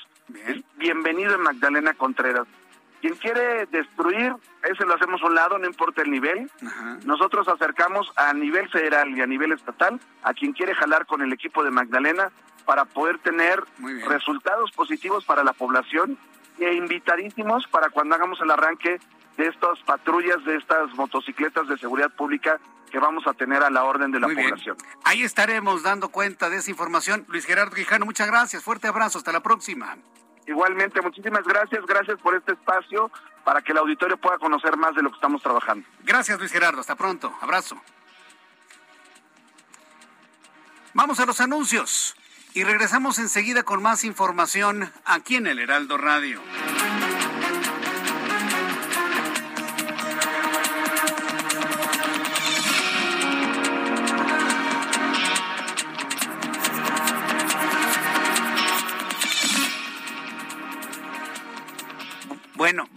bienvenido 0.77 1.35
en 1.35 1.43
Magdalena 1.43 1.95
Contreras. 1.95 2.47
Quien 3.05 3.17
quiere 3.17 3.67
destruir, 3.67 4.35
ese 4.63 4.87
lo 4.87 4.95
hacemos 4.95 5.21
a 5.21 5.27
un 5.27 5.35
lado, 5.35 5.59
no 5.59 5.67
importa 5.67 6.01
el 6.01 6.11
nivel. 6.11 6.51
Nosotros 7.05 7.47
acercamos 7.49 8.11
a 8.17 8.33
nivel 8.33 8.67
federal 8.71 9.11
y 9.15 9.21
a 9.21 9.27
nivel 9.27 9.53
estatal 9.53 10.01
a 10.23 10.33
quien 10.33 10.55
quiere 10.55 10.75
jalar 10.75 11.05
con 11.05 11.21
el 11.21 11.31
equipo 11.31 11.63
de 11.63 11.71
Magdalena 11.71 12.33
para 12.65 12.87
poder 12.87 13.19
tener 13.19 13.63
resultados 14.09 14.73
positivos 14.73 15.23
para 15.27 15.45
la 15.45 15.53
población 15.53 16.17
e 16.59 16.73
invitadísimos 16.73 17.67
para 17.67 17.91
cuando 17.91 18.15
hagamos 18.15 18.41
el 18.41 18.51
arranque 18.51 18.99
de 19.37 19.49
estas 19.49 19.81
patrullas, 19.81 20.43
de 20.47 20.57
estas 20.57 20.95
motocicletas 20.95 21.69
de 21.69 21.77
seguridad 21.77 22.11
pública 22.11 22.59
que 22.91 22.99
vamos 22.99 23.27
a 23.27 23.35
tener 23.35 23.63
a 23.63 23.69
la 23.69 23.85
orden 23.85 24.13
de 24.13 24.21
la 24.21 24.29
población. 24.29 24.79
Ahí 25.05 25.25
estaremos 25.25 25.83
dando 25.83 26.09
cuenta 26.09 26.49
de 26.49 26.57
esa 26.57 26.71
información. 26.71 27.27
Luis 27.29 27.45
Gerardo 27.45 27.77
Quijano, 27.77 28.07
muchas 28.07 28.29
gracias. 28.29 28.63
Fuerte 28.63 28.89
abrazo. 28.89 29.19
Hasta 29.19 29.31
la 29.31 29.43
próxima. 29.43 29.99
Igualmente, 30.47 31.01
muchísimas 31.01 31.45
gracias, 31.45 31.85
gracias 31.87 32.19
por 32.21 32.35
este 32.35 32.53
espacio 32.53 33.11
para 33.45 33.63
que 33.63 33.73
el 33.73 33.79
auditorio 33.79 34.17
pueda 34.17 34.39
conocer 34.39 34.77
más 34.77 34.95
de 34.95 35.03
lo 35.03 35.11
que 35.11 35.17
estamos 35.17 35.43
trabajando. 35.43 35.87
Gracias, 36.01 36.39
Luis 36.39 36.53
Gerardo, 36.53 36.81
hasta 36.81 36.97
pronto, 36.97 37.35
abrazo. 37.41 37.81
Vamos 40.93 41.19
a 41.19 41.27
los 41.27 41.41
anuncios 41.41 42.15
y 42.53 42.63
regresamos 42.63 43.19
enseguida 43.19 43.65
con 43.65 43.83
más 43.83 44.05
información 44.05 44.93
aquí 45.05 45.37
en 45.37 45.47
el 45.47 45.59
Heraldo 45.59 45.99
Radio. 45.99 46.41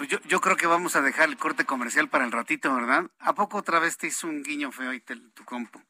Yo, 0.07 0.19
yo 0.27 0.41
creo 0.41 0.55
que 0.55 0.67
vamos 0.67 0.95
a 0.95 1.01
dejar 1.01 1.29
el 1.29 1.37
corte 1.37 1.65
comercial 1.65 2.09
para 2.09 2.25
el 2.25 2.31
ratito, 2.31 2.73
¿verdad? 2.73 3.09
¿A 3.19 3.33
poco 3.33 3.57
otra 3.57 3.79
vez 3.79 3.97
te 3.97 4.07
hizo 4.07 4.27
un 4.27 4.43
guiño 4.43 4.71
feo 4.71 4.91
ahí 4.91 4.99
tu 4.99 5.45
compu? 5.45 5.81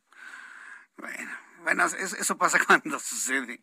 Bueno. 0.98 1.46
Bueno, 1.68 1.84
eso, 1.84 2.38
pasa 2.38 2.60
cuando 2.65 2.98
sucede. 2.98 3.60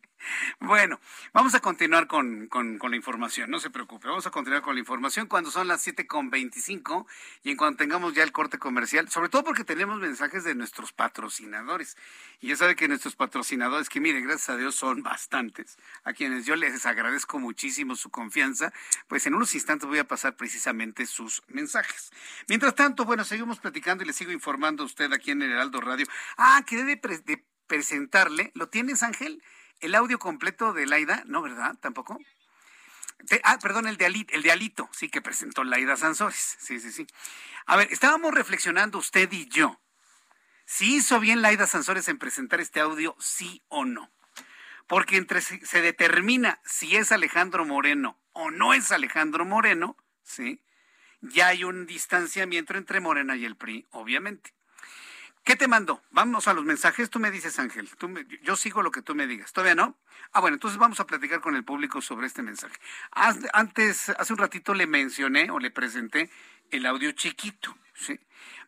Bueno, 0.59 0.99
vamos 1.33 1.55
a 1.55 1.59
continuar 1.59 2.05
con, 2.05 2.47
la 2.51 2.95
información, 2.95 3.49
no 3.49 3.59
se 3.59 3.71
preocupe, 3.71 4.07
vamos 4.07 4.27
a 4.27 4.29
continuar 4.29 4.61
con 4.61 4.75
la 4.75 4.79
información 4.79 5.25
cuando 5.25 5.49
son 5.49 5.67
las 5.67 5.87
7.25 5.87 7.07
y 7.41 7.49
en 7.49 7.57
cuanto 7.57 7.79
tengamos 7.79 8.13
ya 8.13 8.21
el 8.21 8.31
corte 8.31 8.59
comercial, 8.59 9.09
sobre 9.09 9.29
todo 9.29 9.43
porque 9.43 9.63
tenemos 9.63 9.97
mensajes 9.99 10.43
de 10.43 10.53
nuestros 10.53 10.93
patrocinadores. 10.93 11.97
Y 12.41 12.49
ya 12.49 12.55
sabe 12.55 12.75
que 12.75 12.87
nuestros 12.87 13.15
patrocinadores, 13.15 13.89
que 13.89 13.99
miren, 13.99 14.23
gracias 14.23 14.49
a 14.49 14.57
Dios 14.57 14.75
son 14.75 15.01
bastantes, 15.01 15.79
a 16.03 16.13
quienes 16.13 16.45
yo 16.45 16.55
les 16.55 16.85
agradezco 16.85 17.39
muchísimo 17.39 17.95
su 17.95 18.11
confianza, 18.11 18.71
pues 19.07 19.25
en 19.25 19.33
unos 19.33 19.55
instantes 19.55 19.89
voy 19.89 19.97
a 19.97 20.07
pasar 20.07 20.35
precisamente 20.35 21.07
sus 21.07 21.41
mensajes. 21.47 22.11
Mientras 22.47 22.75
tanto, 22.75 23.03
bueno, 23.03 23.23
seguimos 23.23 23.57
platicando 23.59 24.03
y 24.03 24.07
le 24.07 24.13
sigo 24.13 24.31
informando 24.31 24.83
a 24.83 24.85
usted 24.85 25.11
aquí 25.11 25.31
en 25.31 25.41
el 25.41 25.53
Heraldo 25.53 25.81
Radio. 25.81 26.05
Ah, 26.37 26.63
quedé 26.67 26.83
de, 26.83 26.97
de 27.25 27.54
presentarle. 27.67 28.51
¿Lo 28.53 28.69
tienes, 28.69 29.03
Ángel? 29.03 29.41
¿El 29.79 29.95
audio 29.95 30.19
completo 30.19 30.73
de 30.73 30.85
Laida? 30.85 31.23
No, 31.25 31.41
¿verdad? 31.41 31.77
¿Tampoco? 31.79 32.19
ah, 33.43 33.59
perdón, 33.59 33.87
el 33.87 33.97
de, 33.97 34.25
el 34.29 34.43
de 34.43 34.51
Alito, 34.51 34.89
sí, 34.91 35.09
que 35.09 35.21
presentó 35.21 35.63
Laida 35.63 35.97
Sansores. 35.97 36.57
Sí, 36.59 36.79
sí, 36.79 36.91
sí. 36.91 37.07
A 37.65 37.77
ver, 37.77 37.87
estábamos 37.91 38.33
reflexionando 38.33 38.97
usted 38.97 39.31
y 39.31 39.47
yo. 39.47 39.79
Si 40.65 40.95
hizo 40.95 41.19
bien 41.19 41.41
Laida 41.41 41.67
Sansores 41.67 42.07
en 42.07 42.17
presentar 42.17 42.59
este 42.59 42.79
audio, 42.79 43.15
sí 43.19 43.61
o 43.67 43.85
no. 43.85 44.11
Porque 44.87 45.17
entre 45.17 45.41
se 45.41 45.81
determina 45.81 46.59
si 46.63 46.95
es 46.95 47.11
Alejandro 47.11 47.65
Moreno 47.65 48.19
o 48.33 48.51
no 48.51 48.73
es 48.73 48.91
Alejandro 48.91 49.45
Moreno, 49.45 49.97
¿sí? 50.23 50.61
Ya 51.21 51.47
hay 51.47 51.63
un 51.63 51.85
distanciamiento 51.87 52.75
entre 52.75 52.99
Morena 52.99 53.35
y 53.35 53.45
el 53.45 53.55
PRI, 53.55 53.87
obviamente. 53.91 54.54
¿Qué 55.45 55.55
te 55.55 55.67
mando? 55.67 56.01
Vamos 56.09 56.47
a 56.47 56.55
los 56.55 56.65
mensajes. 56.65 57.11
Tú 57.11 57.19
me 57.19 57.29
dices, 57.29 57.59
Ángel. 57.59 57.87
Yo 58.41 58.55
sigo 58.55 58.81
lo 58.81 58.89
que 58.89 59.03
tú 59.03 59.13
me 59.13 59.27
digas. 59.27 59.53
¿Todavía 59.53 59.75
no? 59.75 59.95
Ah, 60.33 60.41
bueno, 60.41 60.55
entonces 60.55 60.79
vamos 60.79 60.99
a 60.99 61.05
platicar 61.05 61.39
con 61.39 61.55
el 61.55 61.63
público 61.63 62.01
sobre 62.01 62.25
este 62.25 62.41
mensaje. 62.41 62.75
Antes, 63.11 64.09
hace 64.09 64.33
un 64.33 64.39
ratito 64.39 64.73
le 64.73 64.87
mencioné 64.87 65.51
o 65.51 65.59
le 65.59 65.69
presenté 65.69 66.31
el 66.71 66.87
audio 66.87 67.11
chiquito. 67.11 67.77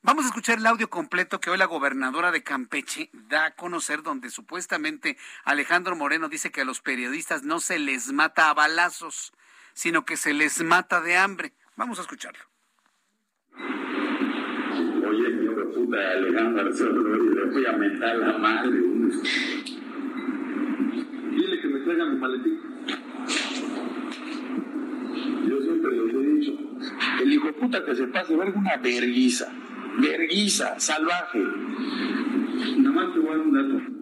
Vamos 0.04 0.26
a 0.26 0.28
escuchar 0.28 0.60
el 0.60 0.68
audio 0.68 0.88
completo 0.88 1.40
que 1.40 1.49
hoy 1.49 1.58
la 1.58 1.66
gobernadora 1.66 2.32
de 2.32 2.44
Campeche 2.44 3.10
da 3.12 3.45
a 3.45 3.56
conocer, 3.56 4.04
donde 4.04 4.30
supuestamente 4.30 5.18
Alejandro 5.45 5.95
Moreno 5.95 6.30
dice 6.30 6.52
que 6.52 6.62
a 6.62 6.66
los 6.66 6.82
periodistas 6.82 7.41
no 7.41 7.60
se 7.60 7.80
les 7.80 8.12
mata 8.12 8.52
a 8.52 8.54
balazos, 8.54 9.34
sino 9.74 10.06
que 10.06 10.16
se 10.16 10.34
les 10.34 10.62
mata 10.62 11.02
de 11.02 11.18
hambre. 11.18 11.54
Vamos 11.76 11.98
a 11.98 12.04
escucharlo. 12.04 12.44
Oye, 15.10 15.30
mi 15.30 15.45
hijo 15.45 15.52
de 15.52 15.56
puta 15.73 16.11
Alejandro 16.11 16.69
y 16.69 17.35
le 17.35 17.45
voy 17.45 17.65
a 17.65 17.72
meter 17.73 18.18
la 18.18 18.38
madre. 18.38 18.80
Dile 21.31 21.61
que 21.61 21.68
me 21.68 21.80
traiga 21.81 22.06
mi 22.06 22.18
maletín. 22.18 22.60
Yo 25.48 25.61
siempre 25.61 25.91
les 25.91 26.14
he 26.14 26.18
dicho, 26.18 26.57
el 27.22 27.34
hijo 27.34 27.52
puta 27.53 27.85
que 27.85 27.95
se 27.95 28.07
pase 28.07 28.35
ver 28.35 28.53
una 28.56 28.77
verguiza, 28.77 29.52
verguiza, 29.99 30.80
salvaje. 30.80 31.44
Nada 32.77 32.95
más 32.95 33.14
te 33.14 33.19
voy 33.19 33.30
a 33.30 33.38
dar 33.38 33.48
un 33.48 33.53
dato. 33.53 33.98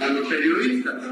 A 0.00 0.08
los 0.08 0.26
periodistas, 0.26 1.04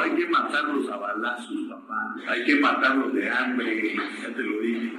hay 0.00 0.10
que 0.12 0.28
matarlos 0.28 0.88
a 0.88 0.96
balazos, 0.96 1.56
papá. 1.68 2.14
Hay 2.28 2.44
que 2.44 2.56
matarlos 2.56 3.12
de 3.12 3.28
hambre, 3.28 3.96
ya 4.22 4.34
te 4.34 4.42
lo 4.42 4.60
dije. 4.60 4.92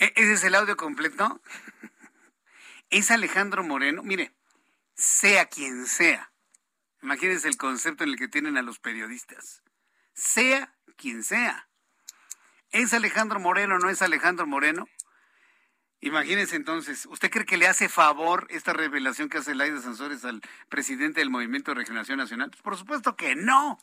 E-, 0.00 0.12
ese 0.16 0.32
es 0.32 0.44
el 0.44 0.56
audio 0.56 0.76
completo. 0.76 1.40
Es 2.90 3.12
Alejandro 3.12 3.62
Moreno. 3.62 4.02
Mire, 4.02 4.34
sea 4.96 5.46
quien 5.46 5.86
sea. 5.86 6.32
Imagínense 7.02 7.46
el 7.46 7.56
concepto 7.56 8.02
en 8.02 8.10
el 8.10 8.16
que 8.16 8.26
tienen 8.26 8.58
a 8.58 8.62
los 8.62 8.80
periodistas. 8.80 9.62
Sea 10.12 10.74
quien 10.96 11.22
sea. 11.22 11.68
¿Es 12.70 12.92
Alejandro 12.92 13.38
Moreno 13.38 13.78
no 13.78 13.90
es 13.90 14.02
Alejandro 14.02 14.44
Moreno? 14.44 14.88
Imagínense 16.00 16.56
entonces, 16.56 17.06
¿usted 17.06 17.30
cree 17.30 17.46
que 17.46 17.58
le 17.58 17.68
hace 17.68 17.88
favor 17.88 18.48
esta 18.50 18.72
revelación 18.72 19.28
que 19.28 19.38
hace 19.38 19.54
Laida 19.54 19.80
Sansores 19.80 20.24
al 20.24 20.40
presidente 20.68 21.20
del 21.20 21.30
Movimiento 21.30 21.70
de 21.70 21.76
Regeneración 21.76 22.18
Nacional? 22.18 22.50
Pues 22.50 22.62
por 22.62 22.76
supuesto 22.76 23.14
que 23.14 23.36
no. 23.36 23.78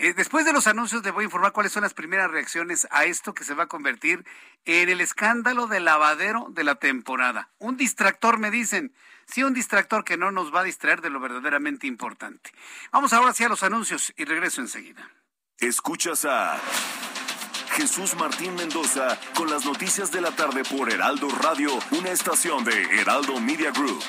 Eh, 0.00 0.14
después 0.14 0.44
de 0.44 0.52
los 0.52 0.68
anuncios 0.68 1.04
le 1.04 1.10
voy 1.10 1.22
a 1.22 1.24
informar 1.24 1.50
cuáles 1.50 1.72
son 1.72 1.82
las 1.82 1.92
primeras 1.92 2.30
reacciones 2.30 2.86
a 2.92 3.04
esto 3.04 3.34
que 3.34 3.42
se 3.42 3.54
va 3.54 3.64
a 3.64 3.66
convertir 3.66 4.24
en 4.64 4.88
el 4.88 5.00
escándalo 5.00 5.66
de 5.66 5.80
lavadero 5.80 6.46
de 6.50 6.62
la 6.62 6.76
temporada. 6.76 7.50
Un 7.58 7.76
distractor, 7.76 8.38
me 8.38 8.52
dicen. 8.52 8.94
Sí, 9.26 9.42
un 9.42 9.54
distractor 9.54 10.04
que 10.04 10.16
no 10.16 10.30
nos 10.30 10.54
va 10.54 10.60
a 10.60 10.64
distraer 10.64 11.00
de 11.00 11.10
lo 11.10 11.18
verdaderamente 11.18 11.88
importante. 11.88 12.52
Vamos 12.92 13.12
ahora 13.12 13.30
hacia 13.30 13.48
los 13.48 13.64
anuncios 13.64 14.14
y 14.16 14.24
regreso 14.24 14.60
enseguida. 14.60 15.10
Escuchas 15.58 16.24
a 16.24 16.58
Jesús 17.72 18.14
Martín 18.14 18.54
Mendoza 18.54 19.18
con 19.34 19.50
las 19.50 19.64
noticias 19.64 20.12
de 20.12 20.20
la 20.20 20.30
tarde 20.30 20.62
por 20.64 20.90
Heraldo 20.90 21.28
Radio, 21.42 21.70
una 21.90 22.10
estación 22.10 22.62
de 22.62 23.00
Heraldo 23.00 23.40
Media 23.40 23.72
Group. 23.72 24.02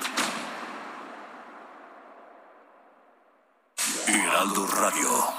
Heraldo 4.07 4.67
Radio. 4.67 5.38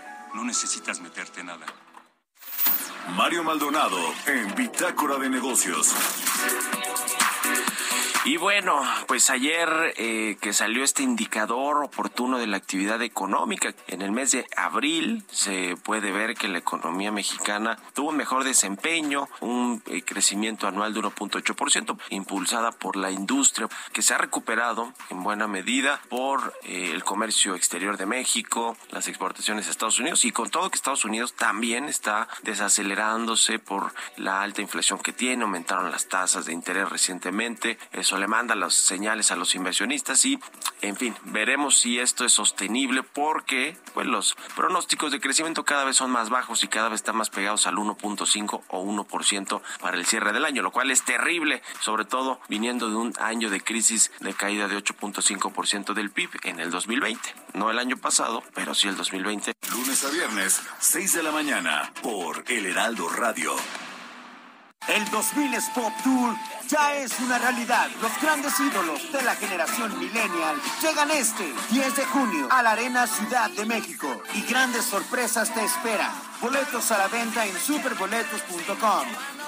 no 0.33 0.43
necesitas 0.43 0.99
meterte 1.01 1.43
nada. 1.43 1.65
Mario 3.15 3.43
Maldonado 3.43 3.97
en 4.27 4.55
Bitácora 4.55 5.17
de 5.17 5.29
Negocios. 5.29 5.93
Y 8.23 8.37
bueno, 8.37 8.83
pues 9.07 9.31
ayer 9.31 9.95
eh, 9.97 10.37
que 10.39 10.53
salió 10.53 10.83
este 10.83 11.01
indicador 11.01 11.83
oportuno 11.83 12.37
de 12.37 12.45
la 12.45 12.57
actividad 12.57 13.01
económica, 13.01 13.73
en 13.87 14.03
el 14.03 14.11
mes 14.11 14.31
de 14.31 14.45
abril 14.55 15.23
se 15.31 15.75
puede 15.77 16.11
ver 16.11 16.35
que 16.35 16.47
la 16.47 16.59
economía 16.59 17.11
mexicana 17.11 17.79
tuvo 17.95 18.11
mejor 18.11 18.43
desempeño, 18.43 19.27
un 19.39 19.81
eh, 19.87 20.03
crecimiento 20.03 20.67
anual 20.67 20.93
de 20.93 20.99
1.8%, 20.99 21.97
impulsada 22.11 22.71
por 22.71 22.95
la 22.95 23.09
industria, 23.09 23.67
que 23.91 24.03
se 24.03 24.13
ha 24.13 24.19
recuperado 24.19 24.93
en 25.09 25.23
buena 25.23 25.47
medida 25.47 25.99
por 26.07 26.53
eh, 26.63 26.91
el 26.93 27.03
comercio 27.03 27.55
exterior 27.55 27.97
de 27.97 28.05
México, 28.05 28.77
las 28.91 29.07
exportaciones 29.07 29.67
a 29.67 29.71
Estados 29.71 29.99
Unidos 29.99 30.25
y 30.25 30.31
con 30.31 30.51
todo 30.51 30.69
que 30.69 30.75
Estados 30.75 31.05
Unidos 31.05 31.33
también 31.33 31.85
está 31.85 32.27
desacelerándose 32.43 33.57
por 33.57 33.95
la 34.17 34.43
alta 34.43 34.61
inflación 34.61 34.99
que 34.99 35.11
tiene, 35.11 35.43
aumentaron 35.43 35.89
las 35.89 36.07
tasas 36.07 36.45
de 36.45 36.53
interés 36.53 36.87
recientemente, 36.87 37.79
le 38.17 38.27
manda 38.27 38.55
las 38.55 38.73
señales 38.73 39.31
a 39.31 39.35
los 39.35 39.55
inversionistas 39.55 40.23
y, 40.25 40.39
en 40.81 40.95
fin, 40.95 41.15
veremos 41.25 41.77
si 41.77 41.99
esto 41.99 42.25
es 42.25 42.33
sostenible 42.33 43.03
porque 43.03 43.77
pues, 43.93 44.07
los 44.07 44.35
pronósticos 44.55 45.11
de 45.11 45.19
crecimiento 45.19 45.63
cada 45.63 45.83
vez 45.83 45.97
son 45.97 46.11
más 46.11 46.29
bajos 46.29 46.63
y 46.63 46.67
cada 46.67 46.89
vez 46.89 47.01
están 47.01 47.17
más 47.17 47.29
pegados 47.29 47.67
al 47.67 47.75
1.5 47.75 48.61
o 48.67 48.83
1% 48.83 49.61
para 49.79 49.97
el 49.97 50.05
cierre 50.05 50.33
del 50.33 50.45
año, 50.45 50.61
lo 50.61 50.71
cual 50.71 50.91
es 50.91 51.03
terrible, 51.03 51.61
sobre 51.79 52.05
todo 52.05 52.39
viniendo 52.49 52.89
de 52.89 52.95
un 52.95 53.13
año 53.19 53.49
de 53.49 53.61
crisis 53.61 54.11
de 54.19 54.33
caída 54.33 54.67
de 54.67 54.77
8.5% 54.77 55.93
del 55.93 56.11
PIB 56.11 56.29
en 56.43 56.59
el 56.59 56.71
2020. 56.71 57.33
No 57.53 57.69
el 57.69 57.79
año 57.79 57.97
pasado, 57.97 58.43
pero 58.53 58.73
sí 58.73 58.87
el 58.87 58.95
2020. 58.95 59.53
Lunes 59.71 60.03
a 60.05 60.09
viernes, 60.09 60.61
6 60.79 61.13
de 61.13 61.23
la 61.23 61.31
mañana, 61.31 61.91
por 62.01 62.43
El 62.47 62.65
Heraldo 62.65 63.09
Radio. 63.09 63.55
El 64.87 65.09
2000 65.11 65.57
Pop 65.75 65.93
Tour 66.03 66.35
ya 66.67 66.95
es 66.95 67.19
una 67.19 67.37
realidad. 67.37 67.87
Los 68.01 68.11
grandes 68.19 68.59
ídolos 68.59 69.11
de 69.11 69.21
la 69.21 69.35
generación 69.35 69.97
millennial 69.99 70.59
llegan 70.81 71.11
este 71.11 71.53
10 71.69 71.95
de 71.95 72.05
junio 72.05 72.47
a 72.49 72.63
la 72.63 72.71
Arena 72.71 73.05
Ciudad 73.05 73.49
de 73.51 73.65
México 73.65 74.21
y 74.33 74.41
grandes 74.41 74.85
sorpresas 74.85 75.53
te 75.53 75.63
esperan. 75.63 76.11
Boletos 76.41 76.91
a 76.91 76.97
la 76.97 77.07
venta 77.07 77.45
en 77.45 77.57
superboletos.com. 77.57 79.40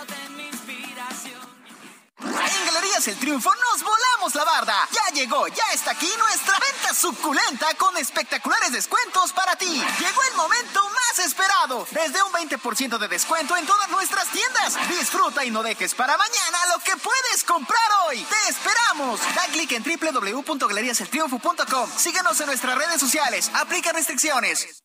El 3.08 3.18
Triunfo 3.18 3.50
nos 3.54 3.84
volamos 3.84 4.34
la 4.34 4.46
barda. 4.46 4.88
Ya 4.92 5.14
llegó, 5.14 5.46
ya 5.48 5.64
está 5.74 5.92
aquí 5.92 6.10
nuestra 6.18 6.58
venta 6.58 6.94
suculenta 6.94 7.74
con 7.76 7.98
espectaculares 7.98 8.72
descuentos 8.72 9.34
para 9.34 9.58
ti. 9.58 9.84
Llegó 10.00 10.24
el 10.32 10.38
momento 10.38 10.80
más 10.88 11.20
esperado. 11.26 11.86
Desde 11.92 12.24
un 12.24 12.32
20% 12.32 12.98
de 12.98 13.08
descuento 13.10 13.58
en 13.58 13.66
todas 13.66 13.90
nuestras 13.90 14.30
tiendas. 14.30 14.76
Disfruta 14.88 15.44
y 15.44 15.52
no 15.52 15.64
dejes 15.64 15.94
para 15.96 16.16
mañana 16.18 16.58
lo 16.74 16.80
que 16.80 16.96
puedes 16.96 17.44
comprar 17.44 17.84
hoy. 18.08 18.24
Te 18.24 18.50
esperamos. 18.50 19.20
Da 19.36 19.48
clic 19.52 19.74
en 19.74 19.84
www.galeriaseltriunfo.com. 19.84 21.90
Síguenos 21.98 22.40
en 22.40 22.46
nuestras 22.46 22.78
redes 22.78 23.02
sociales. 23.02 23.52
Aplica 23.54 23.92
restricciones. 23.92 24.82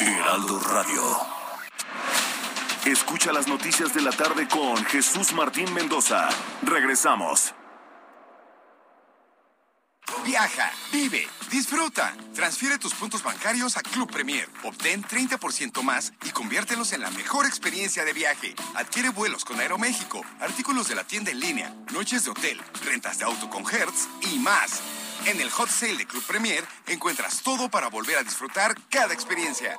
Heraldo 0.00 0.58
Radio. 0.58 1.41
Escucha 2.86 3.32
las 3.32 3.46
noticias 3.46 3.94
de 3.94 4.02
la 4.02 4.10
tarde 4.10 4.48
con 4.48 4.76
Jesús 4.86 5.32
Martín 5.34 5.72
Mendoza. 5.72 6.28
Regresamos. 6.62 7.54
Viaja, 10.24 10.72
vive, 10.90 11.28
disfruta. 11.48 12.12
Transfiere 12.34 12.78
tus 12.78 12.92
puntos 12.94 13.22
bancarios 13.22 13.76
a 13.76 13.82
Club 13.82 14.10
Premier. 14.10 14.48
Obtén 14.64 15.04
30% 15.04 15.80
más 15.84 16.12
y 16.24 16.30
conviértelos 16.30 16.92
en 16.92 17.02
la 17.02 17.10
mejor 17.12 17.46
experiencia 17.46 18.04
de 18.04 18.14
viaje. 18.14 18.52
Adquiere 18.74 19.10
vuelos 19.10 19.44
con 19.44 19.60
Aeroméxico, 19.60 20.24
artículos 20.40 20.88
de 20.88 20.96
la 20.96 21.04
tienda 21.04 21.30
en 21.30 21.38
línea, 21.38 21.72
noches 21.92 22.24
de 22.24 22.32
hotel, 22.32 22.60
rentas 22.84 23.16
de 23.18 23.24
auto 23.24 23.48
con 23.48 23.62
Hertz 23.62 24.08
y 24.32 24.40
más. 24.40 24.80
En 25.26 25.40
el 25.40 25.50
hot 25.50 25.68
sale 25.68 25.98
de 25.98 26.06
Club 26.06 26.24
Premier 26.24 26.66
encuentras 26.88 27.42
todo 27.42 27.68
para 27.68 27.88
volver 27.88 28.18
a 28.18 28.24
disfrutar 28.24 28.74
cada 28.90 29.14
experiencia. 29.14 29.78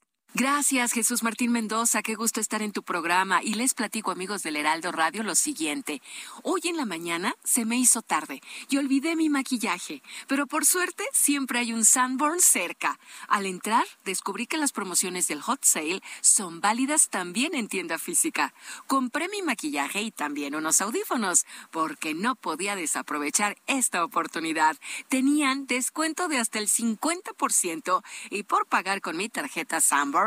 Gracias, 0.33 0.93
Jesús 0.93 1.23
Martín 1.23 1.51
Mendoza. 1.51 2.01
Qué 2.01 2.15
gusto 2.15 2.39
estar 2.39 2.61
en 2.61 2.71
tu 2.71 2.83
programa. 2.83 3.43
Y 3.43 3.55
les 3.55 3.73
platico, 3.73 4.11
amigos 4.11 4.43
del 4.43 4.55
Heraldo 4.55 4.93
Radio, 4.93 5.23
lo 5.23 5.35
siguiente. 5.35 6.01
Hoy 6.41 6.61
en 6.63 6.77
la 6.77 6.85
mañana 6.85 7.35
se 7.43 7.65
me 7.65 7.75
hizo 7.75 8.01
tarde 8.01 8.41
y 8.69 8.77
olvidé 8.77 9.17
mi 9.17 9.27
maquillaje. 9.27 10.01
Pero 10.27 10.47
por 10.47 10.65
suerte 10.65 11.03
siempre 11.11 11.59
hay 11.59 11.73
un 11.73 11.83
Sanborn 11.83 12.39
cerca. 12.39 12.97
Al 13.27 13.45
entrar, 13.45 13.83
descubrí 14.05 14.47
que 14.47 14.55
las 14.55 14.71
promociones 14.71 15.27
del 15.27 15.41
Hot 15.41 15.65
Sale 15.65 16.01
son 16.21 16.61
válidas 16.61 17.09
también 17.09 17.53
en 17.53 17.67
tienda 17.67 17.97
física. 17.97 18.53
Compré 18.87 19.27
mi 19.27 19.41
maquillaje 19.41 20.01
y 20.01 20.11
también 20.11 20.55
unos 20.55 20.79
audífonos, 20.79 21.45
porque 21.71 22.13
no 22.13 22.35
podía 22.35 22.77
desaprovechar 22.77 23.57
esta 23.67 24.05
oportunidad. 24.05 24.77
Tenían 25.09 25.67
descuento 25.67 26.29
de 26.29 26.37
hasta 26.37 26.57
el 26.59 26.69
50% 26.69 28.01
y 28.29 28.43
por 28.43 28.65
pagar 28.67 29.01
con 29.01 29.17
mi 29.17 29.27
tarjeta 29.27 29.81
Sanborn, 29.81 30.20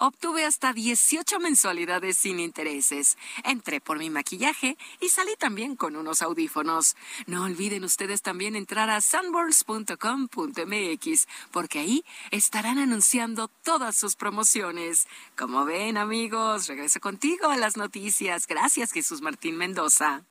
obtuve 0.00 0.44
hasta 0.44 0.72
18 0.72 1.38
mensualidades 1.38 2.18
sin 2.18 2.40
intereses. 2.40 3.16
Entré 3.44 3.80
por 3.80 3.98
mi 3.98 4.10
maquillaje 4.10 4.76
y 5.00 5.08
salí 5.08 5.36
también 5.38 5.76
con 5.76 5.94
unos 5.96 6.22
audífonos. 6.22 6.96
No 7.26 7.44
olviden 7.44 7.84
ustedes 7.84 8.22
también 8.22 8.56
entrar 8.56 8.90
a 8.90 9.00
sunburns.com.mx 9.00 11.28
porque 11.52 11.78
ahí 11.78 12.04
estarán 12.30 12.78
anunciando 12.78 13.48
todas 13.62 13.96
sus 13.96 14.16
promociones. 14.16 15.06
Como 15.36 15.64
ven 15.64 15.96
amigos, 15.96 16.66
regreso 16.66 17.00
contigo 17.00 17.48
a 17.48 17.56
las 17.56 17.76
noticias. 17.76 18.46
Gracias 18.46 18.92
Jesús 18.92 19.22
Martín 19.22 19.56
Mendoza. 19.56 20.22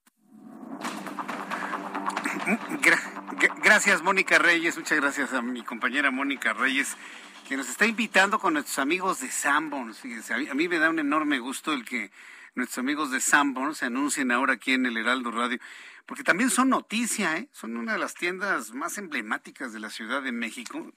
gracias 3.63 4.03
Mónica 4.03 4.37
Reyes, 4.37 4.77
muchas 4.77 4.99
gracias 4.99 5.33
a 5.33 5.41
mi 5.41 5.63
compañera 5.63 6.11
Mónica 6.11 6.53
Reyes 6.53 6.95
que 7.45 7.55
nos 7.55 7.69
está 7.69 7.85
invitando 7.85 8.39
con 8.39 8.53
nuestros 8.53 8.79
amigos 8.79 9.19
de 9.19 9.29
Sanborns. 9.29 10.01
a 10.29 10.53
mí, 10.55 10.67
me 10.67 10.79
da 10.79 10.89
un 10.89 10.97
enorme 10.97 11.37
gusto 11.37 11.73
el 11.73 11.85
que 11.85 12.11
nuestros 12.55 12.79
amigos 12.79 13.11
de 13.11 13.21
Sanborns 13.21 13.77
se 13.77 13.85
anuncien 13.85 14.31
ahora 14.31 14.53
aquí 14.53 14.73
en 14.73 14.87
el 14.87 14.97
Heraldo 14.97 15.29
Radio, 15.29 15.59
porque 16.07 16.23
también 16.23 16.49
son 16.49 16.69
noticia, 16.69 17.37
¿eh? 17.37 17.47
son 17.51 17.77
una 17.77 17.93
de 17.93 17.99
las 17.99 18.15
tiendas 18.15 18.71
más 18.71 18.97
emblemáticas 18.97 19.73
de 19.73 19.79
la 19.79 19.91
Ciudad 19.91 20.23
de 20.23 20.31
México 20.31 20.91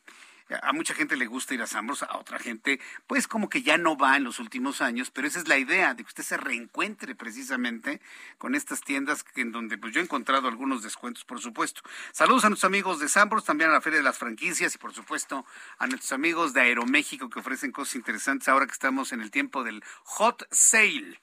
a 0.63 0.73
mucha 0.73 0.95
gente 0.95 1.17
le 1.17 1.27
gusta 1.27 1.55
ir 1.55 1.63
a 1.63 1.67
Sambros, 1.67 2.03
a 2.03 2.17
otra 2.17 2.39
gente, 2.39 2.81
pues 3.07 3.29
como 3.29 3.49
que 3.49 3.63
ya 3.63 3.79
no 3.79 3.97
va 3.97 4.17
en 4.17 4.25
los 4.25 4.39
últimos 4.39 4.81
años, 4.81 5.11
pero 5.11 5.27
esa 5.27 5.39
es 5.39 5.49
la 5.49 5.59
idea, 5.59 5.95
de 5.95 6.03
que 6.03 6.09
usted 6.09 6.23
se 6.23 6.37
reencuentre 6.37 7.15
precisamente 7.15 8.01
con 8.39 8.55
estas 8.55 8.81
tiendas 8.81 9.25
en 9.37 9.53
donde 9.53 9.79
pues 9.79 9.93
yo 9.93 10.01
he 10.01 10.05
encontrado 10.05 10.49
algunos 10.49 10.83
descuentos, 10.83 11.25
por 11.25 11.41
supuesto. 11.41 11.83
Saludos 12.13 12.45
a 12.45 12.49
nuestros 12.49 12.69
amigos 12.69 12.99
de 12.99 13.09
Sambros, 13.09 13.45
también 13.45 13.71
a 13.71 13.75
la 13.75 13.81
Feria 13.81 13.99
de 13.99 14.05
las 14.05 14.19
Franquicias 14.19 14.75
y 14.75 14.79
por 14.79 14.93
supuesto 14.95 15.45
a 15.79 15.87
nuestros 15.87 16.13
amigos 16.13 16.53
de 16.55 16.63
Aeroméxico 16.63 17.29
que 17.31 17.41
ofrecen 17.41 17.73
cosas 17.73 17.97
interesantes 17.97 18.49
ahora 18.49 18.67
que 18.67 18.73
estamos 18.73 19.13
en 19.13 19.21
el 19.21 19.31
tiempo 19.31 19.65
del 19.65 19.83
Hot 20.05 20.47
Sale. 20.51 21.19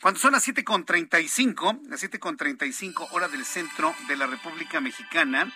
Cuando 0.00 0.18
son 0.18 0.32
las 0.32 0.46
7.35, 0.46 1.88
las 1.88 2.02
7.35 2.02 3.08
hora 3.12 3.28
del 3.28 3.44
centro 3.44 3.94
de 4.08 4.16
la 4.16 4.26
República 4.26 4.80
Mexicana, 4.80 5.52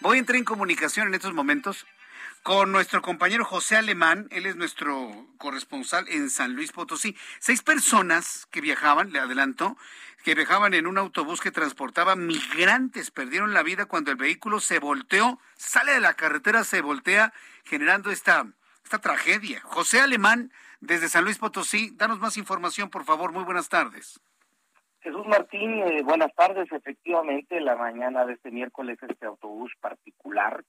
voy 0.00 0.16
a 0.16 0.20
entrar 0.20 0.36
en 0.36 0.44
comunicación 0.44 1.08
en 1.08 1.14
estos 1.14 1.34
momentos 1.34 1.86
con 2.42 2.72
nuestro 2.72 3.02
compañero 3.02 3.44
José 3.44 3.76
Alemán, 3.76 4.28
él 4.30 4.46
es 4.46 4.56
nuestro 4.56 5.10
corresponsal 5.38 6.08
en 6.08 6.30
San 6.30 6.54
Luis 6.54 6.72
Potosí. 6.72 7.16
Seis 7.38 7.62
personas 7.62 8.46
que 8.50 8.60
viajaban, 8.60 9.12
le 9.12 9.18
adelanto, 9.18 9.76
que 10.24 10.34
viajaban 10.34 10.74
en 10.74 10.86
un 10.86 10.98
autobús 10.98 11.40
que 11.40 11.50
transportaba 11.50 12.16
migrantes, 12.16 13.10
perdieron 13.10 13.54
la 13.54 13.62
vida 13.62 13.86
cuando 13.86 14.10
el 14.10 14.16
vehículo 14.16 14.60
se 14.60 14.78
volteó, 14.78 15.38
sale 15.56 15.92
de 15.92 16.00
la 16.00 16.14
carretera, 16.14 16.64
se 16.64 16.80
voltea, 16.80 17.32
generando 17.64 18.10
esta, 18.10 18.46
esta 18.84 18.98
tragedia. 18.98 19.60
José 19.62 20.00
Alemán, 20.00 20.52
desde 20.80 21.08
San 21.08 21.24
Luis 21.24 21.38
Potosí, 21.38 21.92
danos 21.94 22.18
más 22.18 22.36
información, 22.36 22.90
por 22.90 23.04
favor. 23.04 23.32
Muy 23.32 23.44
buenas 23.44 23.68
tardes. 23.68 24.20
Jesús 25.00 25.26
Martín, 25.26 25.82
eh, 25.84 26.02
buenas 26.02 26.34
tardes. 26.34 26.70
Efectivamente, 26.72 27.60
la 27.60 27.76
mañana 27.76 28.26
de 28.26 28.34
este 28.34 28.50
miércoles, 28.50 28.98
este 29.00 29.26
autobús 29.26 29.72
particular 29.80 30.64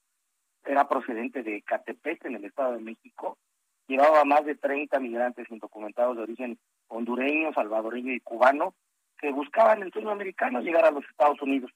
era 0.64 0.88
procedente 0.88 1.42
de 1.42 1.62
Catepec, 1.62 2.24
en 2.24 2.36
el 2.36 2.44
Estado 2.44 2.74
de 2.74 2.80
México. 2.80 3.38
Llevaba 3.86 4.24
más 4.24 4.44
de 4.44 4.54
30 4.54 5.00
migrantes 5.00 5.50
indocumentados 5.50 6.16
de 6.16 6.22
origen 6.22 6.58
hondureño, 6.88 7.52
salvadoreño 7.52 8.12
y 8.12 8.20
cubano 8.20 8.74
que 9.18 9.30
buscaban 9.32 9.82
el 9.82 9.92
sueño 9.92 10.10
americano 10.10 10.60
llegar 10.60 10.84
a 10.84 10.90
los 10.90 11.04
Estados 11.04 11.40
Unidos. 11.42 11.70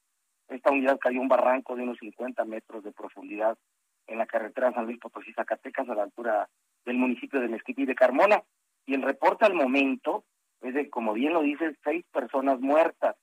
Esta 0.48 0.70
unidad 0.70 0.98
cayó 0.98 1.20
un 1.20 1.28
barranco 1.28 1.76
de 1.76 1.82
unos 1.82 1.98
50 1.98 2.44
metros 2.44 2.82
de 2.84 2.92
profundidad 2.92 3.58
en 4.06 4.18
la 4.18 4.26
carretera 4.26 4.72
San 4.72 4.86
Luis 4.86 4.98
Potosí 4.98 5.32
Zacatecas 5.32 5.88
a 5.88 5.94
la 5.94 6.04
altura 6.04 6.48
del 6.84 6.96
municipio 6.96 7.40
de 7.40 7.48
Mezquití 7.48 7.84
de 7.84 7.94
Carmona. 7.94 8.42
Y 8.86 8.94
el 8.94 9.02
reporte 9.02 9.44
al 9.44 9.54
momento 9.54 10.24
es 10.62 10.74
de, 10.74 10.88
como 10.88 11.12
bien 11.12 11.32
lo 11.34 11.42
dice, 11.42 11.76
seis 11.84 12.04
personas 12.12 12.60
muertas, 12.60 13.16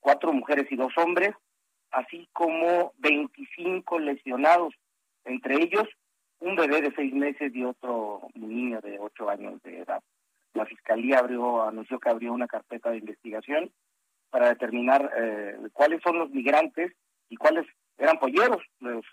cuatro 0.00 0.32
mujeres 0.32 0.70
y 0.70 0.76
dos 0.76 0.92
hombres, 0.96 1.34
así 1.90 2.28
como 2.32 2.92
25 2.98 3.98
lesionados 3.98 4.74
entre 5.26 5.62
ellos 5.62 5.88
un 6.40 6.56
bebé 6.56 6.82
de 6.82 6.92
seis 6.94 7.12
meses 7.12 7.54
y 7.54 7.64
otro 7.64 8.28
niño 8.34 8.80
de 8.80 8.98
ocho 8.98 9.28
años 9.28 9.60
de 9.62 9.80
edad. 9.80 10.02
La 10.54 10.66
fiscalía 10.66 11.18
abrió, 11.18 11.62
anunció 11.62 11.98
que 11.98 12.08
abrió 12.08 12.32
una 12.32 12.46
carpeta 12.46 12.90
de 12.90 12.98
investigación 12.98 13.70
para 14.30 14.48
determinar 14.48 15.10
eh, 15.16 15.56
cuáles 15.72 16.00
son 16.02 16.18
los 16.18 16.30
migrantes 16.30 16.92
y 17.28 17.36
cuáles 17.36 17.66
eran 17.98 18.18
polleros 18.18 18.62
los, 18.80 19.04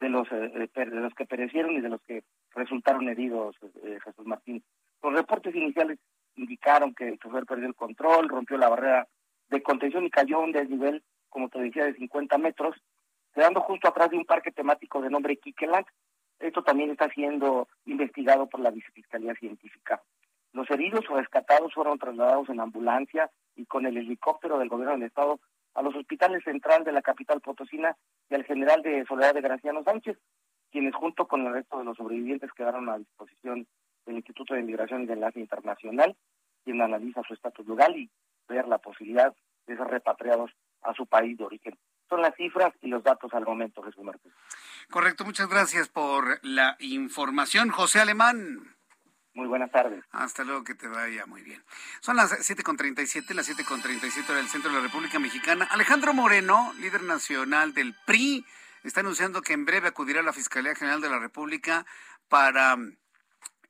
de 0.00 0.08
los 0.08 0.26
eh, 0.32 0.68
de 0.74 0.86
los 0.86 1.14
que 1.14 1.26
perecieron 1.26 1.72
y 1.72 1.80
de 1.80 1.88
los 1.88 2.00
que 2.02 2.22
resultaron 2.54 3.08
heridos, 3.08 3.56
eh, 3.84 3.98
Jesús 4.04 4.26
Martín. 4.26 4.62
Los 5.02 5.14
reportes 5.14 5.54
iniciales 5.54 5.98
indicaron 6.36 6.94
que 6.94 7.08
el 7.08 7.18
chofer 7.18 7.44
perdió 7.44 7.66
el 7.66 7.74
control, 7.74 8.28
rompió 8.28 8.56
la 8.56 8.68
barrera 8.68 9.08
de 9.48 9.62
contención 9.62 10.04
y 10.04 10.10
cayó 10.10 10.36
a 10.36 10.44
un 10.44 10.52
desnivel, 10.52 11.02
como 11.28 11.48
te 11.48 11.60
decía, 11.60 11.84
de 11.84 11.94
50 11.94 12.38
metros 12.38 12.76
quedando 13.34 13.60
justo 13.60 13.88
atrás 13.88 14.10
de 14.10 14.16
un 14.16 14.24
parque 14.24 14.50
temático 14.50 15.00
de 15.00 15.10
nombre 15.10 15.36
Kikeland. 15.36 15.86
Esto 16.38 16.62
también 16.62 16.90
está 16.90 17.08
siendo 17.10 17.68
investigado 17.84 18.48
por 18.48 18.60
la 18.60 18.70
Vicefiscalía 18.70 19.34
Científica. 19.34 20.02
Los 20.52 20.70
heridos 20.70 21.04
o 21.08 21.16
rescatados 21.16 21.72
fueron 21.74 21.98
trasladados 21.98 22.48
en 22.48 22.60
ambulancia 22.60 23.30
y 23.56 23.66
con 23.66 23.86
el 23.86 23.96
helicóptero 23.96 24.58
del 24.58 24.68
gobierno 24.68 24.94
del 24.94 25.04
estado 25.04 25.38
a 25.74 25.82
los 25.82 25.94
hospitales 25.94 26.42
central 26.42 26.82
de 26.82 26.92
la 26.92 27.02
capital 27.02 27.40
potosina 27.40 27.96
y 28.28 28.34
al 28.34 28.44
general 28.44 28.82
de 28.82 29.04
Soledad 29.06 29.34
de 29.34 29.42
Graciano 29.42 29.84
Sánchez, 29.84 30.18
quienes 30.72 30.94
junto 30.94 31.28
con 31.28 31.46
el 31.46 31.52
resto 31.52 31.78
de 31.78 31.84
los 31.84 31.96
sobrevivientes 31.96 32.52
quedaron 32.52 32.88
a 32.88 32.98
disposición 32.98 33.66
del 34.06 34.16
Instituto 34.16 34.54
de 34.54 34.62
Migración 34.62 35.02
y 35.02 35.06
de 35.06 35.12
Enlace 35.12 35.38
Internacional, 35.38 36.16
quien 36.64 36.80
analiza 36.80 37.22
su 37.22 37.34
estatus 37.34 37.68
legal 37.68 37.96
y 37.96 38.10
ver 38.48 38.66
la 38.66 38.78
posibilidad 38.78 39.32
de 39.66 39.76
ser 39.76 39.86
repatriados 39.86 40.50
a 40.82 40.94
su 40.94 41.06
país 41.06 41.38
de 41.38 41.44
origen 41.44 41.78
son 42.10 42.20
las 42.20 42.34
cifras 42.34 42.74
y 42.82 42.88
los 42.88 43.02
datos 43.02 43.32
al 43.32 43.44
momento, 43.44 43.82
Jesús 43.82 44.04
Martín. 44.04 44.32
Correcto, 44.90 45.24
muchas 45.24 45.48
gracias 45.48 45.88
por 45.88 46.40
la 46.42 46.76
información, 46.80 47.70
José 47.70 48.00
Alemán. 48.00 48.76
Muy 49.32 49.46
buenas 49.46 49.70
tardes. 49.70 50.04
Hasta 50.10 50.42
luego, 50.42 50.64
que 50.64 50.74
te 50.74 50.88
vaya 50.88 51.24
muy 51.24 51.42
bien. 51.42 51.62
Son 52.00 52.16
las 52.16 52.32
7.37, 52.32 53.32
las 53.32 53.48
7.37 53.48 54.34
del 54.34 54.48
centro 54.48 54.70
de 54.70 54.76
la 54.76 54.82
República 54.82 55.20
Mexicana. 55.20 55.68
Alejandro 55.70 56.12
Moreno, 56.12 56.74
líder 56.80 57.04
nacional 57.04 57.72
del 57.72 57.94
PRI, 58.04 58.44
está 58.82 59.00
anunciando 59.00 59.40
que 59.40 59.52
en 59.52 59.64
breve 59.64 59.88
acudirá 59.88 60.20
a 60.20 60.24
la 60.24 60.32
Fiscalía 60.32 60.74
General 60.74 61.00
de 61.00 61.10
la 61.10 61.20
República 61.20 61.86
para 62.28 62.76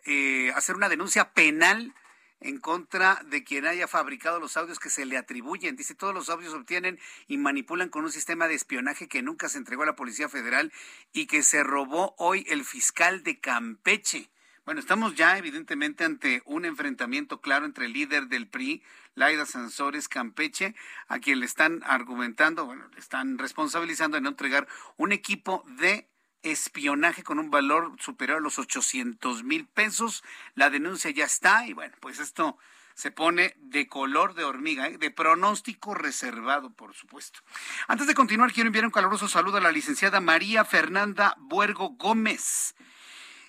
eh, 0.06 0.50
hacer 0.56 0.76
una 0.76 0.88
denuncia 0.88 1.30
penal 1.32 1.94
en 2.40 2.58
contra 2.58 3.22
de 3.26 3.44
quien 3.44 3.66
haya 3.66 3.86
fabricado 3.86 4.40
los 4.40 4.56
audios 4.56 4.78
que 4.78 4.90
se 4.90 5.04
le 5.04 5.16
atribuyen. 5.16 5.76
Dice, 5.76 5.94
todos 5.94 6.14
los 6.14 6.30
audios 6.30 6.54
obtienen 6.54 6.98
y 7.28 7.38
manipulan 7.38 7.88
con 7.88 8.04
un 8.04 8.12
sistema 8.12 8.48
de 8.48 8.54
espionaje 8.54 9.08
que 9.08 9.22
nunca 9.22 9.48
se 9.48 9.58
entregó 9.58 9.82
a 9.82 9.86
la 9.86 9.96
Policía 9.96 10.28
Federal 10.28 10.72
y 11.12 11.26
que 11.26 11.42
se 11.42 11.62
robó 11.62 12.14
hoy 12.18 12.44
el 12.48 12.64
fiscal 12.64 13.22
de 13.22 13.40
Campeche. 13.40 14.30
Bueno, 14.64 14.80
estamos 14.80 15.14
ya 15.14 15.38
evidentemente 15.38 16.04
ante 16.04 16.42
un 16.44 16.64
enfrentamiento 16.64 17.40
claro 17.40 17.64
entre 17.66 17.86
el 17.86 17.92
líder 17.92 18.28
del 18.28 18.46
PRI, 18.46 18.82
Laida 19.14 19.46
Sansores 19.46 20.08
Campeche, 20.08 20.74
a 21.08 21.18
quien 21.18 21.40
le 21.40 21.46
están 21.46 21.82
argumentando, 21.84 22.66
bueno, 22.66 22.86
le 22.92 23.00
están 23.00 23.38
responsabilizando 23.38 24.16
de 24.16 24.20
no 24.20 24.28
entregar 24.28 24.68
un 24.96 25.12
equipo 25.12 25.64
de 25.78 26.09
espionaje 26.42 27.22
con 27.22 27.38
un 27.38 27.50
valor 27.50 27.96
superior 28.00 28.38
a 28.38 28.40
los 28.40 28.58
800 28.58 29.44
mil 29.44 29.66
pesos. 29.66 30.22
La 30.54 30.70
denuncia 30.70 31.10
ya 31.10 31.24
está 31.24 31.66
y 31.66 31.72
bueno, 31.72 31.94
pues 32.00 32.18
esto 32.18 32.58
se 32.94 33.10
pone 33.10 33.54
de 33.58 33.88
color 33.88 34.34
de 34.34 34.44
hormiga, 34.44 34.88
¿eh? 34.88 34.98
de 34.98 35.10
pronóstico 35.10 35.94
reservado, 35.94 36.70
por 36.70 36.94
supuesto. 36.94 37.40
Antes 37.88 38.06
de 38.06 38.14
continuar, 38.14 38.52
quiero 38.52 38.66
enviar 38.66 38.84
un 38.84 38.90
caluroso 38.90 39.26
saludo 39.26 39.56
a 39.56 39.62
la 39.62 39.72
licenciada 39.72 40.20
María 40.20 40.64
Fernanda 40.64 41.34
Buergo 41.38 41.90
Gómez. 41.90 42.74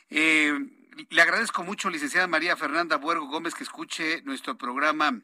Eh, 0.09 0.57
le 1.09 1.21
agradezco 1.21 1.63
mucho, 1.63 1.89
licenciada 1.89 2.27
María 2.27 2.55
Fernanda 2.55 2.95
Buergo 2.97 3.27
Gómez, 3.27 3.53
que 3.53 3.63
escuche 3.63 4.21
nuestro 4.23 4.57
programa 4.57 5.21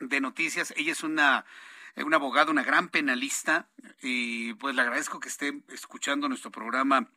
de 0.00 0.20
noticias. 0.20 0.72
Ella 0.76 0.92
es 0.92 1.02
una, 1.02 1.44
una 2.04 2.16
abogada, 2.16 2.50
una 2.50 2.62
gran 2.62 2.88
penalista, 2.88 3.68
y 4.02 4.54
pues 4.54 4.74
le 4.74 4.82
agradezco 4.82 5.20
que 5.20 5.28
esté 5.28 5.62
escuchando 5.68 6.28
nuestro 6.28 6.50
programa 6.50 7.08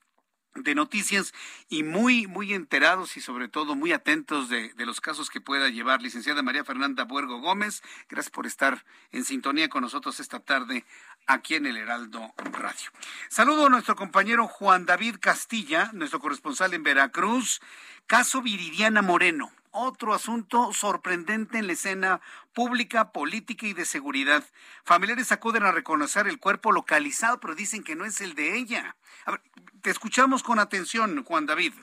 de 0.56 0.76
noticias 0.76 1.34
y 1.70 1.84
muy, 1.84 2.28
muy 2.28 2.54
enterados 2.54 3.16
y 3.16 3.22
sobre 3.22 3.48
todo 3.48 3.76
muy 3.76 3.94
atentos 3.94 4.50
de, 4.50 4.74
de, 4.74 4.86
los 4.86 5.00
casos 5.00 5.30
que 5.30 5.40
pueda 5.40 5.70
llevar. 5.70 6.02
Licenciada 6.02 6.42
María 6.44 6.66
Fernanda 6.66 7.06
Buergo 7.06 7.40
Gómez, 7.40 7.82
gracias 8.10 8.32
por 8.32 8.46
estar 8.46 8.84
en 9.12 9.24
sintonía 9.24 9.70
con 9.70 9.82
nosotros 9.82 10.20
esta 10.20 10.40
tarde 10.42 10.86
aquí 11.26 11.56
en 11.56 11.66
el 11.66 11.78
Heraldo 11.78 12.34
Radio. 12.38 12.92
Saludo 13.30 13.68
a 13.68 13.70
nuestro 13.70 13.96
compañero 13.96 14.48
Juan 14.48 14.86
David 14.86 15.18
Castilla, 15.22 15.90
nuestro 15.94 16.20
corresponsal 16.20 16.74
en 16.74 16.84
Veracruz. 16.84 17.62
Caso 18.08 18.42
Viridiana 18.42 19.02
Moreno 19.02 19.54
otro 19.72 20.14
asunto 20.14 20.74
sorprendente 20.74 21.58
en 21.58 21.68
la 21.68 21.74
escena 21.74 22.22
pública, 22.54 23.12
política 23.12 23.66
y 23.66 23.74
de 23.74 23.86
seguridad. 23.86 24.44
Familiares 24.84 25.32
acuden 25.32 25.64
a 25.64 25.72
reconocer 25.72 26.28
el 26.28 26.40
cuerpo 26.40 26.72
localizado, 26.72 27.40
pero 27.40 27.56
dicen 27.56 27.84
que 27.84 27.96
no 27.96 28.06
es 28.06 28.22
el 28.22 28.36
de 28.36 28.58
ella. 28.58 28.96
te 29.82 29.90
escuchamos 29.90 30.44
con 30.44 30.60
atención, 30.60 31.24
Juan 31.24 31.46
David. 31.46 31.74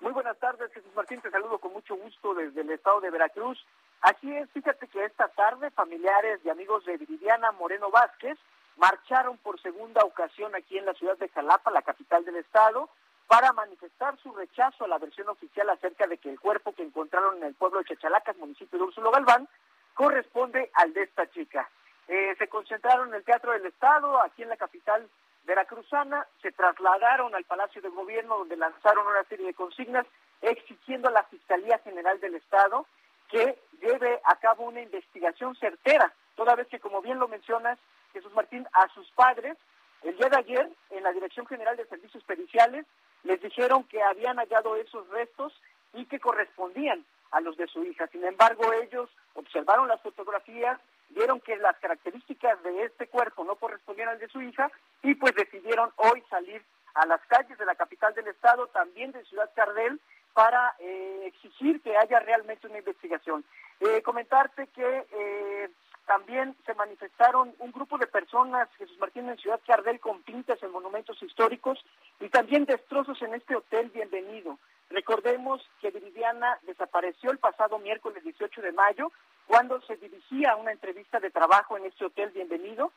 Muy 0.00 0.12
buenas 0.12 0.38
tardes, 0.38 0.72
Jesús 0.72 0.90
Martín. 0.96 1.20
Te 1.20 1.30
saludo 1.30 1.58
con 1.58 1.72
mucho 1.72 1.94
gusto 1.94 2.34
desde 2.34 2.62
el 2.62 2.70
estado 2.70 3.00
de 3.00 3.10
Veracruz. 3.10 3.58
Aquí 4.02 4.34
es, 4.34 4.48
fíjate 4.50 4.88
que 4.88 5.04
esta 5.04 5.28
tarde 5.28 5.70
familiares 5.70 6.40
y 6.42 6.48
amigos 6.48 6.86
de 6.86 6.96
Viridiana 6.96 7.52
Moreno 7.52 7.90
Vázquez 7.90 8.38
marcharon 8.78 9.36
por 9.38 9.60
segunda 9.60 10.02
ocasión 10.04 10.54
aquí 10.54 10.78
en 10.78 10.86
la 10.86 10.94
ciudad 10.94 11.18
de 11.18 11.28
Jalapa, 11.28 11.70
la 11.70 11.82
capital 11.82 12.24
del 12.24 12.36
estado, 12.36 12.88
para 13.30 13.52
manifestar 13.52 14.18
su 14.18 14.32
rechazo 14.32 14.84
a 14.84 14.88
la 14.88 14.98
versión 14.98 15.28
oficial 15.28 15.70
acerca 15.70 16.08
de 16.08 16.18
que 16.18 16.30
el 16.30 16.40
cuerpo 16.40 16.74
que 16.74 16.82
encontraron 16.82 17.36
en 17.36 17.44
el 17.44 17.54
pueblo 17.54 17.78
de 17.78 17.84
Chachalacas, 17.84 18.36
municipio 18.38 18.76
de 18.76 18.86
Úrsulo 18.86 19.12
Galván, 19.12 19.46
corresponde 19.94 20.68
al 20.74 20.92
de 20.92 21.04
esta 21.04 21.30
chica. 21.30 21.70
Eh, 22.08 22.34
se 22.36 22.48
concentraron 22.48 23.06
en 23.06 23.14
el 23.14 23.24
Teatro 23.24 23.52
del 23.52 23.66
Estado, 23.66 24.20
aquí 24.20 24.42
en 24.42 24.48
la 24.48 24.56
capital 24.56 25.08
veracruzana, 25.44 26.26
se 26.42 26.50
trasladaron 26.50 27.32
al 27.36 27.44
Palacio 27.44 27.80
de 27.80 27.90
Gobierno, 27.90 28.38
donde 28.38 28.56
lanzaron 28.56 29.06
una 29.06 29.22
serie 29.28 29.46
de 29.46 29.54
consignas 29.54 30.06
exigiendo 30.42 31.08
a 31.08 31.12
la 31.12 31.22
Fiscalía 31.22 31.78
General 31.84 32.18
del 32.18 32.34
Estado 32.34 32.84
que 33.28 33.60
lleve 33.80 34.20
a 34.24 34.34
cabo 34.40 34.64
una 34.64 34.82
investigación 34.82 35.54
certera, 35.54 36.12
toda 36.34 36.56
vez 36.56 36.66
que, 36.66 36.80
como 36.80 37.00
bien 37.00 37.20
lo 37.20 37.28
mencionas, 37.28 37.78
Jesús 38.12 38.32
Martín, 38.34 38.66
a 38.72 38.88
sus 38.88 39.08
padres, 39.12 39.56
el 40.02 40.16
día 40.16 40.30
de 40.30 40.36
ayer, 40.36 40.68
en 40.90 41.04
la 41.04 41.12
Dirección 41.12 41.46
General 41.46 41.76
de 41.76 41.86
Servicios 41.86 42.24
Periciales, 42.24 42.86
les 43.24 43.40
dijeron 43.40 43.84
que 43.84 44.02
habían 44.02 44.36
hallado 44.36 44.76
esos 44.76 45.08
restos 45.08 45.52
y 45.94 46.04
que 46.06 46.20
correspondían 46.20 47.04
a 47.30 47.40
los 47.40 47.56
de 47.56 47.66
su 47.66 47.84
hija. 47.84 48.06
Sin 48.08 48.24
embargo, 48.24 48.72
ellos 48.72 49.08
observaron 49.34 49.88
las 49.88 50.00
fotografías, 50.00 50.80
vieron 51.10 51.40
que 51.40 51.56
las 51.56 51.76
características 51.78 52.62
de 52.62 52.84
este 52.84 53.06
cuerpo 53.06 53.44
no 53.44 53.56
correspondían 53.56 54.08
al 54.08 54.18
de 54.18 54.28
su 54.28 54.40
hija 54.42 54.70
y 55.02 55.14
pues 55.14 55.34
decidieron 55.34 55.90
hoy 55.96 56.22
salir 56.28 56.62
a 56.94 57.06
las 57.06 57.20
calles 57.26 57.56
de 57.58 57.66
la 57.66 57.74
capital 57.74 58.14
del 58.14 58.28
estado, 58.28 58.66
también 58.68 59.12
de 59.12 59.24
Ciudad 59.24 59.50
Cardel, 59.54 60.00
para 60.32 60.74
eh, 60.78 61.24
exigir 61.26 61.80
que 61.82 61.96
haya 61.96 62.20
realmente 62.20 62.66
una 62.66 62.78
investigación. 62.78 63.44
Eh, 63.80 64.02
comentarte 64.02 64.66
que 64.68 65.06
eh, 65.12 65.70
también 66.10 66.56
se 66.66 66.74
manifestaron 66.74 67.54
un 67.60 67.70
grupo 67.70 67.96
de 67.96 68.08
personas, 68.08 68.68
Jesús 68.78 68.98
Martín, 68.98 69.28
en 69.28 69.38
Ciudad 69.38 69.60
Cardel, 69.64 70.00
con 70.00 70.22
pintas 70.22 70.60
en 70.60 70.72
monumentos 70.72 71.22
históricos 71.22 71.78
y 72.18 72.28
también 72.28 72.64
destrozos 72.64 73.22
en 73.22 73.32
este 73.34 73.54
hotel 73.54 73.90
Bienvenido. 73.90 74.58
Recordemos 74.90 75.62
que 75.80 75.92
Viridiana 75.92 76.58
desapareció 76.62 77.30
el 77.30 77.38
pasado 77.38 77.78
miércoles 77.78 78.24
18 78.24 78.60
de 78.60 78.72
mayo 78.72 79.12
cuando 79.46 79.80
se 79.82 79.98
dirigía 79.98 80.50
a 80.50 80.56
una 80.56 80.72
entrevista 80.72 81.20
de 81.20 81.30
trabajo 81.30 81.76
en 81.76 81.84
este 81.84 82.06
hotel 82.06 82.30
Bienvenido, 82.30 82.90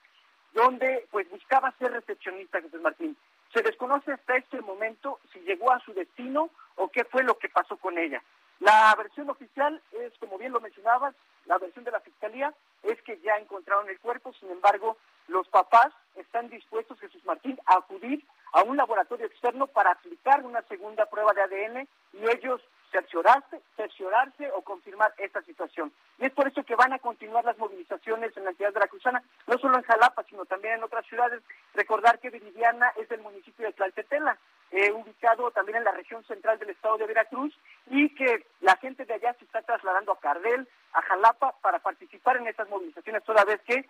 donde 0.54 1.08
pues 1.12 1.30
buscaba 1.30 1.72
ser 1.78 1.92
recepcionista, 1.92 2.62
Jesús 2.62 2.82
Martín. 2.82 3.16
Se 3.54 3.62
desconoce 3.62 4.12
hasta 4.12 4.38
este 4.38 4.60
momento 4.62 5.20
si 5.32 5.40
llegó 5.42 5.72
a 5.72 5.80
su 5.82 5.94
destino 5.94 6.50
o 6.78 6.88
qué 6.88 7.04
fue 7.04 7.22
lo 7.22 7.38
que 7.38 7.50
pasó 7.50 7.78
con 7.78 7.96
ella. 8.00 8.24
La 8.60 8.96
versión 8.98 9.30
oficial 9.30 9.80
es, 9.92 10.14
como 10.18 10.40
bien 10.40 10.52
lo 10.52 10.62
mencionabas, 10.62 11.14
la 11.46 11.58
versión 11.58 11.84
de 11.86 11.92
la 11.92 12.00
Fiscalía 12.00 12.54
es 12.84 13.02
que 13.04 13.20
ya 13.20 13.38
encontraron 13.38 13.90
el 13.90 14.00
cuerpo, 14.00 14.34
sin 14.34 14.50
embargo, 14.50 14.98
los 15.28 15.48
papás 15.48 15.94
están 16.16 16.50
dispuestos, 16.50 17.00
Jesús 17.00 17.24
Martín, 17.26 17.60
a 17.66 17.78
acudir 17.78 18.24
a 18.54 18.64
un 18.64 18.78
laboratorio 18.78 19.26
externo 19.26 19.68
para 19.68 19.92
aplicar 19.92 20.44
una 20.46 20.62
segunda 20.64 21.06
prueba 21.08 21.34
de 21.34 21.42
ADN 21.42 21.88
y 22.14 22.30
ellos 22.30 22.62
cerciorarse, 22.92 23.60
cerciorarse 23.76 24.52
o 24.52 24.62
confirmar 24.62 25.14
esta 25.18 25.42
situación. 25.42 25.92
Y 26.20 26.26
es 26.26 26.32
por 26.32 26.48
eso 26.48 26.64
que 26.64 26.76
van 26.76 26.94
a 26.94 27.00
continuar 27.00 27.44
las 27.44 27.58
movilizaciones 27.58 28.38
en 28.38 28.46
la 28.46 28.54
ciudad 28.54 28.72
de 28.72 28.80
la 28.80 28.88
Cruzana, 28.88 29.24
no 29.48 29.58
solo 29.58 29.78
en 29.78 29.84
Jalapa, 29.84 30.24
sino 30.30 30.46
también 30.46 30.76
en 30.76 30.84
otras 30.84 31.06
ciudades. 31.08 31.42
Recordar 31.74 32.20
que 32.20 32.30
Viridiana 32.30 32.94
es 32.98 33.10
del 33.10 33.22
municipio 33.22 33.66
de 33.66 33.74
Tlaltetela, 33.74 34.38
eh, 34.72 34.92
ubicado 34.92 35.52
también 35.52 35.78
en 35.78 35.84
la 35.84 35.92
región 35.92 36.24
central 36.26 36.60
del 36.60 36.72
estado 36.72 36.98
de 36.98 37.08
Veracruz, 37.08 37.54
y 37.88 38.10
que 38.16 38.46
la 38.62 38.76
gente 38.78 39.06
de 39.06 39.14
allá 39.14 39.34
se 39.38 39.46
está 39.46 39.62
trasladando 39.62 40.12
a 40.12 40.20
Cardel, 40.20 40.68
a 40.94 41.02
Jalapa, 41.02 41.54
para 41.62 41.80
participar 41.80 42.38
en 42.38 42.48
estas 42.48 42.70
movilizaciones, 42.70 43.24
toda 43.24 43.46
vez 43.46 43.62
que 43.62 43.86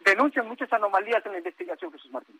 denuncian 0.00 0.46
muchas 0.46 0.72
anomalías 0.72 1.24
en 1.26 1.32
la 1.32 1.38
investigación, 1.38 1.92
Jesús 1.92 2.10
Martín. 2.10 2.38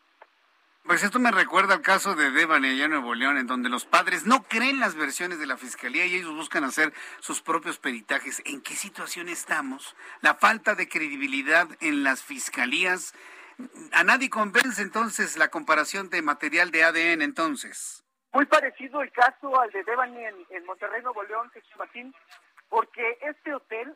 Pues 0.87 1.03
esto 1.03 1.19
me 1.19 1.33
recuerda 1.33 1.75
al 1.75 1.83
caso 1.83 2.15
de 2.15 2.31
Devane 2.31 2.71
allá 2.71 2.85
en 2.85 2.93
Nuevo 2.93 3.17
León, 3.17 3.39
en 3.39 3.49
donde 3.49 3.69
los 3.69 3.85
padres 3.85 4.25
no 4.25 4.45
creen 4.45 4.79
las 4.79 4.95
versiones 4.95 5.41
de 5.41 5.47
la 5.47 5.57
fiscalía 5.57 6.07
y 6.07 6.15
ellos 6.15 6.33
buscan 6.33 6.63
hacer 6.63 6.93
sus 7.19 7.43
propios 7.43 7.79
peritajes. 7.79 8.41
¿En 8.45 8.61
qué 8.61 8.75
situación 8.75 9.29
estamos? 9.29 9.97
La 10.21 10.35
falta 10.35 10.77
de 10.77 10.89
credibilidad 10.89 11.67
en 11.81 12.05
las 12.05 12.23
fiscalías. 12.23 13.15
¿A 13.93 14.05
nadie 14.05 14.29
convence 14.29 14.83
entonces 14.83 15.37
la 15.37 15.49
comparación 15.49 16.11
de 16.11 16.23
material 16.23 16.71
de 16.71 16.85
ADN 16.85 17.23
entonces? 17.23 18.05
Muy 18.33 18.45
parecido 18.47 19.01
el 19.01 19.11
caso 19.13 19.59
al 19.59 19.71
de 19.71 19.83
Devane 19.85 20.29
en, 20.29 20.47
en 20.51 20.67
Monterrey, 20.67 21.03
Nuevo 21.03 21.23
León, 21.23 21.51
Martín, 21.79 22.15
porque 22.69 23.19
este 23.23 23.55
hotel 23.55 23.95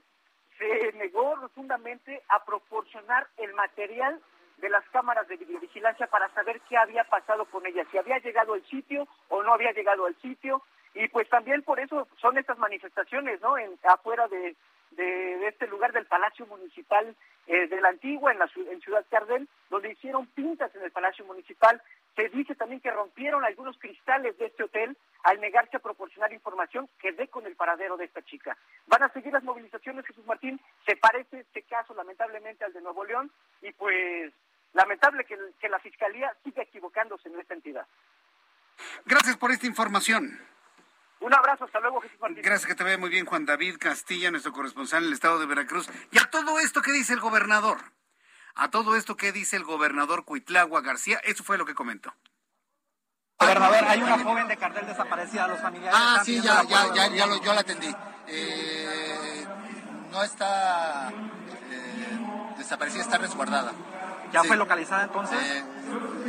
se 0.58 0.92
negó 0.94 1.34
rotundamente 1.36 2.22
a 2.28 2.44
proporcionar 2.44 3.28
el 3.36 3.52
material 3.54 4.20
de 4.58 4.68
las 4.68 4.84
cámaras 4.90 5.26
de 5.28 5.36
videovigilancia 5.36 6.06
para 6.06 6.28
saber 6.34 6.60
qué 6.68 6.76
había 6.76 7.04
pasado 7.04 7.44
con 7.46 7.66
ella, 7.66 7.84
si 7.90 7.98
había 7.98 8.18
llegado 8.18 8.54
al 8.54 8.64
sitio 8.66 9.08
o 9.28 9.42
no 9.42 9.54
había 9.54 9.72
llegado 9.72 10.06
al 10.06 10.16
sitio. 10.20 10.62
Y 10.94 11.08
pues 11.08 11.28
también 11.28 11.62
por 11.62 11.80
eso 11.80 12.08
son 12.20 12.36
estas 12.36 12.58
manifestaciones, 12.58 13.40
¿no? 13.40 13.56
En, 13.56 13.78
afuera 13.84 14.26
de, 14.28 14.56
de, 14.92 15.48
este 15.48 15.66
lugar 15.66 15.92
del 15.92 16.06
Palacio 16.06 16.46
Municipal 16.46 17.16
eh, 17.46 17.66
de 17.68 17.80
la 17.80 17.88
Antigua, 17.88 18.32
en, 18.32 18.38
la, 18.38 18.50
en 18.70 18.80
Ciudad 18.80 19.04
Cardel, 19.10 19.48
donde 19.68 19.92
hicieron 19.92 20.26
pintas 20.26 20.74
en 20.74 20.82
el 20.82 20.90
Palacio 20.90 21.24
Municipal. 21.24 21.82
Se 22.16 22.28
dice 22.28 22.54
también 22.54 22.80
que 22.80 22.90
rompieron 22.90 23.44
algunos 23.44 23.78
cristales 23.78 24.36
de 24.38 24.46
este 24.46 24.64
hotel 24.64 24.96
al 25.22 25.40
negarse 25.40 25.76
a 25.76 25.80
proporcionar 25.80 26.32
información 26.32 26.88
que 26.98 27.12
dé 27.12 27.28
con 27.28 27.46
el 27.46 27.56
paradero 27.56 27.96
de 27.96 28.04
esta 28.04 28.22
chica. 28.22 28.56
Van 28.86 29.02
a 29.02 29.12
seguir 29.12 29.32
las 29.32 29.44
movilizaciones, 29.44 30.06
Jesús 30.06 30.26
Martín. 30.26 30.60
Se 30.86 30.96
parece 30.96 31.40
este 31.40 31.62
caso 31.62 31.94
lamentablemente 31.94 32.64
al 32.64 32.72
de 32.72 32.80
Nuevo 32.80 33.04
León 33.04 33.30
y 33.62 33.72
pues 33.72 34.32
lamentable 34.72 35.24
que, 35.24 35.38
que 35.60 35.68
la 35.68 35.78
Fiscalía 35.78 36.34
siga 36.44 36.62
equivocándose 36.62 37.28
en 37.28 37.40
esta 37.40 37.54
entidad. 37.54 37.86
Gracias 39.04 39.36
por 39.36 39.50
esta 39.50 39.66
información. 39.66 40.38
Un 41.20 41.34
abrazo, 41.34 41.64
hasta 41.64 41.80
luego, 41.80 42.00
Jesús 42.00 42.18
Martín. 42.20 42.42
Gracias, 42.42 42.66
que 42.66 42.74
te 42.74 42.82
vea 42.82 42.96
muy 42.96 43.10
bien, 43.10 43.26
Juan 43.26 43.44
David 43.44 43.76
Castilla, 43.78 44.30
nuestro 44.30 44.52
corresponsal 44.52 45.02
en 45.02 45.08
el 45.08 45.12
estado 45.12 45.38
de 45.38 45.46
Veracruz. 45.46 45.88
Y 46.10 46.18
a 46.18 46.30
todo 46.30 46.58
esto, 46.58 46.80
¿qué 46.80 46.92
dice 46.92 47.12
el 47.12 47.20
gobernador? 47.20 47.78
A 48.54 48.70
todo 48.70 48.96
esto, 48.96 49.16
¿qué 49.16 49.30
dice 49.30 49.56
el 49.56 49.64
gobernador 49.64 50.24
Cuitlagua 50.24 50.80
García? 50.80 51.20
Eso 51.24 51.44
fue 51.44 51.58
lo 51.58 51.66
que 51.66 51.74
comentó. 51.74 52.14
Gobernador, 53.38 53.84
hay 53.86 54.02
una 54.02 54.18
joven 54.18 54.48
de 54.48 54.56
cartel 54.56 54.86
desaparecida, 54.86 55.48
los 55.48 55.60
familiares. 55.60 55.98
Ah, 55.98 56.22
sí, 56.24 56.40
ya, 56.40 56.62
ya, 56.64 56.94
ya, 56.94 57.08
ya 57.08 57.26
lo, 57.26 57.42
yo 57.42 57.54
la 57.54 57.60
atendí. 57.60 57.94
Eh, 58.26 59.46
no 60.10 60.22
está 60.22 61.10
eh, 61.10 62.54
desaparecida, 62.58 63.02
está 63.02 63.18
resguardada. 63.18 63.72
¿Ya 64.32 64.44
fue 64.44 64.56
localizada 64.56 65.04
entonces? 65.04 65.38
Eh, 65.40 65.64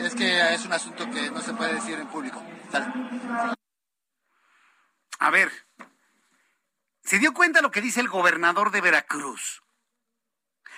es 0.05 0.15
que 0.15 0.53
es 0.53 0.65
un 0.65 0.73
asunto 0.73 1.09
que 1.11 1.29
no 1.31 1.41
se 1.41 1.53
puede 1.53 1.75
decir 1.75 1.99
en 1.99 2.07
público. 2.07 2.41
A 5.21 5.29
ver, 5.29 5.51
¿se 7.03 7.19
dio 7.19 7.31
cuenta 7.31 7.61
lo 7.61 7.69
que 7.69 7.79
dice 7.79 7.99
el 7.99 8.09
gobernador 8.09 8.71
de 8.71 8.81
Veracruz? 8.81 9.61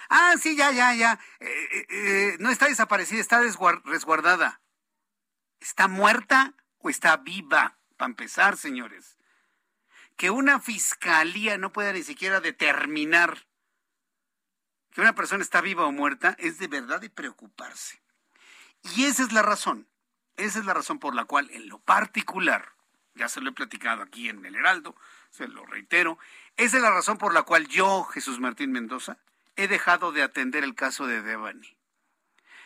Ah, 0.10 0.34
sí, 0.38 0.58
ya, 0.58 0.70
ya, 0.74 0.94
ya. 0.94 1.18
Eh, 1.40 1.86
eh, 1.90 2.36
no 2.40 2.50
está 2.50 2.68
desaparecida, 2.68 3.22
está 3.22 3.40
resguardada. 3.40 4.62
¿Está 5.62 5.88
muerta 5.88 6.56
o 6.80 6.90
está 6.90 7.16
viva? 7.16 7.80
Para 7.96 8.10
empezar, 8.10 8.58
señores. 8.58 9.18
que 10.18 10.30
una 10.30 10.60
fiscalía 10.60 11.58
no 11.58 11.72
pueda 11.72 11.94
ni 11.94 12.04
siquiera 12.04 12.42
determinar 12.42 13.48
que 14.92 15.00
una 15.00 15.16
persona 15.16 15.42
está 15.42 15.62
viva 15.62 15.86
o 15.86 15.92
muerta 15.94 16.36
es 16.38 16.60
de 16.60 16.68
verdad 16.68 17.00
de 17.00 17.10
preocuparse. 17.10 18.04
Y 18.94 19.06
esa 19.06 19.24
es 19.24 19.32
la 19.32 19.42
razón, 19.42 19.88
esa 20.36 20.60
es 20.60 20.66
la 20.66 20.74
razón 20.74 21.00
por 21.00 21.16
la 21.16 21.24
cual 21.24 21.50
en 21.52 21.70
lo 21.70 21.80
particular, 21.80 22.74
ya 23.16 23.30
se 23.30 23.42
lo 23.42 23.50
he 23.50 23.54
platicado 23.54 24.02
aquí 24.02 24.30
en 24.30 24.46
el 24.46 24.56
Heraldo, 24.56 24.96
se 25.30 25.48
lo 25.48 25.66
reitero, 25.66 26.18
esa 26.58 26.78
es 26.78 26.84
la 26.84 26.92
razón 26.92 27.18
por 27.18 27.34
la 27.34 27.44
cual 27.44 27.68
yo, 27.68 28.04
Jesús 28.06 28.40
Martín 28.40 28.72
Mendoza, 28.72 29.18
he 29.56 29.68
dejado 29.68 30.12
de 30.12 30.24
atender 30.24 30.64
el 30.64 30.76
caso 30.76 31.08
de 31.08 31.22
Devani. 31.22 31.78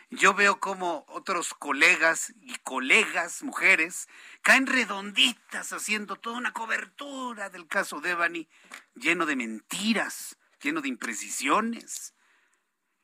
Yo 0.09 0.33
veo 0.33 0.59
como 0.59 1.03
otros 1.09 1.53
colegas 1.53 2.33
y 2.41 2.55
colegas, 2.59 3.43
mujeres, 3.43 4.07
caen 4.41 4.65
redonditas 4.65 5.73
haciendo 5.73 6.15
toda 6.15 6.37
una 6.37 6.53
cobertura 6.53 7.49
del 7.49 7.67
caso 7.67 7.99
Devani, 7.99 8.47
lleno 8.95 9.25
de 9.25 9.35
mentiras, 9.35 10.37
lleno 10.61 10.81
de 10.81 10.87
imprecisiones. 10.87 12.13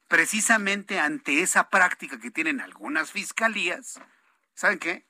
Precisamente 0.07 0.99
ante 0.99 1.41
esa 1.41 1.69
práctica 1.69 2.19
que 2.19 2.31
tienen 2.31 2.61
algunas 2.61 3.11
fiscalías, 3.11 3.99
¿saben 4.53 4.79
qué? 4.79 5.05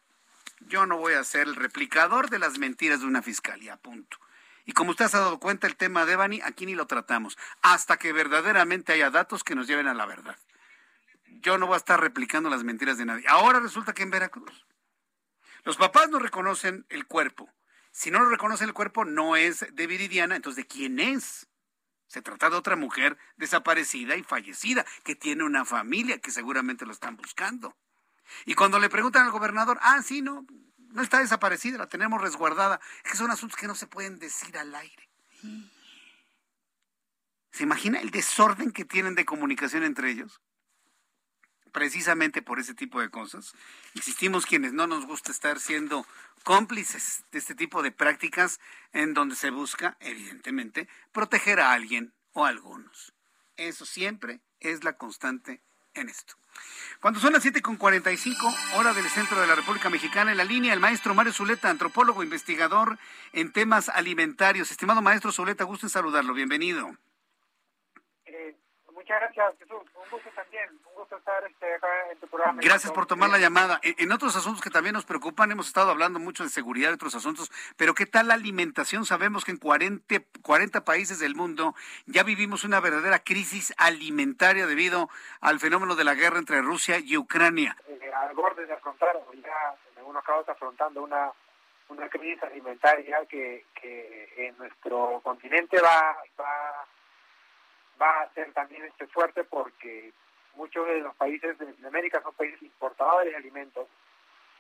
Yo 0.68 0.86
no 0.86 0.98
voy 0.98 1.14
a 1.14 1.24
ser 1.24 1.48
el 1.48 1.56
replicador 1.56 2.30
de 2.30 2.40
las 2.40 2.58
mentiras 2.58 3.02
de 3.02 3.08
una 3.08 3.22
fiscalía, 3.22 3.78
punto. 3.78 4.18
Y 4.66 4.72
como 4.72 4.92
usted 4.92 5.08
se 5.08 5.18
ha 5.18 5.22
dado 5.22 5.40
cuenta, 5.40 5.68
el 5.68 5.76
tema 5.76 6.06
de 6.06 6.16
Bani, 6.16 6.42
aquí 6.44 6.66
ni 6.66 6.76
lo 6.76 6.88
tratamos, 6.88 7.38
hasta 7.62 7.98
que 7.98 8.14
verdaderamente 8.14 8.94
haya 8.94 9.10
datos 9.10 9.44
que 9.44 9.56
nos 9.56 9.68
lleven 9.68 9.88
a 9.88 9.94
la 9.94 10.06
verdad. 10.06 10.38
Yo 11.26 11.58
no 11.58 11.68
voy 11.68 11.76
a 11.76 11.78
estar 11.78 12.00
replicando 12.00 12.50
las 12.50 12.64
mentiras 12.64 12.98
de 12.98 13.06
nadie. 13.06 13.26
Ahora 13.28 13.60
resulta 13.60 13.94
que 13.94 14.04
en 14.04 14.12
Veracruz 14.12 14.66
los 15.64 15.78
papás 15.78 16.10
no 16.10 16.20
reconocen 16.20 16.86
el 16.90 17.08
cuerpo. 17.08 17.50
Si 17.92 18.12
no 18.12 18.20
lo 18.20 18.30
reconocen 18.30 18.68
el 18.68 18.74
cuerpo, 18.74 19.06
no 19.06 19.36
es 19.36 19.66
de 19.72 19.88
Viridiana, 19.88 20.36
entonces 20.36 20.64
¿de 20.64 20.68
quién 20.68 21.00
es? 21.00 21.48
Se 22.08 22.22
trata 22.22 22.50
de 22.50 22.58
otra 22.58 22.76
mujer 22.76 23.18
desaparecida 23.38 24.16
y 24.16 24.24
fallecida, 24.24 24.86
que 25.04 25.16
tiene 25.16 25.44
una 25.44 25.64
familia 25.64 26.20
que 26.20 26.32
seguramente 26.32 26.86
lo 26.86 26.92
están 26.92 27.16
buscando. 27.16 27.78
Y 28.46 28.56
cuando 28.56 28.80
le 28.80 28.90
preguntan 28.90 29.26
al 29.26 29.32
gobernador, 29.32 29.80
ah, 29.82 30.02
sí, 30.02 30.22
no, 30.22 30.46
no 30.94 31.02
está 31.02 31.20
desaparecida, 31.20 31.78
la 31.78 31.90
tenemos 31.90 32.22
resguardada. 32.22 32.80
que 33.04 33.18
son 33.18 33.32
asuntos 33.32 33.58
que 33.58 33.68
no 33.68 33.76
se 33.76 33.88
pueden 33.88 34.20
decir 34.20 34.58
al 34.58 34.74
aire. 34.76 35.10
¿Se 37.52 37.64
imagina 37.64 38.00
el 38.00 38.12
desorden 38.12 38.72
que 38.72 38.86
tienen 38.86 39.16
de 39.16 39.26
comunicación 39.26 39.84
entre 39.84 40.10
ellos? 40.10 40.42
Precisamente 41.72 42.42
por 42.42 42.60
ese 42.60 42.74
tipo 42.74 43.02
de 43.02 43.10
cosas. 43.10 43.54
Insistimos 43.96 44.46
quienes 44.46 44.74
no 44.74 44.88
nos 44.88 45.06
gusta 45.06 45.32
estar 45.32 45.60
siendo 45.60 46.06
cómplices 46.44 47.24
de 47.32 47.40
este 47.40 47.56
tipo 47.56 47.82
de 47.82 47.92
prácticas 47.92 48.60
en 48.92 49.14
donde 49.14 49.36
se 49.36 49.50
busca, 49.50 49.98
evidentemente, 50.00 50.88
proteger 51.12 51.60
a 51.60 51.74
alguien 51.74 52.14
o 52.34 52.46
a 52.46 52.50
algunos. 52.50 53.14
Eso 53.56 53.86
siempre 53.86 54.42
es 54.60 54.84
la 54.84 54.98
constante 54.98 55.62
en 55.96 56.10
esto. 56.10 56.36
Cuando 57.02 57.20
son 57.20 57.34
las 57.34 57.46
7.45, 57.46 58.78
hora 58.78 58.94
del 58.94 59.06
centro 59.06 59.40
de 59.40 59.48
la 59.48 59.56
República 59.56 59.90
Mexicana, 59.90 60.32
en 60.32 60.38
la 60.38 60.44
línea 60.44 60.74
el 60.74 60.80
maestro 60.80 61.14
Mario 61.14 61.34
Zuleta, 61.34 61.70
antropólogo, 61.70 62.24
investigador 62.24 62.98
en 63.34 63.52
temas 63.52 63.90
alimentarios. 63.90 64.72
Estimado 64.72 65.02
maestro 65.02 65.32
Zuleta, 65.32 65.64
gusto 65.66 65.86
en 65.86 65.90
saludarlo. 65.90 66.34
Bienvenido. 66.34 66.92
Eh, 68.26 68.56
muchas 68.94 69.20
gracias, 69.20 69.58
Jesús. 69.60 69.82
Un 69.96 70.10
gusto 70.10 70.30
también. 70.36 70.83
Gusto 71.14 71.32
estar 71.32 71.44
este, 71.48 71.76
acá 71.76 71.88
en 72.12 72.18
tu 72.18 72.28
programa. 72.28 72.60
Gracias 72.64 72.92
por 72.92 73.06
tomar 73.06 73.30
la 73.30 73.38
llamada. 73.38 73.80
En, 73.84 74.12
otros 74.12 74.36
asuntos 74.36 74.64
que 74.64 74.72
también 74.72 74.94
nos 74.94 75.06
preocupan, 75.06 75.52
hemos 75.52 75.68
estado 75.68 75.92
hablando 75.92 76.18
mucho 76.18 76.44
de 76.44 76.50
seguridad 76.50 76.90
y 76.90 76.94
otros 76.94 77.14
asuntos, 77.14 77.52
pero 77.78 77.94
¿qué 77.94 78.08
tal 78.08 78.30
la 78.30 78.34
alimentación? 78.34 79.06
Sabemos 79.06 79.46
que 79.46 79.52
en 79.52 79.58
40, 79.58 80.16
40 80.42 80.84
países 80.84 81.20
del 81.20 81.36
mundo 81.36 81.76
ya 82.08 82.24
vivimos 82.24 82.64
una 82.64 82.80
verdadera 82.80 83.20
crisis 83.20 83.76
alimentaria 83.78 84.66
debido 84.66 85.08
al 85.40 85.60
fenómeno 85.60 85.96
de 85.96 86.04
la 86.04 86.16
guerra 86.16 86.40
entre 86.40 86.62
Rusia 86.62 86.98
y 86.98 87.16
Ucrania. 87.16 87.78
Eh, 87.88 88.12
al 88.12 88.34
borde 88.34 88.66
de 88.66 88.74
afrontar, 88.74 89.16
ya 89.34 89.76
en 89.92 90.00
algunos 90.00 90.24
casos 90.24 90.50
afrontando 90.50 91.04
una, 91.04 91.32
una 91.90 92.10
crisis 92.10 92.42
alimentaria 92.42 93.24
que, 93.30 93.66
que 93.80 94.34
en 94.48 94.58
nuestro 94.58 95.22
continente 95.24 95.80
va, 95.80 96.18
va 96.40 96.86
va 98.02 98.22
a 98.22 98.34
ser 98.34 98.52
también 98.54 98.84
este 98.86 99.06
fuerte 99.08 99.44
porque 99.44 100.12
muchos 100.56 100.88
de 100.88 101.00
los 101.00 101.16
países 101.16 101.58
de 101.58 101.66
Latinoamérica 101.66 102.22
son 102.22 102.34
países 102.34 102.62
importadores 102.62 103.32
de 103.32 103.38
alimentos 103.38 103.88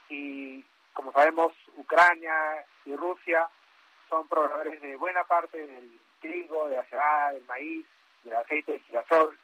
y 0.09 0.63
como 0.93 1.11
sabemos 1.11 1.53
Ucrania 1.75 2.65
y 2.85 2.95
Rusia 2.95 3.47
son 4.09 4.27
proveedores 4.27 4.81
de 4.81 4.95
buena 4.95 5.23
parte 5.23 5.65
del 5.65 5.99
trigo, 6.21 6.69
de 6.69 6.77
la 6.77 6.83
cebada, 6.85 7.33
del 7.33 7.43
maíz, 7.45 7.85
del 8.23 8.35
aceite 8.35 8.73
de 8.73 8.79
girasol 8.79 9.37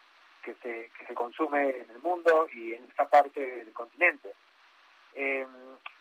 que 0.43 0.53
se, 0.55 0.91
que 0.97 1.05
se 1.07 1.13
consume 1.13 1.69
en 1.69 1.89
el 1.89 1.99
mundo 1.99 2.47
y 2.53 2.73
en 2.73 2.85
esta 2.85 3.07
parte 3.09 3.39
del 3.39 3.73
continente. 3.73 4.33
Eh, 5.15 5.45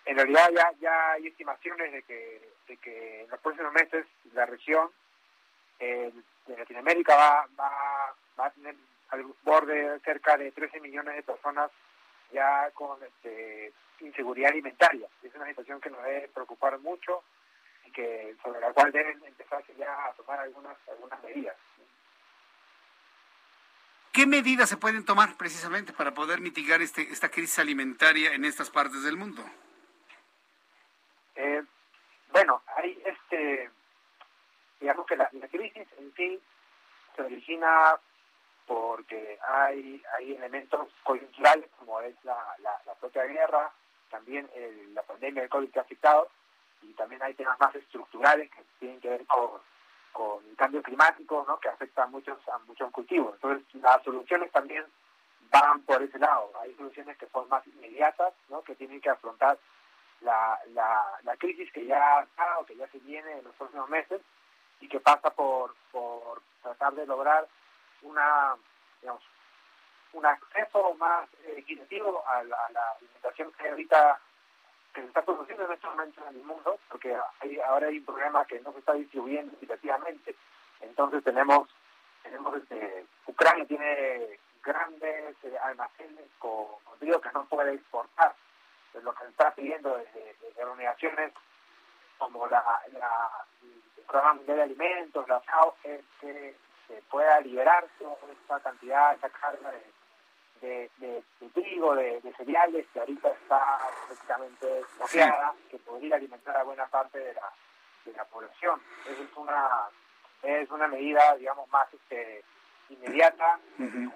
en 0.05 0.17
realidad 0.17 0.51
ya, 0.55 0.73
ya 0.81 1.13
hay 1.13 1.27
estimaciones 1.27 1.93
de 1.93 2.03
que, 2.03 2.53
de 2.69 2.77
que 2.77 3.23
en 3.23 3.31
los 3.31 3.41
próximos 3.41 3.73
meses 3.73 4.07
la 4.33 4.47
región 4.47 4.91
eh, 5.81 6.13
de 6.47 6.57
Latinoamérica 6.57 7.15
va, 7.15 7.47
va, 7.59 8.15
va 8.39 8.47
a 8.47 8.51
tener 8.51 8.75
al 9.11 9.25
borde 9.43 10.01
cerca 10.01 10.37
de 10.37 10.53
13 10.53 10.81
millones 10.81 11.17
de 11.17 11.23
personas 11.23 11.71
ya 12.33 12.71
con 12.73 13.03
este, 13.03 13.73
inseguridad 14.01 14.51
alimentaria. 14.51 15.09
Es 15.23 15.35
una 15.35 15.47
situación 15.47 15.81
que 15.81 15.91
nos 15.91 16.03
debe 16.03 16.29
preocupar 16.29 16.79
mucho 16.79 17.23
y 17.85 17.91
que 17.91 18.37
sobre 18.43 18.61
la 18.61 18.73
cual 18.73 18.93
deben 18.93 19.23
empezar 19.25 19.65
ya 19.79 20.07
a 20.07 20.13
tomar 20.13 20.41
algunas, 20.41 20.77
algunas 20.89 21.23
medidas. 21.23 21.57
¿Qué 24.13 24.27
medidas 24.27 24.69
se 24.69 24.77
pueden 24.77 25.05
tomar 25.05 25.37
precisamente 25.37 25.93
para 25.93 26.13
poder 26.13 26.41
mitigar 26.41 26.83
este, 26.83 27.03
esta 27.03 27.31
crisis 27.31 27.59
alimentaria 27.59 28.33
en 28.33 28.45
estas 28.45 28.69
partes 28.69 29.05
del 29.05 29.17
mundo? 29.17 29.45
Eh, 31.37 31.63
bueno, 32.33 32.63
hay 32.77 33.01
este, 33.05 33.71
digamos 34.81 35.07
que 35.07 35.17
la, 35.17 35.29
la 35.33 35.49
crisis 35.49 35.87
en 35.99 36.13
sí 36.15 36.41
se 37.15 37.23
origina 37.23 37.97
porque 38.69 39.39
hay, 39.49 40.01
hay 40.15 40.35
elementos 40.35 40.89
coyunturales 41.03 41.69
como 41.79 42.01
es 42.03 42.15
la, 42.23 42.37
la, 42.59 42.95
propia 43.01 43.25
guerra, 43.25 43.73
también 44.11 44.49
la 44.93 45.03
pandemia 45.03 45.43
del 45.43 45.51
COVID 45.51 45.71
que 45.71 45.79
ha 45.79 45.83
afectado, 45.83 46.29
y 46.83 46.93
también 46.93 47.23
hay 47.23 47.33
temas 47.33 47.59
más 47.59 47.75
estructurales 47.75 48.51
que 48.51 48.63
tienen 48.79 49.01
que 49.01 49.09
ver 49.09 49.27
con, 49.27 49.53
con 50.13 50.45
el 50.45 50.55
cambio 50.57 50.83
climático, 50.83 51.47
¿no? 51.49 51.59
que 51.59 51.69
afecta 51.71 52.03
a 52.03 52.07
muchos, 52.09 52.37
a 52.49 52.59
muchos 52.59 52.91
cultivos. 52.91 53.35
Entonces, 53.37 53.65
las 53.75 54.03
soluciones 54.03 54.53
también 54.53 54.85
van 55.51 55.81
por 55.83 56.03
ese 56.03 56.19
lado. 56.19 56.53
Hay 56.61 56.75
soluciones 56.75 57.17
que 57.17 57.27
son 57.29 57.49
más 57.49 57.67
inmediatas, 57.67 58.35
¿no? 58.51 58.63
que 58.63 58.75
tienen 58.75 59.01
que 59.01 59.09
afrontar 59.09 59.59
la, 60.21 60.59
la, 60.75 61.19
la 61.23 61.37
crisis 61.39 61.73
que 61.73 61.87
ya 61.87 62.21
está 62.21 62.59
o 62.59 62.67
que 62.67 62.77
ya 62.77 62.87
se 62.89 62.99
viene 62.99 63.39
en 63.39 63.45
los 63.45 63.55
próximos 63.55 63.89
meses 63.89 64.21
y 64.81 64.89
que 64.89 65.01
pasa 65.01 65.31
por, 65.31 65.75
por 65.91 66.43
tratar 66.63 66.95
de 66.95 67.07
lograr 67.07 67.49
una, 68.03 68.57
digamos, 69.01 69.23
un 70.13 70.27
acceso 70.27 70.95
más 70.95 71.29
equitativo 71.57 72.25
a 72.27 72.43
la, 72.45 72.57
alimentación 72.97 73.53
que 73.53 73.69
ahorita 73.69 74.19
que 74.95 75.03
se 75.03 75.07
está 75.07 75.23
produciendo 75.23 75.65
en 75.67 75.73
estos 75.73 75.91
momentos 75.91 76.25
en 76.29 76.37
el 76.37 76.45
mundo, 76.45 76.79
porque 76.89 77.17
hay, 77.41 77.61
ahora 77.61 77.89
hay 77.89 77.99
un 77.99 78.05
problema 78.05 78.45
que 78.47 78.61
no 78.61 78.73
se 78.73 78.79
está 78.79 78.95
distribuyendo 78.95 79.55
equitativamente. 79.55 80.35
Entonces 80.81 81.23
tenemos, 81.23 81.69
tenemos 82.23 82.57
este, 82.57 83.07
Ucrania 83.27 83.67
tiene 83.67 84.39
grandes 84.63 85.37
eh, 85.45 85.59
almacenes 85.63 86.25
con, 86.39 86.67
con 86.85 86.99
que 86.99 87.33
no 87.33 87.45
puede 87.47 87.75
exportar. 87.75 88.35
Lo 89.03 89.13
que 89.15 89.25
se 89.25 89.31
está 89.31 89.55
pidiendo 89.55 89.97
desde, 89.97 90.37
organizaciones 90.63 91.33
como 92.17 92.47
la, 92.49 92.65
la, 92.93 93.31
el 93.63 94.05
Programa 94.05 94.35
Mundial 94.35 94.57
de 94.57 94.63
Alimentos, 94.65 95.29
la 95.29 95.41
FAO, 95.41 95.77
que 95.83 96.03
se 96.89 97.03
pueda 97.03 97.41
liberar 97.41 97.87
toda 97.99 98.17
esta 98.33 98.61
cantidad, 98.61 99.15
esta 99.15 99.29
carga 99.29 99.71
de, 100.61 100.91
de, 100.99 101.23
trigo, 101.55 101.95
de, 101.95 102.21
cereales 102.37 102.87
que 102.93 103.01
ahorita 103.01 103.29
está 103.29 103.79
prácticamente 104.07 104.83
bloqueada, 104.97 105.55
que 105.71 105.79
podría 105.79 106.17
alimentar 106.17 106.57
a 106.57 106.65
buena 106.65 106.87
parte 106.87 107.19
de 107.19 107.35
la, 107.35 107.53
de 108.05 108.13
la 108.13 108.25
población. 108.25 108.81
Esa 109.07 109.23
es 109.23 109.37
una, 109.37 109.69
es 110.43 110.71
una 110.71 110.89
medida, 110.89 111.37
digamos, 111.37 111.69
más 111.71 111.87
este, 111.93 112.43
inmediata. 112.89 113.61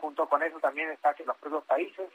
Junto 0.00 0.28
con 0.28 0.42
eso 0.42 0.58
también 0.58 0.90
está 0.90 1.14
que 1.14 1.24
los 1.24 1.36
propios 1.36 1.64
países 1.64 2.10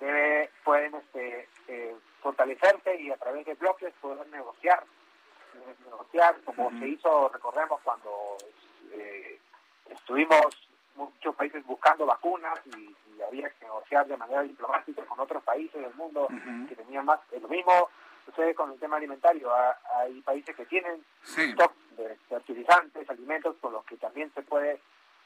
debe, 0.00 0.50
pueden 0.64 0.94
este, 0.96 1.48
eh, 1.68 1.96
fortalecerse 2.20 3.00
y 3.00 3.10
a 3.10 3.16
través 3.16 3.46
de 3.46 3.54
bloques 3.54 3.94
poder 4.00 4.26
negociar, 4.28 4.84
negociar 5.84 6.40
como 6.44 6.70
se 6.78 6.88
hizo, 6.88 7.28
recordemos, 7.28 7.80
cuando 7.82 8.36
eh, 8.92 9.38
estuvimos 9.92 10.46
muchos 10.94 11.34
países 11.34 11.64
buscando 11.66 12.06
vacunas 12.06 12.58
y, 12.66 12.94
había 13.22 13.48
que 13.50 13.64
negociar 13.64 14.04
de 14.08 14.16
manera 14.16 14.42
diplomática 14.42 15.04
con 15.04 15.20
otros 15.20 15.42
países 15.44 15.80
del 15.80 15.94
mundo 15.94 16.26
que 16.68 16.74
tenían 16.74 17.04
más. 17.04 17.20
Lo 17.40 17.46
mismo 17.46 17.88
sucede 18.26 18.52
con 18.52 18.72
el 18.72 18.80
tema 18.80 18.96
alimentario. 18.96 19.48
Hay 19.94 20.20
países 20.22 20.56
que 20.56 20.66
tienen 20.66 21.04
stock 21.22 21.72
de 21.96 22.16
fertilizantes, 22.28 23.08
alimentos, 23.08 23.54
con 23.60 23.74
los 23.74 23.84
que 23.84 23.96
también 23.96 24.30
se 24.34 24.42
puede, 24.42 24.80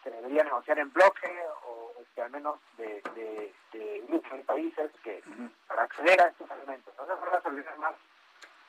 se 0.05 0.11
debería 0.11 0.45
negociar 0.45 0.79
en 0.79 0.93
bloque 0.93 1.35
o 1.67 1.87
al 2.23 2.31
menos 2.31 2.59
de, 2.77 3.03
de, 3.15 3.53
de 3.73 4.05
grupos 4.09 4.33
de 4.33 4.45
países 4.45 4.91
que 5.03 5.23
para 5.67 5.85
acceder 5.85 6.21
a 6.21 6.29
estos 6.29 6.51
alimentos. 6.51 6.93
Entonces 6.93 7.17
son 7.21 7.33
las 7.33 7.43
soluciones 7.43 7.79
más 7.79 7.95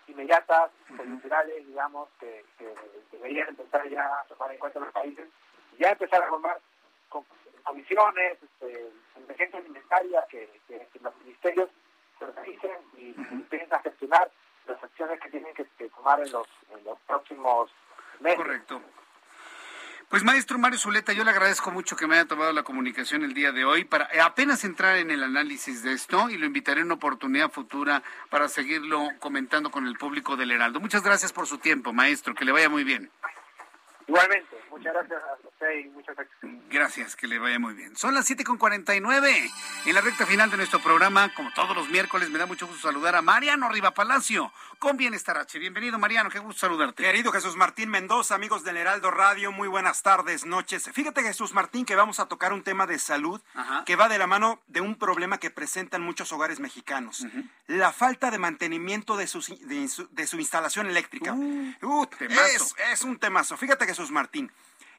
inmediatas, 0.07 0.72
coyunturales, 0.95 1.68
digamos, 1.68 2.10
que, 2.19 2.45
que, 2.57 2.74
deberían 3.11 3.49
empezar 3.49 3.88
ya 3.90 4.06
a 4.06 4.24
tomar 4.26 4.52
en 4.52 4.60
cuenta 4.60 4.80
los 4.80 4.91
países 4.91 5.28
ya 5.78 5.91
empezar 5.91 6.24
a 6.24 6.28
formar 6.28 6.60
comisiones, 7.64 8.38
este, 8.41 8.91
emergencia 9.16 9.60
alimentaria 9.60 10.26
que, 10.30 10.49
que, 10.68 10.88
los 11.02 11.16
ministerios 11.18 11.70
se 12.18 12.26
organicen 12.26 12.78
y 12.98 13.14
empiecen 13.32 13.74
a 13.74 13.80
gestionar 13.80 14.32
las 14.68 14.84
acciones 14.84 15.20
que 15.20 15.30
tienen 15.30 15.54
que, 15.54 15.66
tomar 15.90 16.20
en 16.22 16.32
los, 16.32 16.48
en 16.72 16.84
los 16.86 16.98
próximos 17.02 17.70
meses. 18.20 18.38
Correcto. 18.38 18.82
Pues 20.10 20.24
maestro 20.24 20.58
Mario 20.58 20.80
Zuleta, 20.80 21.12
yo 21.12 21.26
le 21.26 21.32
agradezco 21.32 21.70
mucho 21.70 21.98
que 21.98 22.08
me 22.08 22.16
haya 22.16 22.26
tomado 22.26 22.54
la 22.54 22.64
comunicación 22.64 23.24
el 23.24 23.34
día 23.34 23.52
de 23.52 23.66
hoy 23.66 23.84
para 23.84 24.08
apenas 24.24 24.64
entrar 24.64 24.95
en 24.95 25.12
el 25.12 25.22
análisis 25.22 25.84
de 25.84 25.91
esto 25.91 26.30
y 26.30 26.38
lo 26.38 26.45
invitaré 26.45 26.80
en 26.80 26.86
una 26.86 26.95
oportunidad 26.95 27.52
futura 27.52 28.02
para 28.30 28.48
seguirlo 28.48 29.10
comentando 29.20 29.70
con 29.70 29.86
el 29.86 29.98
público 29.98 30.38
del 30.38 30.52
Heraldo. 30.52 30.80
Muchas 30.80 31.04
gracias 31.04 31.34
por 31.34 31.45
su 31.45 31.58
tiempo, 31.58 31.91
maestro, 31.91 32.34
que 32.34 32.45
le 32.45 32.54
vaya 32.54 32.70
muy 32.70 32.86
bien. 32.86 33.12
Igualmente, 34.07 34.55
muchas 34.69 34.93
gracias 34.93 35.21
a 35.21 35.47
usted 35.47 35.79
y 35.79 35.89
muchas 35.89 36.15
gracias. 36.15 36.38
Gracias, 36.69 37.15
que 37.15 37.27
le 37.27 37.39
vaya 37.39 37.59
muy 37.59 37.73
bien. 37.73 37.95
Son 37.97 38.13
las 38.13 38.29
7.49 38.29 39.51
en 39.85 39.95
la 39.95 40.01
recta 40.01 40.25
final 40.25 40.49
de 40.49 40.57
nuestro 40.57 40.79
programa. 40.79 41.34
Como 41.34 41.51
todos 41.53 41.75
los 41.75 41.89
miércoles, 41.89 42.29
me 42.29 42.39
da 42.39 42.45
mucho 42.45 42.67
gusto 42.67 42.88
saludar 42.88 43.15
a 43.15 43.21
Mariano 43.21 43.69
Riva 43.69 43.91
Palacio 43.91 44.51
con 44.79 44.95
Bienestar 44.95 45.38
H. 45.38 45.59
Bienvenido, 45.59 45.99
Mariano, 45.99 46.29
qué 46.29 46.39
gusto 46.39 46.61
saludarte. 46.61 47.03
Querido 47.03 47.31
Jesús 47.31 47.55
Martín 47.55 47.89
Mendoza, 47.89 48.35
amigos 48.35 48.63
del 48.63 48.77
Heraldo 48.77 49.11
Radio, 49.11 49.51
muy 49.51 49.67
buenas 49.67 50.03
tardes, 50.03 50.45
noches. 50.45 50.89
Fíjate, 50.93 51.23
Jesús 51.23 51.53
Martín, 51.53 51.84
que 51.84 51.95
vamos 51.95 52.19
a 52.19 52.27
tocar 52.27 52.53
un 52.53 52.63
tema 52.63 52.85
de 52.85 52.99
salud 52.99 53.41
que 53.85 53.95
va 53.95 54.07
de 54.07 54.17
la 54.17 54.27
mano 54.27 54.61
de 54.67 54.79
un 54.79 54.95
problema 54.95 55.38
que 55.38 55.49
presentan 55.49 56.01
muchos 56.01 56.31
hogares 56.31 56.59
mexicanos. 56.59 57.25
La 57.65 57.91
falta 57.91 58.31
de 58.31 58.38
mantenimiento 58.38 59.17
de, 59.17 59.25
de, 59.25 60.27
su, 60.27 60.38
instalación 60.38 60.88
eléctrica. 60.88 61.34
Uh, 61.34 61.73
uh, 61.81 62.07
es, 62.53 62.75
es 62.93 63.01
un 63.01 63.17
temazo. 63.17 63.57
Fíjate, 63.57 63.85
que 63.85 63.97
Martín. 64.11 64.52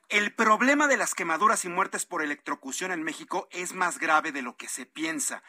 El 0.08 0.34
problema 0.34 0.88
de 0.88 0.96
las 0.96 1.14
quemaduras 1.14 1.64
y 1.64 1.68
muertes 1.68 2.04
por 2.04 2.22
electrocución 2.22 2.92
en 2.92 3.02
México 3.02 3.48
es 3.52 3.74
más 3.74 3.98
grave 3.98 4.32
de 4.32 4.42
lo 4.42 4.56
que 4.56 4.68
se 4.68 4.86
piensa. 4.86 5.42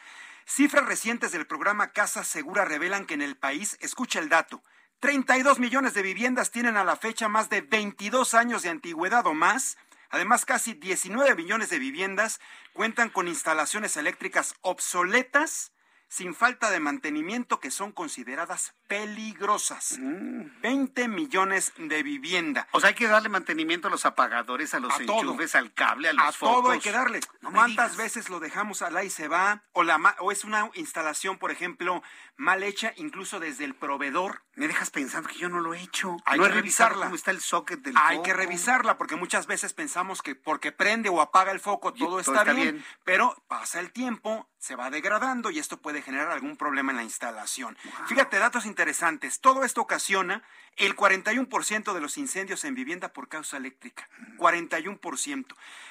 Cifras 0.46 0.86
recientes 0.86 1.32
del 1.32 1.46
programa 1.46 1.92
Casa 1.92 2.24
Segura 2.24 2.64
revelan 2.64 3.06
que 3.06 3.14
en 3.14 3.22
el 3.22 3.36
país, 3.36 3.76
escucha 3.80 4.20
el 4.20 4.28
dato, 4.28 4.62
32 5.00 5.58
millones 5.58 5.94
de 5.94 6.02
viviendas 6.02 6.50
tienen 6.50 6.76
a 6.76 6.84
la 6.84 6.96
fecha 6.96 7.28
más 7.28 7.48
de 7.48 7.62
22 7.62 8.34
años 8.34 8.62
de 8.62 8.68
antigüedad 8.68 9.26
o 9.26 9.34
más. 9.34 9.78
Además, 10.10 10.44
casi 10.44 10.74
19 10.74 11.34
millones 11.34 11.70
de 11.70 11.78
viviendas 11.78 12.40
cuentan 12.72 13.10
con 13.10 13.26
instalaciones 13.26 13.96
eléctricas 13.96 14.54
obsoletas 14.60 15.72
sin 16.10 16.34
falta 16.34 16.70
de 16.70 16.80
mantenimiento 16.80 17.60
que 17.60 17.70
son 17.70 17.92
consideradas 17.92 18.74
peligrosas. 18.88 19.96
20 20.00 21.06
mm. 21.06 21.14
millones 21.14 21.72
de 21.78 22.02
vivienda. 22.02 22.66
O 22.72 22.80
sea, 22.80 22.88
hay 22.88 22.94
que 22.96 23.06
darle 23.06 23.28
mantenimiento 23.28 23.86
a 23.86 23.92
los 23.92 24.04
apagadores, 24.04 24.74
a 24.74 24.80
los 24.80 24.98
enchufes, 24.98 25.54
al 25.54 25.72
cable, 25.72 26.08
a 26.08 26.12
los 26.12 26.24
A 26.24 26.38
todo 26.38 26.72
hay 26.72 26.80
que 26.80 26.90
darle. 26.90 27.20
¿Cuántas 27.40 27.96
veces 27.96 28.28
lo 28.28 28.40
dejamos 28.40 28.82
al 28.82 29.02
y 29.04 29.08
se 29.08 29.28
va? 29.28 29.62
O, 29.72 29.84
la, 29.84 30.16
o 30.18 30.32
es 30.32 30.42
una 30.42 30.68
instalación, 30.74 31.38
por 31.38 31.52
ejemplo, 31.52 32.02
mal 32.40 32.62
hecha, 32.62 32.94
incluso 32.96 33.38
desde 33.38 33.64
el 33.64 33.74
proveedor. 33.74 34.42
Me 34.54 34.66
dejas 34.66 34.90
pensando 34.90 35.28
que 35.28 35.38
yo 35.38 35.50
no 35.50 35.60
lo 35.60 35.74
he 35.74 35.80
hecho. 35.80 36.16
Hay 36.24 36.40
que 36.40 36.48
revisarla. 36.48 37.04
¿Cómo 37.04 37.14
está 37.14 37.30
el 37.30 37.40
socket 37.40 37.80
del 37.80 37.94
Hay 37.96 38.22
que 38.22 38.32
revisarla, 38.32 38.96
porque 38.96 39.16
muchas 39.16 39.46
veces 39.46 39.74
pensamos 39.74 40.22
que 40.22 40.34
porque 40.34 40.72
prende 40.72 41.10
o 41.10 41.20
apaga 41.20 41.52
el 41.52 41.60
foco 41.60 41.92
todo, 41.92 42.18
está, 42.18 42.44
bien, 42.44 42.82
pero 43.04 43.42
pasa 43.46 43.78
el 43.78 43.92
tiempo, 43.92 44.48
se 44.58 44.74
va 44.74 44.90
degradando 44.90 45.50
y 45.50 45.58
esto 45.58 45.80
puede 45.80 46.02
generar 46.02 46.30
algún 46.30 46.56
problema 46.56 46.92
en 46.92 46.96
la 46.96 47.04
instalación. 47.04 47.76
Fíjate, 48.06 48.38
datos 48.38 48.64
interesantes. 48.64 49.40
Todo 49.40 49.64
esto 49.64 49.82
ocasiona 49.82 50.42
el 50.76 50.96
41% 50.96 51.92
de 51.92 52.00
los 52.00 52.16
incendios 52.16 52.64
en 52.64 52.74
vivienda 52.74 53.12
por 53.12 53.28
causa 53.28 53.58
eléctrica. 53.58 54.08
41%. 54.38 55.46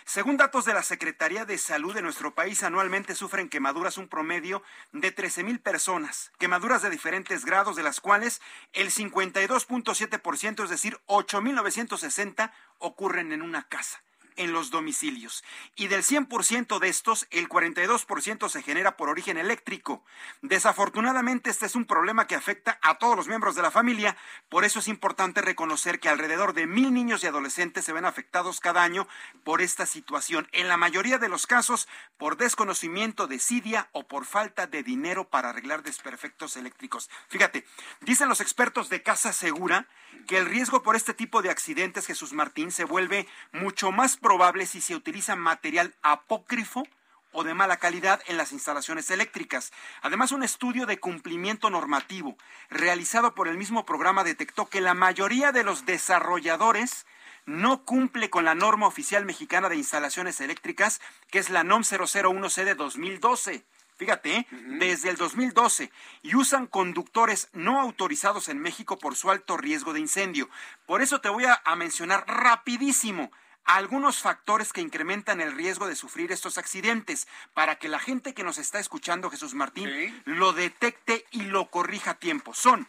Según 0.06 0.38
datos 0.38 0.66
de 0.66 0.74
la 0.74 0.84
Secretaría 0.84 1.46
de 1.46 1.58
Salud 1.58 1.94
de 1.94 2.02
nuestro 2.02 2.34
país, 2.34 2.64
anualmente 2.64 3.14
sufren 3.14 3.50
quemaduras 3.50 3.98
un 3.98 4.08
promedio 4.08 4.64
de 4.92 5.12
13 5.12 5.44
mil 5.44 5.60
personas. 5.60 6.32
Quemaduras 6.40 6.82
de 6.82 6.90
diferentes 6.90 7.46
grados, 7.46 7.76
de 7.76 7.84
las 7.84 8.02
cuales 8.02 8.42
el 8.74 8.90
52.7%, 8.90 10.64
es 10.64 10.70
decir, 10.70 11.00
8.960, 11.06 12.52
ocurren 12.80 13.32
en 13.32 13.42
una 13.42 13.68
casa 13.68 14.02
en 14.40 14.54
los 14.54 14.72
domicilios. 14.72 15.44
Y 15.76 15.90
del 15.90 16.02
100% 16.02 16.80
de 16.80 16.88
estos, 16.88 17.28
el 17.30 17.50
42% 17.50 18.50
se 18.50 18.64
genera 18.64 18.96
por 18.96 19.10
origen 19.10 19.38
eléctrico. 19.38 20.04
Desafortunadamente, 20.42 21.50
este 21.50 21.66
es 21.66 21.76
un 21.76 21.86
problema 21.86 22.26
que 22.26 22.36
afecta 22.36 22.80
a 22.82 22.98
todos 22.98 23.18
los 23.18 23.28
miembros 23.28 23.56
de 23.56 23.62
la 23.62 23.70
familia. 23.70 24.16
Por 24.48 24.64
eso 24.64 24.80
es 24.80 24.88
importante 24.88 25.42
reconocer 25.42 26.00
que 26.00 26.08
alrededor 26.08 26.54
de 26.54 26.68
mil 26.68 26.94
niños 26.94 27.24
y 27.24 27.28
adolescentes 27.28 27.84
se 27.84 27.92
ven 27.92 28.06
afectados 28.06 28.62
cada 28.62 28.82
año 28.82 29.08
por 29.44 29.62
esta 29.62 29.86
situación. 29.86 30.48
En 30.54 30.70
la 30.70 30.78
mayoría 30.78 31.18
de 31.18 31.28
los 31.28 31.46
casos, 31.46 31.90
por 32.18 32.38
desconocimiento, 32.38 33.28
desidia 33.28 33.90
o 33.92 34.08
por 34.08 34.26
falta 34.26 34.68
de 34.68 34.84
dinero 34.84 35.30
para 35.30 35.50
arreglar 35.50 35.84
desperfectos 35.84 36.56
eléctricos. 36.56 37.10
Fíjate, 37.28 37.66
dicen 38.00 38.30
los 38.30 38.40
expertos 38.40 38.88
de 38.88 39.04
Casa 39.04 39.34
Segura 39.34 39.88
que 40.28 40.38
el 40.38 40.46
riesgo 40.46 40.82
por 40.82 40.96
este 40.96 41.14
tipo 41.14 41.42
de 41.42 41.50
accidentes, 41.50 42.06
Jesús 42.06 42.34
Martín, 42.34 42.72
se 42.72 42.84
vuelve 42.84 43.28
mucho 43.52 43.92
más 43.92 44.18
probable 44.30 44.68
si 44.68 44.80
se 44.80 44.94
utiliza 44.94 45.36
material 45.36 45.96
apócrifo 46.04 46.84
o 47.32 47.44
de 47.44 47.56
mala 47.56 47.78
calidad 47.78 48.22
en 48.28 48.38
las 48.38 48.52
instalaciones 48.52 49.10
eléctricas. 49.10 49.72
Además, 50.04 50.32
un 50.32 50.44
estudio 50.44 50.86
de 50.86 51.00
cumplimiento 51.00 51.72
normativo 51.72 52.38
realizado 52.70 53.34
por 53.34 53.48
el 53.48 53.58
mismo 53.58 53.88
programa 53.88 54.24
detectó 54.24 54.68
que 54.70 54.82
la 54.82 54.94
mayoría 54.94 55.52
de 55.52 55.64
los 55.64 55.88
desarrolladores 55.88 57.08
no 57.48 57.86
cumple 57.86 58.30
con 58.30 58.46
la 58.46 58.54
norma 58.54 58.86
oficial 58.86 59.26
mexicana 59.26 59.68
de 59.68 59.78
instalaciones 59.78 60.40
eléctricas, 60.42 61.02
que 61.32 61.40
es 61.40 61.50
la 61.50 61.64
NOM 61.64 61.82
001C 61.82 62.66
de 62.66 62.76
2012 62.76 63.66
fíjate, 64.00 64.34
¿eh? 64.34 64.48
desde 64.80 65.10
el 65.10 65.18
2012, 65.18 65.92
y 66.24 66.36
usan 66.36 66.68
conductores 66.68 67.50
no 67.52 67.82
autorizados 67.82 68.48
en 68.48 68.58
México 68.58 68.98
por 68.98 69.18
su 69.18 69.30
alto 69.30 69.58
riesgo 69.58 69.92
de 69.92 70.00
incendio. 70.00 70.50
Por 70.86 71.02
eso 71.02 71.20
te 71.20 71.28
voy 71.28 71.44
a, 71.46 71.62
mencionar 71.76 72.24
rapidísimo 72.26 73.30
algunos 73.76 74.20
factores 74.20 74.74
que 74.74 74.82
incrementan 74.82 75.42
el 75.42 75.56
riesgo 75.56 75.88
de 75.88 75.96
sufrir 75.96 76.32
estos 76.32 76.58
accidentes. 76.58 77.28
Para 77.54 77.78
que 77.78 77.88
la 77.88 78.00
gente 78.00 78.34
que 78.34 78.44
nos 78.44 78.58
está 78.58 78.80
escuchando, 78.80 79.30
Jesús 79.30 79.54
Martín, 79.54 79.90
lo 80.26 80.54
detecte 80.54 81.26
y 81.32 81.44
lo 81.44 81.70
corrija 81.70 82.12
a 82.12 82.20
tiempo. 82.20 82.54
Son 82.54 82.88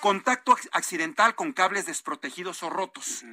contacto 0.00 0.56
accidental 0.72 1.34
con 1.34 1.52
cables 1.52 1.86
desprotegidos 1.86 2.62
o 2.62 2.70
rotos 2.70 3.24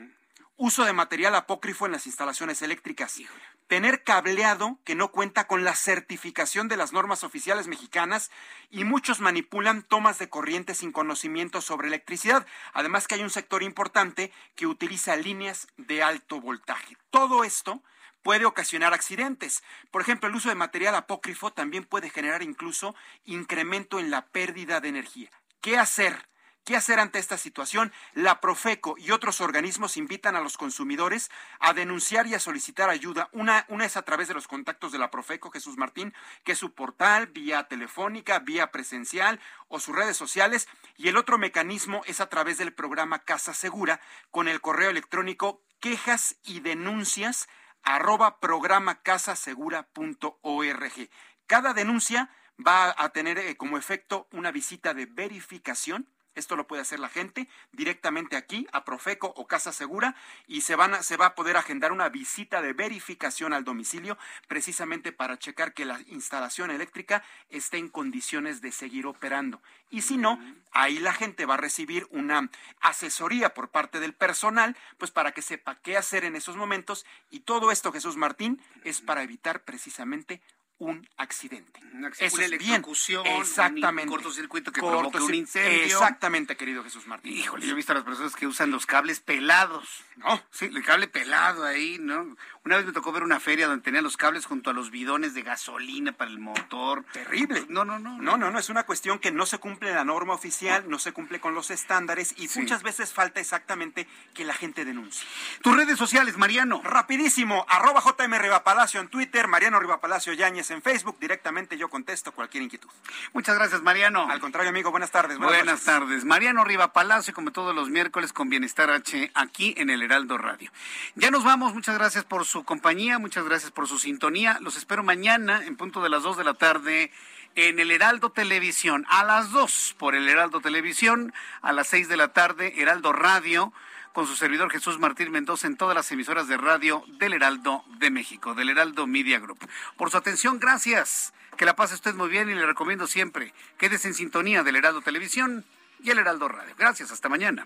uso 0.61 0.85
de 0.85 0.93
material 0.93 1.33
apócrifo 1.33 1.87
en 1.87 1.91
las 1.91 2.05
instalaciones 2.05 2.61
eléctricas, 2.61 3.19
tener 3.65 4.03
cableado 4.03 4.77
que 4.83 4.93
no 4.93 5.11
cuenta 5.11 5.47
con 5.47 5.63
la 5.63 5.73
certificación 5.73 6.67
de 6.67 6.77
las 6.77 6.93
normas 6.93 7.23
oficiales 7.23 7.65
mexicanas 7.65 8.29
y 8.69 8.83
muchos 8.83 9.21
manipulan 9.21 9.81
tomas 9.81 10.19
de 10.19 10.29
corriente 10.29 10.75
sin 10.75 10.91
conocimiento 10.91 11.61
sobre 11.61 11.87
electricidad. 11.87 12.45
Además 12.73 13.07
que 13.07 13.15
hay 13.15 13.23
un 13.23 13.31
sector 13.31 13.63
importante 13.63 14.31
que 14.55 14.67
utiliza 14.67 15.15
líneas 15.15 15.67
de 15.77 16.03
alto 16.03 16.39
voltaje. 16.39 16.95
Todo 17.09 17.43
esto 17.43 17.81
puede 18.21 18.45
ocasionar 18.45 18.93
accidentes. 18.93 19.63
Por 19.89 20.03
ejemplo, 20.03 20.29
el 20.29 20.35
uso 20.35 20.49
de 20.49 20.55
material 20.55 20.93
apócrifo 20.93 21.51
también 21.51 21.85
puede 21.85 22.11
generar 22.11 22.43
incluso 22.43 22.93
incremento 23.25 23.99
en 23.99 24.11
la 24.11 24.27
pérdida 24.27 24.79
de 24.79 24.89
energía. 24.89 25.31
¿Qué 25.59 25.79
hacer? 25.79 26.29
¿Qué 26.63 26.75
hacer 26.75 26.99
ante 26.99 27.17
esta 27.17 27.39
situación? 27.39 27.91
La 28.13 28.39
Profeco 28.39 28.93
y 28.95 29.09
otros 29.09 29.41
organismos 29.41 29.97
invitan 29.97 30.35
a 30.35 30.41
los 30.41 30.57
consumidores 30.57 31.31
a 31.59 31.73
denunciar 31.73 32.27
y 32.27 32.35
a 32.35 32.39
solicitar 32.39 32.91
ayuda. 32.91 33.29
Una, 33.31 33.65
una 33.67 33.85
es 33.85 33.97
a 33.97 34.03
través 34.03 34.27
de 34.27 34.35
los 34.35 34.47
contactos 34.47 34.91
de 34.91 34.99
la 34.99 35.09
Profeco, 35.09 35.49
Jesús 35.49 35.77
Martín, 35.77 36.13
que 36.43 36.51
es 36.51 36.59
su 36.59 36.75
portal, 36.75 37.25
vía 37.27 37.67
telefónica, 37.67 38.37
vía 38.37 38.71
presencial 38.71 39.39
o 39.69 39.79
sus 39.79 39.95
redes 39.95 40.15
sociales. 40.15 40.67
Y 40.97 41.07
el 41.07 41.17
otro 41.17 41.39
mecanismo 41.39 42.03
es 42.05 42.21
a 42.21 42.29
través 42.29 42.59
del 42.59 42.75
programa 42.75 43.23
Casa 43.23 43.55
Segura 43.55 43.99
con 44.29 44.47
el 44.47 44.61
correo 44.61 44.91
electrónico 44.91 45.63
quejas 45.79 46.35
y 46.43 46.59
denuncias 46.59 47.49
arroba 47.81 48.39
programacasasegura.org. 48.39 51.09
Cada 51.47 51.73
denuncia 51.73 52.29
va 52.59 52.93
a 52.95 53.09
tener 53.09 53.39
eh, 53.39 53.57
como 53.57 53.79
efecto 53.79 54.27
una 54.31 54.51
visita 54.51 54.93
de 54.93 55.07
verificación 55.07 56.07
Esto 56.35 56.55
lo 56.55 56.67
puede 56.67 56.81
hacer 56.81 56.99
la 56.99 57.09
gente 57.09 57.49
directamente 57.71 58.37
aquí 58.37 58.67
a 58.71 58.85
Profeco 58.85 59.33
o 59.35 59.47
Casa 59.47 59.71
Segura 59.71 60.15
y 60.47 60.61
se, 60.61 60.75
van 60.75 61.03
se 61.03 61.17
va 61.17 61.27
a 61.27 61.35
poder 61.35 61.57
agendar 61.57 61.91
una 61.91 62.09
visita 62.09 62.61
de 62.61 62.73
verificación 62.73 63.53
al 63.53 63.63
domicilio 63.63 64.17
precisamente 64.47 65.11
para 65.11 65.37
checar 65.37 65.73
que 65.73 65.85
la 65.85 65.99
instalación 66.07 66.71
eléctrica 66.71 67.23
esté 67.49 67.77
en 67.77 67.89
condiciones 67.89 68.61
de 68.61 68.71
seguir 68.71 69.07
operando. 69.07 69.61
Y 69.89 70.03
si 70.03 70.17
no, 70.17 70.39
ahí 70.71 70.99
la 70.99 71.13
gente 71.13 71.45
va 71.45 71.55
a 71.55 71.57
recibir 71.57 72.07
una 72.11 72.49
asesoría 72.79 73.53
por 73.53 73.69
parte 73.69 73.99
del 73.99 74.13
personal, 74.13 74.77
pues 74.97 75.11
para 75.11 75.33
que 75.33 75.41
sepa 75.41 75.79
qué 75.81 75.97
hacer 75.97 76.23
en 76.23 76.35
esos 76.35 76.55
momentos. 76.55 77.05
Y 77.29 77.41
todo 77.41 77.71
esto, 77.71 77.91
Jesús 77.91 78.15
Martín, 78.15 78.61
es 78.83 79.01
para 79.01 79.23
evitar 79.23 79.63
precisamente 79.63 80.41
un 80.81 81.07
accidente. 81.17 81.79
Eso 82.17 82.37
una 82.37 82.45
electrocución, 82.45 83.27
exactamente. 83.27 84.09
un 84.09 84.17
cortocircuito 84.17 84.71
que 84.71 84.81
provoque 84.81 85.19
un 85.19 85.35
incendio. 85.35 85.83
Exactamente, 85.83 86.57
querido 86.57 86.83
Jesús 86.83 87.05
Martín. 87.05 87.33
Híjole, 87.33 87.67
yo 87.67 87.73
he 87.73 87.75
visto 87.75 87.91
a 87.91 87.95
las 87.95 88.03
personas 88.03 88.35
que 88.35 88.47
usan 88.47 88.71
los 88.71 88.87
cables 88.87 89.19
pelados. 89.19 90.03
¿No? 90.15 90.41
Sí, 90.49 90.65
el 90.65 90.83
cable 90.83 91.07
pelado 91.07 91.65
ahí, 91.65 91.97
¿no? 91.99 92.35
Una 92.63 92.77
vez 92.77 92.85
me 92.85 92.91
tocó 92.91 93.11
ver 93.11 93.23
una 93.23 93.39
feria 93.39 93.65
donde 93.65 93.83
tenían 93.83 94.03
los 94.03 94.17
cables 94.17 94.45
junto 94.45 94.69
a 94.69 94.73
los 94.73 94.91
bidones 94.91 95.33
de 95.33 95.41
gasolina 95.41 96.11
para 96.11 96.29
el 96.29 96.37
motor. 96.37 97.03
Terrible. 97.11 97.65
No, 97.69 97.83
no, 97.83 97.97
no. 97.97 98.19
No, 98.19 98.37
no, 98.37 98.51
no, 98.51 98.59
es 98.59 98.69
una 98.69 98.83
cuestión 98.83 99.17
que 99.17 99.31
no 99.31 99.47
se 99.47 99.57
cumple 99.57 99.91
la 99.91 100.05
norma 100.05 100.35
oficial, 100.35 100.83
no 100.87 100.99
se 100.99 101.11
cumple 101.11 101.39
con 101.39 101.55
los 101.55 101.71
estándares 101.71 102.35
y 102.37 102.47
muchas 102.59 102.83
veces 102.83 103.13
falta 103.13 103.39
exactamente 103.39 104.07
que 104.35 104.45
la 104.45 104.53
gente 104.53 104.85
denuncie. 104.85 105.27
Tus 105.63 105.75
redes 105.75 105.97
sociales, 105.97 106.37
Mariano. 106.37 106.81
Rapidísimo, 106.83 107.65
arroba 107.67 107.99
JM 107.99 108.31
Rivapalacio 108.37 109.01
en 109.01 109.07
Twitter, 109.07 109.47
Mariano 109.47 109.79
Rivapalacio 109.79 110.33
Yáñez 110.33 110.69
en 110.69 110.83
Facebook. 110.83 111.17
Directamente 111.19 111.79
yo 111.79 111.89
contesto 111.89 112.31
cualquier 112.31 112.61
inquietud. 112.61 112.89
Muchas 113.33 113.55
gracias, 113.55 113.81
Mariano. 113.81 114.29
Al 114.29 114.39
contrario, 114.39 114.69
amigo, 114.69 114.91
buenas 114.91 115.09
tardes. 115.09 115.39
Buenas, 115.39 115.81
tardes. 115.81 116.25
Mariano 116.25 116.63
Rivapalacio, 116.63 117.33
como 117.33 117.51
todos 117.51 117.73
los 117.73 117.89
miércoles, 117.89 118.33
con 118.33 118.49
Bienestar 118.49 118.91
H, 118.91 119.31
aquí 119.33 119.73
en 119.77 119.89
el 119.89 120.03
Heraldo 120.03 120.37
Radio. 120.37 120.71
Ya 121.15 121.31
nos 121.31 121.43
vamos, 121.43 121.73
muchas 121.73 121.97
gracias 121.97 122.23
por 122.23 122.45
su 122.51 122.65
compañía, 122.65 123.17
muchas 123.17 123.45
gracias 123.45 123.71
por 123.71 123.87
su 123.87 123.97
sintonía. 123.97 124.57
Los 124.59 124.75
espero 124.75 125.03
mañana 125.03 125.65
en 125.65 125.77
punto 125.77 126.03
de 126.03 126.09
las 126.09 126.23
2 126.23 126.35
de 126.35 126.43
la 126.43 126.53
tarde 126.53 127.09
en 127.55 127.79
el 127.79 127.91
Heraldo 127.91 128.31
Televisión, 128.31 129.05
a 129.09 129.23
las 129.23 129.51
2 129.51 129.95
por 129.97 130.15
el 130.15 130.27
Heraldo 130.27 130.59
Televisión, 130.59 131.33
a 131.61 131.71
las 131.71 131.87
6 131.87 132.09
de 132.09 132.17
la 132.17 132.33
tarde, 132.33 132.73
Heraldo 132.75 133.13
Radio, 133.13 133.71
con 134.11 134.27
su 134.27 134.35
servidor 134.35 134.69
Jesús 134.69 134.99
Martín 134.99 135.31
Mendoza 135.31 135.65
en 135.65 135.77
todas 135.77 135.95
las 135.95 136.11
emisoras 136.11 136.49
de 136.49 136.57
radio 136.57 137.05
del 137.19 137.31
Heraldo 137.31 137.85
de 137.99 138.11
México, 138.11 138.53
del 138.53 138.67
Heraldo 138.67 139.07
Media 139.07 139.39
Group. 139.39 139.59
Por 139.95 140.11
su 140.11 140.17
atención, 140.17 140.59
gracias. 140.59 141.33
Que 141.55 141.63
la 141.63 141.77
pase 141.77 141.95
usted 141.95 142.15
muy 142.15 142.27
bien 142.27 142.49
y 142.49 142.53
le 142.53 142.65
recomiendo 142.65 143.07
siempre, 143.07 143.53
quédese 143.77 144.09
en 144.09 144.13
sintonía 144.13 144.63
del 144.63 144.75
Heraldo 144.75 145.01
Televisión 145.01 145.63
y 146.03 146.09
el 146.09 146.19
Heraldo 146.19 146.49
Radio. 146.49 146.75
Gracias, 146.77 147.11
hasta 147.11 147.29
mañana. 147.29 147.65